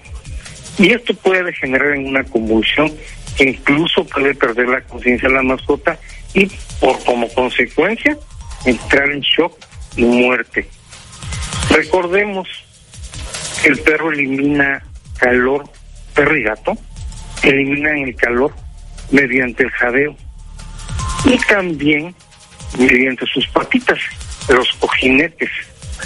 Y 0.78 0.92
esto 0.92 1.14
puede 1.16 1.54
generar 1.54 1.94
en 1.94 2.08
una 2.08 2.24
convulsión 2.24 2.92
incluso 3.40 4.06
puede 4.06 4.36
perder 4.36 4.68
la 4.68 4.82
conciencia 4.82 5.30
la 5.30 5.42
mascota 5.42 5.98
y 6.34 6.48
por 6.80 7.04
como 7.04 7.28
consecuencia 7.34 8.18
entrar 8.66 9.10
en 9.12 9.22
shock 9.22 9.58
y 9.96 10.04
muerte. 10.04 10.68
Recordemos 11.70 12.48
que 13.62 13.70
el 13.70 13.80
perro 13.80 14.12
elimina 14.12 14.84
calor, 15.18 15.70
perro 16.14 16.38
y 16.38 16.44
gato, 16.44 16.78
eliminan 17.44 17.98
el 17.98 18.16
calor 18.16 18.54
mediante 19.12 19.64
el 19.64 19.72
jadeo 19.72 20.16
y 21.26 21.38
también 21.40 22.16
mediante 22.78 23.26
sus 23.28 23.48
patitas, 23.48 24.00
los 24.48 24.72
cojinetes, 24.74 25.50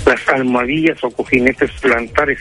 las 0.05 0.27
almohadillas 0.29 1.03
o 1.03 1.11
cojinetes 1.11 1.71
plantares. 1.81 2.39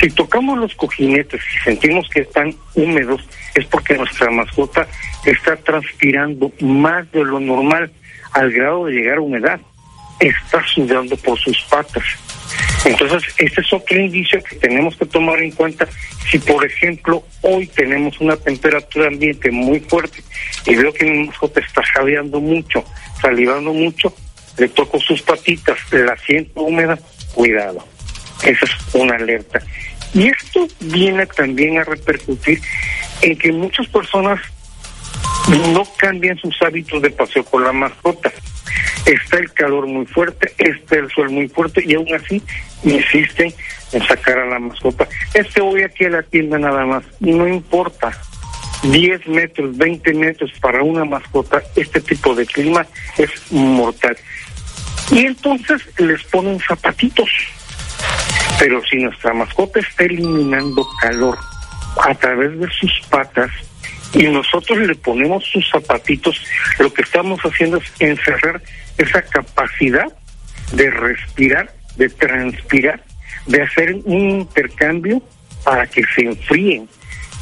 Si 0.00 0.10
tocamos 0.10 0.58
los 0.58 0.74
cojinetes 0.74 1.40
y 1.54 1.64
sentimos 1.64 2.08
que 2.08 2.20
están 2.20 2.54
húmedos, 2.74 3.22
es 3.54 3.64
porque 3.66 3.96
nuestra 3.96 4.30
mascota 4.30 4.86
está 5.24 5.56
transpirando 5.56 6.52
más 6.60 7.10
de 7.12 7.24
lo 7.24 7.40
normal 7.40 7.90
al 8.32 8.52
grado 8.52 8.86
de 8.86 8.92
llegar 8.92 9.18
a 9.18 9.22
humedad. 9.22 9.60
está 10.20 10.64
sudando 10.66 11.16
por 11.16 11.38
sus 11.38 11.60
patas. 11.64 12.04
Entonces, 12.84 13.22
este 13.38 13.60
es 13.60 13.72
otro 13.72 13.98
indicio 13.98 14.42
que 14.42 14.56
tenemos 14.56 14.96
que 14.96 15.06
tomar 15.06 15.40
en 15.40 15.50
cuenta. 15.52 15.88
Si, 16.30 16.38
por 16.38 16.64
ejemplo, 16.64 17.22
hoy 17.42 17.66
tenemos 17.66 18.20
una 18.20 18.36
temperatura 18.36 19.08
ambiente 19.08 19.50
muy 19.50 19.80
fuerte 19.80 20.22
y 20.66 20.74
veo 20.74 20.92
que 20.92 21.04
mi 21.04 21.26
mascota 21.26 21.60
está 21.60 21.82
jadeando 21.82 22.40
mucho, 22.40 22.84
salivando 23.20 23.72
mucho, 23.72 24.14
le 24.58 24.68
toco 24.68 25.00
sus 25.00 25.22
patitas, 25.22 25.78
la 25.90 26.16
siento 26.18 26.60
húmeda, 26.60 26.98
cuidado. 27.34 27.84
Esa 28.42 28.64
es 28.64 28.94
una 28.94 29.16
alerta. 29.16 29.60
Y 30.12 30.28
esto 30.28 30.66
viene 30.80 31.26
también 31.26 31.78
a 31.78 31.84
repercutir 31.84 32.60
en 33.22 33.36
que 33.36 33.52
muchas 33.52 33.86
personas 33.88 34.40
no 35.72 35.84
cambian 35.98 36.38
sus 36.38 36.54
hábitos 36.62 37.02
de 37.02 37.10
paseo 37.10 37.44
con 37.44 37.64
la 37.64 37.72
mascota. 37.72 38.32
Está 39.06 39.38
el 39.38 39.52
calor 39.52 39.86
muy 39.86 40.06
fuerte, 40.06 40.52
está 40.56 40.96
el 40.96 41.10
sol 41.10 41.30
muy 41.30 41.48
fuerte 41.48 41.82
y 41.84 41.94
aún 41.94 42.12
así 42.14 42.42
insisten 42.84 43.52
en 43.92 44.06
sacar 44.06 44.38
a 44.38 44.46
la 44.46 44.58
mascota. 44.58 45.06
Este 45.34 45.60
voy 45.60 45.82
aquí 45.82 46.04
a 46.04 46.10
la 46.10 46.22
tienda 46.22 46.58
nada 46.58 46.86
más, 46.86 47.04
no 47.20 47.46
importa. 47.46 48.12
10 48.82 49.26
metros, 49.28 49.76
20 49.78 50.12
metros 50.12 50.52
para 50.60 50.82
una 50.82 51.04
mascota, 51.06 51.62
este 51.74 52.00
tipo 52.02 52.34
de 52.34 52.44
clima 52.44 52.86
es 53.16 53.30
mortal. 53.50 54.16
Y 55.10 55.26
entonces 55.26 55.82
les 55.98 56.22
ponen 56.24 56.60
zapatitos. 56.60 57.30
Pero 58.58 58.82
si 58.84 58.96
nuestra 58.96 59.32
mascota 59.32 59.80
está 59.80 60.04
eliminando 60.04 60.86
calor 61.00 61.38
a 62.02 62.14
través 62.14 62.58
de 62.58 62.68
sus 62.70 62.92
patas 63.08 63.50
y 64.12 64.24
nosotros 64.24 64.78
le 64.78 64.94
ponemos 64.94 65.44
sus 65.44 65.68
zapatitos, 65.70 66.40
lo 66.78 66.92
que 66.92 67.02
estamos 67.02 67.40
haciendo 67.40 67.78
es 67.78 67.92
encerrar 67.98 68.62
esa 68.96 69.22
capacidad 69.22 70.06
de 70.72 70.90
respirar, 70.90 71.74
de 71.96 72.08
transpirar, 72.08 73.02
de 73.46 73.62
hacer 73.62 73.94
un 74.04 74.30
intercambio 74.30 75.22
para 75.64 75.86
que 75.86 76.02
se 76.14 76.22
enfríen 76.22 76.88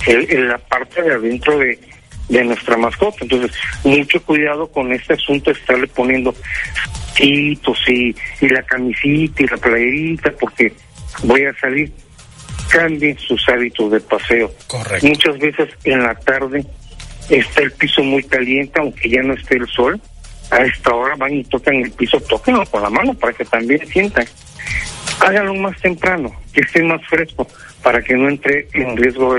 en 0.06 0.48
la 0.48 0.58
parte 0.58 1.02
de 1.02 1.14
adentro 1.14 1.58
de, 1.58 1.78
de 2.28 2.44
nuestra 2.44 2.76
mascota. 2.76 3.18
Entonces, 3.20 3.52
mucho 3.84 4.22
cuidado 4.22 4.66
con 4.68 4.92
este 4.92 5.14
asunto 5.14 5.52
de 5.52 5.58
estarle 5.58 5.86
poniendo 5.88 6.34
titos 7.14 7.78
y, 7.88 8.14
y 8.40 8.48
la 8.48 8.62
camisita 8.62 9.42
y 9.42 9.46
la 9.46 9.56
playerita, 9.56 10.32
porque 10.40 10.72
voy 11.22 11.44
a 11.44 11.54
salir. 11.54 11.92
Cambien 12.70 13.18
sus 13.18 13.46
hábitos 13.50 13.90
de 13.92 14.00
paseo. 14.00 14.50
Correcto. 14.66 15.06
Muchas 15.06 15.38
veces 15.38 15.68
en 15.84 16.02
la 16.02 16.14
tarde 16.14 16.64
está 17.28 17.62
el 17.62 17.72
piso 17.72 18.02
muy 18.02 18.22
caliente, 18.24 18.80
aunque 18.80 19.10
ya 19.10 19.22
no 19.22 19.34
esté 19.34 19.56
el 19.56 19.66
sol. 19.68 20.00
A 20.50 20.58
esta 20.64 20.94
hora 20.94 21.14
van 21.16 21.34
y 21.34 21.44
tocan 21.44 21.74
el 21.76 21.90
piso, 21.90 22.18
tóquenlo 22.20 22.64
con 22.66 22.82
la 22.82 22.88
mano 22.88 23.12
para 23.12 23.34
que 23.34 23.44
también 23.44 23.86
sientan. 23.88 24.26
Háganlo 25.20 25.54
más 25.54 25.78
temprano, 25.80 26.34
que 26.52 26.62
esté 26.62 26.82
más 26.82 27.00
fresco, 27.06 27.46
para 27.82 28.00
que 28.02 28.14
no 28.14 28.28
entre 28.28 28.66
en 28.72 28.96
riesgo 28.96 29.36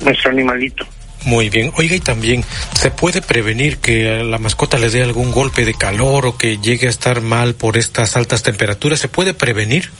nuestro 0.00 0.30
animalito. 0.30 0.84
Muy 1.24 1.50
bien. 1.50 1.70
Oiga, 1.76 1.94
y 1.94 2.00
también, 2.00 2.42
¿se 2.74 2.90
puede 2.90 3.22
prevenir 3.22 3.78
que 3.78 4.22
la 4.24 4.38
mascota 4.38 4.78
le 4.78 4.90
dé 4.90 5.02
algún 5.02 5.30
golpe 5.30 5.64
de 5.64 5.74
calor 5.74 6.26
o 6.26 6.36
que 6.36 6.58
llegue 6.58 6.86
a 6.86 6.90
estar 6.90 7.20
mal 7.20 7.54
por 7.54 7.76
estas 7.76 8.16
altas 8.16 8.42
temperaturas? 8.42 8.98
¿Se 8.98 9.08
puede 9.08 9.34
prevenir? 9.34 9.90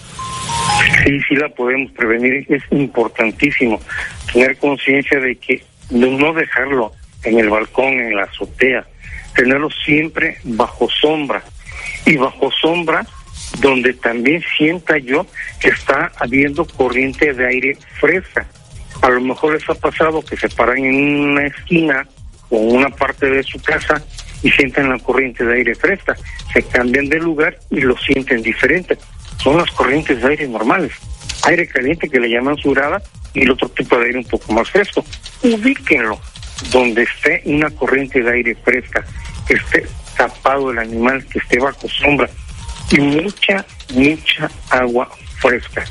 Sí, 1.05 1.21
sí 1.29 1.37
la 1.37 1.49
podemos 1.49 1.93
prevenir. 1.93 2.45
Es 2.49 2.63
importantísimo 2.71 3.81
tener 4.33 4.57
conciencia 4.59 5.21
de 5.21 5.37
que 5.37 5.63
no 5.91 6.33
dejarlo 6.33 6.93
en 7.25 7.39
el 7.39 7.51
balcón, 7.51 7.93
en 7.93 8.17
la 8.17 8.25
azotea, 8.25 8.85
tenerlo 9.35 9.69
siempre 9.85 10.39
bajo 10.45 10.89
sombra. 10.91 11.43
Y 12.05 12.17
bajo 12.17 12.51
sombra 12.51 13.07
donde 13.61 13.93
también 13.95 14.43
sienta 14.57 14.99
yo 14.99 15.27
que 15.61 15.69
está 15.69 16.11
habiendo 16.17 16.65
corriente 16.65 17.33
de 17.33 17.47
aire 17.47 17.79
fresca. 18.01 18.47
A 19.03 19.11
lo 19.11 19.21
mejor 19.21 19.55
les 19.55 19.69
ha 19.69 19.75
pasado 19.75 20.23
que 20.23 20.37
se 20.37 20.49
paran 20.49 20.79
en 20.79 21.21
una 21.31 21.47
esquina 21.47 22.07
o 22.51 22.57
una 22.57 22.89
parte 22.89 23.29
de 23.29 23.43
su 23.43 23.61
casa 23.61 24.03
y 24.43 24.51
sienten 24.51 24.89
la 24.89 24.99
corriente 24.99 25.45
de 25.45 25.55
aire 25.55 25.75
fresca. 25.75 26.17
Se 26.53 26.63
cambian 26.63 27.09
de 27.09 27.19
lugar 27.19 27.59
y 27.71 27.81
lo 27.81 27.97
sienten 27.99 28.43
diferente. 28.43 28.97
Son 29.39 29.57
las 29.57 29.71
corrientes 29.73 30.21
de 30.23 30.29
aire 30.29 30.49
normales. 30.49 30.93
Aire 31.45 31.67
caliente 31.67 32.09
que 32.09 32.21
le 32.21 32.29
llaman 32.29 32.57
surada 32.57 33.03
y 33.35 33.43
el 33.43 33.51
otro 33.51 33.69
tipo 33.71 33.99
de 33.99 34.07
aire 34.07 34.19
un 34.19 34.25
poco 34.25 34.53
más 34.53 34.71
fresco. 34.71 35.05
Ubíquenlo 35.43 36.19
donde 36.71 37.03
esté 37.03 37.43
una 37.45 37.71
corriente 37.71 38.23
de 38.23 38.31
aire 38.31 38.55
fresca, 38.55 39.05
que 39.47 39.55
esté 39.55 39.87
tapado 40.17 40.71
el 40.71 40.79
animal, 40.79 41.25
que 41.27 41.41
esté 41.41 41.59
bajo 41.59 41.89
sombra 41.89 42.29
y 42.91 43.01
mucha, 43.01 43.65
mucha 43.95 44.51
agua 44.71 45.11
fresca. 45.41 45.85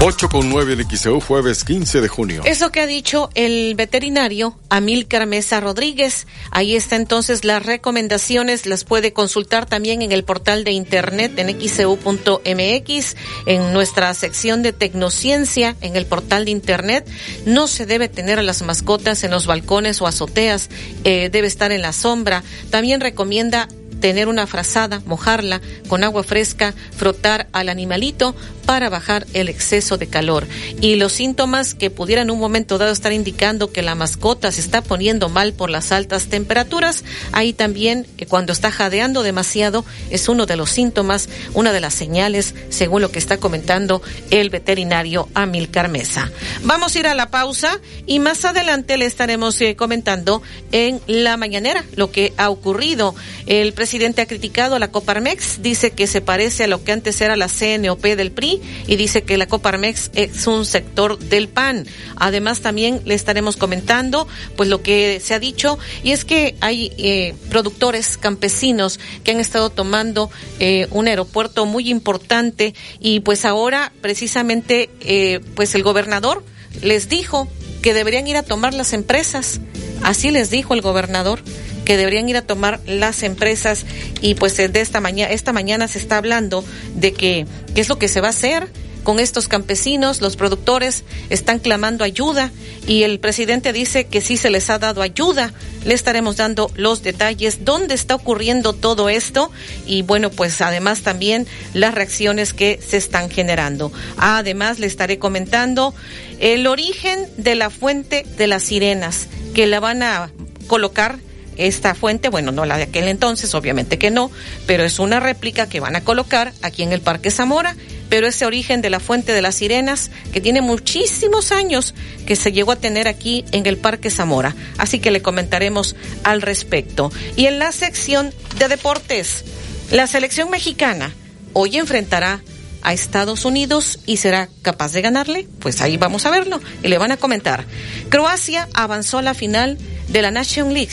8 0.00 0.28
con 0.28 0.48
9 0.48 0.74
en 0.74 0.88
XEU, 0.88 1.18
jueves 1.18 1.64
15 1.64 2.00
de 2.00 2.06
junio. 2.06 2.42
Eso 2.44 2.70
que 2.70 2.78
ha 2.80 2.86
dicho 2.86 3.30
el 3.34 3.74
veterinario 3.74 4.56
Amílcar 4.70 5.26
Mesa 5.26 5.58
Rodríguez. 5.58 6.28
Ahí 6.52 6.76
está 6.76 6.94
entonces 6.94 7.44
las 7.44 7.66
recomendaciones, 7.66 8.64
las 8.66 8.84
puede 8.84 9.12
consultar 9.12 9.66
también 9.66 10.00
en 10.02 10.12
el 10.12 10.22
portal 10.22 10.62
de 10.62 10.70
internet 10.70 11.36
en 11.36 11.48
xeu.mx, 11.60 13.16
en 13.46 13.72
nuestra 13.72 14.14
sección 14.14 14.62
de 14.62 14.72
tecnociencia, 14.72 15.74
en 15.80 15.96
el 15.96 16.06
portal 16.06 16.44
de 16.44 16.52
internet. 16.52 17.10
No 17.44 17.66
se 17.66 17.84
debe 17.84 18.08
tener 18.08 18.38
a 18.38 18.42
las 18.42 18.62
mascotas 18.62 19.24
en 19.24 19.32
los 19.32 19.46
balcones 19.48 20.00
o 20.00 20.06
azoteas, 20.06 20.70
eh, 21.02 21.28
debe 21.28 21.48
estar 21.48 21.72
en 21.72 21.82
la 21.82 21.92
sombra. 21.92 22.44
También 22.70 23.00
recomienda 23.00 23.66
tener 24.00 24.28
una 24.28 24.46
frazada, 24.46 25.02
mojarla 25.06 25.60
con 25.88 26.04
agua 26.04 26.22
fresca, 26.22 26.72
frotar 26.96 27.48
al 27.52 27.68
animalito 27.68 28.34
para 28.68 28.90
bajar 28.90 29.26
el 29.32 29.48
exceso 29.48 29.96
de 29.96 30.08
calor. 30.08 30.46
Y 30.82 30.96
los 30.96 31.14
síntomas 31.14 31.74
que 31.74 31.88
pudieran 31.88 32.26
en 32.26 32.32
un 32.32 32.38
momento 32.38 32.76
dado 32.76 32.92
estar 32.92 33.14
indicando 33.14 33.72
que 33.72 33.80
la 33.80 33.94
mascota 33.94 34.52
se 34.52 34.60
está 34.60 34.82
poniendo 34.82 35.30
mal 35.30 35.54
por 35.54 35.70
las 35.70 35.90
altas 35.90 36.26
temperaturas, 36.26 37.02
ahí 37.32 37.54
también 37.54 38.06
que 38.18 38.26
cuando 38.26 38.52
está 38.52 38.70
jadeando 38.70 39.22
demasiado 39.22 39.86
es 40.10 40.28
uno 40.28 40.44
de 40.44 40.56
los 40.56 40.68
síntomas, 40.68 41.30
una 41.54 41.72
de 41.72 41.80
las 41.80 41.94
señales, 41.94 42.54
según 42.68 43.00
lo 43.00 43.10
que 43.10 43.18
está 43.18 43.38
comentando 43.38 44.02
el 44.30 44.50
veterinario 44.50 45.30
Amilcar 45.32 45.88
Mesa. 45.88 46.30
Vamos 46.62 46.94
a 46.94 46.98
ir 46.98 47.06
a 47.06 47.14
la 47.14 47.30
pausa 47.30 47.80
y 48.04 48.18
más 48.18 48.44
adelante 48.44 48.98
le 48.98 49.06
estaremos 49.06 49.58
eh, 49.62 49.76
comentando 49.76 50.42
en 50.72 51.00
la 51.06 51.38
mañanera 51.38 51.86
lo 51.96 52.10
que 52.10 52.34
ha 52.36 52.50
ocurrido. 52.50 53.14
El 53.46 53.72
presidente 53.72 54.20
ha 54.20 54.26
criticado 54.26 54.76
a 54.76 54.78
la 54.78 54.90
Coparmex, 54.90 55.62
dice 55.62 55.92
que 55.92 56.06
se 56.06 56.20
parece 56.20 56.64
a 56.64 56.68
lo 56.68 56.84
que 56.84 56.92
antes 56.92 57.18
era 57.22 57.34
la 57.34 57.48
CNOP 57.48 58.02
del 58.02 58.30
PRI 58.30 58.57
y 58.86 58.96
dice 58.96 59.22
que 59.22 59.36
la 59.36 59.46
Coparmex 59.46 60.10
es 60.14 60.46
un 60.46 60.64
sector 60.64 61.18
del 61.18 61.48
PAN. 61.48 61.86
Además 62.16 62.60
también 62.60 63.00
le 63.04 63.14
estaremos 63.14 63.56
comentando 63.56 64.26
pues 64.56 64.68
lo 64.68 64.82
que 64.82 65.20
se 65.22 65.34
ha 65.34 65.38
dicho 65.38 65.78
y 66.02 66.12
es 66.12 66.24
que 66.24 66.56
hay 66.60 66.92
eh, 66.98 67.34
productores 67.50 68.16
campesinos 68.16 68.98
que 69.24 69.32
han 69.32 69.40
estado 69.40 69.70
tomando 69.70 70.30
eh, 70.60 70.86
un 70.90 71.08
aeropuerto 71.08 71.66
muy 71.66 71.90
importante 71.90 72.74
y 73.00 73.20
pues 73.20 73.44
ahora 73.44 73.92
precisamente 74.00 74.90
eh, 75.00 75.40
pues 75.54 75.74
el 75.74 75.82
gobernador 75.82 76.44
les 76.82 77.08
dijo 77.08 77.48
que 77.82 77.94
deberían 77.94 78.26
ir 78.26 78.36
a 78.36 78.42
tomar 78.42 78.74
las 78.74 78.92
empresas. 78.92 79.60
Así 80.02 80.30
les 80.30 80.50
dijo 80.50 80.74
el 80.74 80.80
gobernador 80.80 81.42
que 81.88 81.96
deberían 81.96 82.28
ir 82.28 82.36
a 82.36 82.42
tomar 82.42 82.80
las 82.84 83.22
empresas 83.22 83.86
y 84.20 84.34
pues 84.34 84.58
de 84.58 84.70
esta 84.74 85.00
mañana 85.00 85.32
esta 85.32 85.54
mañana 85.54 85.88
se 85.88 85.98
está 85.98 86.18
hablando 86.18 86.62
de 86.94 87.14
que 87.14 87.46
qué 87.74 87.80
es 87.80 87.88
lo 87.88 87.98
que 87.98 88.08
se 88.08 88.20
va 88.20 88.26
a 88.26 88.30
hacer 88.30 88.68
con 89.04 89.20
estos 89.20 89.48
campesinos, 89.48 90.20
los 90.20 90.36
productores 90.36 91.02
están 91.30 91.60
clamando 91.60 92.04
ayuda 92.04 92.52
y 92.86 93.04
el 93.04 93.20
presidente 93.20 93.72
dice 93.72 94.04
que 94.04 94.20
sí 94.20 94.36
se 94.36 94.50
les 94.50 94.68
ha 94.68 94.78
dado 94.78 95.00
ayuda. 95.00 95.54
Le 95.86 95.94
estaremos 95.94 96.36
dando 96.36 96.70
los 96.74 97.02
detalles, 97.02 97.64
dónde 97.64 97.94
está 97.94 98.16
ocurriendo 98.16 98.74
todo 98.74 99.08
esto 99.08 99.50
y 99.86 100.02
bueno, 100.02 100.28
pues 100.28 100.60
además 100.60 101.00
también 101.00 101.46
las 101.72 101.94
reacciones 101.94 102.52
que 102.52 102.80
se 102.86 102.98
están 102.98 103.30
generando. 103.30 103.90
Además, 104.18 104.78
le 104.78 104.86
estaré 104.86 105.18
comentando 105.18 105.94
el 106.38 106.66
origen 106.66 107.26
de 107.38 107.54
la 107.54 107.70
fuente 107.70 108.26
de 108.36 108.46
las 108.46 108.64
sirenas 108.64 109.28
que 109.54 109.66
la 109.66 109.80
van 109.80 110.02
a 110.02 110.30
colocar 110.66 111.18
esta 111.58 111.94
fuente, 111.94 112.28
bueno, 112.28 112.52
no 112.52 112.64
la 112.64 112.76
de 112.76 112.84
aquel 112.84 113.08
entonces, 113.08 113.54
obviamente 113.54 113.98
que 113.98 114.10
no, 114.10 114.30
pero 114.66 114.84
es 114.84 114.98
una 114.98 115.20
réplica 115.20 115.68
que 115.68 115.80
van 115.80 115.96
a 115.96 116.02
colocar 116.02 116.52
aquí 116.62 116.82
en 116.82 116.92
el 116.92 117.00
Parque 117.00 117.30
Zamora, 117.30 117.76
pero 118.08 118.26
ese 118.26 118.46
origen 118.46 118.80
de 118.80 118.90
la 118.90 119.00
fuente 119.00 119.32
de 119.32 119.42
las 119.42 119.56
sirenas, 119.56 120.10
que 120.32 120.40
tiene 120.40 120.62
muchísimos 120.62 121.52
años 121.52 121.94
que 122.26 122.36
se 122.36 122.52
llegó 122.52 122.72
a 122.72 122.76
tener 122.76 123.08
aquí 123.08 123.44
en 123.52 123.66
el 123.66 123.76
Parque 123.76 124.10
Zamora. 124.10 124.54
Así 124.78 124.98
que 124.98 125.10
le 125.10 125.20
comentaremos 125.20 125.96
al 126.24 126.40
respecto. 126.40 127.12
Y 127.36 127.46
en 127.46 127.58
la 127.58 127.72
sección 127.72 128.32
de 128.58 128.68
deportes, 128.68 129.44
la 129.90 130.06
selección 130.06 130.50
mexicana 130.50 131.12
hoy 131.52 131.76
enfrentará 131.76 132.40
a 132.82 132.92
Estados 132.92 133.44
Unidos 133.44 133.98
y 134.06 134.18
será 134.18 134.48
capaz 134.62 134.92
de 134.92 135.02
ganarle? 135.02 135.48
Pues 135.58 135.80
ahí 135.80 135.96
vamos 135.96 136.26
a 136.26 136.30
verlo 136.30 136.60
y 136.82 136.88
le 136.88 136.98
van 136.98 137.12
a 137.12 137.16
comentar. 137.16 137.64
Croacia 138.08 138.68
avanzó 138.74 139.18
a 139.18 139.22
la 139.22 139.34
final 139.34 139.78
de 140.08 140.22
la 140.22 140.30
Nation 140.30 140.72
League. 140.72 140.92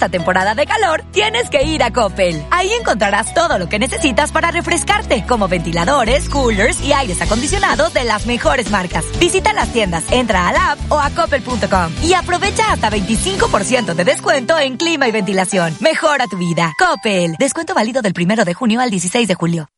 Esta 0.00 0.08
temporada 0.08 0.54
de 0.54 0.64
calor 0.64 1.02
tienes 1.12 1.50
que 1.50 1.62
ir 1.62 1.82
a 1.82 1.92
Coppel. 1.92 2.42
Ahí 2.50 2.72
encontrarás 2.72 3.34
todo 3.34 3.58
lo 3.58 3.68
que 3.68 3.78
necesitas 3.78 4.32
para 4.32 4.50
refrescarte, 4.50 5.26
como 5.26 5.46
ventiladores, 5.46 6.26
coolers 6.30 6.80
y 6.80 6.94
aires 6.94 7.20
acondicionados 7.20 7.92
de 7.92 8.04
las 8.04 8.24
mejores 8.24 8.70
marcas. 8.70 9.04
Visita 9.18 9.52
las 9.52 9.70
tiendas, 9.74 10.10
entra 10.10 10.48
a 10.48 10.52
la 10.54 10.70
app 10.72 10.78
o 10.90 10.98
a 10.98 11.10
coppel.com 11.10 11.92
y 12.02 12.14
aprovecha 12.14 12.72
hasta 12.72 12.90
25% 12.90 13.92
de 13.92 14.04
descuento 14.04 14.58
en 14.58 14.78
clima 14.78 15.06
y 15.06 15.12
ventilación. 15.12 15.76
Mejora 15.80 16.24
tu 16.28 16.38
vida. 16.38 16.72
Coppel. 16.78 17.36
Descuento 17.38 17.74
válido 17.74 18.00
del 18.00 18.14
primero 18.14 18.46
de 18.46 18.54
junio 18.54 18.80
al 18.80 18.88
16 18.88 19.28
de 19.28 19.34
julio. 19.34 19.68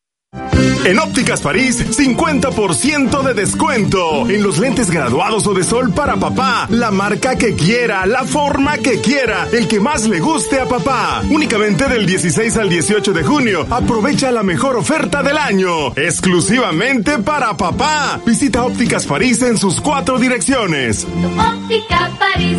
En 0.84 0.98
Ópticas 0.98 1.40
París, 1.40 1.78
50% 1.96 3.22
de 3.22 3.34
descuento. 3.34 4.28
En 4.28 4.42
los 4.42 4.58
lentes 4.58 4.90
graduados 4.90 5.46
o 5.46 5.54
de 5.54 5.62
sol 5.62 5.92
para 5.92 6.16
papá. 6.16 6.66
La 6.70 6.90
marca 6.90 7.36
que 7.36 7.54
quiera, 7.54 8.04
la 8.06 8.24
forma 8.24 8.78
que 8.78 9.00
quiera, 9.00 9.46
el 9.52 9.68
que 9.68 9.78
más 9.78 10.08
le 10.08 10.18
guste 10.18 10.58
a 10.58 10.66
papá. 10.66 11.22
Únicamente 11.30 11.88
del 11.88 12.04
16 12.04 12.56
al 12.56 12.68
18 12.68 13.12
de 13.12 13.22
junio. 13.22 13.66
Aprovecha 13.70 14.32
la 14.32 14.42
mejor 14.42 14.76
oferta 14.76 15.22
del 15.22 15.38
año. 15.38 15.94
Exclusivamente 15.94 17.18
para 17.18 17.56
papá. 17.56 18.20
Visita 18.26 18.64
Ópticas 18.64 19.06
París 19.06 19.40
en 19.42 19.58
sus 19.58 19.80
cuatro 19.80 20.18
direcciones. 20.18 21.06
París. 22.18 22.58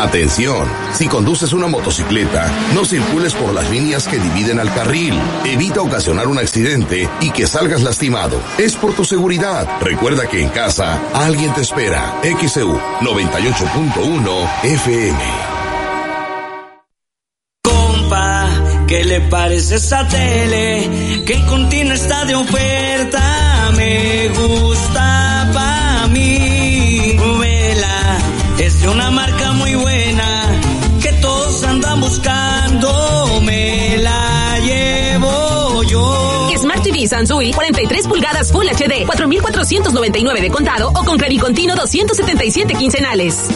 Atención, 0.00 0.66
si 0.94 1.08
conduces 1.08 1.52
una 1.52 1.66
motocicleta, 1.66 2.50
no 2.74 2.86
circules 2.86 3.34
por 3.34 3.52
las 3.52 3.68
líneas 3.70 4.08
que 4.08 4.18
dividen 4.18 4.58
al 4.58 4.72
carril. 4.72 5.12
Evita 5.44 5.82
ocasionar 5.82 6.26
un 6.26 6.38
accidente 6.38 7.06
y 7.20 7.30
que 7.30 7.46
salgas 7.46 7.82
lastimado. 7.82 8.40
Es 8.56 8.76
por 8.76 8.94
tu 8.94 9.04
seguridad. 9.04 9.68
Recuerda 9.82 10.26
que 10.26 10.40
en 10.40 10.48
casa 10.48 10.98
alguien 11.12 11.52
te 11.52 11.60
espera. 11.60 12.18
XEU 12.22 12.80
98.1 13.02 14.48
FM. 14.62 15.18
Compa, 17.62 18.48
¿qué 18.88 19.04
le 19.04 19.20
parece 19.20 19.74
esa 19.74 20.08
tele? 20.08 21.24
Que 21.26 21.44
contiene 21.44 21.92
está 21.92 22.24
de 22.24 22.36
oferta. 22.36 23.70
Me 23.76 24.28
gusta 24.28 24.69
TV 37.00 37.08
Sansui 37.08 37.52
43 37.52 38.06
pulgadas 38.06 38.52
Full 38.52 38.66
HD 38.68 39.06
4499 39.06 40.40
de 40.40 40.50
contado 40.50 40.88
o 40.88 41.04
con 41.04 41.18
Continuo 41.38 41.76
277 41.76 42.74
quincenales. 42.74 43.48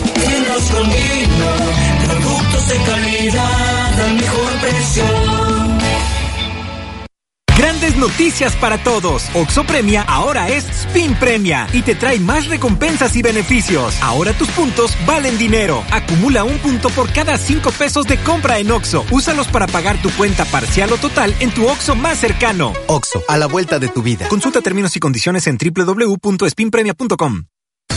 Noticias 7.93 8.57
para 8.57 8.83
todos. 8.83 9.29
Oxo 9.35 9.65
Premia 9.65 10.03
ahora 10.03 10.49
es 10.49 10.65
Spin 10.65 11.15
Premia 11.17 11.69
y 11.73 11.83
te 11.83 11.95
trae 11.95 12.19
más 12.19 12.49
recompensas 12.49 13.15
y 13.15 13.23
beneficios. 13.23 13.95
Ahora 14.03 14.33
tus 14.33 14.49
puntos 14.49 14.97
valen 15.07 15.37
dinero. 15.37 15.85
Acumula 15.93 16.45
un 16.45 16.59
punto 16.59 16.89
por 16.91 17.13
cada 17.13 17.37
cinco 17.37 17.71
pesos 17.71 18.07
de 18.07 18.17
compra 18.17 18.59
en 18.59 18.71
Oxo. 18.71 19.05
Úsalos 19.11 19.49
para 19.49 19.67
pagar 19.67 20.01
tu 20.01 20.11
cuenta 20.13 20.45
parcial 20.47 20.93
o 20.93 20.97
total 20.97 21.35
en 21.41 21.53
tu 21.53 21.69
Oxo 21.69 21.95
más 21.95 22.19
cercano. 22.19 22.73
Oxo, 22.87 23.23
a 23.29 23.37
la 23.37 23.47
vuelta 23.47 23.79
de 23.79 23.89
tu 23.89 24.03
vida. 24.03 24.29
Consulta 24.29 24.63
términos 24.63 24.97
y 24.97 25.01
condiciones 25.01 25.47
en 25.47 25.59
www.spinpremia.com. 25.59 27.54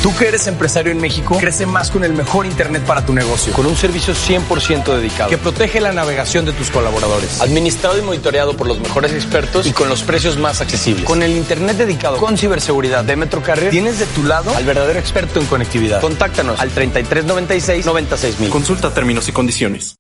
Tú 0.08 0.16
que 0.16 0.30
eres 0.30 0.48
empresario 0.48 0.94
en 0.94 1.02
México, 1.02 1.38
crece 1.38 1.66
más 1.66 1.92
con 1.92 2.06
el 2.06 2.14
mejor 2.14 2.46
Internet 2.46 2.84
para 2.86 3.06
tu 3.06 3.12
negocio, 3.12 3.52
con 3.52 3.66
un 3.66 3.76
servicio 3.76 4.14
100% 4.14 4.86
dedicado, 4.86 5.30
que 5.30 5.38
protege 5.38 5.82
la 5.82 5.92
navegación 5.92 6.46
de 6.46 6.54
tus 6.54 6.70
colaboradores, 6.70 7.42
administrado 7.42 7.98
y 7.98 8.02
monitoreado 8.04 8.56
por 8.56 8.68
los 8.68 8.80
mejores 8.80 9.12
expertos 9.12 9.68
y 9.68 9.74
con 9.74 9.90
los 9.90 10.04
precios 10.04 10.38
más 10.38 10.62
accesibles. 10.62 11.04
Con 11.04 11.24
el 11.24 11.32
Internet 11.32 11.76
dedicado 11.76 12.16
con 12.20 12.38
ciberseguridad 12.38 13.04
de 13.04 13.18
Metrocarrier, 13.18 13.70
tienes 13.70 14.00
de 14.00 14.06
tu 14.06 14.24
lado 14.24 14.56
al 14.56 14.64
verdadero 14.64 14.98
experto 14.98 15.42
en 15.42 15.46
conectividad. 15.46 16.00
Contáctanos 16.00 16.58
al 16.62 16.74
3396-96000. 16.74 18.48
Consulta 18.48 18.94
términos 18.94 19.28
y 19.28 19.34
condiciones. 19.34 19.97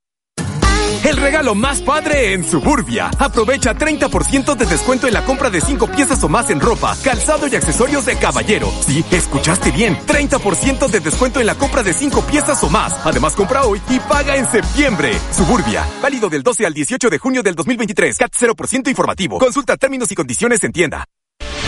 El 1.07 1.15
regalo 1.15 1.55
más 1.55 1.79
padre 1.79 2.33
en 2.33 2.45
Suburbia. 2.45 3.09
Aprovecha 3.17 3.73
30% 3.73 4.57
de 4.57 4.65
descuento 4.65 5.07
en 5.07 5.13
la 5.13 5.23
compra 5.23 5.49
de 5.49 5.61
5 5.61 5.87
piezas 5.87 6.21
o 6.21 6.27
más 6.27 6.49
en 6.49 6.59
ropa, 6.59 6.97
calzado 7.01 7.47
y 7.47 7.55
accesorios 7.55 8.05
de 8.05 8.17
caballero. 8.17 8.69
Sí, 8.85 9.05
escuchaste 9.11 9.71
bien. 9.71 9.97
30% 10.05 10.89
de 10.89 10.99
descuento 10.99 11.39
en 11.39 11.45
la 11.45 11.55
compra 11.55 11.81
de 11.81 11.93
5 11.93 12.23
piezas 12.23 12.61
o 12.61 12.69
más. 12.69 12.93
Además, 13.05 13.35
compra 13.35 13.63
hoy 13.63 13.81
y 13.89 14.01
paga 14.01 14.35
en 14.35 14.51
septiembre. 14.51 15.17
Suburbia. 15.31 15.87
Válido 16.01 16.27
del 16.27 16.43
12 16.43 16.65
al 16.65 16.73
18 16.73 17.09
de 17.09 17.17
junio 17.19 17.41
del 17.41 17.55
2023. 17.55 18.17
CAT 18.17 18.33
0% 18.37 18.89
informativo. 18.89 19.37
Consulta 19.39 19.77
términos 19.77 20.11
y 20.11 20.15
condiciones 20.15 20.61
en 20.65 20.73
tienda. 20.73 21.05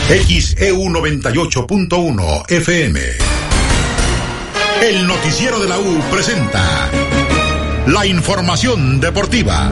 XEU 0.10 0.84
98.1 0.84 2.52
FM. 2.52 3.00
El 4.82 5.08
noticiero 5.08 5.60
de 5.60 5.70
la 5.70 5.80
U 5.80 6.02
presenta 6.12 6.90
la 7.90 8.06
información 8.06 9.00
deportiva. 9.00 9.72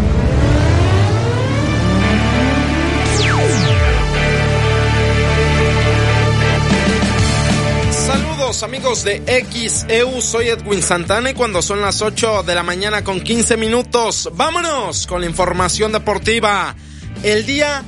Saludos 7.92 8.64
amigos 8.64 9.04
de 9.04 9.22
XEU, 9.46 10.20
soy 10.22 10.50
Edwin 10.50 10.82
Santana 10.82 11.30
y 11.30 11.34
cuando 11.36 11.62
son 11.62 11.82
las 11.82 12.02
8 12.02 12.42
de 12.42 12.56
la 12.56 12.64
mañana 12.64 13.04
con 13.04 13.22
15 13.22 13.56
minutos, 13.56 14.30
vámonos 14.34 15.06
con 15.06 15.22
la 15.22 15.28
información 15.28 15.92
deportiva. 15.92 16.76
El 17.22 17.46
día 17.46 17.84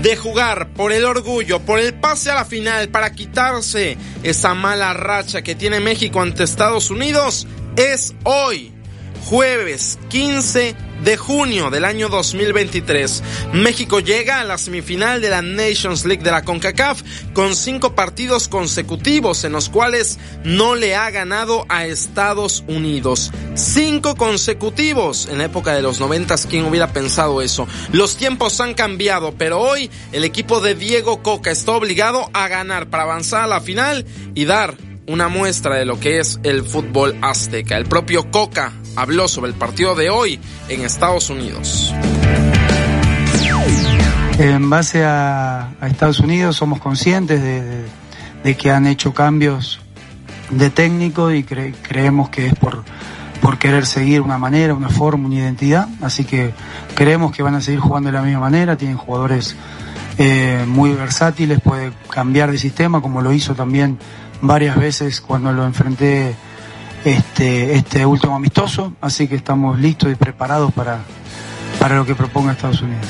de 0.00 0.16
jugar 0.16 0.74
por 0.74 0.92
el 0.92 1.04
orgullo, 1.04 1.58
por 1.58 1.80
el 1.80 1.94
pase 1.94 2.30
a 2.30 2.36
la 2.36 2.44
final, 2.44 2.88
para 2.90 3.12
quitarse 3.12 3.98
esa 4.22 4.54
mala 4.54 4.92
racha 4.92 5.42
que 5.42 5.56
tiene 5.56 5.80
México 5.80 6.22
ante 6.22 6.44
Estados 6.44 6.90
Unidos, 6.90 7.48
es 7.76 8.14
hoy 8.22 8.72
jueves 9.24 9.98
15 10.08 10.74
de 11.04 11.16
junio 11.16 11.70
del 11.70 11.84
año 11.84 12.08
2023. 12.08 13.22
México 13.52 14.00
llega 14.00 14.40
a 14.40 14.44
la 14.44 14.58
semifinal 14.58 15.20
de 15.20 15.30
la 15.30 15.42
Nations 15.42 16.04
League 16.04 16.22
de 16.22 16.30
la 16.30 16.42
CONCACAF 16.42 17.02
con 17.32 17.56
cinco 17.56 17.94
partidos 17.94 18.48
consecutivos 18.48 19.44
en 19.44 19.52
los 19.52 19.68
cuales 19.68 20.18
no 20.44 20.74
le 20.74 20.94
ha 20.94 21.10
ganado 21.10 21.66
a 21.68 21.86
Estados 21.86 22.64
Unidos. 22.68 23.32
Cinco 23.54 24.14
consecutivos. 24.16 25.28
En 25.30 25.38
la 25.38 25.44
época 25.44 25.74
de 25.74 25.82
los 25.82 25.98
noventas, 25.98 26.46
¿quién 26.46 26.64
hubiera 26.64 26.92
pensado 26.92 27.42
eso? 27.42 27.66
Los 27.92 28.16
tiempos 28.16 28.60
han 28.60 28.74
cambiado, 28.74 29.34
pero 29.36 29.60
hoy 29.60 29.90
el 30.12 30.24
equipo 30.24 30.60
de 30.60 30.74
Diego 30.74 31.22
Coca 31.22 31.50
está 31.50 31.72
obligado 31.72 32.30
a 32.32 32.48
ganar 32.48 32.88
para 32.90 33.04
avanzar 33.04 33.42
a 33.42 33.48
la 33.48 33.60
final 33.60 34.06
y 34.34 34.44
dar 34.44 34.76
una 35.06 35.28
muestra 35.28 35.76
de 35.76 35.84
lo 35.84 35.98
que 35.98 36.20
es 36.20 36.38
el 36.42 36.62
fútbol 36.62 37.16
azteca. 37.22 37.76
El 37.76 37.86
propio 37.86 38.30
Coca 38.30 38.72
habló 38.96 39.28
sobre 39.28 39.50
el 39.50 39.56
partido 39.56 39.94
de 39.94 40.10
hoy 40.10 40.40
en 40.68 40.82
Estados 40.84 41.30
Unidos. 41.30 41.94
En 44.38 44.68
base 44.70 45.04
a, 45.04 45.70
Estados 45.82 46.20
Unidos 46.20 46.56
somos 46.56 46.80
conscientes 46.80 47.40
de 48.42 48.56
que 48.56 48.70
han 48.70 48.86
hecho 48.86 49.12
cambios 49.14 49.80
de 50.50 50.70
técnico 50.70 51.30
y 51.32 51.44
cre- 51.44 51.74
creemos 51.82 52.28
que 52.28 52.46
es 52.48 52.54
por, 52.54 52.82
por 53.40 53.58
querer 53.58 53.86
seguir 53.86 54.20
una 54.20 54.38
manera, 54.38 54.74
una 54.74 54.88
forma, 54.88 55.26
una 55.26 55.36
identidad. 55.36 55.88
Así 56.00 56.24
que 56.24 56.52
creemos 56.94 57.32
que 57.32 57.42
van 57.42 57.54
a 57.54 57.60
seguir 57.60 57.80
jugando 57.80 58.10
de 58.10 58.14
la 58.18 58.22
misma 58.22 58.40
manera. 58.40 58.76
Tienen 58.76 58.96
jugadores 58.96 59.54
eh, 60.18 60.64
muy 60.66 60.92
versátiles, 60.92 61.60
puede 61.60 61.92
cambiar 62.10 62.50
de 62.50 62.58
sistema 62.58 63.00
como 63.00 63.22
lo 63.22 63.32
hizo 63.32 63.54
también 63.54 63.98
varias 64.40 64.76
veces 64.76 65.20
cuando 65.20 65.52
lo 65.52 65.64
enfrenté 65.64 66.34
este, 67.04 67.74
este 67.74 68.06
último 68.06 68.36
amistoso. 68.36 68.94
Así 69.00 69.28
que 69.28 69.36
estamos 69.36 69.78
listos 69.78 70.10
y 70.12 70.14
preparados 70.14 70.72
para, 70.72 71.00
para 71.78 71.96
lo 71.96 72.06
que 72.06 72.14
proponga 72.14 72.52
Estados 72.52 72.82
Unidos. 72.82 73.06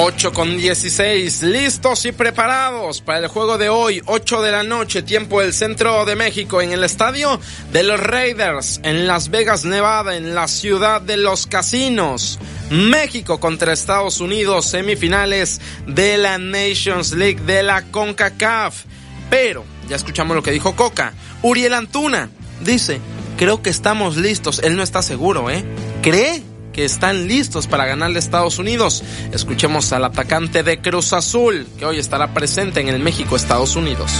8 0.00 0.32
con 0.32 0.56
16, 0.56 1.42
listos 1.42 2.04
y 2.04 2.12
preparados 2.12 3.00
para 3.00 3.18
el 3.18 3.26
juego 3.26 3.58
de 3.58 3.68
hoy, 3.68 4.00
8 4.06 4.42
de 4.42 4.52
la 4.52 4.62
noche, 4.62 5.02
tiempo 5.02 5.40
del 5.40 5.52
centro 5.52 6.04
de 6.04 6.14
México, 6.14 6.62
en 6.62 6.70
el 6.70 6.84
estadio 6.84 7.40
de 7.72 7.82
los 7.82 7.98
Raiders, 7.98 8.80
en 8.84 9.08
Las 9.08 9.30
Vegas, 9.30 9.64
Nevada, 9.64 10.16
en 10.16 10.36
la 10.36 10.46
ciudad 10.46 11.00
de 11.00 11.16
los 11.16 11.48
casinos. 11.48 12.38
México 12.70 13.40
contra 13.40 13.72
Estados 13.72 14.20
Unidos, 14.20 14.66
semifinales 14.66 15.60
de 15.88 16.16
la 16.16 16.38
Nations 16.38 17.12
League 17.14 17.40
de 17.40 17.64
la 17.64 17.82
CONCACAF. 17.82 18.84
Pero, 19.30 19.64
ya 19.88 19.96
escuchamos 19.96 20.36
lo 20.36 20.44
que 20.44 20.52
dijo 20.52 20.76
Coca. 20.76 21.12
Uriel 21.42 21.74
Antuna 21.74 22.30
dice, 22.64 23.00
creo 23.36 23.62
que 23.62 23.70
estamos 23.70 24.16
listos. 24.16 24.60
Él 24.62 24.76
no 24.76 24.82
está 24.82 25.02
seguro, 25.02 25.50
¿eh? 25.50 25.64
Cree 26.02 26.42
que 26.72 26.84
están 26.84 27.26
listos 27.26 27.66
para 27.66 27.86
ganarle 27.86 28.16
a 28.16 28.20
Estados 28.20 28.58
Unidos. 28.58 29.02
Escuchemos 29.32 29.92
al 29.92 30.04
atacante 30.04 30.62
de 30.62 30.80
Cruz 30.80 31.12
Azul, 31.12 31.66
que 31.78 31.84
hoy 31.84 31.98
estará 31.98 32.34
presente 32.34 32.80
en 32.80 32.88
el 32.88 33.00
México-Estados 33.00 33.74
Unidos. 33.74 34.12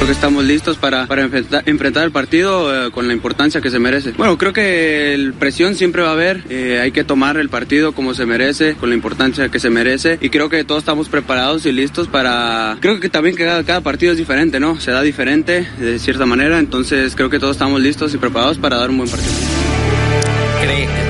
Creo 0.00 0.08
que 0.08 0.14
estamos 0.14 0.44
listos 0.44 0.78
para, 0.78 1.06
para 1.06 1.24
enfrentar, 1.24 2.04
el 2.04 2.10
partido 2.10 2.86
eh, 2.86 2.90
con 2.90 3.06
la 3.06 3.12
importancia 3.12 3.60
que 3.60 3.68
se 3.68 3.78
merece. 3.78 4.12
Bueno, 4.12 4.38
creo 4.38 4.54
que 4.54 5.12
el 5.12 5.34
presión 5.34 5.74
siempre 5.74 6.00
va 6.00 6.08
a 6.08 6.12
haber, 6.12 6.42
eh, 6.48 6.80
hay 6.80 6.90
que 6.90 7.04
tomar 7.04 7.36
el 7.36 7.50
partido 7.50 7.92
como 7.92 8.14
se 8.14 8.24
merece, 8.24 8.76
con 8.76 8.88
la 8.88 8.94
importancia 8.94 9.50
que 9.50 9.60
se 9.60 9.68
merece 9.68 10.16
y 10.22 10.30
creo 10.30 10.48
que 10.48 10.64
todos 10.64 10.78
estamos 10.78 11.10
preparados 11.10 11.66
y 11.66 11.72
listos 11.72 12.08
para... 12.08 12.78
Creo 12.80 12.98
que 12.98 13.10
también 13.10 13.36
cada, 13.36 13.62
cada 13.62 13.82
partido 13.82 14.12
es 14.12 14.18
diferente, 14.18 14.58
¿no? 14.58 14.80
Se 14.80 14.90
da 14.90 15.02
diferente 15.02 15.68
de 15.78 15.98
cierta 15.98 16.24
manera, 16.24 16.58
entonces 16.58 17.14
creo 17.14 17.28
que 17.28 17.38
todos 17.38 17.56
estamos 17.56 17.78
listos 17.82 18.14
y 18.14 18.16
preparados 18.16 18.56
para 18.56 18.78
dar 18.78 18.88
un 18.88 18.96
buen 18.96 19.10
partido 19.10 19.59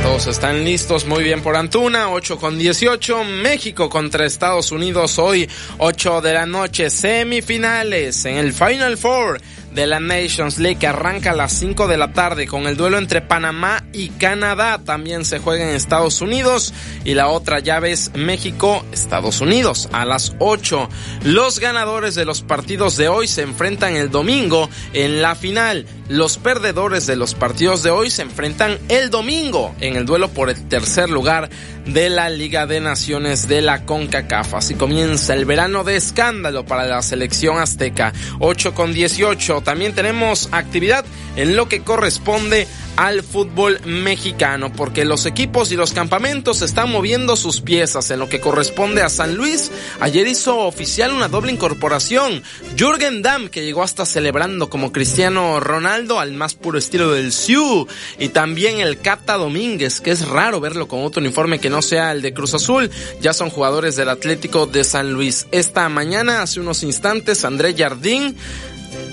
todos 0.02 0.26
están 0.26 0.64
listos. 0.64 1.06
Muy 1.06 1.22
bien 1.22 1.42
por 1.42 1.56
Antuna, 1.56 2.10
8 2.10 2.38
con 2.38 2.58
18. 2.58 3.24
México 3.24 3.90
contra 3.90 4.24
Estados 4.24 4.72
Unidos 4.72 5.18
hoy, 5.18 5.48
8 5.78 6.20
de 6.20 6.32
la 6.32 6.46
noche. 6.46 6.88
Semifinales 6.88 8.24
en 8.24 8.36
el 8.38 8.52
Final 8.52 8.96
Four 8.96 9.40
de 9.72 9.86
la 9.86 10.00
Nations 10.00 10.58
League 10.58 10.78
que 10.78 10.86
arranca 10.86 11.30
a 11.32 11.36
las 11.36 11.52
5 11.52 11.86
de 11.88 11.96
la 11.96 12.12
tarde 12.12 12.46
con 12.46 12.66
el 12.66 12.76
duelo 12.76 12.98
entre 12.98 13.20
Panamá 13.20 13.84
y 13.92 14.08
Canadá. 14.10 14.78
También 14.84 15.24
se 15.24 15.38
juega 15.38 15.68
en 15.68 15.76
Estados 15.76 16.20
Unidos 16.20 16.72
y 17.04 17.14
la 17.14 17.28
otra 17.28 17.60
llave 17.60 17.92
es 17.92 18.12
México-Estados 18.14 19.40
Unidos 19.40 19.88
a 19.92 20.04
las 20.04 20.34
8. 20.38 20.88
Los 21.24 21.60
ganadores 21.60 22.14
de 22.14 22.24
los 22.24 22.42
partidos 22.42 22.96
de 22.96 23.08
hoy 23.08 23.28
se 23.28 23.42
enfrentan 23.42 23.94
el 23.96 24.10
domingo 24.10 24.68
en 24.92 25.22
la 25.22 25.34
final. 25.34 25.86
Los 26.10 26.38
perdedores 26.38 27.06
de 27.06 27.14
los 27.14 27.36
partidos 27.36 27.84
de 27.84 27.90
hoy 27.90 28.10
se 28.10 28.22
enfrentan 28.22 28.80
el 28.88 29.10
domingo 29.10 29.76
en 29.80 29.94
el 29.94 30.06
duelo 30.06 30.28
por 30.28 30.50
el 30.50 30.66
tercer 30.66 31.08
lugar 31.08 31.48
de 31.86 32.10
la 32.10 32.28
Liga 32.30 32.66
de 32.66 32.80
Naciones 32.80 33.46
de 33.46 33.62
la 33.62 33.86
CONCACAF. 33.86 34.54
Así 34.54 34.74
comienza 34.74 35.34
el 35.34 35.44
verano 35.44 35.84
de 35.84 35.94
escándalo 35.94 36.66
para 36.66 36.86
la 36.86 37.00
selección 37.02 37.60
azteca. 37.60 38.12
8 38.40 38.74
con 38.74 38.92
18. 38.92 39.60
También 39.60 39.94
tenemos 39.94 40.48
actividad 40.50 41.04
en 41.36 41.54
lo 41.54 41.68
que 41.68 41.82
corresponde 41.82 42.66
al 42.96 43.22
fútbol 43.22 43.80
mexicano, 43.84 44.72
porque 44.72 45.04
los 45.04 45.26
equipos 45.26 45.72
y 45.72 45.76
los 45.76 45.92
campamentos 45.92 46.62
están 46.62 46.90
moviendo 46.90 47.36
sus 47.36 47.60
piezas 47.60 48.10
en 48.10 48.18
lo 48.18 48.28
que 48.28 48.40
corresponde 48.40 49.02
a 49.02 49.08
San 49.08 49.34
Luis. 49.36 49.70
Ayer 50.00 50.26
hizo 50.26 50.58
oficial 50.58 51.12
una 51.12 51.28
doble 51.28 51.52
incorporación. 51.52 52.42
Jürgen 52.76 53.22
Damm, 53.22 53.48
que 53.48 53.64
llegó 53.64 53.82
hasta 53.82 54.04
celebrando 54.06 54.70
como 54.70 54.92
Cristiano 54.92 55.60
Ronaldo 55.60 56.20
al 56.20 56.32
más 56.32 56.54
puro 56.54 56.78
estilo 56.78 57.12
del 57.12 57.32
Sioux, 57.32 57.86
y 58.18 58.28
también 58.28 58.80
el 58.80 59.00
Cata 59.00 59.36
Domínguez, 59.36 60.00
que 60.00 60.10
es 60.10 60.28
raro 60.28 60.60
verlo 60.60 60.88
con 60.88 61.04
otro 61.04 61.20
uniforme 61.20 61.58
que 61.58 61.70
no 61.70 61.82
sea 61.82 62.12
el 62.12 62.22
de 62.22 62.34
Cruz 62.34 62.54
Azul. 62.54 62.90
Ya 63.20 63.32
son 63.32 63.50
jugadores 63.50 63.96
del 63.96 64.08
Atlético 64.08 64.66
de 64.66 64.84
San 64.84 65.12
Luis. 65.12 65.46
Esta 65.52 65.88
mañana, 65.88 66.42
hace 66.42 66.60
unos 66.60 66.82
instantes, 66.82 67.44
André 67.44 67.74
Jardín 67.76 68.36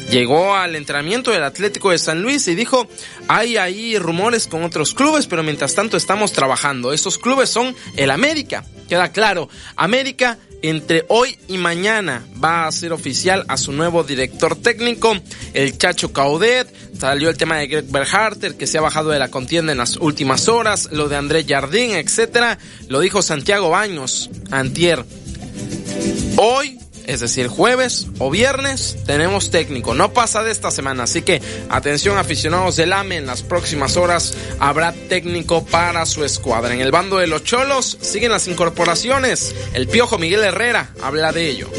llegó 0.10 0.56
al 0.56 0.76
entrenamiento 0.76 1.32
del 1.32 1.44
Atlético 1.44 1.92
de 1.92 2.00
San 2.00 2.22
Luis 2.22 2.48
y 2.48 2.56
dijo, 2.56 2.88
hay 3.28 3.58
ahí 3.58 3.98
rumores 3.98 4.48
con 4.48 4.64
otros 4.64 4.94
clubes, 4.94 5.28
pero 5.28 5.44
mientras 5.44 5.76
tanto 5.76 5.98
estamos 5.98 6.32
trabajando. 6.32 6.94
Esos 6.94 7.18
clubes 7.18 7.50
son 7.50 7.76
el 7.96 8.12
América, 8.12 8.66
queda 8.88 9.12
claro. 9.12 9.50
América 9.76 10.38
entre 10.62 11.06
hoy 11.10 11.38
y 11.48 11.58
mañana 11.58 12.26
va 12.44 12.66
a 12.66 12.72
ser 12.72 12.92
oficial 12.92 13.46
a 13.48 13.58
su 13.58 13.72
nuevo 13.72 14.04
director 14.04 14.56
técnico, 14.56 15.16
el 15.54 15.78
Chacho 15.78 16.12
Caudet. 16.12 16.68
Salió 16.98 17.30
el 17.30 17.38
tema 17.38 17.58
de 17.58 17.68
Greg 17.68 17.86
Berharter, 17.90 18.56
que 18.56 18.66
se 18.66 18.78
ha 18.78 18.82
bajado 18.82 19.12
de 19.12 19.20
la 19.20 19.30
contienda 19.30 19.72
en 19.72 19.78
las 19.78 19.98
últimas 19.98 20.48
horas, 20.48 20.90
lo 20.92 21.10
de 21.10 21.16
André 21.16 21.46
Jardín, 21.48 21.92
etcétera. 21.92 22.58
Lo 22.88 23.02
dijo 23.02 23.22
Santiago 23.22 23.70
Baños, 23.70 24.32
antier. 24.50 25.06
Hoy 26.38 26.80
es 27.08 27.22
decir, 27.22 27.48
jueves 27.48 28.08
o 28.20 28.30
viernes 28.30 28.98
tenemos 29.06 29.50
técnico. 29.50 29.94
No 29.94 30.14
pasa 30.14 30.44
de 30.44 30.52
esta 30.52 30.72
semana, 30.72 31.04
así 31.04 31.22
que 31.22 31.42
atención 31.70 32.18
aficionados 32.18 32.76
del 32.76 32.94
AME, 32.94 33.18
en 33.18 33.26
las 33.26 33.42
próximas 33.42 33.98
horas 33.98 34.34
habrá 34.60 34.92
técnico 34.92 35.66
para 35.66 36.06
su 36.06 36.24
escuadra. 36.24 36.74
En 36.74 36.82
el 36.82 36.92
bando 36.92 37.18
de 37.18 37.28
los 37.28 37.44
Cholos 37.44 37.98
siguen 38.02 38.32
las 38.32 38.48
incorporaciones. 38.48 39.56
El 39.74 39.88
Piojo 39.88 40.18
Miguel 40.18 40.44
Herrera 40.44 40.92
habla 41.02 41.32
de 41.32 41.50
ello. 41.50 41.70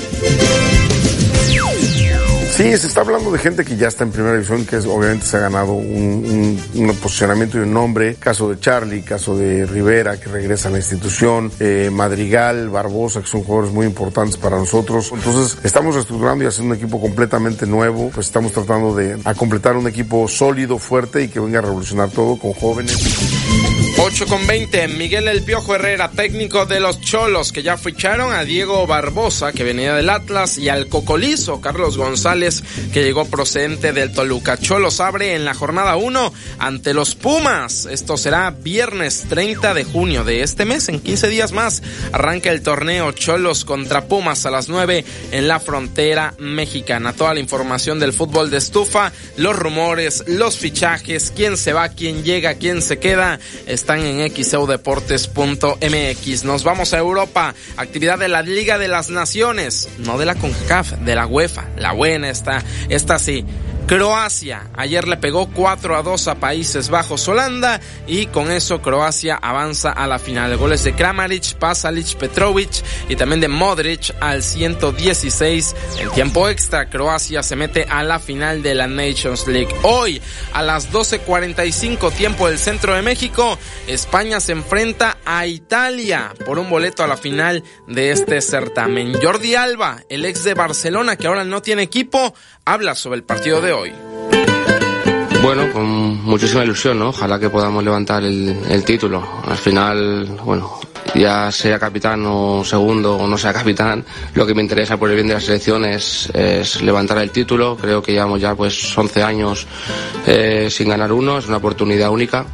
Sí, 2.59 2.77
se 2.77 2.89
está 2.89 3.03
hablando 3.03 3.31
de 3.31 3.39
gente 3.39 3.65
que 3.65 3.77
ya 3.77 3.87
está 3.87 4.03
en 4.03 4.11
primera 4.11 4.35
división, 4.35 4.67
que 4.67 4.79
es, 4.79 4.85
obviamente 4.85 5.25
se 5.25 5.37
ha 5.37 5.41
ganado 5.41 5.75
un, 5.75 6.59
posicionamiento 7.01 7.57
y 7.57 7.61
un 7.61 7.73
nombre. 7.73 8.17
Caso 8.17 8.51
de 8.51 8.59
Charlie, 8.59 9.03
caso 9.03 9.39
de 9.39 9.65
Rivera, 9.65 10.19
que 10.19 10.29
regresa 10.29 10.69
a 10.69 10.73
la 10.73 10.79
institución, 10.79 11.53
eh, 11.61 11.89
Madrigal, 11.93 12.69
Barbosa, 12.69 13.21
que 13.21 13.29
son 13.29 13.45
jugadores 13.45 13.73
muy 13.73 13.87
importantes 13.87 14.37
para 14.37 14.57
nosotros. 14.57 15.13
Entonces, 15.15 15.57
estamos 15.63 15.95
reestructurando 15.95 16.43
y 16.43 16.49
haciendo 16.49 16.75
un 16.75 16.81
equipo 16.81 17.01
completamente 17.01 17.65
nuevo. 17.65 18.11
Pues 18.13 18.27
estamos 18.27 18.51
tratando 18.51 18.93
de 18.93 19.17
a 19.25 19.35
completar 19.35 19.77
un 19.77 19.87
equipo 19.87 20.27
sólido, 20.27 20.79
fuerte 20.81 21.23
y 21.23 21.29
que 21.29 21.39
venga 21.39 21.61
a 21.61 21.63
revolucionar 21.63 22.11
todo 22.11 22.41
con 22.41 22.55
jóvenes. 22.55 23.88
8 24.01 24.27
con 24.27 24.47
20, 24.47 24.87
Miguel 24.89 25.27
El 25.27 25.43
Piojo 25.43 25.75
Herrera, 25.75 26.13
técnico 26.13 26.67
de 26.67 26.79
los 26.79 27.01
Cholos, 27.01 27.51
que 27.51 27.65
ya 27.65 27.77
ficharon 27.77 28.33
a 28.33 28.45
Diego 28.45 28.87
Barbosa, 28.87 29.53
que 29.53 29.65
venía 29.65 29.93
del 29.93 30.09
Atlas, 30.09 30.57
y 30.57 30.69
al 30.69 30.87
Cocolizo, 30.87 31.61
Carlos 31.61 31.99
González, 31.99 32.63
que 32.93 33.03
llegó 33.03 33.25
procedente 33.25 33.93
del 33.93 34.13
Toluca. 34.13 34.57
Cholos 34.57 35.01
abre 35.01 35.35
en 35.35 35.45
la 35.45 35.53
jornada 35.53 35.97
1 35.97 36.33
ante 36.61 36.95
los 36.95 37.17
Pumas. 37.17 37.87
Esto 37.87 38.17
será 38.17 38.51
viernes 38.53 39.27
30 39.29 39.75
de 39.75 39.83
junio 39.83 40.23
de 40.23 40.43
este 40.43 40.65
mes, 40.65 40.89
en 40.89 41.01
15 41.01 41.29
días 41.29 41.51
más. 41.51 41.83
Arranca 42.13 42.51
el 42.51 42.63
torneo 42.63 43.11
Cholos 43.11 43.65
contra 43.65 44.07
Pumas 44.07 44.47
a 44.47 44.53
las 44.53 44.69
9 44.69 45.05
en 45.33 45.49
la 45.49 45.59
frontera 45.59 46.35
mexicana. 46.39 47.15
Toda 47.15 47.35
la 47.35 47.41
información 47.41 47.99
del 47.99 48.13
fútbol 48.13 48.49
de 48.49 48.59
estufa, 48.59 49.13
los 49.37 49.57
rumores, 49.57 50.23
los 50.29 50.57
fichajes, 50.57 51.33
quién 51.35 51.57
se 51.57 51.73
va, 51.73 51.89
quién 51.89 52.23
llega, 52.23 52.55
quién 52.55 52.81
se 52.81 53.01
queda 53.01 53.41
están 53.89 54.05
en 54.05 54.45
xeudeportes.mx. 54.45 56.45
Nos 56.45 56.63
vamos 56.63 56.93
a 56.93 56.99
Europa. 56.99 57.55
Actividad 57.79 58.19
de 58.19 58.29
la 58.29 58.43
Liga 58.43 58.77
de 58.77 58.87
las 58.87 59.09
Naciones, 59.09 59.89
no 60.01 60.19
de 60.19 60.27
la 60.27 60.35
CONCACAF, 60.35 60.99
de 60.99 61.15
la 61.15 61.27
UEFA. 61.27 61.71
La 61.79 61.93
buena 61.93 62.29
está, 62.29 62.63
esta 62.91 63.19
sí. 63.19 63.47
Croacia 63.89 64.69
ayer 64.77 65.09
le 65.09 65.17
pegó 65.17 65.49
4 65.49 65.97
a 65.97 66.03
2 66.03 66.29
a 66.29 66.35
Países 66.35 66.91
Bajos 66.91 67.27
Holanda 67.27 67.81
y 68.07 68.27
con 68.27 68.53
eso 68.53 68.83
Croacia 68.83 69.37
avanza 69.37 69.91
a 69.91 70.07
la 70.07 70.19
final. 70.19 70.59
Goles 70.59 70.85
de 70.85 70.93
Kramaric, 70.93 71.55
Pasalic, 71.55 72.15
Petrovic 72.17 72.85
y 73.09 73.17
también 73.17 73.41
de 73.41 73.49
Modric 73.49 74.15
al 74.21 74.43
116 74.43 75.75
en 76.01 76.11
tiempo 76.11 76.51
extra. 76.51 76.91
Croacia 76.91 77.43
se 77.43 77.57
mete 77.57 77.87
a 77.89 78.03
la 78.03 78.19
final 78.19 78.63
de 78.63 78.75
la 78.75 78.89
Nations 78.89 79.47
League. 79.47 79.75
Hoy 79.83 80.21
a 80.53 80.63
las 80.63 80.93
12.45 80.93 82.13
tiempo 82.13 82.47
del 82.47 82.59
centro 82.59 82.95
de 82.95 83.01
México, 83.01 83.59
España 83.87 84.39
se 84.39 84.53
enfrenta 84.53 85.17
a 85.25 85.47
Italia 85.47 86.35
por 86.45 86.59
un 86.59 86.69
boleto 86.69 87.05
a 87.05 87.07
la 87.07 87.17
final 87.17 87.65
de 87.87 88.11
este 88.11 88.43
certamen. 88.43 89.15
Jordi 89.19 89.55
Alba, 89.55 90.03
el 90.11 90.27
ex 90.27 90.45
de 90.45 90.53
Barcelona 90.53 91.17
que 91.17 91.27
ahora 91.27 91.45
no 91.45 91.63
tiene 91.63 91.85
equipo, 91.85 92.35
habla 92.67 92.95
sobre 92.95 93.17
el 93.17 93.25
partido 93.25 93.63
de 93.63 93.73
hoy. 93.73 93.78
Bueno, 95.43 95.73
con 95.73 96.25
muchísima 96.25 96.65
ilusión, 96.65 96.99
¿no? 96.99 97.09
Ojalá 97.11 97.39
que 97.39 97.49
podamos 97.49 97.83
levantar 97.83 98.23
el, 98.25 98.85
título. 98.85 99.27
Al 99.47 99.57
final, 99.57 100.27
bueno, 100.45 100.81
ya 101.15 101.51
sea 101.53 101.79
capitán 101.79 102.25
o 102.27 102.65
segundo 102.65 103.17
o 103.17 103.27
no 103.27 103.39
sea 103.39 103.53
capitán, 103.53 104.05
lo 104.35 104.45
que 104.47 104.55
me 104.55 104.63
interesa 104.63 104.97
por 104.97 105.09
el 105.09 105.15
bien 105.15 105.29
de 105.29 105.35
la 105.35 105.41
selección 105.41 105.85
es, 105.85 106.29
es 106.35 106.83
levantar 106.83 107.19
el 107.19 107.31
título. 107.31 107.77
Creo 107.77 108.03
que 108.03 108.13
llevamos 108.13 108.41
ya 108.41 108.55
pues 108.55 108.97
11 108.99 109.23
años 109.23 109.67
eh, 110.27 110.69
sin 110.71 110.89
ganar 110.89 111.13
uno, 111.13 111.39
es 111.39 111.47
una 111.47 111.59
oportunidad 111.59 112.11
única. 112.11 112.45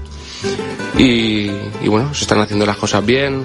Y, 0.99 1.49
bueno, 1.89 2.15
se 2.15 2.23
están 2.23 2.41
haciendo 2.41 2.65
las 2.65 2.77
cosas 2.77 3.05
bien. 3.05 3.45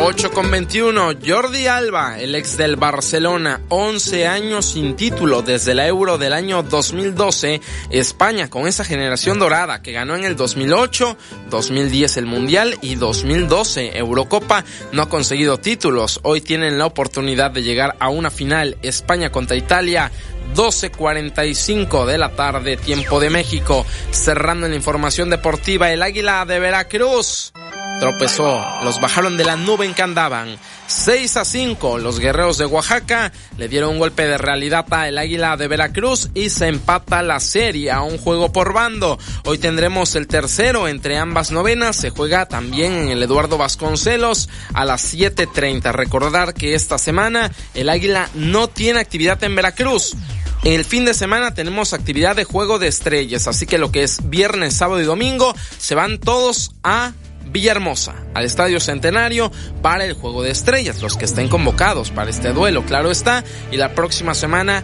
8 0.00 0.30
con 0.30 0.50
21, 0.50 1.14
Jordi 1.26 1.66
Alba, 1.66 2.18
el 2.18 2.34
ex 2.34 2.56
del 2.56 2.76
Barcelona, 2.76 3.60
11 3.68 4.26
años 4.28 4.66
sin 4.66 4.94
título 4.94 5.42
desde 5.42 5.74
la 5.74 5.86
Euro 5.88 6.16
del 6.18 6.32
año 6.32 6.62
2012. 6.62 7.60
España 7.90 8.48
con 8.48 8.68
esa 8.68 8.84
generación 8.84 9.38
dorada 9.38 9.82
que 9.82 9.92
ganó 9.92 10.14
en 10.14 10.24
el 10.24 10.36
2008, 10.36 11.16
2010 11.50 12.16
el 12.18 12.26
Mundial 12.26 12.78
y 12.82 12.94
2012 12.94 13.98
Eurocopa, 13.98 14.64
no 14.92 15.02
ha 15.02 15.08
conseguido 15.08 15.58
títulos. 15.58 16.20
Hoy 16.22 16.40
tienen 16.40 16.78
la 16.78 16.86
oportunidad 16.86 17.50
de 17.50 17.62
llegar 17.62 17.96
a 17.98 18.08
una 18.08 18.30
final 18.30 18.78
España 18.82 19.32
contra 19.32 19.56
Italia. 19.56 20.12
12.45 20.54 22.06
de 22.06 22.18
la 22.18 22.30
tarde, 22.30 22.76
tiempo 22.76 23.20
de 23.20 23.30
México. 23.30 23.84
Cerrando 24.10 24.68
la 24.68 24.76
información 24.76 25.30
deportiva, 25.30 25.90
el 25.92 26.02
Águila 26.02 26.44
de 26.44 26.58
Veracruz 26.58 27.52
tropezó. 27.98 28.64
Los 28.84 29.00
bajaron 29.00 29.36
de 29.36 29.44
la 29.44 29.56
nube 29.56 29.86
en 29.86 29.94
que 29.94 30.02
andaban. 30.02 30.56
6 30.86 31.36
a 31.36 31.44
5, 31.44 31.98
los 31.98 32.18
guerreros 32.18 32.56
de 32.56 32.64
Oaxaca 32.64 33.30
le 33.58 33.68
dieron 33.68 33.90
un 33.90 33.98
golpe 33.98 34.26
de 34.26 34.38
realidad 34.38 34.86
a 34.90 35.08
el 35.08 35.18
Águila 35.18 35.56
de 35.56 35.68
Veracruz 35.68 36.30
y 36.34 36.48
se 36.48 36.68
empata 36.68 37.22
la 37.22 37.40
serie 37.40 37.90
a 37.90 38.00
un 38.00 38.16
juego 38.18 38.52
por 38.52 38.72
bando. 38.72 39.18
Hoy 39.44 39.58
tendremos 39.58 40.14
el 40.14 40.26
tercero 40.26 40.88
entre 40.88 41.18
ambas 41.18 41.50
novenas. 41.50 41.96
Se 41.96 42.10
juega 42.10 42.46
también 42.46 42.92
en 42.92 43.08
el 43.10 43.22
Eduardo 43.22 43.58
Vasconcelos 43.58 44.48
a 44.72 44.84
las 44.84 45.14
7.30. 45.14 45.92
Recordar 45.92 46.54
que 46.54 46.74
esta 46.74 46.96
semana 46.98 47.52
el 47.74 47.90
Águila 47.90 48.30
no 48.34 48.68
tiene 48.68 49.00
actividad 49.00 49.42
en 49.44 49.54
Veracruz. 49.54 50.16
El 50.64 50.84
fin 50.84 51.04
de 51.04 51.14
semana 51.14 51.54
tenemos 51.54 51.92
actividad 51.92 52.34
de 52.34 52.44
juego 52.44 52.78
de 52.78 52.88
estrellas, 52.88 53.46
así 53.46 53.64
que 53.64 53.78
lo 53.78 53.92
que 53.92 54.02
es 54.02 54.28
viernes, 54.28 54.74
sábado 54.74 55.00
y 55.00 55.04
domingo 55.04 55.54
se 55.78 55.94
van 55.94 56.18
todos 56.18 56.72
a 56.82 57.12
Villahermosa, 57.50 58.14
al 58.34 58.44
Estadio 58.44 58.80
Centenario, 58.80 59.50
para 59.82 60.04
el 60.04 60.14
Juego 60.14 60.42
de 60.42 60.50
Estrellas, 60.50 61.02
los 61.02 61.16
que 61.16 61.24
estén 61.24 61.48
convocados 61.48 62.10
para 62.10 62.30
este 62.30 62.52
duelo, 62.52 62.84
claro 62.84 63.10
está, 63.10 63.44
y 63.70 63.76
la 63.76 63.94
próxima 63.94 64.34
semana 64.34 64.82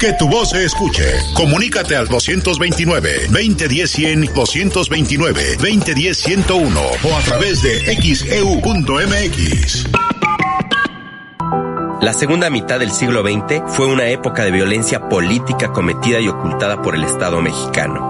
Que 0.00 0.12
tu 0.14 0.28
voz 0.28 0.48
se 0.48 0.64
escuche. 0.64 1.04
Comunícate 1.34 1.94
al 1.94 2.08
229-2010-100, 2.08 4.32
229-2010-101 4.32 7.04
o 7.04 7.16
a 7.16 7.20
través 7.20 7.60
de 7.60 7.80
xeu.mx. 8.00 9.84
La 12.00 12.14
segunda 12.14 12.48
mitad 12.48 12.78
del 12.78 12.92
siglo 12.92 13.22
XX 13.22 13.60
fue 13.66 13.88
una 13.88 14.06
época 14.06 14.42
de 14.42 14.52
violencia 14.52 15.06
política 15.06 15.70
cometida 15.70 16.18
y 16.18 16.28
ocultada 16.28 16.80
por 16.80 16.94
el 16.94 17.04
Estado 17.04 17.42
mexicano. 17.42 18.09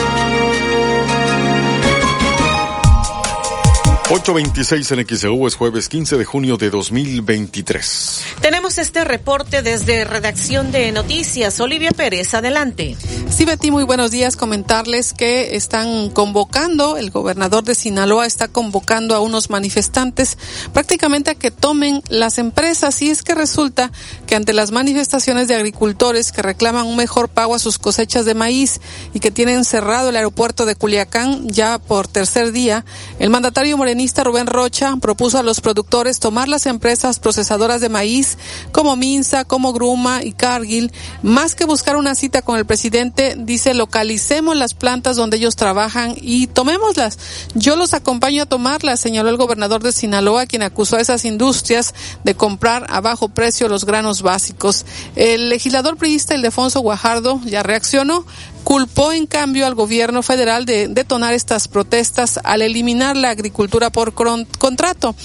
826 4.13 4.91
en 4.91 5.07
XEU 5.07 5.47
es 5.47 5.55
jueves 5.55 5.87
15 5.87 6.17
de 6.17 6.25
junio 6.25 6.57
de 6.57 6.69
2023. 6.69 8.25
Tenemos 8.41 8.77
este 8.77 9.05
reporte 9.05 9.61
desde 9.61 10.03
redacción 10.03 10.73
de 10.73 10.91
noticias. 10.91 11.57
Olivia 11.61 11.91
Pérez, 11.91 12.33
adelante. 12.33 12.97
Sí, 13.29 13.45
Betty, 13.45 13.71
muy 13.71 13.85
buenos 13.85 14.11
días. 14.11 14.35
Comentarles 14.35 15.13
que 15.13 15.55
están 15.55 16.09
convocando, 16.09 16.97
el 16.97 17.09
gobernador 17.09 17.63
de 17.63 17.73
Sinaloa 17.73 18.25
está 18.25 18.49
convocando 18.49 19.15
a 19.15 19.21
unos 19.21 19.49
manifestantes 19.49 20.37
prácticamente 20.73 21.31
a 21.31 21.35
que 21.35 21.49
tomen 21.49 22.03
las 22.09 22.37
empresas 22.37 23.01
y 23.01 23.11
es 23.11 23.23
que 23.23 23.33
resulta 23.33 23.93
que 24.27 24.35
ante 24.35 24.51
las 24.51 24.71
manifestaciones 24.71 25.47
de 25.47 25.55
agricultores 25.55 26.33
que 26.33 26.41
reclaman 26.41 26.85
un 26.85 26.97
mejor 26.97 27.29
pago 27.29 27.55
a 27.55 27.59
sus 27.59 27.79
cosechas 27.79 28.25
de 28.25 28.33
maíz 28.33 28.81
y 29.13 29.21
que 29.21 29.31
tienen 29.31 29.63
cerrado 29.63 30.09
el 30.09 30.17
aeropuerto 30.17 30.65
de 30.65 30.75
Culiacán 30.75 31.47
ya 31.47 31.79
por 31.79 32.09
tercer 32.09 32.51
día, 32.51 32.83
el 33.17 33.29
mandatario 33.29 33.77
Moreno 33.77 34.00
Rubén 34.23 34.47
Rocha 34.47 34.95
propuso 34.99 35.37
a 35.37 35.43
los 35.43 35.61
productores 35.61 36.19
tomar 36.19 36.47
las 36.47 36.65
empresas 36.65 37.19
procesadoras 37.19 37.81
de 37.81 37.89
maíz 37.89 38.37
como 38.71 38.95
Minsa, 38.95 39.45
como 39.45 39.73
Gruma 39.73 40.23
y 40.23 40.33
Cargill, 40.33 40.91
más 41.21 41.55
que 41.55 41.65
buscar 41.65 41.95
una 41.95 42.15
cita 42.15 42.41
con 42.41 42.57
el 42.57 42.65
presidente, 42.65 43.35
dice 43.37 43.73
localicemos 43.73 44.55
las 44.55 44.73
plantas 44.73 45.15
donde 45.15 45.37
ellos 45.37 45.55
trabajan 45.55 46.15
y 46.17 46.47
tomémoslas. 46.47 47.19
Yo 47.53 47.75
los 47.75 47.93
acompaño 47.93 48.43
a 48.43 48.45
tomarlas, 48.47 48.99
señaló 48.99 49.29
el 49.29 49.37
gobernador 49.37 49.83
de 49.83 49.91
Sinaloa, 49.91 50.45
quien 50.45 50.63
acusó 50.63 50.97
a 50.97 51.01
esas 51.01 51.25
industrias 51.25 51.93
de 52.23 52.35
comprar 52.35 52.87
a 52.89 53.01
bajo 53.01 53.29
precio 53.29 53.69
los 53.69 53.85
granos 53.85 54.21
básicos. 54.21 54.85
El 55.15 55.49
legislador 55.49 55.97
priista 55.97 56.35
Ildefonso 56.35 56.79
Guajardo 56.79 57.39
ya 57.45 57.63
reaccionó, 57.63 58.25
culpó 58.63 59.11
en 59.11 59.27
cambio 59.27 59.65
al 59.65 59.75
gobierno 59.75 60.23
federal 60.23 60.65
de 60.65 60.87
detonar 60.87 61.33
estas 61.33 61.67
protestas 61.67 62.39
al 62.43 62.61
eliminar 62.61 63.17
la 63.17 63.29
agricultura 63.29 63.89
por 63.89 64.13
contrato. 64.13 65.15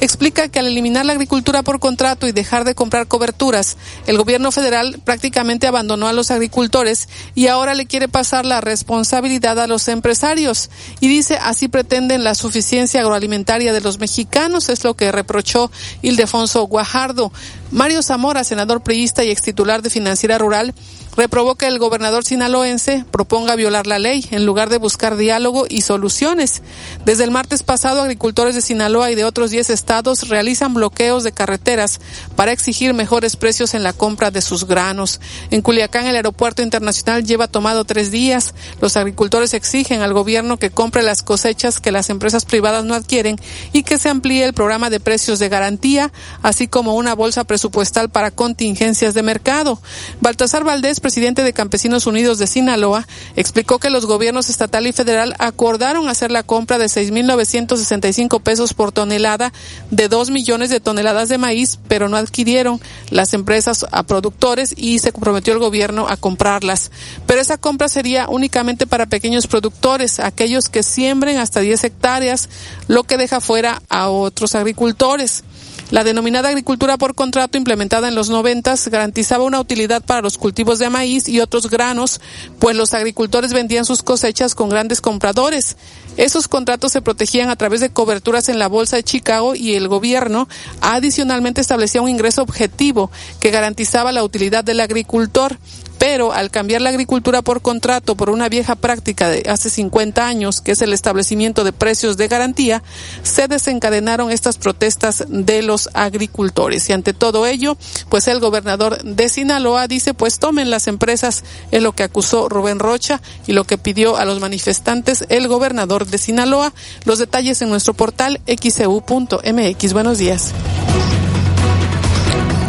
Explica 0.00 0.48
que 0.48 0.58
al 0.58 0.66
eliminar 0.66 1.06
la 1.06 1.12
agricultura 1.12 1.62
por 1.62 1.78
contrato 1.78 2.26
y 2.26 2.32
dejar 2.32 2.64
de 2.64 2.74
comprar 2.74 3.06
coberturas, 3.06 3.76
el 4.06 4.18
gobierno 4.18 4.52
federal 4.52 5.00
prácticamente 5.04 5.66
abandonó 5.66 6.08
a 6.08 6.12
los 6.12 6.30
agricultores 6.30 7.08
y 7.34 7.48
ahora 7.48 7.74
le 7.74 7.86
quiere 7.86 8.08
pasar 8.08 8.44
la 8.44 8.60
responsabilidad 8.60 9.58
a 9.60 9.66
los 9.66 9.88
empresarios. 9.88 10.70
Y 11.00 11.08
dice, 11.08 11.38
así 11.40 11.68
pretenden 11.68 12.24
la 12.24 12.34
suficiencia 12.34 13.00
agroalimentaria 13.00 13.72
de 13.72 13.80
los 13.80 13.98
mexicanos, 13.98 14.68
es 14.68 14.84
lo 14.84 14.94
que 14.94 15.12
reprochó 15.12 15.70
Ildefonso 16.02 16.62
Guajardo. 16.66 17.32
Mario 17.72 18.02
Zamora, 18.02 18.44
senador 18.44 18.82
priista 18.82 19.24
y 19.24 19.30
ex 19.30 19.42
titular 19.42 19.82
de 19.82 19.90
Financiera 19.90 20.38
Rural, 20.38 20.72
reprobó 21.16 21.54
que 21.54 21.66
el 21.66 21.78
gobernador 21.78 22.24
sinaloense 22.24 23.04
proponga 23.10 23.56
violar 23.56 23.86
la 23.86 23.98
ley 23.98 24.26
en 24.30 24.44
lugar 24.44 24.68
de 24.68 24.78
buscar 24.78 25.16
diálogo 25.16 25.66
y 25.68 25.80
soluciones. 25.80 26.62
Desde 27.04 27.24
el 27.24 27.30
martes 27.30 27.62
pasado, 27.62 28.02
agricultores 28.02 28.54
de 28.54 28.60
Sinaloa 28.60 29.10
y 29.10 29.14
de 29.14 29.24
otros 29.24 29.50
10 29.50 29.70
estados 29.70 30.28
realizan 30.28 30.74
bloqueos 30.74 31.24
de 31.24 31.32
carreteras 31.32 32.00
para 32.36 32.52
exigir 32.52 32.92
mejores 32.94 33.36
precios 33.36 33.74
en 33.74 33.82
la 33.82 33.92
compra 33.92 34.30
de 34.30 34.42
sus 34.42 34.66
granos. 34.66 35.20
En 35.50 35.62
Culiacán, 35.62 36.06
el 36.06 36.16
aeropuerto 36.16 36.62
internacional 36.62 37.24
lleva 37.24 37.48
tomado 37.48 37.84
tres 37.84 38.10
días. 38.10 38.54
Los 38.80 38.96
agricultores 38.96 39.54
exigen 39.54 40.02
al 40.02 40.12
gobierno 40.12 40.58
que 40.58 40.70
compre 40.70 41.02
las 41.02 41.22
cosechas 41.22 41.80
que 41.80 41.92
las 41.92 42.10
empresas 42.10 42.44
privadas 42.44 42.84
no 42.84 42.94
adquieren 42.94 43.36
y 43.72 43.82
que 43.82 43.98
se 43.98 44.10
amplíe 44.10 44.44
el 44.44 44.52
programa 44.52 44.90
de 44.90 45.00
precios 45.00 45.38
de 45.38 45.48
garantía, 45.48 46.12
así 46.42 46.68
como 46.68 46.94
una 46.94 47.14
bolsa 47.14 47.44
presupuestal 47.66 48.10
para 48.10 48.30
contingencias 48.30 49.12
de 49.12 49.24
mercado. 49.24 49.80
Baltasar 50.20 50.62
Valdés, 50.62 51.00
presidente 51.00 51.42
de 51.42 51.52
Campesinos 51.52 52.06
Unidos 52.06 52.38
de 52.38 52.46
Sinaloa, 52.46 53.08
explicó 53.34 53.80
que 53.80 53.90
los 53.90 54.06
gobiernos 54.06 54.50
estatal 54.50 54.86
y 54.86 54.92
federal 54.92 55.34
acordaron 55.40 56.08
hacer 56.08 56.30
la 56.30 56.44
compra 56.44 56.78
de 56.78 56.86
6.965 56.86 58.40
pesos 58.40 58.72
por 58.72 58.92
tonelada 58.92 59.52
de 59.90 60.06
2 60.06 60.30
millones 60.30 60.70
de 60.70 60.78
toneladas 60.78 61.28
de 61.28 61.38
maíz, 61.38 61.80
pero 61.88 62.08
no 62.08 62.16
adquirieron 62.16 62.80
las 63.10 63.34
empresas 63.34 63.84
a 63.90 64.04
productores 64.04 64.72
y 64.76 65.00
se 65.00 65.10
comprometió 65.10 65.52
el 65.52 65.58
gobierno 65.58 66.06
a 66.08 66.16
comprarlas. 66.16 66.92
Pero 67.26 67.40
esa 67.40 67.58
compra 67.58 67.88
sería 67.88 68.28
únicamente 68.28 68.86
para 68.86 69.06
pequeños 69.06 69.48
productores, 69.48 70.20
aquellos 70.20 70.68
que 70.68 70.84
siembren 70.84 71.38
hasta 71.38 71.58
10 71.58 71.82
hectáreas, 71.82 72.48
lo 72.86 73.02
que 73.02 73.16
deja 73.16 73.40
fuera 73.40 73.82
a 73.88 74.08
otros 74.08 74.54
agricultores. 74.54 75.42
La 75.90 76.02
denominada 76.02 76.48
agricultura 76.48 76.96
por 76.96 77.14
contrato 77.14 77.56
implementada 77.56 78.08
en 78.08 78.16
los 78.16 78.28
noventas 78.28 78.88
garantizaba 78.88 79.44
una 79.44 79.60
utilidad 79.60 80.02
para 80.02 80.20
los 80.20 80.36
cultivos 80.36 80.80
de 80.80 80.90
maíz 80.90 81.28
y 81.28 81.38
otros 81.38 81.70
granos, 81.70 82.20
pues 82.58 82.74
los 82.74 82.92
agricultores 82.92 83.52
vendían 83.52 83.84
sus 83.84 84.02
cosechas 84.02 84.56
con 84.56 84.68
grandes 84.68 85.00
compradores. 85.00 85.76
Esos 86.16 86.48
contratos 86.48 86.90
se 86.90 87.02
protegían 87.02 87.50
a 87.50 87.56
través 87.56 87.78
de 87.78 87.90
coberturas 87.90 88.48
en 88.48 88.58
la 88.58 88.66
Bolsa 88.66 88.96
de 88.96 89.04
Chicago 89.04 89.54
y 89.54 89.74
el 89.74 89.86
gobierno 89.86 90.48
adicionalmente 90.80 91.60
establecía 91.60 92.02
un 92.02 92.08
ingreso 92.08 92.42
objetivo 92.42 93.12
que 93.38 93.52
garantizaba 93.52 94.10
la 94.10 94.24
utilidad 94.24 94.64
del 94.64 94.80
agricultor. 94.80 95.56
Pero 95.98 96.32
al 96.32 96.50
cambiar 96.50 96.82
la 96.82 96.90
agricultura 96.90 97.42
por 97.42 97.62
contrato 97.62 98.16
por 98.16 98.30
una 98.30 98.48
vieja 98.48 98.74
práctica 98.76 99.28
de 99.28 99.44
hace 99.48 99.70
50 99.70 100.26
años, 100.26 100.60
que 100.60 100.72
es 100.72 100.82
el 100.82 100.92
establecimiento 100.92 101.64
de 101.64 101.72
precios 101.72 102.16
de 102.16 102.28
garantía, 102.28 102.82
se 103.22 103.48
desencadenaron 103.48 104.30
estas 104.30 104.58
protestas 104.58 105.24
de 105.28 105.62
los 105.62 105.88
agricultores. 105.94 106.88
Y 106.88 106.92
ante 106.92 107.12
todo 107.12 107.46
ello, 107.46 107.76
pues 108.08 108.28
el 108.28 108.40
gobernador 108.40 109.02
de 109.02 109.28
Sinaloa 109.28 109.88
dice, 109.88 110.14
pues 110.14 110.38
tomen 110.38 110.70
las 110.70 110.86
empresas, 110.86 111.44
es 111.70 111.82
lo 111.82 111.92
que 111.92 112.02
acusó 112.02 112.48
Rubén 112.48 112.78
Rocha 112.78 113.20
y 113.46 113.52
lo 113.52 113.64
que 113.64 113.78
pidió 113.78 114.16
a 114.16 114.24
los 114.24 114.40
manifestantes 114.40 115.24
el 115.28 115.48
gobernador 115.48 116.06
de 116.06 116.18
Sinaloa. 116.18 116.72
Los 117.04 117.18
detalles 117.18 117.62
en 117.62 117.70
nuestro 117.70 117.94
portal 117.94 118.40
xcu.mx. 118.46 119.92
Buenos 119.92 120.18
días. 120.18 120.52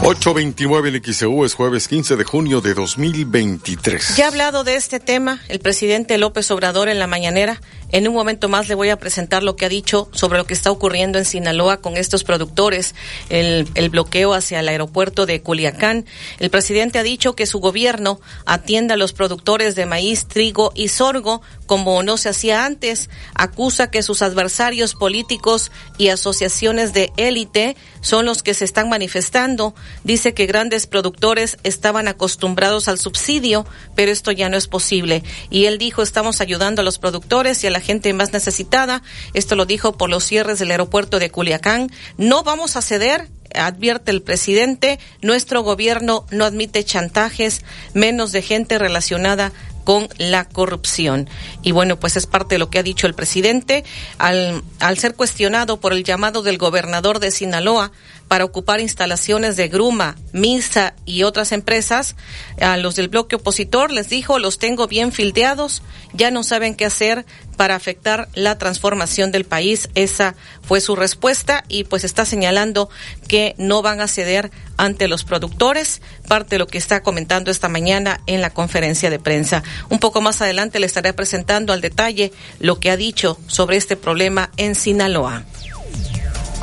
829 0.04 0.90
el 0.90 1.04
XEU 1.04 1.44
es 1.44 1.54
jueves 1.54 1.88
15 1.88 2.16
de 2.16 2.24
junio 2.24 2.62
de 2.62 2.74
2023. 2.74 4.16
Ya 4.16 4.26
ha 4.26 4.28
hablado 4.28 4.64
de 4.64 4.76
este 4.76 5.00
tema 5.00 5.42
el 5.50 5.60
presidente 5.60 6.18
López 6.18 6.50
Obrador 6.52 6.88
en 6.88 7.00
la 7.00 7.08
mañanera. 7.08 7.60
En 7.92 8.06
un 8.08 8.14
momento 8.14 8.50
más 8.50 8.68
le 8.68 8.76
voy 8.76 8.90
a 8.90 9.00
presentar 9.00 9.44
lo 9.44 9.56
que 9.56 9.66
ha 9.66 9.70
dicho 9.70 10.10
sobre 10.12 10.38
lo 10.38 10.46
que 10.46 10.54
está 10.54 10.72
ocurriendo 10.72 11.18
en 11.18 11.26
Sinaloa 11.26 11.78
con 11.78 11.96
estos 11.96 12.26
productores, 12.26 12.96
el, 13.30 13.66
bloqueo 13.90 14.34
hacia 14.34 14.60
el 14.60 14.68
aeropuerto 14.68 15.26
de 15.26 15.42
Culiacán. 15.42 16.06
El 16.40 16.50
presidente 16.50 17.00
ha 17.00 17.04
dicho 17.04 17.34
que 17.34 17.46
su 17.46 17.60
gobierno 17.60 18.20
atienda 18.46 18.96
a 18.96 18.98
los 18.98 19.14
productores 19.14 19.76
de 19.76 19.86
maíz, 19.86 20.28
trigo 20.28 20.72
y 20.76 20.90
sorgo 20.90 21.42
como 21.66 22.04
no 22.04 22.18
se 22.18 22.30
hacía 22.30 22.66
antes. 22.66 23.10
Acusa 23.36 23.90
que 23.90 24.04
sus 24.04 24.22
adversarios 24.22 24.94
políticos 24.94 25.72
y 25.98 26.10
asociaciones 26.10 26.92
de 26.94 27.14
élite 27.16 27.78
son 28.02 28.26
los 28.26 28.44
que 28.44 28.54
se 28.54 28.66
están 28.66 28.90
manifestando. 28.90 29.76
Dice 30.04 30.34
que 30.34 30.46
grandes 30.46 30.88
productores 30.88 31.58
estaban 31.64 32.10
acostumbrados 32.10 32.88
al 32.90 33.00
subsidio, 33.00 33.66
pero 33.96 34.12
esto 34.12 34.32
ya 34.32 34.50
no 34.50 34.58
es 34.58 34.68
posible. 34.68 35.24
Y 35.50 35.66
él 35.66 35.78
dijo, 35.78 36.02
estamos 36.02 36.42
ayudando 36.42 36.82
a 36.82 36.86
los 36.86 37.00
productores 37.00 37.64
y 37.64 37.68
a 37.68 37.72
la 37.72 37.77
gente 37.82 38.14
más 38.14 38.34
necesitada. 38.34 39.04
Esto 39.34 39.56
lo 39.56 39.66
dijo 39.66 39.98
por 39.98 40.10
los 40.10 40.24
cierres 40.24 40.60
del 40.60 40.72
aeropuerto 40.72 41.20
de 41.20 41.30
Culiacán. 41.30 41.92
No 42.18 42.44
vamos 42.44 42.76
a 42.76 42.82
ceder, 42.82 43.30
advierte 43.56 44.12
el 44.12 44.22
presidente, 44.22 45.00
nuestro 45.22 45.62
gobierno 45.62 46.26
no 46.32 46.46
admite 46.46 46.84
chantajes, 46.84 47.64
menos 47.94 48.32
de 48.32 48.42
gente 48.42 48.78
relacionada 48.78 49.52
con 49.84 50.10
la 50.18 50.44
corrupción. 50.44 51.30
Y 51.62 51.72
bueno, 51.72 51.98
pues 51.98 52.18
es 52.18 52.28
parte 52.28 52.56
de 52.56 52.60
lo 52.60 52.70
que 52.70 52.80
ha 52.80 52.84
dicho 52.84 53.08
el 53.08 53.14
presidente 53.14 53.86
al, 54.18 54.62
al 54.80 54.98
ser 54.98 55.16
cuestionado 55.16 55.80
por 55.80 55.94
el 55.94 56.04
llamado 56.04 56.42
del 56.42 56.58
gobernador 56.58 57.20
de 57.20 57.32
Sinaloa 57.32 57.94
para 58.28 58.46
ocupar 58.46 58.80
instalaciones 58.80 59.56
de 59.56 59.68
Gruma, 59.68 60.16
Misa 60.34 60.94
y 61.06 61.24
otras 61.24 61.52
empresas. 61.52 62.16
A 62.60 62.78
los 62.78 62.96
del 62.96 63.08
bloque 63.08 63.38
opositor 63.38 63.92
les 63.92 64.10
dijo, 64.10 64.40
los 64.40 64.60
tengo 64.60 64.88
bien 64.88 65.12
fildeados, 65.12 65.82
ya 66.14 66.32
no 66.32 66.44
saben 66.44 66.76
qué 66.76 66.86
hacer 66.86 67.26
para 67.56 67.76
afectar 67.76 68.30
la 68.34 68.58
transformación 68.58 69.32
del 69.32 69.46
país. 69.46 69.90
Esa 69.96 70.36
fue 70.62 70.82
su 70.82 70.96
respuesta 70.96 71.64
y 71.68 71.86
pues 71.86 72.04
está 72.04 72.26
señalando 72.26 72.90
que 73.28 73.56
no 73.58 73.82
van 73.82 74.02
a 74.02 74.08
ceder 74.08 74.52
ante 74.78 75.08
los 75.08 75.24
productores, 75.24 76.02
parte 76.28 76.56
de 76.56 76.60
lo 76.60 76.68
que 76.68 76.78
está 76.78 77.02
comentando 77.02 77.50
esta 77.50 77.68
mañana 77.70 78.22
en 78.28 78.42
la 78.42 78.52
conferencia 78.52 79.10
de 79.10 79.20
prensa. 79.20 79.64
Un 79.90 80.00
poco 80.00 80.22
más 80.22 80.42
adelante 80.42 80.80
le 80.80 80.86
estaré 80.86 81.14
presentando 81.14 81.74
al 81.74 81.82
detalle 81.82 82.32
lo 82.60 82.80
que 82.80 82.92
ha 82.92 82.98
dicho 82.98 83.40
sobre 83.48 83.78
este 83.78 83.96
problema 83.96 84.52
en 84.58 84.76
Sinaloa. 84.76 85.46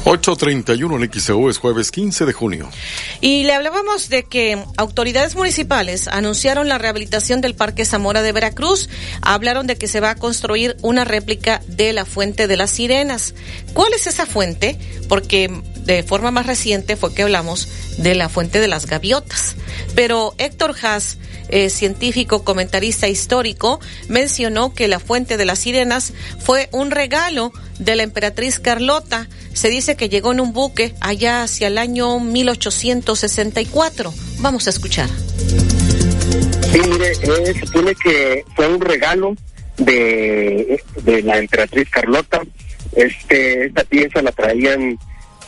8.31 0.04 1.02
en 1.02 1.20
XEU 1.20 1.48
es 1.48 1.56
jueves 1.56 1.90
15 1.90 2.26
de 2.26 2.32
junio. 2.34 2.68
Y 3.22 3.44
le 3.44 3.54
hablábamos 3.54 4.10
de 4.10 4.24
que 4.24 4.62
autoridades 4.76 5.34
municipales 5.34 6.08
anunciaron 6.08 6.68
la 6.68 6.76
rehabilitación 6.76 7.40
del 7.40 7.54
Parque 7.54 7.86
Zamora 7.86 8.20
de 8.20 8.32
Veracruz. 8.32 8.90
Hablaron 9.22 9.66
de 9.66 9.76
que 9.76 9.88
se 9.88 10.00
va 10.00 10.10
a 10.10 10.16
construir 10.16 10.76
una 10.82 11.04
réplica 11.04 11.62
de 11.68 11.94
la 11.94 12.04
Fuente 12.04 12.46
de 12.46 12.56
las 12.58 12.70
Sirenas. 12.70 13.34
¿Cuál 13.72 13.94
es 13.94 14.06
esa 14.06 14.26
fuente? 14.26 14.78
Porque 15.08 15.50
de 15.84 16.02
forma 16.02 16.30
más 16.30 16.46
reciente 16.46 16.96
fue 16.96 17.14
que 17.14 17.22
hablamos 17.22 17.68
de 17.96 18.14
la 18.14 18.28
Fuente 18.28 18.60
de 18.60 18.68
las 18.68 18.84
Gaviotas. 18.86 19.56
Pero 19.94 20.34
Héctor 20.36 20.74
Haas 20.82 21.16
eh, 21.48 21.70
científico, 21.70 22.44
comentarista 22.44 23.08
histórico, 23.08 23.80
mencionó 24.08 24.74
que 24.74 24.88
la 24.88 24.98
fuente 24.98 25.36
de 25.36 25.44
las 25.44 25.58
sirenas 25.60 26.12
fue 26.38 26.68
un 26.72 26.90
regalo 26.90 27.52
de 27.78 27.96
la 27.96 28.02
emperatriz 28.02 28.58
Carlota. 28.58 29.28
Se 29.52 29.68
dice 29.68 29.96
que 29.96 30.08
llegó 30.08 30.32
en 30.32 30.40
un 30.40 30.52
buque 30.52 30.94
allá 31.00 31.42
hacia 31.42 31.68
el 31.68 31.78
año 31.78 32.18
1864. 32.20 34.14
Vamos 34.38 34.66
a 34.66 34.70
escuchar. 34.70 35.08
Sí, 36.72 36.80
mire, 36.88 37.12
eh, 37.12 37.54
se 37.54 37.66
supone 37.66 37.94
que 37.94 38.44
fue 38.56 38.66
un 38.68 38.80
regalo 38.80 39.36
de, 39.76 40.82
de 41.02 41.22
la 41.22 41.38
emperatriz 41.38 41.88
Carlota. 41.90 42.42
Este, 42.96 43.66
esta 43.66 43.84
pieza 43.84 44.22
la 44.22 44.32
traían, 44.32 44.98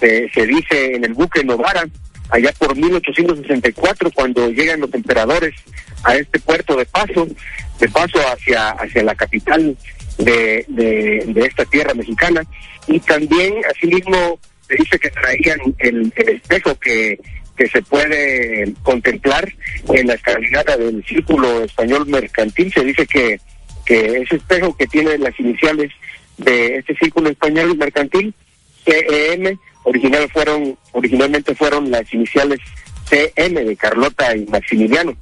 se 0.00 0.46
dice, 0.46 0.94
en 0.94 1.04
el 1.04 1.14
buque 1.14 1.42
Novara, 1.44 1.86
allá 2.30 2.52
por 2.58 2.76
1864, 2.76 4.10
cuando 4.10 4.48
llegan 4.50 4.80
los 4.80 4.92
emperadores 4.94 5.54
a 6.06 6.14
este 6.14 6.38
puerto 6.38 6.76
de 6.76 6.86
paso, 6.86 7.26
de 7.80 7.88
paso 7.88 8.18
hacia, 8.32 8.70
hacia 8.70 9.02
la 9.02 9.14
capital 9.14 9.76
de, 10.18 10.64
de, 10.68 11.40
esta 11.44 11.64
tierra 11.64 11.92
mexicana. 11.94 12.42
Y 12.86 13.00
también, 13.00 13.54
asimismo, 13.74 14.38
se 14.68 14.76
dice 14.76 14.98
que 14.98 15.10
traían 15.10 15.58
el, 15.78 16.12
espejo 16.16 16.74
que 16.76 17.18
que 17.56 17.68
se 17.68 17.80
puede 17.80 18.74
contemplar 18.82 19.50
en 19.88 20.08
la 20.08 20.12
escalinata 20.12 20.76
del 20.76 21.02
Círculo 21.06 21.64
Español 21.64 22.06
Mercantil. 22.06 22.70
Se 22.70 22.84
dice 22.84 23.06
que, 23.06 23.40
que 23.86 24.18
ese 24.18 24.36
espejo 24.36 24.76
que 24.76 24.86
tiene 24.86 25.16
las 25.16 25.40
iniciales 25.40 25.90
de 26.36 26.76
este 26.76 26.94
Círculo 26.96 27.30
Español 27.30 27.74
Mercantil, 27.78 28.34
CEM, 28.84 29.56
original 29.84 30.28
fueron, 30.30 30.76
originalmente 30.92 31.54
fueron 31.54 31.90
las 31.90 32.12
iniciales 32.12 32.60
CM 33.08 33.64
de 33.64 33.76
Carlota 33.76 34.36
y 34.36 34.44
Maximiliano. 34.44 35.16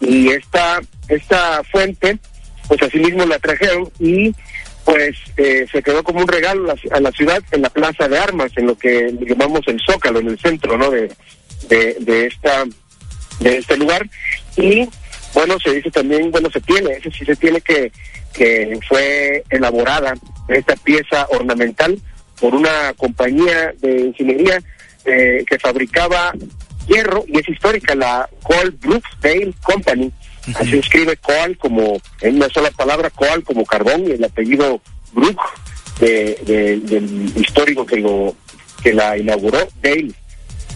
Y 0.00 0.28
esta, 0.30 0.80
esta 1.08 1.62
fuente, 1.64 2.18
pues 2.68 2.82
asimismo 2.82 3.26
la 3.26 3.38
trajeron 3.38 3.90
y 3.98 4.34
pues 4.84 5.16
eh, 5.36 5.66
se 5.70 5.82
quedó 5.82 6.02
como 6.02 6.20
un 6.20 6.28
regalo 6.28 6.72
a 6.90 7.00
la, 7.00 7.12
ciudad 7.12 7.42
en 7.52 7.62
la 7.62 7.70
plaza 7.70 8.08
de 8.08 8.18
armas, 8.18 8.50
en 8.56 8.66
lo 8.66 8.76
que 8.76 9.14
llamamos 9.20 9.60
el 9.66 9.80
Zócalo, 9.84 10.20
en 10.20 10.28
el 10.28 10.38
centro, 10.38 10.76
¿no? 10.78 10.90
De, 10.90 11.10
de, 11.68 12.26
esta 12.26 12.64
de 13.38 13.58
este 13.58 13.76
lugar 13.76 14.08
y 14.56 14.88
bueno 15.34 15.58
se 15.60 15.74
dice 15.74 15.90
también 15.90 16.30
bueno 16.30 16.50
se 16.50 16.60
tiene 16.60 16.92
ese 16.94 17.10
sí 17.10 17.24
se 17.24 17.36
tiene 17.36 17.60
que 17.60 17.92
que 18.32 18.78
fue 18.88 19.44
elaborada 19.50 20.14
esta 20.48 20.74
pieza 20.76 21.26
ornamental 21.30 21.98
por 22.40 22.54
una 22.54 22.92
compañía 22.96 23.72
de 23.80 24.00
ingeniería 24.00 24.60
eh, 25.04 25.44
que 25.46 25.58
fabricaba 25.58 26.32
hierro 26.90 27.24
y 27.26 27.38
es 27.38 27.48
histórica 27.48 27.94
la 27.94 28.28
Coal 28.42 28.72
Brookdale 28.72 29.54
Company 29.62 30.12
así 30.54 30.78
escribe 30.78 31.16
Coal 31.16 31.56
como 31.56 32.00
en 32.20 32.36
una 32.36 32.48
sola 32.48 32.70
palabra 32.70 33.10
Coal 33.10 33.44
como 33.44 33.64
carbón 33.64 34.06
y 34.06 34.12
el 34.12 34.24
apellido 34.24 34.80
Brook 35.12 35.40
de, 36.00 36.80
del 36.82 37.32
histórico 37.36 37.86
que 37.86 37.96
lo 37.96 38.34
que 38.82 38.92
la 38.92 39.16
inauguró 39.16 39.68
Dale 39.82 40.12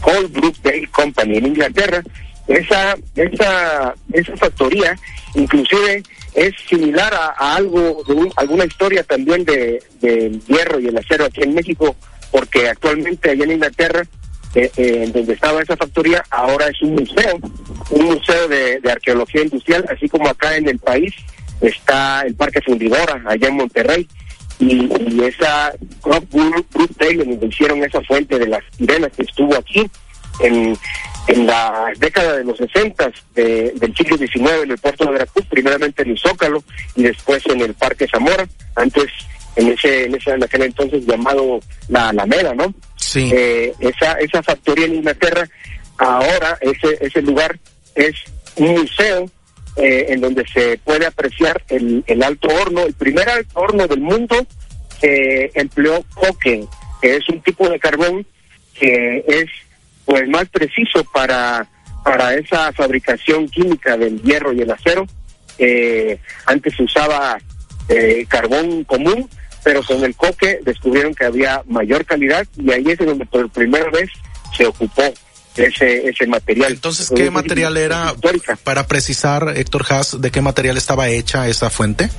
Cold 0.04 0.56
Dale 0.62 0.88
Company 0.88 1.38
en 1.38 1.46
Inglaterra. 1.46 2.02
Esa, 2.46 2.94
esa, 3.16 3.94
esa 4.12 4.36
factoría 4.36 4.98
inclusive 5.34 6.02
es 6.34 6.52
similar 6.68 7.14
a, 7.14 7.54
algo, 7.54 8.02
de 8.06 8.30
alguna 8.36 8.66
historia 8.66 9.02
también 9.02 9.44
de, 9.44 9.82
del 10.00 10.44
hierro 10.44 10.78
y 10.78 10.88
el 10.88 10.98
acero 10.98 11.24
aquí 11.24 11.42
en 11.42 11.54
México, 11.54 11.96
porque 12.30 12.68
actualmente 12.68 13.30
allá 13.30 13.44
en 13.44 13.52
Inglaterra, 13.52 14.04
eh, 14.54 14.70
eh, 14.76 15.10
donde 15.12 15.32
estaba 15.32 15.62
esa 15.62 15.76
factoría, 15.76 16.24
ahora 16.30 16.68
es 16.68 16.80
un 16.82 16.94
museo, 16.94 17.38
un 17.90 18.04
museo 18.04 18.48
de, 18.48 18.80
arqueología 18.88 19.42
industrial, 19.42 19.84
así 19.90 20.08
como 20.08 20.28
acá 20.28 20.56
en 20.56 20.68
el 20.68 20.78
país 20.78 21.12
está 21.60 22.22
el 22.22 22.34
Parque 22.34 22.60
Fundidora, 22.62 23.22
allá 23.26 23.48
en 23.48 23.56
Monterrey, 23.56 24.08
y, 24.60 25.22
esa 25.24 25.72
Crop 26.00 26.24
Brook 26.30 26.66
donde 26.70 27.46
hicieron 27.46 27.82
esa 27.82 28.00
fuente 28.02 28.38
de 28.38 28.46
las 28.46 28.62
sirenas 28.76 29.10
que 29.16 29.22
estuvo 29.22 29.56
aquí 29.56 29.90
en, 30.40 30.78
en 31.26 31.46
la 31.46 31.92
década 31.98 32.36
de 32.36 32.44
los 32.44 32.56
60 32.58 33.10
del 33.34 33.94
siglo 33.96 34.16
XIX 34.16 34.62
en 34.62 34.70
el 34.70 34.78
puerto 34.78 35.04
de 35.04 35.12
Veracruz, 35.12 35.46
primeramente 35.50 36.02
en 36.02 36.10
el 36.10 36.18
Zócalo 36.18 36.62
y 36.94 37.02
después 37.02 37.44
en 37.46 37.60
el 37.60 37.74
Parque 37.74 38.06
Zamora, 38.06 38.46
antes 38.76 39.06
en 39.56 39.68
ese 39.68 40.04
en, 40.04 40.14
ese, 40.14 40.30
en 40.30 40.42
aquel 40.42 40.62
entonces 40.62 41.06
llamado 41.06 41.60
la 41.88 42.10
Alameda, 42.10 42.54
¿no? 42.54 42.74
Sí. 43.04 43.30
Eh, 43.32 43.74
esa, 43.80 44.14
esa 44.14 44.42
factoría 44.42 44.86
en 44.86 44.94
Inglaterra, 44.96 45.46
ahora 45.98 46.56
ese, 46.60 46.98
ese 47.00 47.20
lugar 47.22 47.58
es 47.94 48.14
un 48.56 48.72
museo 48.72 49.30
eh, 49.76 50.06
en 50.08 50.20
donde 50.20 50.44
se 50.46 50.78
puede 50.78 51.06
apreciar 51.06 51.62
el, 51.68 52.02
el 52.06 52.22
alto 52.22 52.48
horno, 52.48 52.82
el 52.86 52.94
primer 52.94 53.28
alto 53.28 53.60
horno 53.60 53.86
del 53.86 54.00
mundo 54.00 54.46
que 55.00 55.50
empleó 55.54 56.04
coque, 56.14 56.64
que 57.02 57.16
es 57.16 57.28
un 57.28 57.42
tipo 57.42 57.68
de 57.68 57.78
carbón 57.78 58.26
que 58.72 59.24
es 59.28 59.46
pues 60.06 60.26
más 60.28 60.48
preciso 60.48 61.04
para, 61.12 61.68
para 62.02 62.34
esa 62.34 62.72
fabricación 62.72 63.48
química 63.48 63.96
del 63.96 64.20
hierro 64.22 64.52
y 64.52 64.62
el 64.62 64.70
acero. 64.70 65.06
Eh, 65.58 66.18
antes 66.46 66.74
se 66.74 66.82
usaba 66.82 67.38
eh, 67.88 68.24
carbón 68.28 68.84
común, 68.84 69.28
pero 69.64 69.82
con 69.82 70.04
el 70.04 70.14
coque 70.14 70.60
descubrieron 70.62 71.14
que 71.14 71.24
había 71.24 71.62
mayor 71.66 72.04
calidad 72.04 72.46
y 72.56 72.70
ahí 72.70 72.84
es 72.86 72.98
donde 72.98 73.24
por 73.26 73.48
primera 73.50 73.90
vez 73.90 74.10
se 74.56 74.66
ocupó 74.66 75.02
ese, 75.56 76.08
ese 76.08 76.26
material. 76.26 76.72
Entonces, 76.72 77.10
¿qué 77.14 77.30
material 77.30 77.76
era, 77.76 78.14
para 78.62 78.86
precisar, 78.86 79.54
Héctor 79.56 79.86
Haas, 79.88 80.20
de 80.20 80.30
qué 80.30 80.40
material 80.40 80.76
estaba 80.76 81.08
hecha 81.08 81.48
esa 81.48 81.70
fuente? 81.70 82.10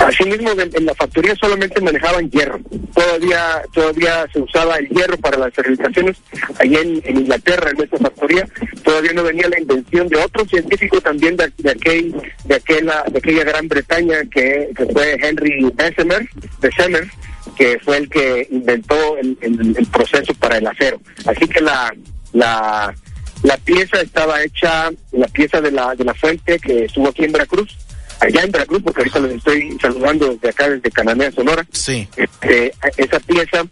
Asimismo, 0.00 0.50
en 0.52 0.86
la 0.86 0.94
factoría 0.94 1.34
solamente 1.36 1.80
manejaban 1.80 2.30
hierro. 2.30 2.60
Todavía 2.94 3.62
todavía 3.72 4.26
se 4.32 4.40
usaba 4.40 4.76
el 4.76 4.88
hierro 4.88 5.16
para 5.18 5.38
las 5.38 5.54
fermentaciones. 5.54 6.16
Allí 6.58 6.76
en, 6.76 7.18
Inglaterra, 7.18 7.70
en 7.70 7.82
esta 7.82 7.98
factoría, 7.98 8.46
todavía 8.82 9.12
no 9.12 9.22
venía 9.22 9.48
la 9.48 9.58
invención 9.58 10.08
de 10.08 10.16
otro 10.16 10.44
científico 10.46 11.00
también 11.00 11.36
de, 11.36 11.44
aquel, 11.44 12.14
de, 12.44 12.54
aquella, 12.54 13.04
de 13.10 13.18
aquella 13.18 13.44
Gran 13.44 13.68
Bretaña 13.68 14.24
que, 14.30 14.70
fue 14.92 15.18
Henry 15.22 15.70
Bessemer, 15.74 16.28
Bessemer, 16.60 17.08
que 17.56 17.78
fue 17.80 17.98
el 17.98 18.08
que 18.08 18.46
inventó 18.50 19.16
el, 19.16 19.38
el, 19.40 19.86
proceso 19.86 20.34
para 20.34 20.58
el 20.58 20.66
acero. 20.66 21.00
Así 21.26 21.46
que 21.46 21.60
la, 21.60 21.94
la, 22.32 22.94
la 23.42 23.56
pieza 23.58 24.00
estaba 24.00 24.42
hecha, 24.42 24.90
la 25.12 25.28
pieza 25.28 25.60
de 25.60 25.70
la, 25.70 25.94
de 25.94 26.04
la 26.04 26.14
fuente 26.14 26.58
que 26.58 26.84
estuvo 26.84 27.08
aquí 27.08 27.24
en 27.24 27.32
Veracruz, 27.32 27.76
allá 28.20 28.42
en 28.42 28.52
Veracruz, 28.52 28.82
porque 28.82 29.00
ahorita 29.00 29.20
les 29.20 29.36
estoy 29.36 29.76
saludando 29.80 30.28
desde 30.34 30.48
acá, 30.48 30.68
desde 30.68 30.90
Cananea, 30.90 31.32
Sonora. 31.32 31.66
Sí. 31.72 32.08
Este, 32.16 32.72
esa 32.96 33.20
pieza 33.20 33.64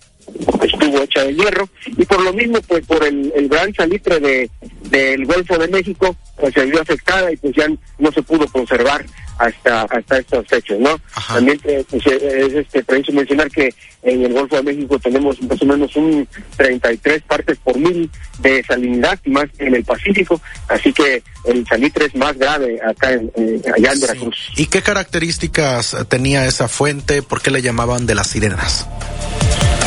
estuvo 0.62 1.02
hecha 1.02 1.24
de 1.24 1.35
hierro 1.35 1.69
y 1.86 2.05
por 2.05 2.23
lo 2.23 2.32
mismo, 2.32 2.60
pues 2.62 2.86
por 2.86 3.05
el, 3.05 3.32
el 3.35 3.48
gran 3.48 3.73
salitre 3.74 4.20
de 4.20 4.51
del 4.90 5.24
Golfo 5.24 5.56
de 5.56 5.69
México, 5.69 6.14
pues 6.39 6.52
se 6.55 6.66
vio 6.66 6.81
afectada 6.81 7.32
y 7.32 7.36
pues 7.36 7.55
ya 7.56 7.66
no 7.98 8.12
se 8.12 8.23
pudo 8.23 8.47
conservar 8.48 9.05
hasta 9.43 9.82
hasta 9.82 10.19
estos 10.19 10.52
hechos, 10.52 10.78
¿no? 10.78 11.01
También 11.28 11.60
eh, 11.64 11.85
pues, 11.90 12.06
eh, 12.06 12.47
es 12.47 12.55
este 12.55 12.85
preciso 12.85 13.12
mencionar 13.12 13.51
que 13.51 13.74
en 14.02 14.24
el 14.24 14.32
Golfo 14.32 14.56
de 14.56 14.62
México 14.62 14.98
tenemos 14.98 15.40
más 15.43 15.60
o 15.60 15.66
menos 15.66 15.97
un 15.97 16.28
33 16.56 17.23
partes 17.23 17.59
por 17.59 17.77
mil 17.77 18.09
de 18.39 18.62
salinidad 18.62 19.19
más 19.27 19.47
en 19.59 19.74
el 19.74 19.85
Pacífico, 19.85 20.40
así 20.69 20.93
que 20.93 21.23
el 21.44 21.66
salitre 21.66 22.06
es 22.06 22.14
más 22.14 22.39
grave 22.39 22.78
acá 22.85 23.12
en, 23.12 23.31
allá 23.74 23.93
en 23.93 24.01
Veracruz. 24.01 24.52
¿Y 24.56 24.66
qué 24.66 24.81
características 24.82 25.97
tenía 26.09 26.47
esa 26.47 26.69
fuente? 26.69 27.23
¿Por 27.23 27.43
qué 27.43 27.51
le 27.51 27.62
llamaban 27.62 28.06
de 28.06 28.14
las 28.14 28.28
sirenas? 28.28 28.86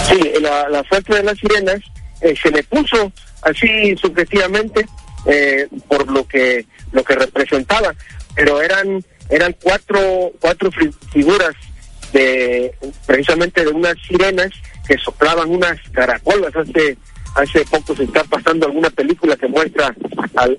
Sí, 0.09 0.19
la, 0.41 0.83
fuente 0.83 1.15
de 1.15 1.23
las 1.23 1.37
sirenas 1.37 1.79
eh, 2.21 2.35
se 2.41 2.51
le 2.51 2.61
puso 2.63 3.11
así 3.41 3.95
subjetivamente 3.97 4.85
por 5.87 6.11
lo 6.11 6.27
que 6.27 6.67
lo 6.91 7.03
que 7.03 7.15
representaba, 7.15 7.95
pero 8.35 8.61
eran 8.61 9.03
eran 9.29 9.55
cuatro, 9.61 10.31
cuatro 10.39 10.69
figuras 11.11 11.55
de 12.13 12.73
precisamente 13.05 13.63
de 13.63 13.71
unas 13.71 13.95
sirenas 14.07 14.51
que 14.87 14.97
soplaban 14.97 15.49
unas 15.49 15.77
caracolas. 15.91 16.55
Hace, 16.55 16.97
hace 17.35 17.65
poco 17.65 17.95
se 17.95 18.03
está 18.03 18.23
pasando 18.23 18.67
alguna 18.67 18.89
película 18.89 19.35
que 19.35 19.47
muestra 19.47 19.95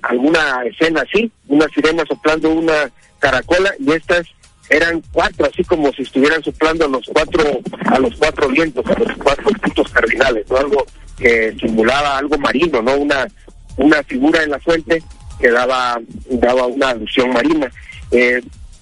alguna 0.03 0.63
escena 0.65 1.03
así, 1.03 1.31
una 1.49 1.67
sirena 1.69 2.05
soplando 2.07 2.51
una 2.51 2.91
caracola 3.19 3.73
y 3.79 3.93
estas 3.93 4.27
eran 4.69 5.03
cuatro, 5.13 5.47
así 5.47 5.63
como 5.65 5.93
si 5.93 6.03
estuvieran 6.03 6.43
soplando 6.43 6.87
a 6.87 6.89
los 6.89 7.07
cuatro, 7.07 7.61
a 7.87 7.99
los 7.99 8.17
cuatro 8.17 8.49
vientos, 8.49 8.85
a 8.87 8.99
los 8.99 9.17
cuatro 9.17 9.51
puntos 9.63 9.89
cardinales, 9.93 10.45
¿no? 10.51 10.57
Algo 10.57 10.87
que 11.17 11.57
simulaba 11.61 12.19
algo 12.19 12.37
marino, 12.39 12.83
¿no? 12.83 12.97
Una, 12.97 13.29
una 13.77 14.03
figura 14.03 14.43
en 14.43 14.51
la 14.51 14.59
fuente 14.59 15.03
que 15.41 15.51
daba, 15.51 16.01
daba 16.31 16.67
una 16.67 16.91
alusión 16.91 17.31
marina. 17.31 17.71
Eh, 18.11 18.41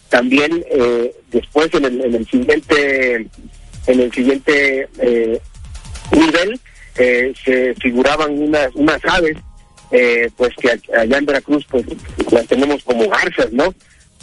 también 0.09 0.64
eh, 0.70 1.14
después 1.30 1.72
en 1.74 1.84
el, 1.84 2.01
en 2.01 2.14
el 2.14 2.26
siguiente 2.28 3.28
en 3.86 4.01
el 4.01 4.12
siguiente 4.12 4.88
eh, 4.98 5.40
nivel 6.12 6.60
se 6.94 7.74
figuraban 7.80 8.30
unas 8.38 8.72
unas 8.74 9.05
aves 9.06 9.36
eh, 9.90 10.30
pues 10.36 10.52
que 10.56 10.70
allá 10.96 11.18
en 11.18 11.26
Veracruz 11.26 11.64
pues 11.70 11.84
las 12.30 12.46
tenemos 12.46 12.82
como 12.82 13.09
garzas, 13.09 13.52
¿no? 13.52 13.74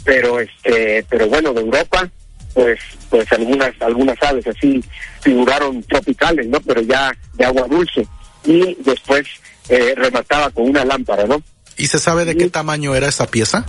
Pero 0.04 0.40
este, 0.40 1.04
pero 1.08 1.28
bueno, 1.28 1.52
de 1.52 1.60
Europa 1.60 2.10
pues 2.54 2.78
pues 3.08 3.30
algunas 3.32 3.72
algunas 3.80 4.22
aves 4.22 4.46
así 4.46 4.82
figuraron 5.20 5.82
tropicales, 5.84 6.46
¿no? 6.48 6.60
Pero 6.60 6.82
ya 6.82 7.12
de 7.34 7.44
agua 7.44 7.66
dulce 7.68 8.06
y 8.44 8.76
después 8.84 9.26
eh, 9.68 9.94
remataba 9.96 10.50
con 10.50 10.68
una 10.68 10.84
lámpara, 10.84 11.26
¿no? 11.26 11.42
¿Y 11.78 11.86
se 11.86 11.98
sabe 11.98 12.24
de 12.24 12.36
qué 12.36 12.50
tamaño 12.50 12.94
era 12.94 13.08
esa 13.08 13.26
pieza? 13.26 13.64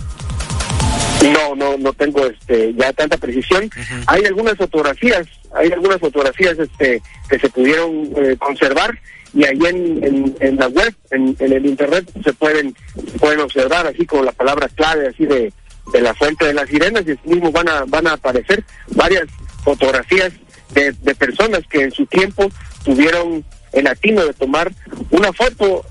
No, 1.22 1.54
no, 1.54 1.76
no 1.78 1.92
tengo 1.92 2.26
este 2.26 2.74
ya 2.74 2.92
tanta 2.92 3.16
precisión. 3.16 3.70
Hay 4.06 4.24
algunas 4.24 4.56
fotografías, 4.56 5.26
hay 5.54 5.72
algunas 5.72 5.98
fotografías 5.98 6.58
este 6.58 7.02
que 7.28 7.38
se 7.38 7.48
pudieron 7.48 8.10
eh, 8.16 8.36
conservar 8.38 8.98
y 9.32 9.44
ahí 9.44 9.58
en, 9.66 10.36
en, 10.38 10.56
la 10.56 10.68
web, 10.68 10.94
en, 11.10 11.36
el 11.40 11.66
internet 11.66 12.08
se 12.22 12.32
pueden 12.34 12.74
pueden 13.18 13.40
observar 13.40 13.86
así 13.86 14.06
con 14.06 14.24
la 14.24 14.32
palabra 14.32 14.68
clave 14.68 15.08
así 15.08 15.26
de, 15.26 15.52
de 15.92 16.00
la 16.00 16.14
fuente 16.14 16.44
de 16.44 16.54
las 16.54 16.68
sirenas 16.68 17.02
y 17.06 17.12
así 17.12 17.28
mismo 17.28 17.50
van 17.50 17.68
a 17.68 17.84
van 17.86 18.06
a 18.06 18.12
aparecer 18.12 18.62
varias 18.88 19.24
fotografías 19.64 20.32
de, 20.72 20.92
de 20.92 21.14
personas 21.14 21.62
que 21.68 21.82
en 21.82 21.90
su 21.90 22.06
tiempo 22.06 22.48
tuvieron 22.84 23.44
el 23.74 23.86
atino 23.86 24.24
de 24.24 24.32
tomar 24.34 24.72
una 25.10 25.32
foto. 25.32 25.84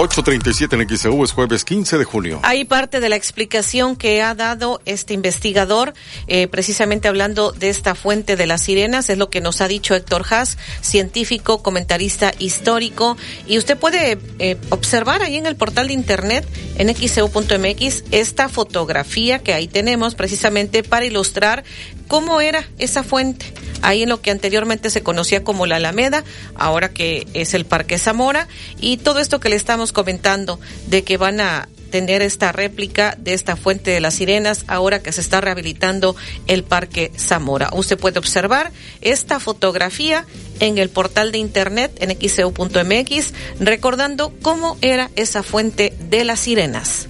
8.37 0.00 0.80
en 0.80 0.96
XEU 0.96 1.24
es 1.24 1.32
jueves 1.32 1.62
15 1.66 1.98
de 1.98 2.04
junio. 2.04 2.40
Hay 2.42 2.64
parte 2.64 3.00
de 3.00 3.10
la 3.10 3.16
explicación 3.16 3.96
que 3.96 4.22
ha 4.22 4.34
dado 4.34 4.80
este 4.86 5.12
investigador, 5.12 5.92
eh, 6.26 6.48
precisamente 6.48 7.06
hablando 7.06 7.52
de 7.52 7.68
esta 7.68 7.94
fuente 7.94 8.34
de 8.34 8.46
las 8.46 8.62
sirenas, 8.62 9.10
es 9.10 9.18
lo 9.18 9.28
que 9.28 9.42
nos 9.42 9.60
ha 9.60 9.68
dicho 9.68 9.94
Héctor 9.94 10.24
Haas, 10.30 10.56
científico, 10.80 11.62
comentarista 11.62 12.32
histórico, 12.38 13.18
y 13.46 13.58
usted 13.58 13.76
puede 13.76 14.16
eh, 14.38 14.56
observar 14.70 15.20
ahí 15.20 15.36
en 15.36 15.44
el 15.44 15.56
portal 15.56 15.88
de 15.88 15.92
internet, 15.92 16.48
en 16.76 16.88
xeu.mx, 16.94 18.04
esta 18.10 18.48
fotografía 18.48 19.40
que 19.40 19.52
ahí 19.52 19.68
tenemos 19.68 20.14
precisamente 20.14 20.82
para 20.82 21.04
ilustrar 21.04 21.62
cómo 22.08 22.40
era 22.40 22.64
esa 22.78 23.04
fuente, 23.04 23.52
ahí 23.82 24.02
en 24.02 24.08
lo 24.08 24.20
que 24.20 24.32
anteriormente 24.32 24.90
se 24.90 25.02
conocía 25.02 25.44
como 25.44 25.66
la 25.66 25.76
Alameda, 25.76 26.24
ahora 26.56 26.88
que 26.88 27.28
es 27.34 27.54
el 27.54 27.66
Parque 27.66 27.98
Zamora, 27.98 28.48
y 28.80 28.96
todo 28.96 29.20
esto 29.20 29.38
que 29.38 29.48
le 29.48 29.56
estamos 29.56 29.89
comentando 29.92 30.60
de 30.86 31.04
que 31.04 31.16
van 31.16 31.40
a 31.40 31.68
tener 31.90 32.22
esta 32.22 32.52
réplica 32.52 33.16
de 33.18 33.34
esta 33.34 33.56
fuente 33.56 33.90
de 33.90 34.00
las 34.00 34.14
sirenas 34.14 34.64
ahora 34.68 35.02
que 35.02 35.12
se 35.12 35.20
está 35.20 35.40
rehabilitando 35.40 36.16
el 36.46 36.62
Parque 36.62 37.10
Zamora. 37.18 37.70
Usted 37.72 37.98
puede 37.98 38.18
observar 38.18 38.72
esta 39.00 39.40
fotografía 39.40 40.24
en 40.60 40.78
el 40.78 40.88
portal 40.88 41.32
de 41.32 41.38
internet 41.38 41.92
en 42.00 42.16
xeu.mx 42.16 43.32
recordando 43.58 44.32
cómo 44.40 44.78
era 44.80 45.10
esa 45.16 45.42
fuente 45.42 45.92
de 46.08 46.24
las 46.24 46.40
sirenas. 46.40 47.08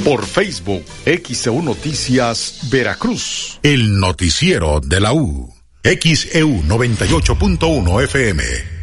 Por 0.04 0.26
Facebook, 0.26 0.84
XEU 1.06 1.62
Noticias 1.62 2.60
Veracruz. 2.70 3.62
El 3.64 3.98
noticiero 3.98 4.82
de 4.82 5.00
la 5.00 5.14
U. 5.14 5.54
XEU 5.86 6.64
98.1 6.64 8.04
FM. 8.04 8.75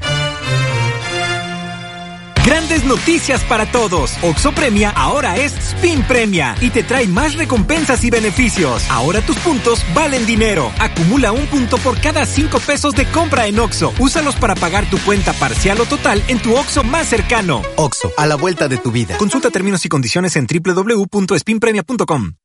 Grandes 2.45 2.85
noticias 2.85 3.45
para 3.45 3.71
todos. 3.71 4.19
Oxo 4.23 4.53
Premia 4.53 4.91
ahora 4.91 5.37
es 5.37 5.53
Spin 5.53 6.03
Premia 6.03 6.57
y 6.61 6.71
te 6.71 6.83
trae 6.83 7.07
más 7.07 7.35
recompensas 7.35 8.03
y 8.03 8.11
beneficios. 8.11 8.85
Ahora 8.91 9.21
tus 9.21 9.37
puntos 9.39 9.85
valen 9.95 10.27
dinero. 10.27 10.73
Acumula 10.81 11.31
un 11.31 11.47
punto 11.47 11.79
por 11.79 12.01
cada 12.01 12.27
cinco 12.27 12.59
pesos 12.59 12.95
de 12.95 13.07
compra 13.07 13.47
en 13.47 13.61
Oxo. 13.61 13.93
Úsalos 14.01 14.35
para 14.35 14.57
pagar 14.57 14.91
tu 14.91 14.99
cuenta 14.99 15.33
parcial 15.35 15.81
o 15.81 15.87
total 15.87 16.23
en 16.27 16.41
tu 16.41 16.57
Oxo 16.57 16.83
más 16.83 17.09
cercano. 17.09 17.63
Oxo, 17.77 18.13
a 18.17 18.27
la 18.27 18.35
vuelta 18.35 18.67
de 18.67 18.77
tu 18.77 18.91
vida. 18.91 19.17
Consulta 19.19 19.51
términos 19.51 19.85
y 19.85 19.89
condiciones 19.89 20.35
en 20.35 20.47
www.spinpremia.com. 20.47 22.42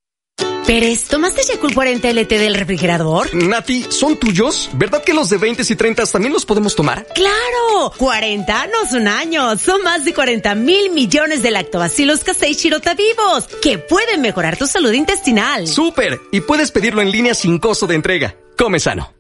Pérez, 0.68 1.06
¿tomaste 1.06 1.44
Yakult 1.50 1.74
40 1.74 2.10
LT 2.12 2.28
del 2.28 2.54
refrigerador? 2.54 3.34
Nati, 3.34 3.86
¿son 3.88 4.18
tuyos? 4.18 4.70
¿Verdad 4.74 5.02
que 5.02 5.14
los 5.14 5.30
de 5.30 5.38
20 5.38 5.64
y 5.66 5.76
30 5.78 6.06
también 6.08 6.34
los 6.34 6.46
podemos 6.46 6.76
tomar? 6.76 7.08
¡Claro! 7.16 7.94
40 7.96 8.68
no 8.68 8.90
son 8.90 9.08
años, 9.08 9.62
son 9.62 9.82
más 9.84 10.04
de 10.04 10.14
40 10.14 10.56
mil 10.56 10.92
millones 10.92 11.42
de 11.42 11.52
lactobacilos 11.52 12.26
casei 12.26 12.54
shirota 12.54 12.96
vivos 12.96 13.48
que 13.62 13.78
pueden 13.78 14.20
mejorar 14.20 14.58
tu 14.58 14.68
salud 14.68 14.92
intestinal. 14.92 15.66
¡Súper! 15.68 16.20
Y 16.34 16.42
puedes 16.42 16.72
pedirlo 16.72 17.02
en 17.02 17.12
línea 17.12 17.34
sin 17.34 17.60
costo 17.60 17.88
de 17.88 17.96
entrega. 17.96 18.36
Come 18.58 18.82
sano. 18.82 19.17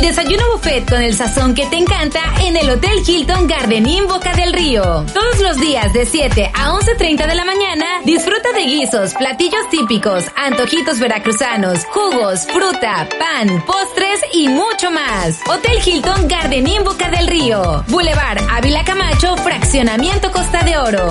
Desayuno 0.00 0.42
buffet 0.54 0.88
con 0.88 1.02
el 1.02 1.14
sazón 1.14 1.54
que 1.54 1.66
te 1.66 1.76
encanta 1.76 2.20
en 2.40 2.56
el 2.56 2.70
Hotel 2.70 3.02
Hilton 3.06 3.46
Garden 3.46 3.86
Inn 3.86 4.08
Boca 4.08 4.34
del 4.34 4.52
Río. 4.52 5.04
Todos 5.12 5.40
los 5.40 5.58
días 5.58 5.92
de 5.92 6.06
7 6.06 6.50
a 6.54 6.72
11.30 6.72 7.26
de 7.26 7.34
la 7.34 7.44
mañana, 7.44 7.84
disfruta 8.04 8.50
de 8.52 8.64
guisos, 8.64 9.12
platillos 9.14 9.68
típicos, 9.70 10.24
antojitos 10.36 10.98
veracruzanos, 10.98 11.84
jugos, 11.84 12.46
fruta, 12.46 13.08
pan, 13.18 13.62
postres 13.66 14.20
y 14.32 14.48
mucho 14.48 14.90
más. 14.90 15.38
Hotel 15.46 15.78
Hilton 15.84 16.28
Garden 16.28 16.66
Inn 16.66 16.82
Boca 16.82 17.10
del 17.10 17.26
Río. 17.26 17.84
Boulevard 17.88 18.40
Ávila 18.50 18.82
Camacho, 18.84 19.36
Fraccionamiento 19.36 20.32
Costa 20.32 20.62
de 20.62 20.78
Oro. 20.78 21.08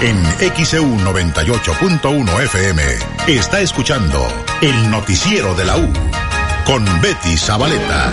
En 0.00 0.16
XEU 0.64 0.84
98.1 0.84 2.42
FM 2.44 2.82
está 3.26 3.60
escuchando 3.60 4.24
el 4.62 4.90
noticiero 4.92 5.56
de 5.56 5.64
la 5.64 5.76
U 5.76 5.92
con 6.64 6.84
Betty 7.00 7.36
Zabaleta. 7.36 8.12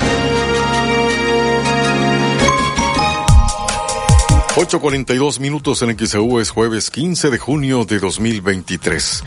8.42 4.55 5.39
minutos 5.39 5.83
en 5.83 5.95
XEU 5.95 6.39
es 6.39 6.49
jueves 6.49 6.89
15 6.89 7.29
de 7.29 7.37
junio 7.37 7.85
de 7.85 7.99
2023. 7.99 9.23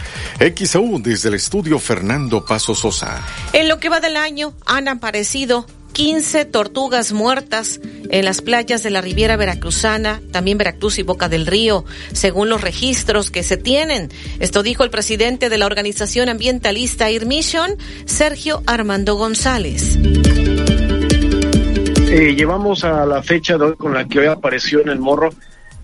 XEU 0.57 0.99
desde 1.01 1.29
el 1.29 1.37
estudio 1.37 1.79
Fernando 1.79 2.45
Paso 2.45 2.75
Sosa. 2.75 3.23
En 3.53 3.69
lo 3.69 3.79
que 3.79 3.89
va 3.89 4.01
del 4.01 4.17
año 4.17 4.53
han 4.67 4.89
aparecido 4.89 5.65
15 5.99 6.45
tortugas 6.45 7.11
muertas 7.11 7.81
en 8.11 8.25
las 8.25 8.41
playas 8.41 8.85
de 8.85 8.91
la 8.91 9.01
Riviera 9.01 9.37
Veracruzana, 9.37 10.21
también 10.31 10.57
Veracruz 10.57 11.01
y 11.01 11.03
Boca 11.03 11.29
del 11.29 11.45
Río, 11.45 11.85
según 12.13 12.49
los 12.49 12.61
registros 12.61 13.33
que 13.33 13.43
se 13.43 13.57
tienen. 13.57 14.09
Esto 14.39 14.63
dijo 14.63 14.85
el 14.85 14.91
presidente 14.91 15.49
de 15.49 15.59
la 15.59 15.67
organización 15.67 16.29
ambientalista 16.29 17.09
Air 17.09 17.27
Mission, 17.27 17.73
Sergio 18.05 18.63
Armando 18.65 19.17
González. 19.17 19.99
Eh, 22.07 22.35
llevamos 22.37 22.85
a 22.85 23.05
la 23.05 23.21
fecha 23.25 23.59
de 23.59 23.65
hoy 23.65 23.75
con 23.77 23.93
la 23.93 24.05
que 24.07 24.21
hoy 24.21 24.27
apareció 24.27 24.81
en 24.81 24.91
el 24.91 25.01
morro 25.01 25.31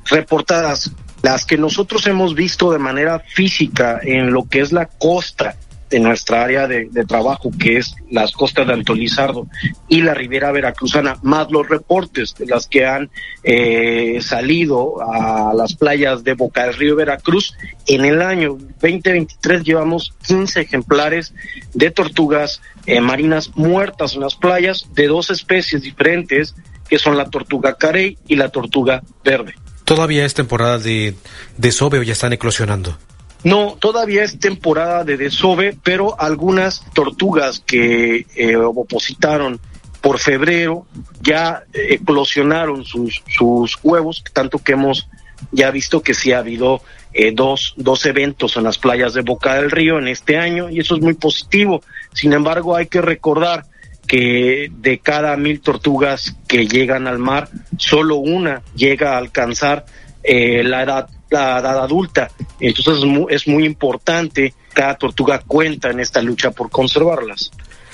reportadas 0.04 0.92
las 1.22 1.44
que 1.44 1.58
nosotros 1.58 2.06
hemos 2.06 2.36
visto 2.36 2.70
de 2.70 2.78
manera 2.78 3.18
física 3.18 3.98
en 4.00 4.32
lo 4.32 4.48
que 4.48 4.60
es 4.60 4.70
la 4.70 4.86
costa 4.86 5.56
de 5.90 6.00
nuestra 6.00 6.42
área 6.42 6.66
de, 6.66 6.88
trabajo, 7.06 7.50
que 7.58 7.78
es 7.78 7.94
las 8.10 8.32
costas 8.32 8.66
de 8.66 8.72
Alto 8.72 8.94
Lizardo 8.94 9.46
y 9.88 10.02
la 10.02 10.14
Ribera 10.14 10.50
Veracruzana, 10.50 11.18
más 11.22 11.50
los 11.50 11.68
reportes 11.68 12.34
de 12.36 12.46
las 12.46 12.66
que 12.66 12.86
han 12.86 13.10
eh, 13.42 14.18
salido 14.20 14.96
a 15.02 15.52
las 15.54 15.74
playas 15.74 16.24
de 16.24 16.34
Boca 16.34 16.64
del 16.64 16.74
Río 16.74 16.96
Veracruz. 16.96 17.54
En 17.86 18.04
el 18.04 18.22
año 18.22 18.56
2023 18.80 19.62
llevamos 19.62 20.14
15 20.26 20.62
ejemplares 20.62 21.34
de 21.74 21.90
tortugas 21.90 22.60
eh, 22.86 23.00
marinas 23.00 23.50
muertas 23.54 24.14
en 24.14 24.20
las 24.20 24.34
playas 24.34 24.88
de 24.94 25.06
dos 25.06 25.30
especies 25.30 25.82
diferentes, 25.82 26.54
que 26.88 26.98
son 26.98 27.16
la 27.16 27.26
tortuga 27.26 27.74
carey 27.74 28.18
y 28.26 28.36
la 28.36 28.48
tortuga 28.48 29.02
verde. 29.22 29.54
¿Todavía 29.84 30.24
es 30.24 30.34
temporada 30.34 30.78
de 30.78 31.14
desove 31.58 31.98
o 31.98 32.02
ya 32.02 32.12
están 32.12 32.32
eclosionando? 32.32 32.96
No, 33.44 33.76
todavía 33.78 34.24
es 34.24 34.38
temporada 34.38 35.04
de 35.04 35.16
desove, 35.16 35.76
pero 35.82 36.18
algunas 36.20 36.82
tortugas 36.94 37.60
que 37.60 38.26
eh, 38.34 38.56
opositaron 38.56 39.60
por 40.00 40.18
febrero 40.18 40.86
ya 41.22 41.64
eclosionaron 41.72 42.84
sus, 42.84 43.22
sus 43.26 43.78
huevos, 43.82 44.22
tanto 44.32 44.58
que 44.58 44.72
hemos 44.72 45.08
ya 45.50 45.70
visto 45.70 46.02
que 46.02 46.14
sí 46.14 46.32
ha 46.32 46.38
habido 46.38 46.82
eh, 47.12 47.32
dos, 47.32 47.74
dos 47.76 48.04
eventos 48.06 48.56
en 48.56 48.64
las 48.64 48.78
playas 48.78 49.14
de 49.14 49.22
Boca 49.22 49.54
del 49.54 49.70
Río 49.70 49.98
en 49.98 50.08
este 50.08 50.36
año 50.36 50.68
y 50.68 50.80
eso 50.80 50.96
es 50.96 51.02
muy 51.02 51.14
positivo. 51.14 51.82
Sin 52.12 52.32
embargo, 52.32 52.76
hay 52.76 52.86
que 52.86 53.00
recordar 53.00 53.66
que 54.06 54.70
de 54.70 54.98
cada 54.98 55.36
mil 55.36 55.60
tortugas 55.60 56.36
que 56.46 56.66
llegan 56.66 57.06
al 57.06 57.18
mar, 57.18 57.48
solo 57.78 58.16
una 58.16 58.62
llega 58.74 59.14
a 59.14 59.18
alcanzar 59.18 59.86
eh, 60.22 60.62
la 60.64 60.82
edad 60.82 61.08
la 61.34 61.58
edad 61.58 61.78
adulta. 61.78 62.30
Entonces 62.60 62.98
es 62.98 63.04
muy, 63.04 63.26
es 63.28 63.46
muy 63.46 63.64
importante, 63.64 64.54
cada 64.72 64.94
tortuga 64.96 65.40
cuenta 65.46 65.90
en 65.90 66.00
esta 66.00 66.22
lucha 66.22 66.50
por 66.50 66.70
conservarlas. 66.70 67.50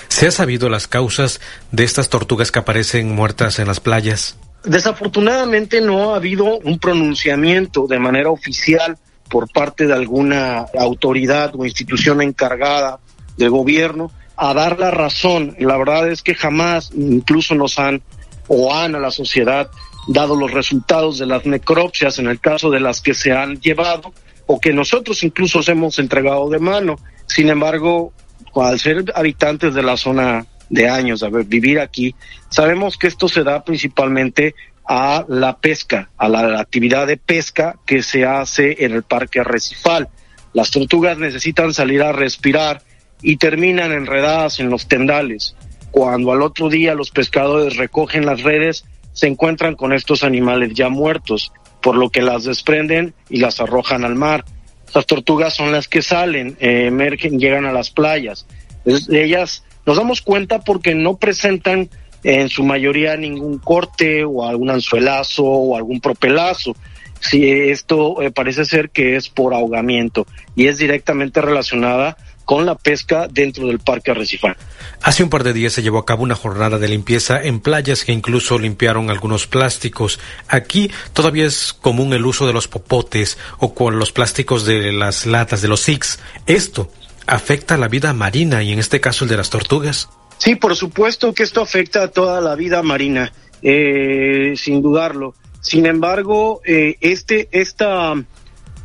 ¿Se 0.07 0.27
ha 0.27 0.31
sabido 0.31 0.69
las 0.69 0.87
causas 0.87 1.39
de 1.71 1.83
estas 1.83 2.09
tortugas 2.09 2.51
que 2.51 2.59
aparecen 2.59 3.15
muertas 3.15 3.59
en 3.59 3.67
las 3.67 3.79
playas? 3.79 4.37
Desafortunadamente 4.63 5.81
no 5.81 6.13
ha 6.13 6.17
habido 6.17 6.59
un 6.59 6.77
pronunciamiento 6.79 7.87
de 7.87 7.97
manera 7.97 8.29
oficial 8.29 8.97
por 9.29 9.51
parte 9.51 9.87
de 9.87 9.93
alguna 9.93 10.65
autoridad 10.77 11.55
o 11.55 11.65
institución 11.65 12.21
encargada 12.21 12.99
del 13.37 13.49
gobierno 13.49 14.11
a 14.35 14.53
dar 14.53 14.77
la 14.79 14.91
razón. 14.91 15.55
La 15.59 15.77
verdad 15.77 16.09
es 16.09 16.21
que 16.21 16.35
jamás 16.35 16.91
incluso 16.93 17.55
nos 17.55 17.79
han 17.79 18.01
o 18.47 18.73
han 18.75 18.95
a 18.95 18.99
la 18.99 19.11
sociedad 19.11 19.69
dado 20.13 20.35
los 20.35 20.51
resultados 20.51 21.19
de 21.19 21.25
las 21.25 21.45
necropsias 21.45 22.19
en 22.19 22.27
el 22.27 22.39
caso 22.39 22.69
de 22.69 22.79
las 22.79 23.01
que 23.01 23.13
se 23.13 23.31
han 23.31 23.59
llevado 23.59 24.13
o 24.45 24.59
que 24.59 24.73
nosotros 24.73 25.23
incluso 25.23 25.61
hemos 25.71 25.99
entregado 25.99 26.49
de 26.49 26.59
mano. 26.59 26.97
Sin 27.27 27.49
embargo, 27.49 28.13
al 28.55 28.79
ser 28.79 29.05
habitantes 29.15 29.73
de 29.73 29.83
la 29.83 29.97
zona 29.97 30.45
de 30.69 30.89
años, 30.89 31.23
a 31.23 31.29
ver, 31.29 31.45
vivir 31.45 31.79
aquí, 31.79 32.15
sabemos 32.49 32.97
que 32.97 33.07
esto 33.07 33.27
se 33.27 33.43
da 33.43 33.63
principalmente 33.63 34.55
a 34.85 35.25
la 35.27 35.57
pesca, 35.57 36.09
a 36.17 36.27
la, 36.27 36.59
actividad 36.59 37.07
de 37.07 37.17
pesca 37.17 37.77
que 37.85 38.03
se 38.03 38.25
hace 38.25 38.83
en 38.83 38.93
el 38.93 39.03
parque 39.03 39.39
arrecifal. 39.39 40.09
Las 40.53 40.71
tortugas 40.71 41.17
necesitan 41.17 41.73
salir 41.73 42.01
a 42.03 42.11
respirar 42.11 42.81
y 43.21 43.37
terminan 43.37 43.91
enredadas 43.91 44.59
en 44.59 44.69
los 44.69 44.87
tendales. 44.87 45.55
Cuando 45.91 46.31
al 46.31 46.41
otro 46.41 46.69
día 46.69 46.95
los 46.95 47.11
pescadores 47.11 47.77
recogen 47.77 48.25
las 48.25 48.41
redes, 48.41 48.85
se 49.13 49.27
encuentran 49.27 49.75
con 49.75 49.93
estos 49.93 50.23
animales 50.23 50.73
ya 50.73 50.89
muertos, 50.89 51.51
por 51.81 51.95
lo 51.95 52.09
que 52.09 52.21
las 52.21 52.43
desprenden 52.43 53.13
y 53.29 53.37
las 53.37 53.59
arrojan 53.59 54.05
al 54.05 54.15
mar. 54.15 54.45
Las 54.93 55.05
tortugas 55.05 55.55
son 55.55 55.71
las 55.71 55.87
que 55.87 56.01
salen, 56.01 56.57
eh, 56.59 56.85
emergen, 56.87 57.39
llegan 57.39 57.65
a 57.65 57.71
las 57.71 57.89
playas. 57.89 58.45
ellas 58.85 59.63
nos 59.85 59.97
damos 59.97 60.21
cuenta 60.21 60.59
porque 60.59 60.95
no 60.95 61.17
presentan 61.17 61.89
en 62.23 62.49
su 62.49 62.63
mayoría 62.63 63.17
ningún 63.17 63.57
corte 63.57 64.23
o 64.23 64.47
algún 64.47 64.69
anzuelazo 64.69 65.43
o 65.43 65.75
algún 65.75 66.01
propelazo. 66.01 66.75
Si 67.19 67.49
esto 67.49 68.21
eh, 68.21 68.31
parece 68.31 68.65
ser 68.65 68.89
que 68.89 69.15
es 69.15 69.29
por 69.29 69.53
ahogamiento 69.53 70.25
y 70.55 70.67
es 70.67 70.77
directamente 70.77 71.41
relacionada 71.41 72.17
con 72.45 72.65
la 72.65 72.75
pesca 72.75 73.27
dentro 73.27 73.67
del 73.67 73.79
parque 73.79 74.11
arrecifal. 74.11 74.55
Hace 75.03 75.23
un 75.23 75.31
par 75.31 75.43
de 75.43 75.53
días 75.53 75.73
se 75.73 75.81
llevó 75.81 75.97
a 75.97 76.05
cabo 76.05 76.21
una 76.21 76.35
jornada 76.35 76.77
de 76.77 76.87
limpieza 76.87 77.41
en 77.41 77.59
playas 77.59 78.05
que 78.05 78.11
incluso 78.11 78.59
limpiaron 78.59 79.09
algunos 79.09 79.47
plásticos. 79.47 80.19
Aquí 80.47 80.91
todavía 81.13 81.45
es 81.45 81.73
común 81.73 82.13
el 82.13 82.25
uso 82.25 82.45
de 82.45 82.53
los 82.53 82.67
popotes 82.67 83.39
o 83.57 83.73
con 83.73 83.97
los 83.97 84.11
plásticos 84.11 84.63
de 84.63 84.91
las 84.91 85.25
latas 85.25 85.63
de 85.63 85.67
los 85.67 85.81
SIX. 85.81 86.19
Esto 86.45 86.91
afecta 87.25 87.77
la 87.77 87.87
vida 87.87 88.13
marina 88.13 88.61
y 88.61 88.71
en 88.73 88.79
este 88.79 88.99
caso 88.99 89.25
el 89.25 89.31
de 89.31 89.37
las 89.37 89.49
tortugas. 89.49 90.07
Sí, 90.37 90.55
por 90.55 90.75
supuesto 90.75 91.33
que 91.33 91.43
esto 91.43 91.61
afecta 91.61 92.03
a 92.03 92.07
toda 92.09 92.39
la 92.39 92.55
vida 92.55 92.83
marina, 92.83 93.33
eh, 93.63 94.53
sin 94.55 94.83
dudarlo. 94.83 95.33
Sin 95.61 95.87
embargo, 95.87 96.61
eh, 96.63 96.97
este, 97.01 97.49
esta, 97.51 98.13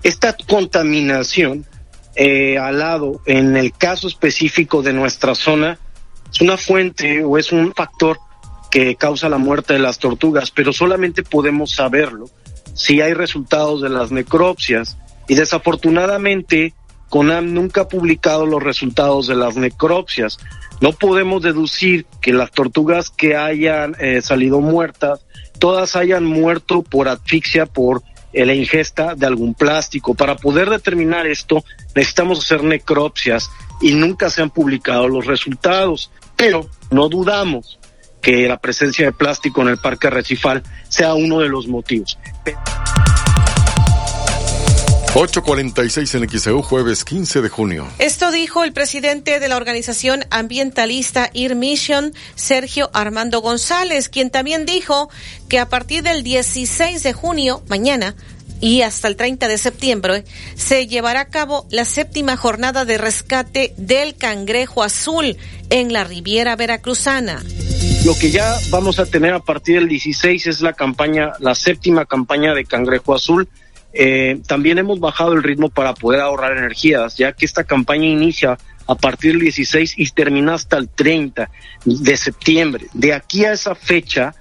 esta 0.03 0.35
contaminación 0.49 1.67
eh, 2.15 2.57
al 2.57 2.79
lado, 2.79 3.21
en 3.27 3.55
el 3.57 3.73
caso 3.73 4.09
específico 4.09 4.83
de 4.83 4.95
nuestra 4.95 5.35
zona, 5.35 5.79
es 6.33 6.41
una 6.41 6.57
fuente 6.57 7.25
o 7.25 7.39
es 7.39 7.53
un 7.53 7.73
factor 7.73 8.19
que 8.71 8.97
causa 8.97 9.29
la 9.29 9.39
muerte 9.39 9.73
de 9.73 9.79
las 9.79 9.99
tortugas, 9.99 10.51
pero 10.51 10.73
solamente 10.73 11.23
podemos 11.23 11.75
saberlo 11.75 12.27
si 12.75 13.01
hay 13.01 13.15
resultados 13.15 13.81
de 13.81 13.89
las 13.89 14.11
necropsias. 14.11 14.99
Y 15.29 15.35
desafortunadamente, 15.35 16.75
CONAM 17.09 17.53
nunca 17.53 17.83
ha 17.83 17.89
publicado 17.89 18.47
los 18.47 18.63
resultados 18.63 19.27
de 19.27 19.35
las 19.35 19.57
necropsias. 19.57 20.39
No 20.81 20.93
podemos 20.93 21.43
deducir 21.43 22.07
que 22.21 22.33
las 22.33 22.51
tortugas 22.51 23.11
que 23.11 23.37
hayan 23.37 23.97
eh, 23.99 24.21
salido 24.21 24.61
muertas, 24.61 25.25
todas 25.59 25.97
hayan 25.97 26.25
muerto 26.25 26.83
por 26.83 27.09
asfixia, 27.09 27.67
por 27.67 28.03
la 28.45 28.53
ingesta 28.53 29.15
de 29.15 29.27
algún 29.27 29.55
plástico. 29.55 30.15
Para 30.15 30.37
poder 30.37 30.69
determinar 30.69 31.27
esto, 31.27 31.65
necesitamos 31.95 32.45
hacer 32.45 32.63
necropsias 32.63 33.51
y 33.81 33.95
nunca 33.95 34.31
se 34.31 34.43
han 34.43 34.51
publicado 34.51 35.09
los 35.09 35.27
resultados. 35.27 36.11
Pero 36.37 36.69
no 36.91 37.09
dudamos 37.09 37.79
que 38.21 38.49
la 38.49 38.59
presencia 38.59 39.07
de 39.07 39.13
plástico 39.13 39.63
en 39.63 39.69
el 39.69 39.79
parque 39.79 40.09
arrecifal 40.09 40.63
sea 40.89 41.15
uno 41.15 41.41
de 41.41 41.49
los 41.49 41.69
motivos. 41.69 42.19
846 45.19 46.15
en 46.17 46.29
XEU, 46.29 46.61
jueves 46.61 47.03
15 47.03 47.41
de 47.41 47.49
junio. 47.49 47.89
Esto 47.99 48.31
dijo 48.31 48.65
el 48.65 48.75
presidente 48.75 49.41
de 49.41 49.49
la 49.49 49.57
organización 49.57 50.25
ambientalista 50.31 51.31
IR 51.33 51.55
Mission, 51.55 52.13
Sergio 52.35 52.91
Armando 52.93 53.41
González, 53.41 54.11
quien 54.11 54.29
también 54.29 54.67
dijo 54.67 55.09
que 55.49 55.59
a 55.59 55.71
partir 55.71 56.03
del 56.03 56.23
16 56.23 57.03
de 57.03 57.15
junio, 57.15 57.63
mañana, 57.69 58.15
y 58.61 58.83
hasta 58.83 59.09
el 59.09 59.17
30 59.17 59.49
de 59.49 59.59
septiembre 59.59 60.25
se 60.55 60.87
llevará 60.87 61.21
a 61.21 61.29
cabo 61.29 61.67
la 61.71 61.85
séptima 61.85 62.37
jornada 62.37 62.85
de 62.85 62.99
rescate 62.99 63.75
del 63.77 64.17
cangrejo 64.17 64.83
azul 64.83 65.37
en 65.71 65.93
la 65.93 66.05
Riviera 66.05 66.57
Veracruzana. 66.57 67.43
Lo 68.05 68.15
que 68.17 68.31
ya 68.31 68.57
vamos 68.71 69.01
a 69.01 69.07
tener 69.07 69.35
a 69.35 69.41
partir 69.41 69.81
del 69.81 69.89
16 69.89 70.47
es 70.47 70.61
la 70.61 70.73
campaña, 70.73 71.33
la 71.41 71.55
séptima 71.55 72.05
campaña 72.05 72.55
de 72.55 72.65
cangrejo 72.65 73.15
azul. 73.15 73.49
Eh, 73.93 74.41
también 74.47 74.79
hemos 74.79 75.01
bajado 75.01 75.33
el 75.33 75.43
ritmo 75.43 75.71
para 75.71 75.95
poder 75.95 76.21
ahorrar 76.21 76.57
energías, 76.57 77.17
ya 77.17 77.33
que 77.33 77.45
esta 77.47 77.65
campaña 77.65 78.07
inicia 78.07 78.59
a 78.87 78.95
partir 78.95 79.33
del 79.33 79.41
16 79.41 79.95
y 79.97 80.09
termina 80.11 80.55
hasta 80.55 80.77
el 80.77 80.89
30 80.89 81.51
de 81.85 82.17
septiembre. 82.17 82.87
De 82.93 83.13
aquí 83.13 83.45
a 83.45 83.53
esa 83.53 83.75
fecha, 83.75 84.35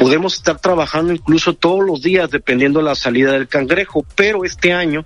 podemos 0.00 0.34
estar 0.34 0.58
trabajando 0.58 1.12
incluso 1.12 1.52
todos 1.52 1.84
los 1.84 2.00
días 2.00 2.30
dependiendo 2.30 2.78
de 2.78 2.86
la 2.86 2.94
salida 2.94 3.32
del 3.32 3.48
cangrejo, 3.48 4.02
pero 4.16 4.46
este 4.46 4.72
año 4.72 5.04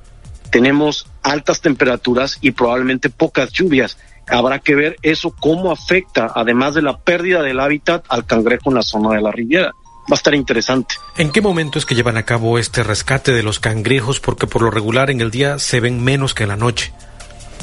tenemos 0.50 1.08
altas 1.24 1.60
temperaturas 1.60 2.38
y 2.40 2.52
probablemente 2.52 3.10
pocas 3.10 3.50
lluvias. 3.50 3.98
Habrá 4.28 4.60
que 4.60 4.76
ver 4.76 4.96
eso 5.02 5.34
cómo 5.38 5.72
afecta, 5.72 6.30
además 6.32 6.74
de 6.74 6.82
la 6.82 6.96
pérdida 6.96 7.42
del 7.42 7.58
hábitat, 7.58 8.04
al 8.08 8.24
cangrejo 8.24 8.70
en 8.70 8.76
la 8.76 8.82
zona 8.82 9.16
de 9.16 9.20
la 9.20 9.32
Riviera. 9.32 9.72
Va 9.74 10.12
a 10.12 10.14
estar 10.14 10.34
interesante. 10.34 10.94
¿En 11.16 11.32
qué 11.32 11.40
momento 11.40 11.78
es 11.78 11.86
que 11.86 11.96
llevan 11.96 12.16
a 12.16 12.24
cabo 12.24 12.58
este 12.58 12.84
rescate 12.84 13.32
de 13.32 13.42
los 13.42 13.58
cangrejos? 13.58 14.20
Porque 14.20 14.46
por 14.46 14.62
lo 14.62 14.70
regular 14.70 15.10
en 15.10 15.20
el 15.20 15.32
día 15.32 15.58
se 15.58 15.80
ven 15.80 16.04
menos 16.04 16.34
que 16.34 16.44
en 16.44 16.50
la 16.50 16.56
noche. 16.56 16.92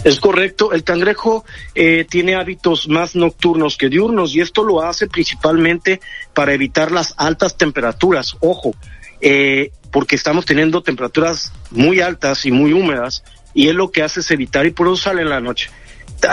Es 0.03 0.19
correcto, 0.19 0.73
el 0.73 0.84
cangrejo 0.84 1.45
eh, 1.76 2.07
tiene 2.10 2.34
hábitos 2.34 2.88
más 2.88 3.15
nocturnos 3.15 3.78
que 3.78 3.88
diurnos 3.88 4.34
y 4.36 4.41
esto 4.41 4.64
lo 4.64 4.82
hace 4.82 5.06
principalmente 5.06 6.02
para 6.34 6.53
evitar 6.53 6.91
las 6.91 7.14
altas 7.18 7.56
temperaturas. 7.56 8.36
Ojo, 8.40 8.73
eh, 9.22 9.72
porque 9.91 10.15
estamos 10.15 10.45
teniendo 10.45 10.82
temperaturas 10.82 11.53
muy 11.69 12.02
altas 12.02 12.48
y 12.48 12.52
muy 12.52 12.73
húmedas 12.73 13.23
y 13.53 13.68
él 13.68 13.76
lo 13.76 13.91
que 13.91 14.02
hace 14.02 14.22
es 14.22 14.32
evitar 14.32 14.65
y 14.65 14.72
por 14.72 14.88
eso 14.88 14.95
sale 14.95 15.22
en 15.22 15.30
la 15.30 15.40
noche. 15.40 15.69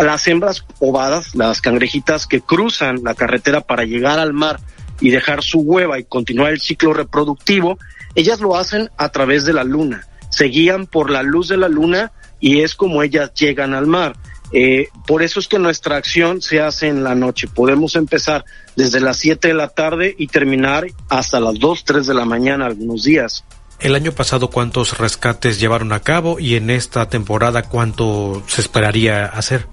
Las 0.03 0.27
hembras 0.28 0.65
ovadas, 0.78 1.35
las 1.35 1.61
cangrejitas 1.61 2.27
que 2.27 2.40
cruzan 2.40 3.03
la 3.05 3.15
carretera 3.15 3.61
para 3.61 3.85
llegar 3.85 4.19
al 4.19 4.32
mar 4.32 4.61
y 5.01 5.11
dejar 5.11 5.43
su 5.43 5.61
hueva 5.61 5.99
y 5.99 6.05
continuar 6.05 6.53
el 6.53 6.61
ciclo 6.61 6.95
reproductivo, 6.95 7.78
ellas 8.15 8.40
lo 8.40 8.57
hacen 8.57 8.90
a 8.97 9.11
través 9.11 9.45
de 9.45 9.53
la 9.53 9.65
luna. 9.65 10.07
Se 10.31 10.47
guían 10.47 10.86
por 10.86 11.11
la 11.11 11.23
luz 11.23 11.49
de 11.49 11.59
la 11.59 11.69
luna 11.69 12.12
y 12.40 12.60
es 12.60 12.74
como 12.74 13.02
ellas 13.02 13.32
llegan 13.35 13.74
al 13.74 13.86
mar. 13.86 14.16
Eh, 14.52 14.89
por 15.06 15.23
eso 15.23 15.40
es 15.40 15.48
que 15.48 15.59
nuestra 15.59 15.97
acción 15.97 16.40
se 16.40 16.60
hace 16.60 16.89
en 16.89 17.05
la 17.05 17.15
noche. 17.15 17.48
Podemos 17.48 17.97
empezar 17.97 18.44
desde 18.77 19.01
las 19.01 19.19
7 19.19 19.48
de 19.48 19.55
la 19.55 19.69
tarde 19.69 20.15
y 20.16 20.28
terminar 20.28 20.86
hasta 21.09 21.40
las 21.40 21.59
2, 21.59 21.85
3 21.85 22.06
de 22.06 22.15
la 22.15 22.24
mañana 22.24 22.66
algunos 22.66 23.05
días. 23.05 23.44
El 23.81 23.94
año 23.94 24.12
pasado, 24.12 24.51
¿cuántos 24.51 24.98
rescates 24.98 25.60
llevaron 25.60 25.93
a 25.93 26.01
cabo 26.01 26.40
y 26.40 26.56
en 26.56 26.70
esta 26.70 27.09
temporada 27.09 27.62
cuánto 27.62 28.43
se 28.48 28.60
esperaría 28.60 29.27
hacer? 29.27 29.66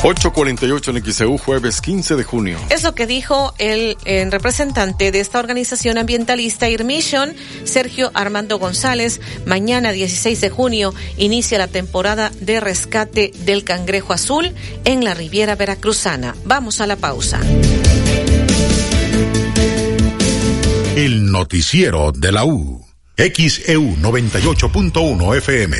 848 0.04 0.90
en 0.90 1.04
XEU, 1.04 1.38
jueves 1.38 1.80
15 1.80 2.16
de 2.16 2.24
junio. 2.24 2.58
Es 2.70 2.82
lo 2.82 2.92
que 2.92 3.06
dijo 3.06 3.54
el, 3.58 3.96
el 4.04 4.32
representante 4.32 5.12
de 5.12 5.20
esta 5.20 5.38
organización 5.38 5.96
ambientalista 5.96 6.68
Irmission, 6.68 7.36
Sergio 7.62 8.10
Armando 8.12 8.58
González. 8.58 9.20
Mañana, 9.46 9.92
16 9.92 10.40
de 10.40 10.50
junio, 10.50 10.92
inicia 11.18 11.56
la 11.56 11.68
temporada 11.68 12.32
de 12.40 12.58
rescate 12.58 13.30
del 13.44 13.62
cangrejo 13.62 14.12
azul 14.12 14.52
en 14.84 15.04
la 15.04 15.14
Riviera 15.14 15.54
Veracruzana. 15.54 16.34
Vamos 16.44 16.80
a 16.80 16.88
la 16.88 16.96
pausa. 16.96 17.38
El 20.94 21.32
noticiero 21.32 22.12
de 22.12 22.30
la 22.32 22.44
U. 22.44 22.84
XEU 23.16 23.96
98.1 23.96 25.36
FM. 25.38 25.76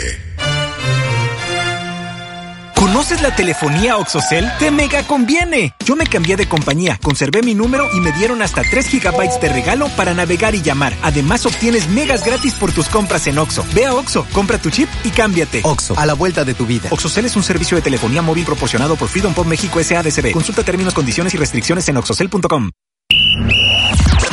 ¿Conoces 2.75 3.21
la 3.21 3.37
telefonía 3.37 3.99
Oxocel? 3.99 4.51
¡Te 4.59 4.71
mega 4.71 5.07
conviene! 5.07 5.75
Yo 5.85 5.97
me 5.97 6.07
cambié 6.07 6.37
de 6.37 6.49
compañía, 6.49 6.99
conservé 7.03 7.43
mi 7.43 7.55
número 7.55 7.91
y 7.95 8.01
me 8.01 8.11
dieron 8.13 8.41
hasta 8.41 8.63
3 8.63 8.87
gigabytes 8.87 9.39
de 9.39 9.51
regalo 9.51 9.91
para 9.91 10.15
navegar 10.15 10.55
y 10.55 10.63
llamar. 10.63 10.95
Además, 11.03 11.45
obtienes 11.45 11.91
megas 11.91 12.25
gratis 12.25 12.55
por 12.55 12.73
tus 12.73 12.89
compras 12.89 13.27
en 13.27 13.37
Oxo. 13.37 13.67
Ve 13.75 13.85
a 13.85 13.95
Oxo, 13.95 14.27
compra 14.33 14.57
tu 14.57 14.71
chip 14.71 14.89
y 15.05 15.11
cámbiate. 15.11 15.61
Oxo, 15.65 15.95
a 15.95 16.07
la 16.07 16.15
vuelta 16.15 16.47
de 16.47 16.55
tu 16.55 16.65
vida. 16.65 16.89
Oxocel 16.91 17.27
es 17.27 17.37
un 17.37 17.43
servicio 17.43 17.77
de 17.77 17.83
telefonía 17.83 18.23
móvil 18.23 18.47
proporcionado 18.47 18.97
por 18.97 19.09
Freedom 19.09 19.35
Pop 19.35 19.47
México 19.47 19.79
SADCB. 19.83 20.33
Consulta 20.33 20.65
términos, 20.65 20.95
condiciones 20.95 21.35
y 21.35 21.37
restricciones 21.37 21.87
en 21.91 21.99
oxocel.com. 21.99 22.71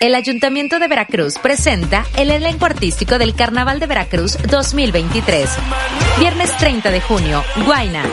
El 0.00 0.14
Ayuntamiento 0.14 0.78
de 0.78 0.86
Veracruz 0.86 1.38
presenta 1.38 2.06
el 2.16 2.30
elenco 2.30 2.66
artístico 2.66 3.18
del 3.18 3.34
Carnaval 3.34 3.80
de 3.80 3.88
Veracruz 3.88 4.38
2023. 4.48 5.50
Viernes 6.20 6.56
30 6.56 6.92
de 6.92 7.00
junio, 7.00 7.42
Guaina. 7.66 8.04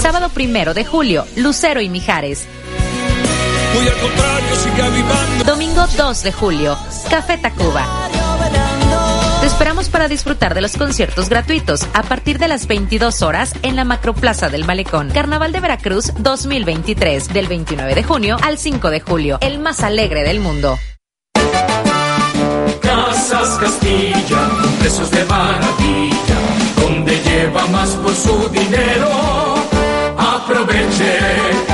Sábado 0.00 0.30
1 0.32 0.72
de 0.72 0.84
julio, 0.84 1.26
Lucero 1.34 1.80
y 1.80 1.88
Mijares. 1.88 2.46
Domingo 5.44 5.84
2 5.96 6.22
de 6.22 6.32
julio, 6.32 6.78
Café 7.10 7.38
Tacuba. 7.38 8.13
Te 9.44 9.48
esperamos 9.48 9.90
para 9.90 10.08
disfrutar 10.08 10.54
de 10.54 10.62
los 10.62 10.74
conciertos 10.74 11.28
gratuitos 11.28 11.86
a 11.92 12.02
partir 12.02 12.38
de 12.38 12.48
las 12.48 12.66
22 12.66 13.20
horas 13.20 13.52
en 13.60 13.76
la 13.76 13.84
Macroplaza 13.84 14.48
del 14.48 14.64
Malecón. 14.64 15.10
Carnaval 15.10 15.52
de 15.52 15.60
Veracruz 15.60 16.14
2023, 16.18 17.28
del 17.28 17.46
29 17.46 17.94
de 17.94 18.02
junio 18.04 18.38
al 18.42 18.56
5 18.56 18.88
de 18.88 19.00
julio, 19.00 19.36
el 19.42 19.58
más 19.58 19.82
alegre 19.82 20.22
del 20.22 20.40
mundo. 20.40 20.78
Casas 22.80 23.58
Castilla, 23.60 24.48
precios 24.78 25.10
de 25.10 25.22
maravilla, 25.26 26.38
donde 26.80 27.20
lleva 27.20 27.66
más 27.66 27.90
por 27.96 28.14
su 28.14 28.48
dinero. 28.48 29.10
Aproveche. 30.16 31.73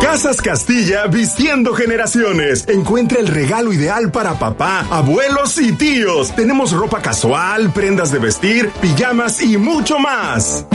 Casas 0.00 0.40
Castilla 0.40 1.06
vistiendo 1.06 1.74
generaciones. 1.74 2.68
Encuentra 2.68 3.18
el 3.18 3.28
regalo 3.28 3.72
ideal 3.72 4.10
para 4.10 4.38
papá, 4.38 4.86
abuelos 4.90 5.58
y 5.58 5.72
tíos. 5.72 6.34
Tenemos 6.34 6.72
ropa 6.72 7.00
casual, 7.02 7.72
prendas 7.72 8.10
de 8.12 8.18
vestir, 8.18 8.70
pijamas 8.80 9.42
y 9.42 9.56
mucho 9.56 9.98
más. 9.98 10.66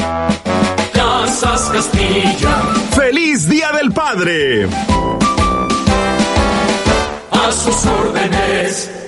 Casas 0.93 1.69
Castilla. 1.71 2.63
¡Feliz 2.95 3.47
Día 3.47 3.71
del 3.71 3.91
Padre! 3.91 4.67
A 7.31 7.51
sus 7.51 7.85
órdenes. 7.85 9.00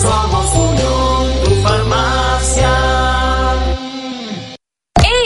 Somos 0.00 0.54
Unión, 0.54 1.26
tu 1.44 1.50
farmacia. 1.60 3.07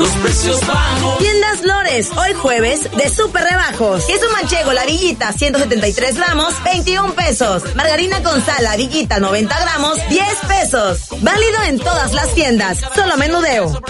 los 0.00 0.10
precios 0.16 0.66
bajos. 0.66 1.18
Tiendas 1.18 1.62
Lores, 1.62 2.10
hoy 2.16 2.32
jueves 2.34 2.90
de 2.96 3.08
super 3.08 3.44
rebajos. 3.44 4.04
Queso 4.06 4.26
manchego, 4.32 4.72
la 4.72 4.84
villita, 4.86 5.32
173 5.32 6.16
gramos, 6.16 6.54
21 6.64 7.12
pesos. 7.14 7.62
Margarina 7.76 8.22
con 8.22 8.44
sal, 8.44 8.64
la 8.64 8.76
villita, 8.76 9.20
90 9.20 9.60
gramos, 9.60 9.98
10 10.08 10.24
pesos. 10.48 11.08
Válido 11.20 11.62
en 11.68 11.78
todas 11.78 12.12
las 12.14 12.34
tiendas, 12.34 12.78
solo 12.94 13.16
menudeo. 13.16 13.80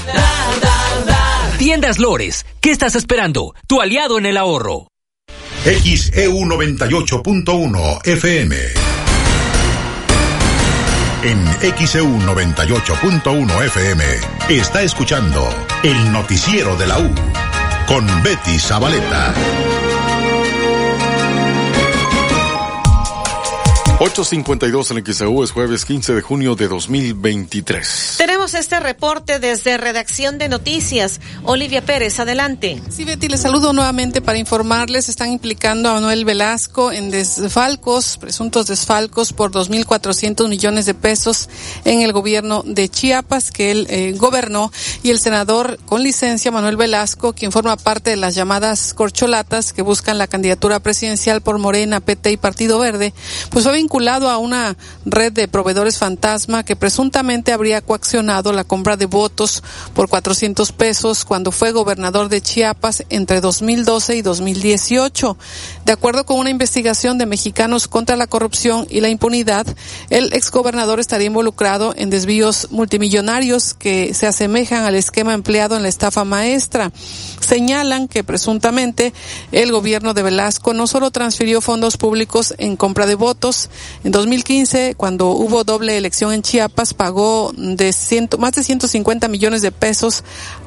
Tiendas 1.58 1.98
Lores, 1.98 2.44
¿qué 2.60 2.70
estás 2.70 2.96
esperando? 2.96 3.54
Tu 3.66 3.80
aliado 3.80 4.18
en 4.18 4.26
el 4.26 4.36
ahorro. 4.36 4.88
XEU 5.64 6.40
98.1 6.40 8.06
FM. 8.06 8.56
En 11.22 11.46
XEU 11.86 12.18
98.1 12.18 13.64
FM 13.66 14.04
está 14.48 14.82
escuchando 14.82 15.46
el 15.82 16.12
noticiero 16.12 16.76
de 16.76 16.86
la 16.86 16.98
U 16.98 17.10
con 17.86 18.06
Betty 18.22 18.58
Zabaleta. 18.58 19.32
8.52 24.00 24.96
en 24.96 25.04
XEU 25.12 25.44
es 25.44 25.50
jueves 25.50 25.84
15 25.84 26.14
de 26.14 26.22
junio 26.22 26.54
de 26.54 26.68
2023. 26.68 28.14
Tenemos 28.16 28.54
este 28.54 28.80
reporte 28.80 29.40
desde 29.40 29.76
Redacción 29.76 30.38
de 30.38 30.48
Noticias. 30.48 31.20
Olivia 31.44 31.84
Pérez, 31.84 32.18
adelante. 32.18 32.80
Sí, 32.88 33.04
Betty, 33.04 33.28
les 33.28 33.42
saludo 33.42 33.74
nuevamente 33.74 34.22
para 34.22 34.38
informarles. 34.38 35.10
Están 35.10 35.30
implicando 35.32 35.90
a 35.90 35.92
Manuel 35.92 36.24
Velasco 36.24 36.92
en 36.92 37.10
desfalcos, 37.10 38.16
presuntos 38.16 38.68
desfalcos 38.68 39.34
por 39.34 39.52
2.400 39.52 40.48
millones 40.48 40.86
de 40.86 40.94
pesos 40.94 41.50
en 41.84 42.00
el 42.00 42.14
gobierno 42.14 42.62
de 42.64 42.88
Chiapas 42.88 43.50
que 43.50 43.70
él 43.70 43.86
eh, 43.90 44.14
gobernó 44.16 44.72
y 45.02 45.10
el 45.10 45.20
senador 45.20 45.78
con 45.84 46.02
licencia, 46.02 46.50
Manuel 46.50 46.78
Velasco, 46.78 47.34
quien 47.34 47.52
forma 47.52 47.76
parte 47.76 48.08
de 48.08 48.16
las 48.16 48.34
llamadas 48.34 48.94
corcholatas 48.94 49.74
que 49.74 49.82
buscan 49.82 50.16
la 50.16 50.26
candidatura 50.26 50.80
presidencial 50.80 51.42
por 51.42 51.58
Morena, 51.58 52.00
PT 52.00 52.32
y 52.32 52.36
Partido 52.38 52.78
Verde, 52.78 53.12
pues 53.50 53.64
fue 53.64 53.89
a 53.92 54.38
una 54.38 54.76
red 55.04 55.32
de 55.32 55.48
proveedores 55.48 55.98
fantasma 55.98 56.64
que 56.64 56.76
presuntamente 56.76 57.52
habría 57.52 57.82
coaccionado 57.82 58.52
la 58.52 58.64
compra 58.64 58.96
de 58.96 59.06
votos 59.06 59.62
por 59.94 60.08
400 60.08 60.72
pesos 60.72 61.24
cuando 61.24 61.50
fue 61.50 61.72
gobernador 61.72 62.28
de 62.28 62.40
Chiapas 62.40 63.04
entre 63.10 63.40
2012 63.40 64.16
y 64.16 64.22
2018. 64.22 65.36
De 65.84 65.92
acuerdo 65.92 66.24
con 66.24 66.38
una 66.38 66.50
investigación 66.50 67.18
de 67.18 67.26
Mexicanos 67.26 67.88
contra 67.88 68.16
la 68.16 68.28
corrupción 68.28 68.86
y 68.88 69.00
la 69.00 69.08
impunidad, 69.08 69.66
el 70.08 70.32
exgobernador 70.32 71.00
estaría 71.00 71.26
involucrado 71.26 71.92
en 71.96 72.10
desvíos 72.10 72.68
multimillonarios 72.70 73.74
que 73.74 74.14
se 74.14 74.26
asemejan 74.26 74.84
al 74.84 74.94
esquema 74.94 75.34
empleado 75.34 75.76
en 75.76 75.82
la 75.82 75.88
estafa 75.88 76.24
maestra. 76.24 76.92
Señalan 77.40 78.06
que 78.06 78.22
presuntamente 78.22 79.12
el 79.50 79.72
gobierno 79.72 80.14
de 80.14 80.22
Velasco 80.22 80.74
no 80.74 80.86
solo 80.86 81.10
transfirió 81.10 81.60
fondos 81.60 81.96
públicos 81.96 82.54
en 82.58 82.76
compra 82.76 83.06
de 83.06 83.16
votos, 83.16 83.68
en 84.04 84.12
2015, 84.12 84.94
cuando 84.96 85.30
hubo 85.30 85.64
doble 85.64 85.96
elección 85.96 86.32
en 86.32 86.42
Chiapas, 86.42 86.94
pagó 86.94 87.52
de 87.56 87.92
ciento, 87.92 88.38
más 88.38 88.52
de 88.52 88.62
150 88.62 89.28
millones 89.28 89.62
de 89.62 89.72
pesos 89.72 90.24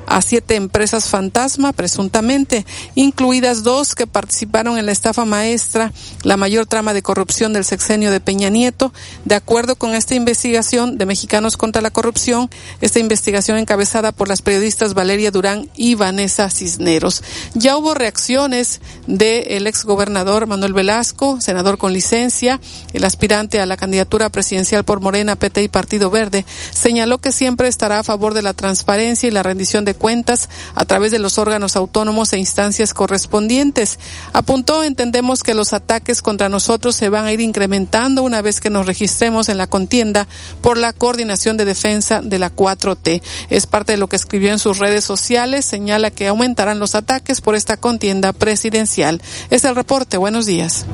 a 0.07 0.21
siete 0.21 0.55
empresas 0.55 1.09
fantasma, 1.09 1.73
presuntamente, 1.73 2.65
incluidas 2.95 3.63
dos 3.63 3.95
que 3.95 4.07
participaron 4.07 4.77
en 4.77 4.85
la 4.85 4.91
estafa 4.91 5.25
maestra, 5.25 5.91
la 6.23 6.38
mayor 6.38 6.65
trama 6.65 6.93
de 6.93 7.01
corrupción 7.01 7.53
del 7.53 7.65
sexenio 7.65 8.11
de 8.11 8.19
Peña 8.19 8.49
Nieto. 8.49 8.93
De 9.25 9.35
acuerdo 9.35 9.75
con 9.75 9.95
esta 9.95 10.15
investigación 10.15 10.97
de 10.97 11.05
Mexicanos 11.05 11.57
contra 11.57 11.81
la 11.81 11.91
Corrupción, 11.91 12.49
esta 12.81 12.99
investigación 12.99 13.57
encabezada 13.57 14.11
por 14.11 14.27
las 14.27 14.41
periodistas 14.41 14.93
Valeria 14.93 15.31
Durán 15.31 15.69
y 15.75 15.95
Vanessa 15.95 16.49
Cisneros. 16.49 17.23
Ya 17.53 17.77
hubo 17.77 17.93
reacciones 17.93 18.81
del 19.07 19.67
ex 19.67 19.85
gobernador 19.85 20.47
Manuel 20.47 20.73
Velasco, 20.73 21.39
senador 21.41 21.77
con 21.77 21.93
licencia, 21.93 22.59
el 22.93 23.03
aspirante 23.03 23.59
a 23.59 23.65
la 23.65 23.77
candidatura 23.77 24.30
presidencial 24.30 24.84
por 24.84 24.99
Morena, 24.99 25.35
PT 25.35 25.63
y 25.63 25.67
Partido 25.67 26.09
Verde, 26.09 26.45
señaló 26.71 27.17
que 27.17 27.31
siempre 27.31 27.67
estará 27.67 27.99
a 27.99 28.03
favor 28.03 28.34
de 28.34 28.41
la 28.41 28.53
transparencia 28.53 29.27
y 29.27 29.31
la 29.31 29.43
rendición 29.43 29.85
de 29.85 29.93
cuentas 29.94 30.49
a 30.76 30.86
través 30.86 31.11
de 31.11 31.20
los 31.20 31.38
órganos 31.38 31.76
autónomos 31.76 32.34
e 32.34 32.38
instancias 32.38 32.94
correspondientes. 32.94 33.99
Apuntó, 34.34 34.84
entendemos 34.84 35.44
que 35.44 35.53
los 35.53 35.74
ataques 35.74 36.22
contra 36.22 36.49
nosotros 36.49 36.95
se 36.95 37.10
van 37.10 37.26
a 37.26 37.34
ir 37.34 37.41
incrementando 37.41 38.24
una 38.24 38.41
vez 38.41 38.60
que 38.60 38.70
nos 38.70 38.86
registremos 38.86 39.49
en 39.49 39.57
la 39.57 39.68
contienda 39.68 40.28
por 40.61 40.78
la 40.78 40.94
coordinación 40.94 41.57
de 41.57 41.65
defensa 41.65 42.22
de 42.22 42.40
la 42.40 42.53
4T. 42.53 43.22
Es 43.49 43.68
parte 43.68 43.94
de 43.94 43.98
lo 43.98 44.07
que 44.07 44.15
escribió 44.15 44.52
en 44.52 44.60
sus 44.60 44.80
redes 44.80 45.03
sociales. 45.03 45.65
Señala 45.65 46.11
que 46.11 46.28
aumentarán 46.28 46.80
los 46.80 46.95
ataques 46.95 47.41
por 47.41 47.56
esta 47.56 47.78
contienda 47.78 48.34
presidencial. 48.34 49.22
Es 49.49 49.64
el 49.65 49.76
reporte. 49.76 50.18
Buenos 50.18 50.45
días. 50.45 50.86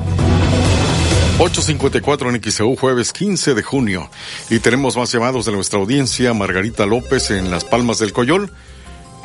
854 1.38 2.28
en 2.28 2.42
XEU, 2.42 2.76
jueves 2.76 3.14
15 3.14 3.54
de 3.54 3.62
junio. 3.62 4.10
Y 4.50 4.58
tenemos 4.58 4.98
más 4.98 5.10
llamados 5.10 5.46
de 5.46 5.52
nuestra 5.52 5.78
audiencia, 5.78 6.34
Margarita 6.34 6.84
López 6.84 7.30
en 7.30 7.50
Las 7.50 7.64
Palmas 7.64 7.98
del 7.98 8.12
Coyol. 8.12 8.52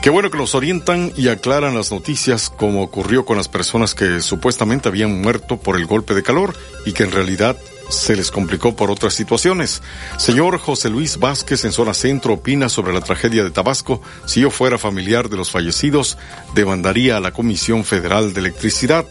Qué 0.01 0.09
bueno 0.11 0.29
que 0.29 0.37
nos 0.37 0.53
orientan 0.53 1.11
y 1.17 1.29
aclaran 1.29 1.73
las 1.73 1.91
noticias 1.91 2.51
como 2.51 2.83
ocurrió 2.83 3.25
con 3.25 3.37
las 3.37 3.47
personas 3.47 3.95
que 3.95 4.21
supuestamente 4.21 4.87
habían 4.87 5.21
muerto 5.21 5.57
por 5.57 5.77
el 5.77 5.87
golpe 5.87 6.13
de 6.13 6.21
calor 6.21 6.55
y 6.85 6.93
que 6.93 7.03
en 7.03 7.11
realidad 7.11 7.57
se 7.89 8.15
les 8.15 8.31
complicó 8.31 8.75
por 8.75 8.91
otras 8.91 9.13
situaciones. 9.13 9.81
Señor 10.17 10.57
José 10.57 10.89
Luis 10.89 11.17
Vázquez 11.17 11.65
en 11.65 11.71
zona 11.71 11.93
centro 11.93 12.33
opina 12.33 12.69
sobre 12.69 12.93
la 12.93 13.01
tragedia 13.01 13.43
de 13.43 13.51
Tabasco. 13.51 14.01
Si 14.25 14.41
yo 14.41 14.49
fuera 14.49 14.77
familiar 14.77 15.29
de 15.29 15.37
los 15.37 15.51
fallecidos, 15.51 16.17
demandaría 16.53 17.17
a 17.17 17.19
la 17.19 17.31
Comisión 17.31 17.83
Federal 17.83 18.33
de 18.33 18.41
Electricidad. 18.41 19.05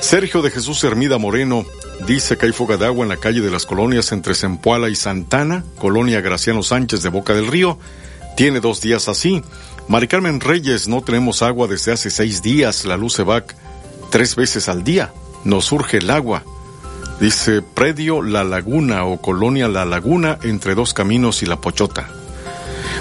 Sergio 0.00 0.42
de 0.42 0.50
Jesús 0.50 0.82
Hermida 0.84 1.18
Moreno 1.18 1.64
dice 2.06 2.36
que 2.36 2.46
hay 2.46 2.52
fuga 2.52 2.76
de 2.76 2.86
agua 2.86 3.04
en 3.04 3.08
la 3.08 3.16
calle 3.16 3.40
de 3.40 3.50
las 3.50 3.66
colonias 3.66 4.12
entre 4.12 4.34
Zempoala 4.34 4.88
y 4.88 4.96
Santana, 4.96 5.64
colonia 5.78 6.20
Graciano 6.20 6.62
Sánchez 6.62 7.02
de 7.02 7.08
Boca 7.08 7.34
del 7.34 7.46
Río. 7.46 7.78
Tiene 8.36 8.60
dos 8.60 8.80
días 8.80 9.08
así. 9.08 9.42
Mari 9.86 10.08
Carmen 10.08 10.40
Reyes, 10.40 10.88
no 10.88 11.02
tenemos 11.02 11.42
agua 11.42 11.68
desde 11.68 11.92
hace 11.92 12.10
seis 12.10 12.42
días. 12.42 12.84
La 12.86 12.96
luz 12.96 13.12
se 13.14 13.22
va 13.22 13.44
tres 14.10 14.34
veces 14.34 14.68
al 14.68 14.82
día. 14.82 15.12
Nos 15.44 15.66
surge 15.66 15.98
el 15.98 16.10
agua. 16.10 16.42
Dice 17.20 17.62
Predio 17.62 18.22
La 18.22 18.44
Laguna 18.44 19.04
o 19.04 19.20
Colonia 19.20 19.68
La 19.68 19.84
Laguna 19.84 20.38
entre 20.42 20.74
dos 20.74 20.94
caminos 20.94 21.42
y 21.42 21.46
La 21.46 21.60
Pochota. 21.60 22.08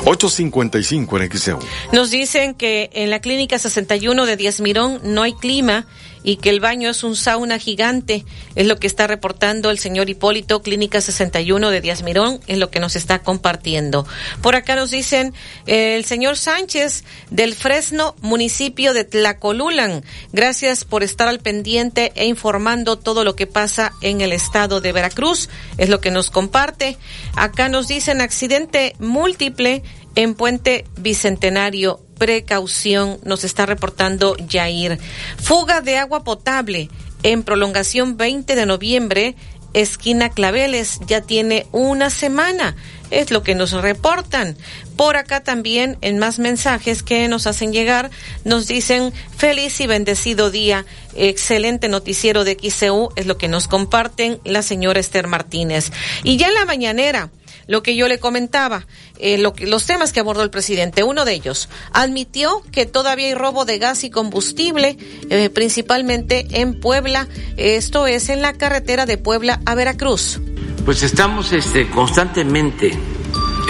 855 0.05 1.15
en. 1.15 1.59
Nos 1.93 2.11
dicen 2.11 2.53
que 2.53 2.89
en 2.93 3.09
la 3.09 3.21
clínica 3.21 3.57
61 3.57 4.25
de 4.25 4.35
Díaz 4.35 4.59
Mirón 4.59 4.99
no 5.03 5.23
hay 5.23 5.33
clima 5.33 5.87
y 6.23 6.37
que 6.37 6.49
el 6.49 6.59
baño 6.59 6.89
es 6.89 7.03
un 7.03 7.15
sauna 7.15 7.59
gigante. 7.59 8.25
Es 8.55 8.67
lo 8.67 8.77
que 8.77 8.87
está 8.87 9.07
reportando 9.07 9.69
el 9.69 9.79
señor 9.79 10.09
Hipólito, 10.09 10.61
Clínica 10.61 11.01
61 11.01 11.69
de 11.69 11.81
Díaz 11.81 12.03
Mirón, 12.03 12.39
es 12.47 12.57
lo 12.57 12.69
que 12.69 12.79
nos 12.79 12.95
está 12.95 13.19
compartiendo. 13.19 14.05
Por 14.41 14.55
acá 14.55 14.75
nos 14.75 14.91
dicen 14.91 15.33
el 15.65 16.05
señor 16.05 16.37
Sánchez 16.37 17.03
del 17.29 17.55
Fresno, 17.55 18.15
municipio 18.21 18.93
de 18.93 19.03
Tlacolulan. 19.03 20.03
Gracias 20.31 20.85
por 20.85 21.03
estar 21.03 21.27
al 21.27 21.39
pendiente 21.39 22.11
e 22.15 22.25
informando 22.25 22.97
todo 22.97 23.23
lo 23.23 23.35
que 23.35 23.47
pasa 23.47 23.93
en 24.01 24.21
el 24.21 24.31
estado 24.31 24.81
de 24.81 24.91
Veracruz. 24.91 25.49
Es 25.77 25.89
lo 25.89 26.01
que 26.01 26.11
nos 26.11 26.29
comparte. 26.29 26.97
Acá 27.35 27.69
nos 27.69 27.87
dicen 27.87 28.21
accidente 28.21 28.95
múltiple 28.99 29.83
en 30.15 30.35
Puente 30.35 30.85
Bicentenario 30.97 32.02
precaución, 32.17 33.19
nos 33.23 33.43
está 33.43 33.65
reportando 33.65 34.35
Yair. 34.37 34.99
Fuga 35.37 35.81
de 35.81 35.97
agua 35.97 36.23
potable 36.23 36.89
en 37.23 37.43
prolongación 37.43 38.17
20 38.17 38.55
de 38.55 38.65
noviembre, 38.65 39.35
esquina 39.73 40.29
Claveles, 40.29 40.99
ya 41.07 41.21
tiene 41.21 41.65
una 41.71 42.09
semana. 42.09 42.75
Es 43.11 43.31
lo 43.31 43.43
que 43.43 43.55
nos 43.55 43.71
reportan. 43.71 44.57
Por 44.95 45.17
acá 45.17 45.41
también, 45.43 45.97
en 46.01 46.19
más 46.19 46.39
mensajes 46.39 47.03
que 47.03 47.27
nos 47.27 47.47
hacen 47.47 47.71
llegar, 47.71 48.09
nos 48.43 48.67
dicen 48.67 49.13
feliz 49.37 49.79
y 49.79 49.87
bendecido 49.87 50.51
día, 50.51 50.85
excelente 51.15 51.89
noticiero 51.89 52.43
de 52.43 52.57
XCU, 52.59 53.09
es 53.15 53.25
lo 53.25 53.37
que 53.37 53.47
nos 53.47 53.67
comparten 53.67 54.39
la 54.43 54.63
señora 54.63 54.99
Esther 54.99 55.27
Martínez. 55.27 55.91
Y 56.23 56.37
ya 56.37 56.47
en 56.47 56.55
la 56.55 56.65
mañanera, 56.65 57.29
lo 57.67 57.83
que 57.83 57.95
yo 57.95 58.07
le 58.07 58.19
comentaba, 58.19 58.85
eh, 59.19 59.37
lo 59.37 59.53
que, 59.53 59.67
los 59.67 59.85
temas 59.85 60.11
que 60.11 60.19
abordó 60.19 60.43
el 60.43 60.49
presidente. 60.49 61.03
Uno 61.03 61.25
de 61.25 61.33
ellos 61.33 61.69
admitió 61.91 62.63
que 62.71 62.85
todavía 62.85 63.27
hay 63.27 63.35
robo 63.35 63.65
de 63.65 63.77
gas 63.77 64.03
y 64.03 64.09
combustible, 64.09 64.97
eh, 65.29 65.49
principalmente 65.49 66.47
en 66.51 66.79
Puebla. 66.79 67.27
Esto 67.57 68.07
es 68.07 68.29
en 68.29 68.41
la 68.41 68.53
carretera 68.53 69.05
de 69.05 69.17
Puebla 69.17 69.61
a 69.65 69.75
Veracruz. 69.75 70.39
Pues 70.85 71.03
estamos 71.03 71.51
este, 71.53 71.89
constantemente 71.89 72.87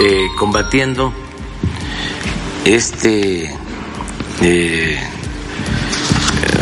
eh, 0.00 0.26
combatiendo 0.38 1.12
este 2.64 3.50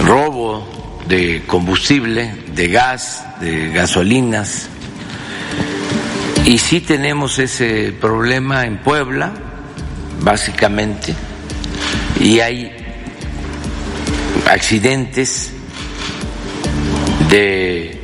robo 0.04 0.66
de 1.08 1.42
combustible, 1.46 2.34
de 2.54 2.68
gas, 2.68 3.24
de 3.40 3.70
gasolinas, 3.70 4.68
y 6.44 6.58
sí 6.58 6.80
tenemos 6.80 7.38
ese 7.38 7.92
problema 7.92 8.66
en 8.66 8.78
Puebla, 8.78 9.32
básicamente, 10.20 11.14
y 12.18 12.40
hay 12.40 12.72
accidentes 14.46 15.52
de 17.30 18.00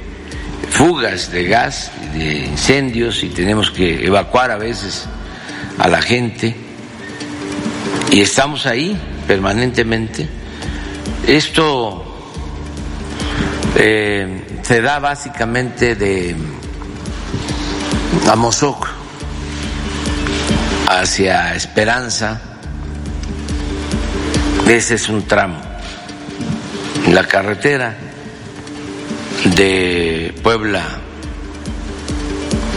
fugas 0.71 1.33
de 1.33 1.45
gas, 1.45 1.91
de 2.15 2.47
incendios, 2.47 3.25
y 3.25 3.29
tenemos 3.31 3.71
que 3.71 4.07
evacuar 4.07 4.51
a 4.51 4.57
veces 4.57 5.07
a 5.79 5.89
la 5.89 6.01
gente, 6.01 6.55
y 8.13 8.21
estamos 8.21 8.67
ahí 8.67 8.97
permanentemente. 9.27 10.29
Esto 11.27 12.05
eh, 13.77 14.61
se 14.63 14.81
da 14.81 14.99
básicamente 14.99 15.95
de 15.95 16.35
a 18.29 18.37
Mozoc 18.37 18.87
hacia 20.89 21.55
Esperanza. 21.55 22.41
Ese 24.67 24.95
es 24.95 25.09
un 25.09 25.23
tramo. 25.27 25.61
La 27.11 27.27
carretera 27.27 27.97
de 29.57 30.35
Puebla 30.43 30.85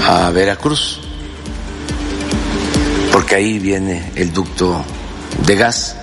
a 0.07 0.29
Veracruz, 0.31 0.99
porque 3.11 3.35
ahí 3.35 3.59
viene 3.59 4.11
el 4.15 4.31
ducto 4.31 4.83
de 5.45 5.55
gas. 5.55 5.95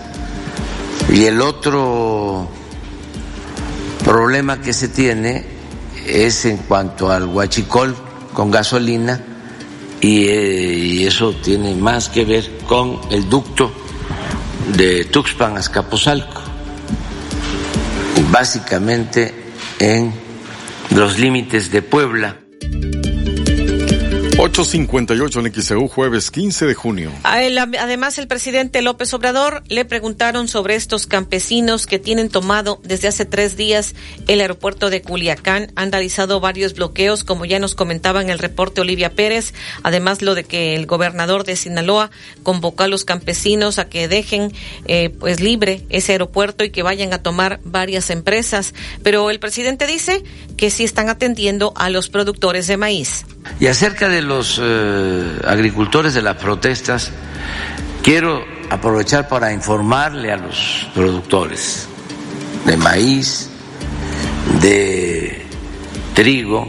Y 1.11 1.25
el 1.25 1.41
otro 1.41 2.49
problema 4.05 4.61
que 4.61 4.73
se 4.73 4.89
tiene 4.89 5.47
es 6.07 6.45
en 6.45 6.59
cuanto 6.59 7.11
al 7.11 7.25
huachicol 7.27 8.08
con 8.39 8.53
gasolina 8.53 9.21
eh, 10.01 10.79
y, 10.81 11.05
eso 11.05 11.33
tiene 11.43 11.75
más 11.75 12.09
que 12.09 12.25
ver 12.25 12.49
con 12.69 13.01
el 13.11 13.29
ducto 13.29 13.73
de 14.77 15.07
Tuxpan 15.07 15.57
a 15.57 15.59
Escaposalco, 15.59 16.41
básicamente 18.31 19.35
en 19.81 20.15
los 20.95 21.19
límites 21.19 21.73
de 21.73 21.83
Puebla 21.83 22.37
858 24.49 25.41
en 25.41 25.63
XEU, 25.63 25.89
jueves 25.89 26.31
15 26.31 26.65
de 26.67 26.75
junio. 26.75 27.13
Además, 27.23 28.19
el 28.19 28.27
presidente 28.27 28.81
López 28.81 29.13
Obrador 29.13 29.63
le 29.69 29.85
preguntaron 29.85 30.49
sobre 30.49 30.75
estos 30.75 31.07
campesinos 31.07 31.87
que 31.87 31.99
tienen 31.99 32.31
tomado 32.31 32.81
desde 32.83 33.09
hace 33.09 33.27
tres 33.27 33.59
días 33.59 33.95
el 34.27 34.41
aeropuerto 34.41 34.89
de 34.89 35.03
Culiacán. 35.03 35.71
Han 35.77 35.93
realizado 35.93 36.41
varios 36.41 36.75
bloqueos, 36.75 37.25
como 37.25 37.45
ya 37.45 37.59
nos 37.59 37.75
comentaba 37.75 38.23
en 38.23 38.31
el 38.31 38.39
reporte 38.39 38.81
Olivia 38.81 39.15
Pérez. 39.15 39.53
Además, 39.83 40.23
lo 40.23 40.35
de 40.35 40.45
que 40.45 40.75
el 40.75 40.87
gobernador 40.87 41.45
de 41.45 41.55
Sinaloa 41.55 42.11
convocó 42.43 42.85
a 42.85 42.89
los 42.89 43.05
campesinos 43.05 43.79
a 43.79 43.89
que 43.89 44.09
dejen 44.09 44.53
eh, 44.87 45.11
pues 45.11 45.41
libre 45.41 45.83
ese 45.91 46.13
aeropuerto 46.13 46.65
y 46.65 46.71
que 46.71 46.83
vayan 46.83 47.13
a 47.13 47.23
tomar 47.23 47.61
varias 47.65 48.09
empresas. 48.09 48.73
Pero 49.03 49.31
el 49.31 49.41
presidente 49.41 49.87
dice 49.87 50.25
que 50.57 50.71
sí 50.71 50.85
están 50.85 51.11
atendiendo 51.11 51.75
a 51.77 51.91
los 51.91 52.09
productores 52.09 52.67
de 52.67 52.79
maíz. 52.79 53.27
Y 53.61 53.67
acerca 53.67 54.09
de 54.09 54.23
los 54.39 54.61
eh, 54.63 55.41
agricultores 55.49 56.15
de 56.15 56.23
las 56.23 56.37
protestas, 56.37 57.11
quiero 58.05 58.45
aprovechar 58.71 59.27
para 59.27 59.53
informarle 59.53 60.31
a 60.31 60.37
los 60.37 60.87
productores 60.95 61.89
de 62.65 62.77
maíz, 62.77 63.51
de 64.63 65.45
trigo, 66.15 66.69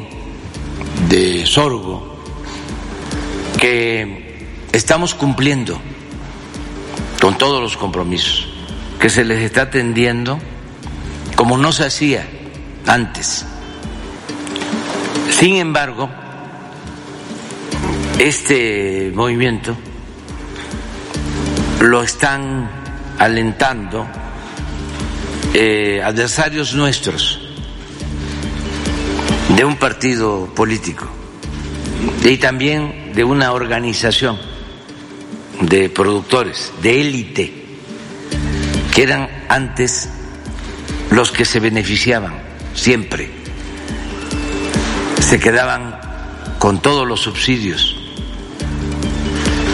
de 1.09 1.45
sorgo, 1.45 2.23
que 3.59 4.47
estamos 4.71 5.13
cumpliendo 5.13 5.79
con 7.21 7.37
todos 7.37 7.61
los 7.61 7.77
compromisos, 7.77 8.47
que 8.99 9.11
se 9.11 9.23
les 9.23 9.43
está 9.43 9.61
atendiendo 9.63 10.39
como 11.35 11.55
no 11.55 11.71
se 11.71 11.85
hacía 11.85 12.27
antes. 12.87 13.45
Sin 15.29 15.57
embargo, 15.57 16.09
este 18.19 19.13
movimiento 19.15 19.77
lo 21.79 22.03
están 22.03 22.69
alentando 23.17 24.05
eh, 25.53 26.01
adversarios 26.03 26.75
nuestros 26.75 27.39
de 29.55 29.63
un 29.63 29.77
partido 29.77 30.53
político 30.53 31.07
y 32.21 32.35
también 32.37 33.13
de 33.13 33.23
una 33.23 33.53
organización 33.53 34.37
de 35.61 35.89
productores 35.89 36.73
de 36.81 36.99
élite 36.99 37.53
que 38.93 39.03
eran 39.03 39.29
antes 39.47 40.09
los 41.11 41.31
que 41.31 41.45
se 41.45 41.61
beneficiaban 41.61 42.33
siempre, 42.73 43.31
se 45.21 45.39
quedaban 45.39 45.99
con 46.59 46.81
todos 46.81 47.07
los 47.07 47.21
subsidios 47.21 47.98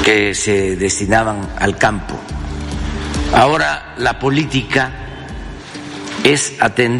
que 0.05 0.35
se 0.35 0.75
destinaban 0.75 1.49
al 1.57 1.77
campo. 1.77 2.13
Ahora 3.33 3.95
la 3.97 4.19
política 4.19 4.91
es 6.23 6.53
atender 6.59 6.95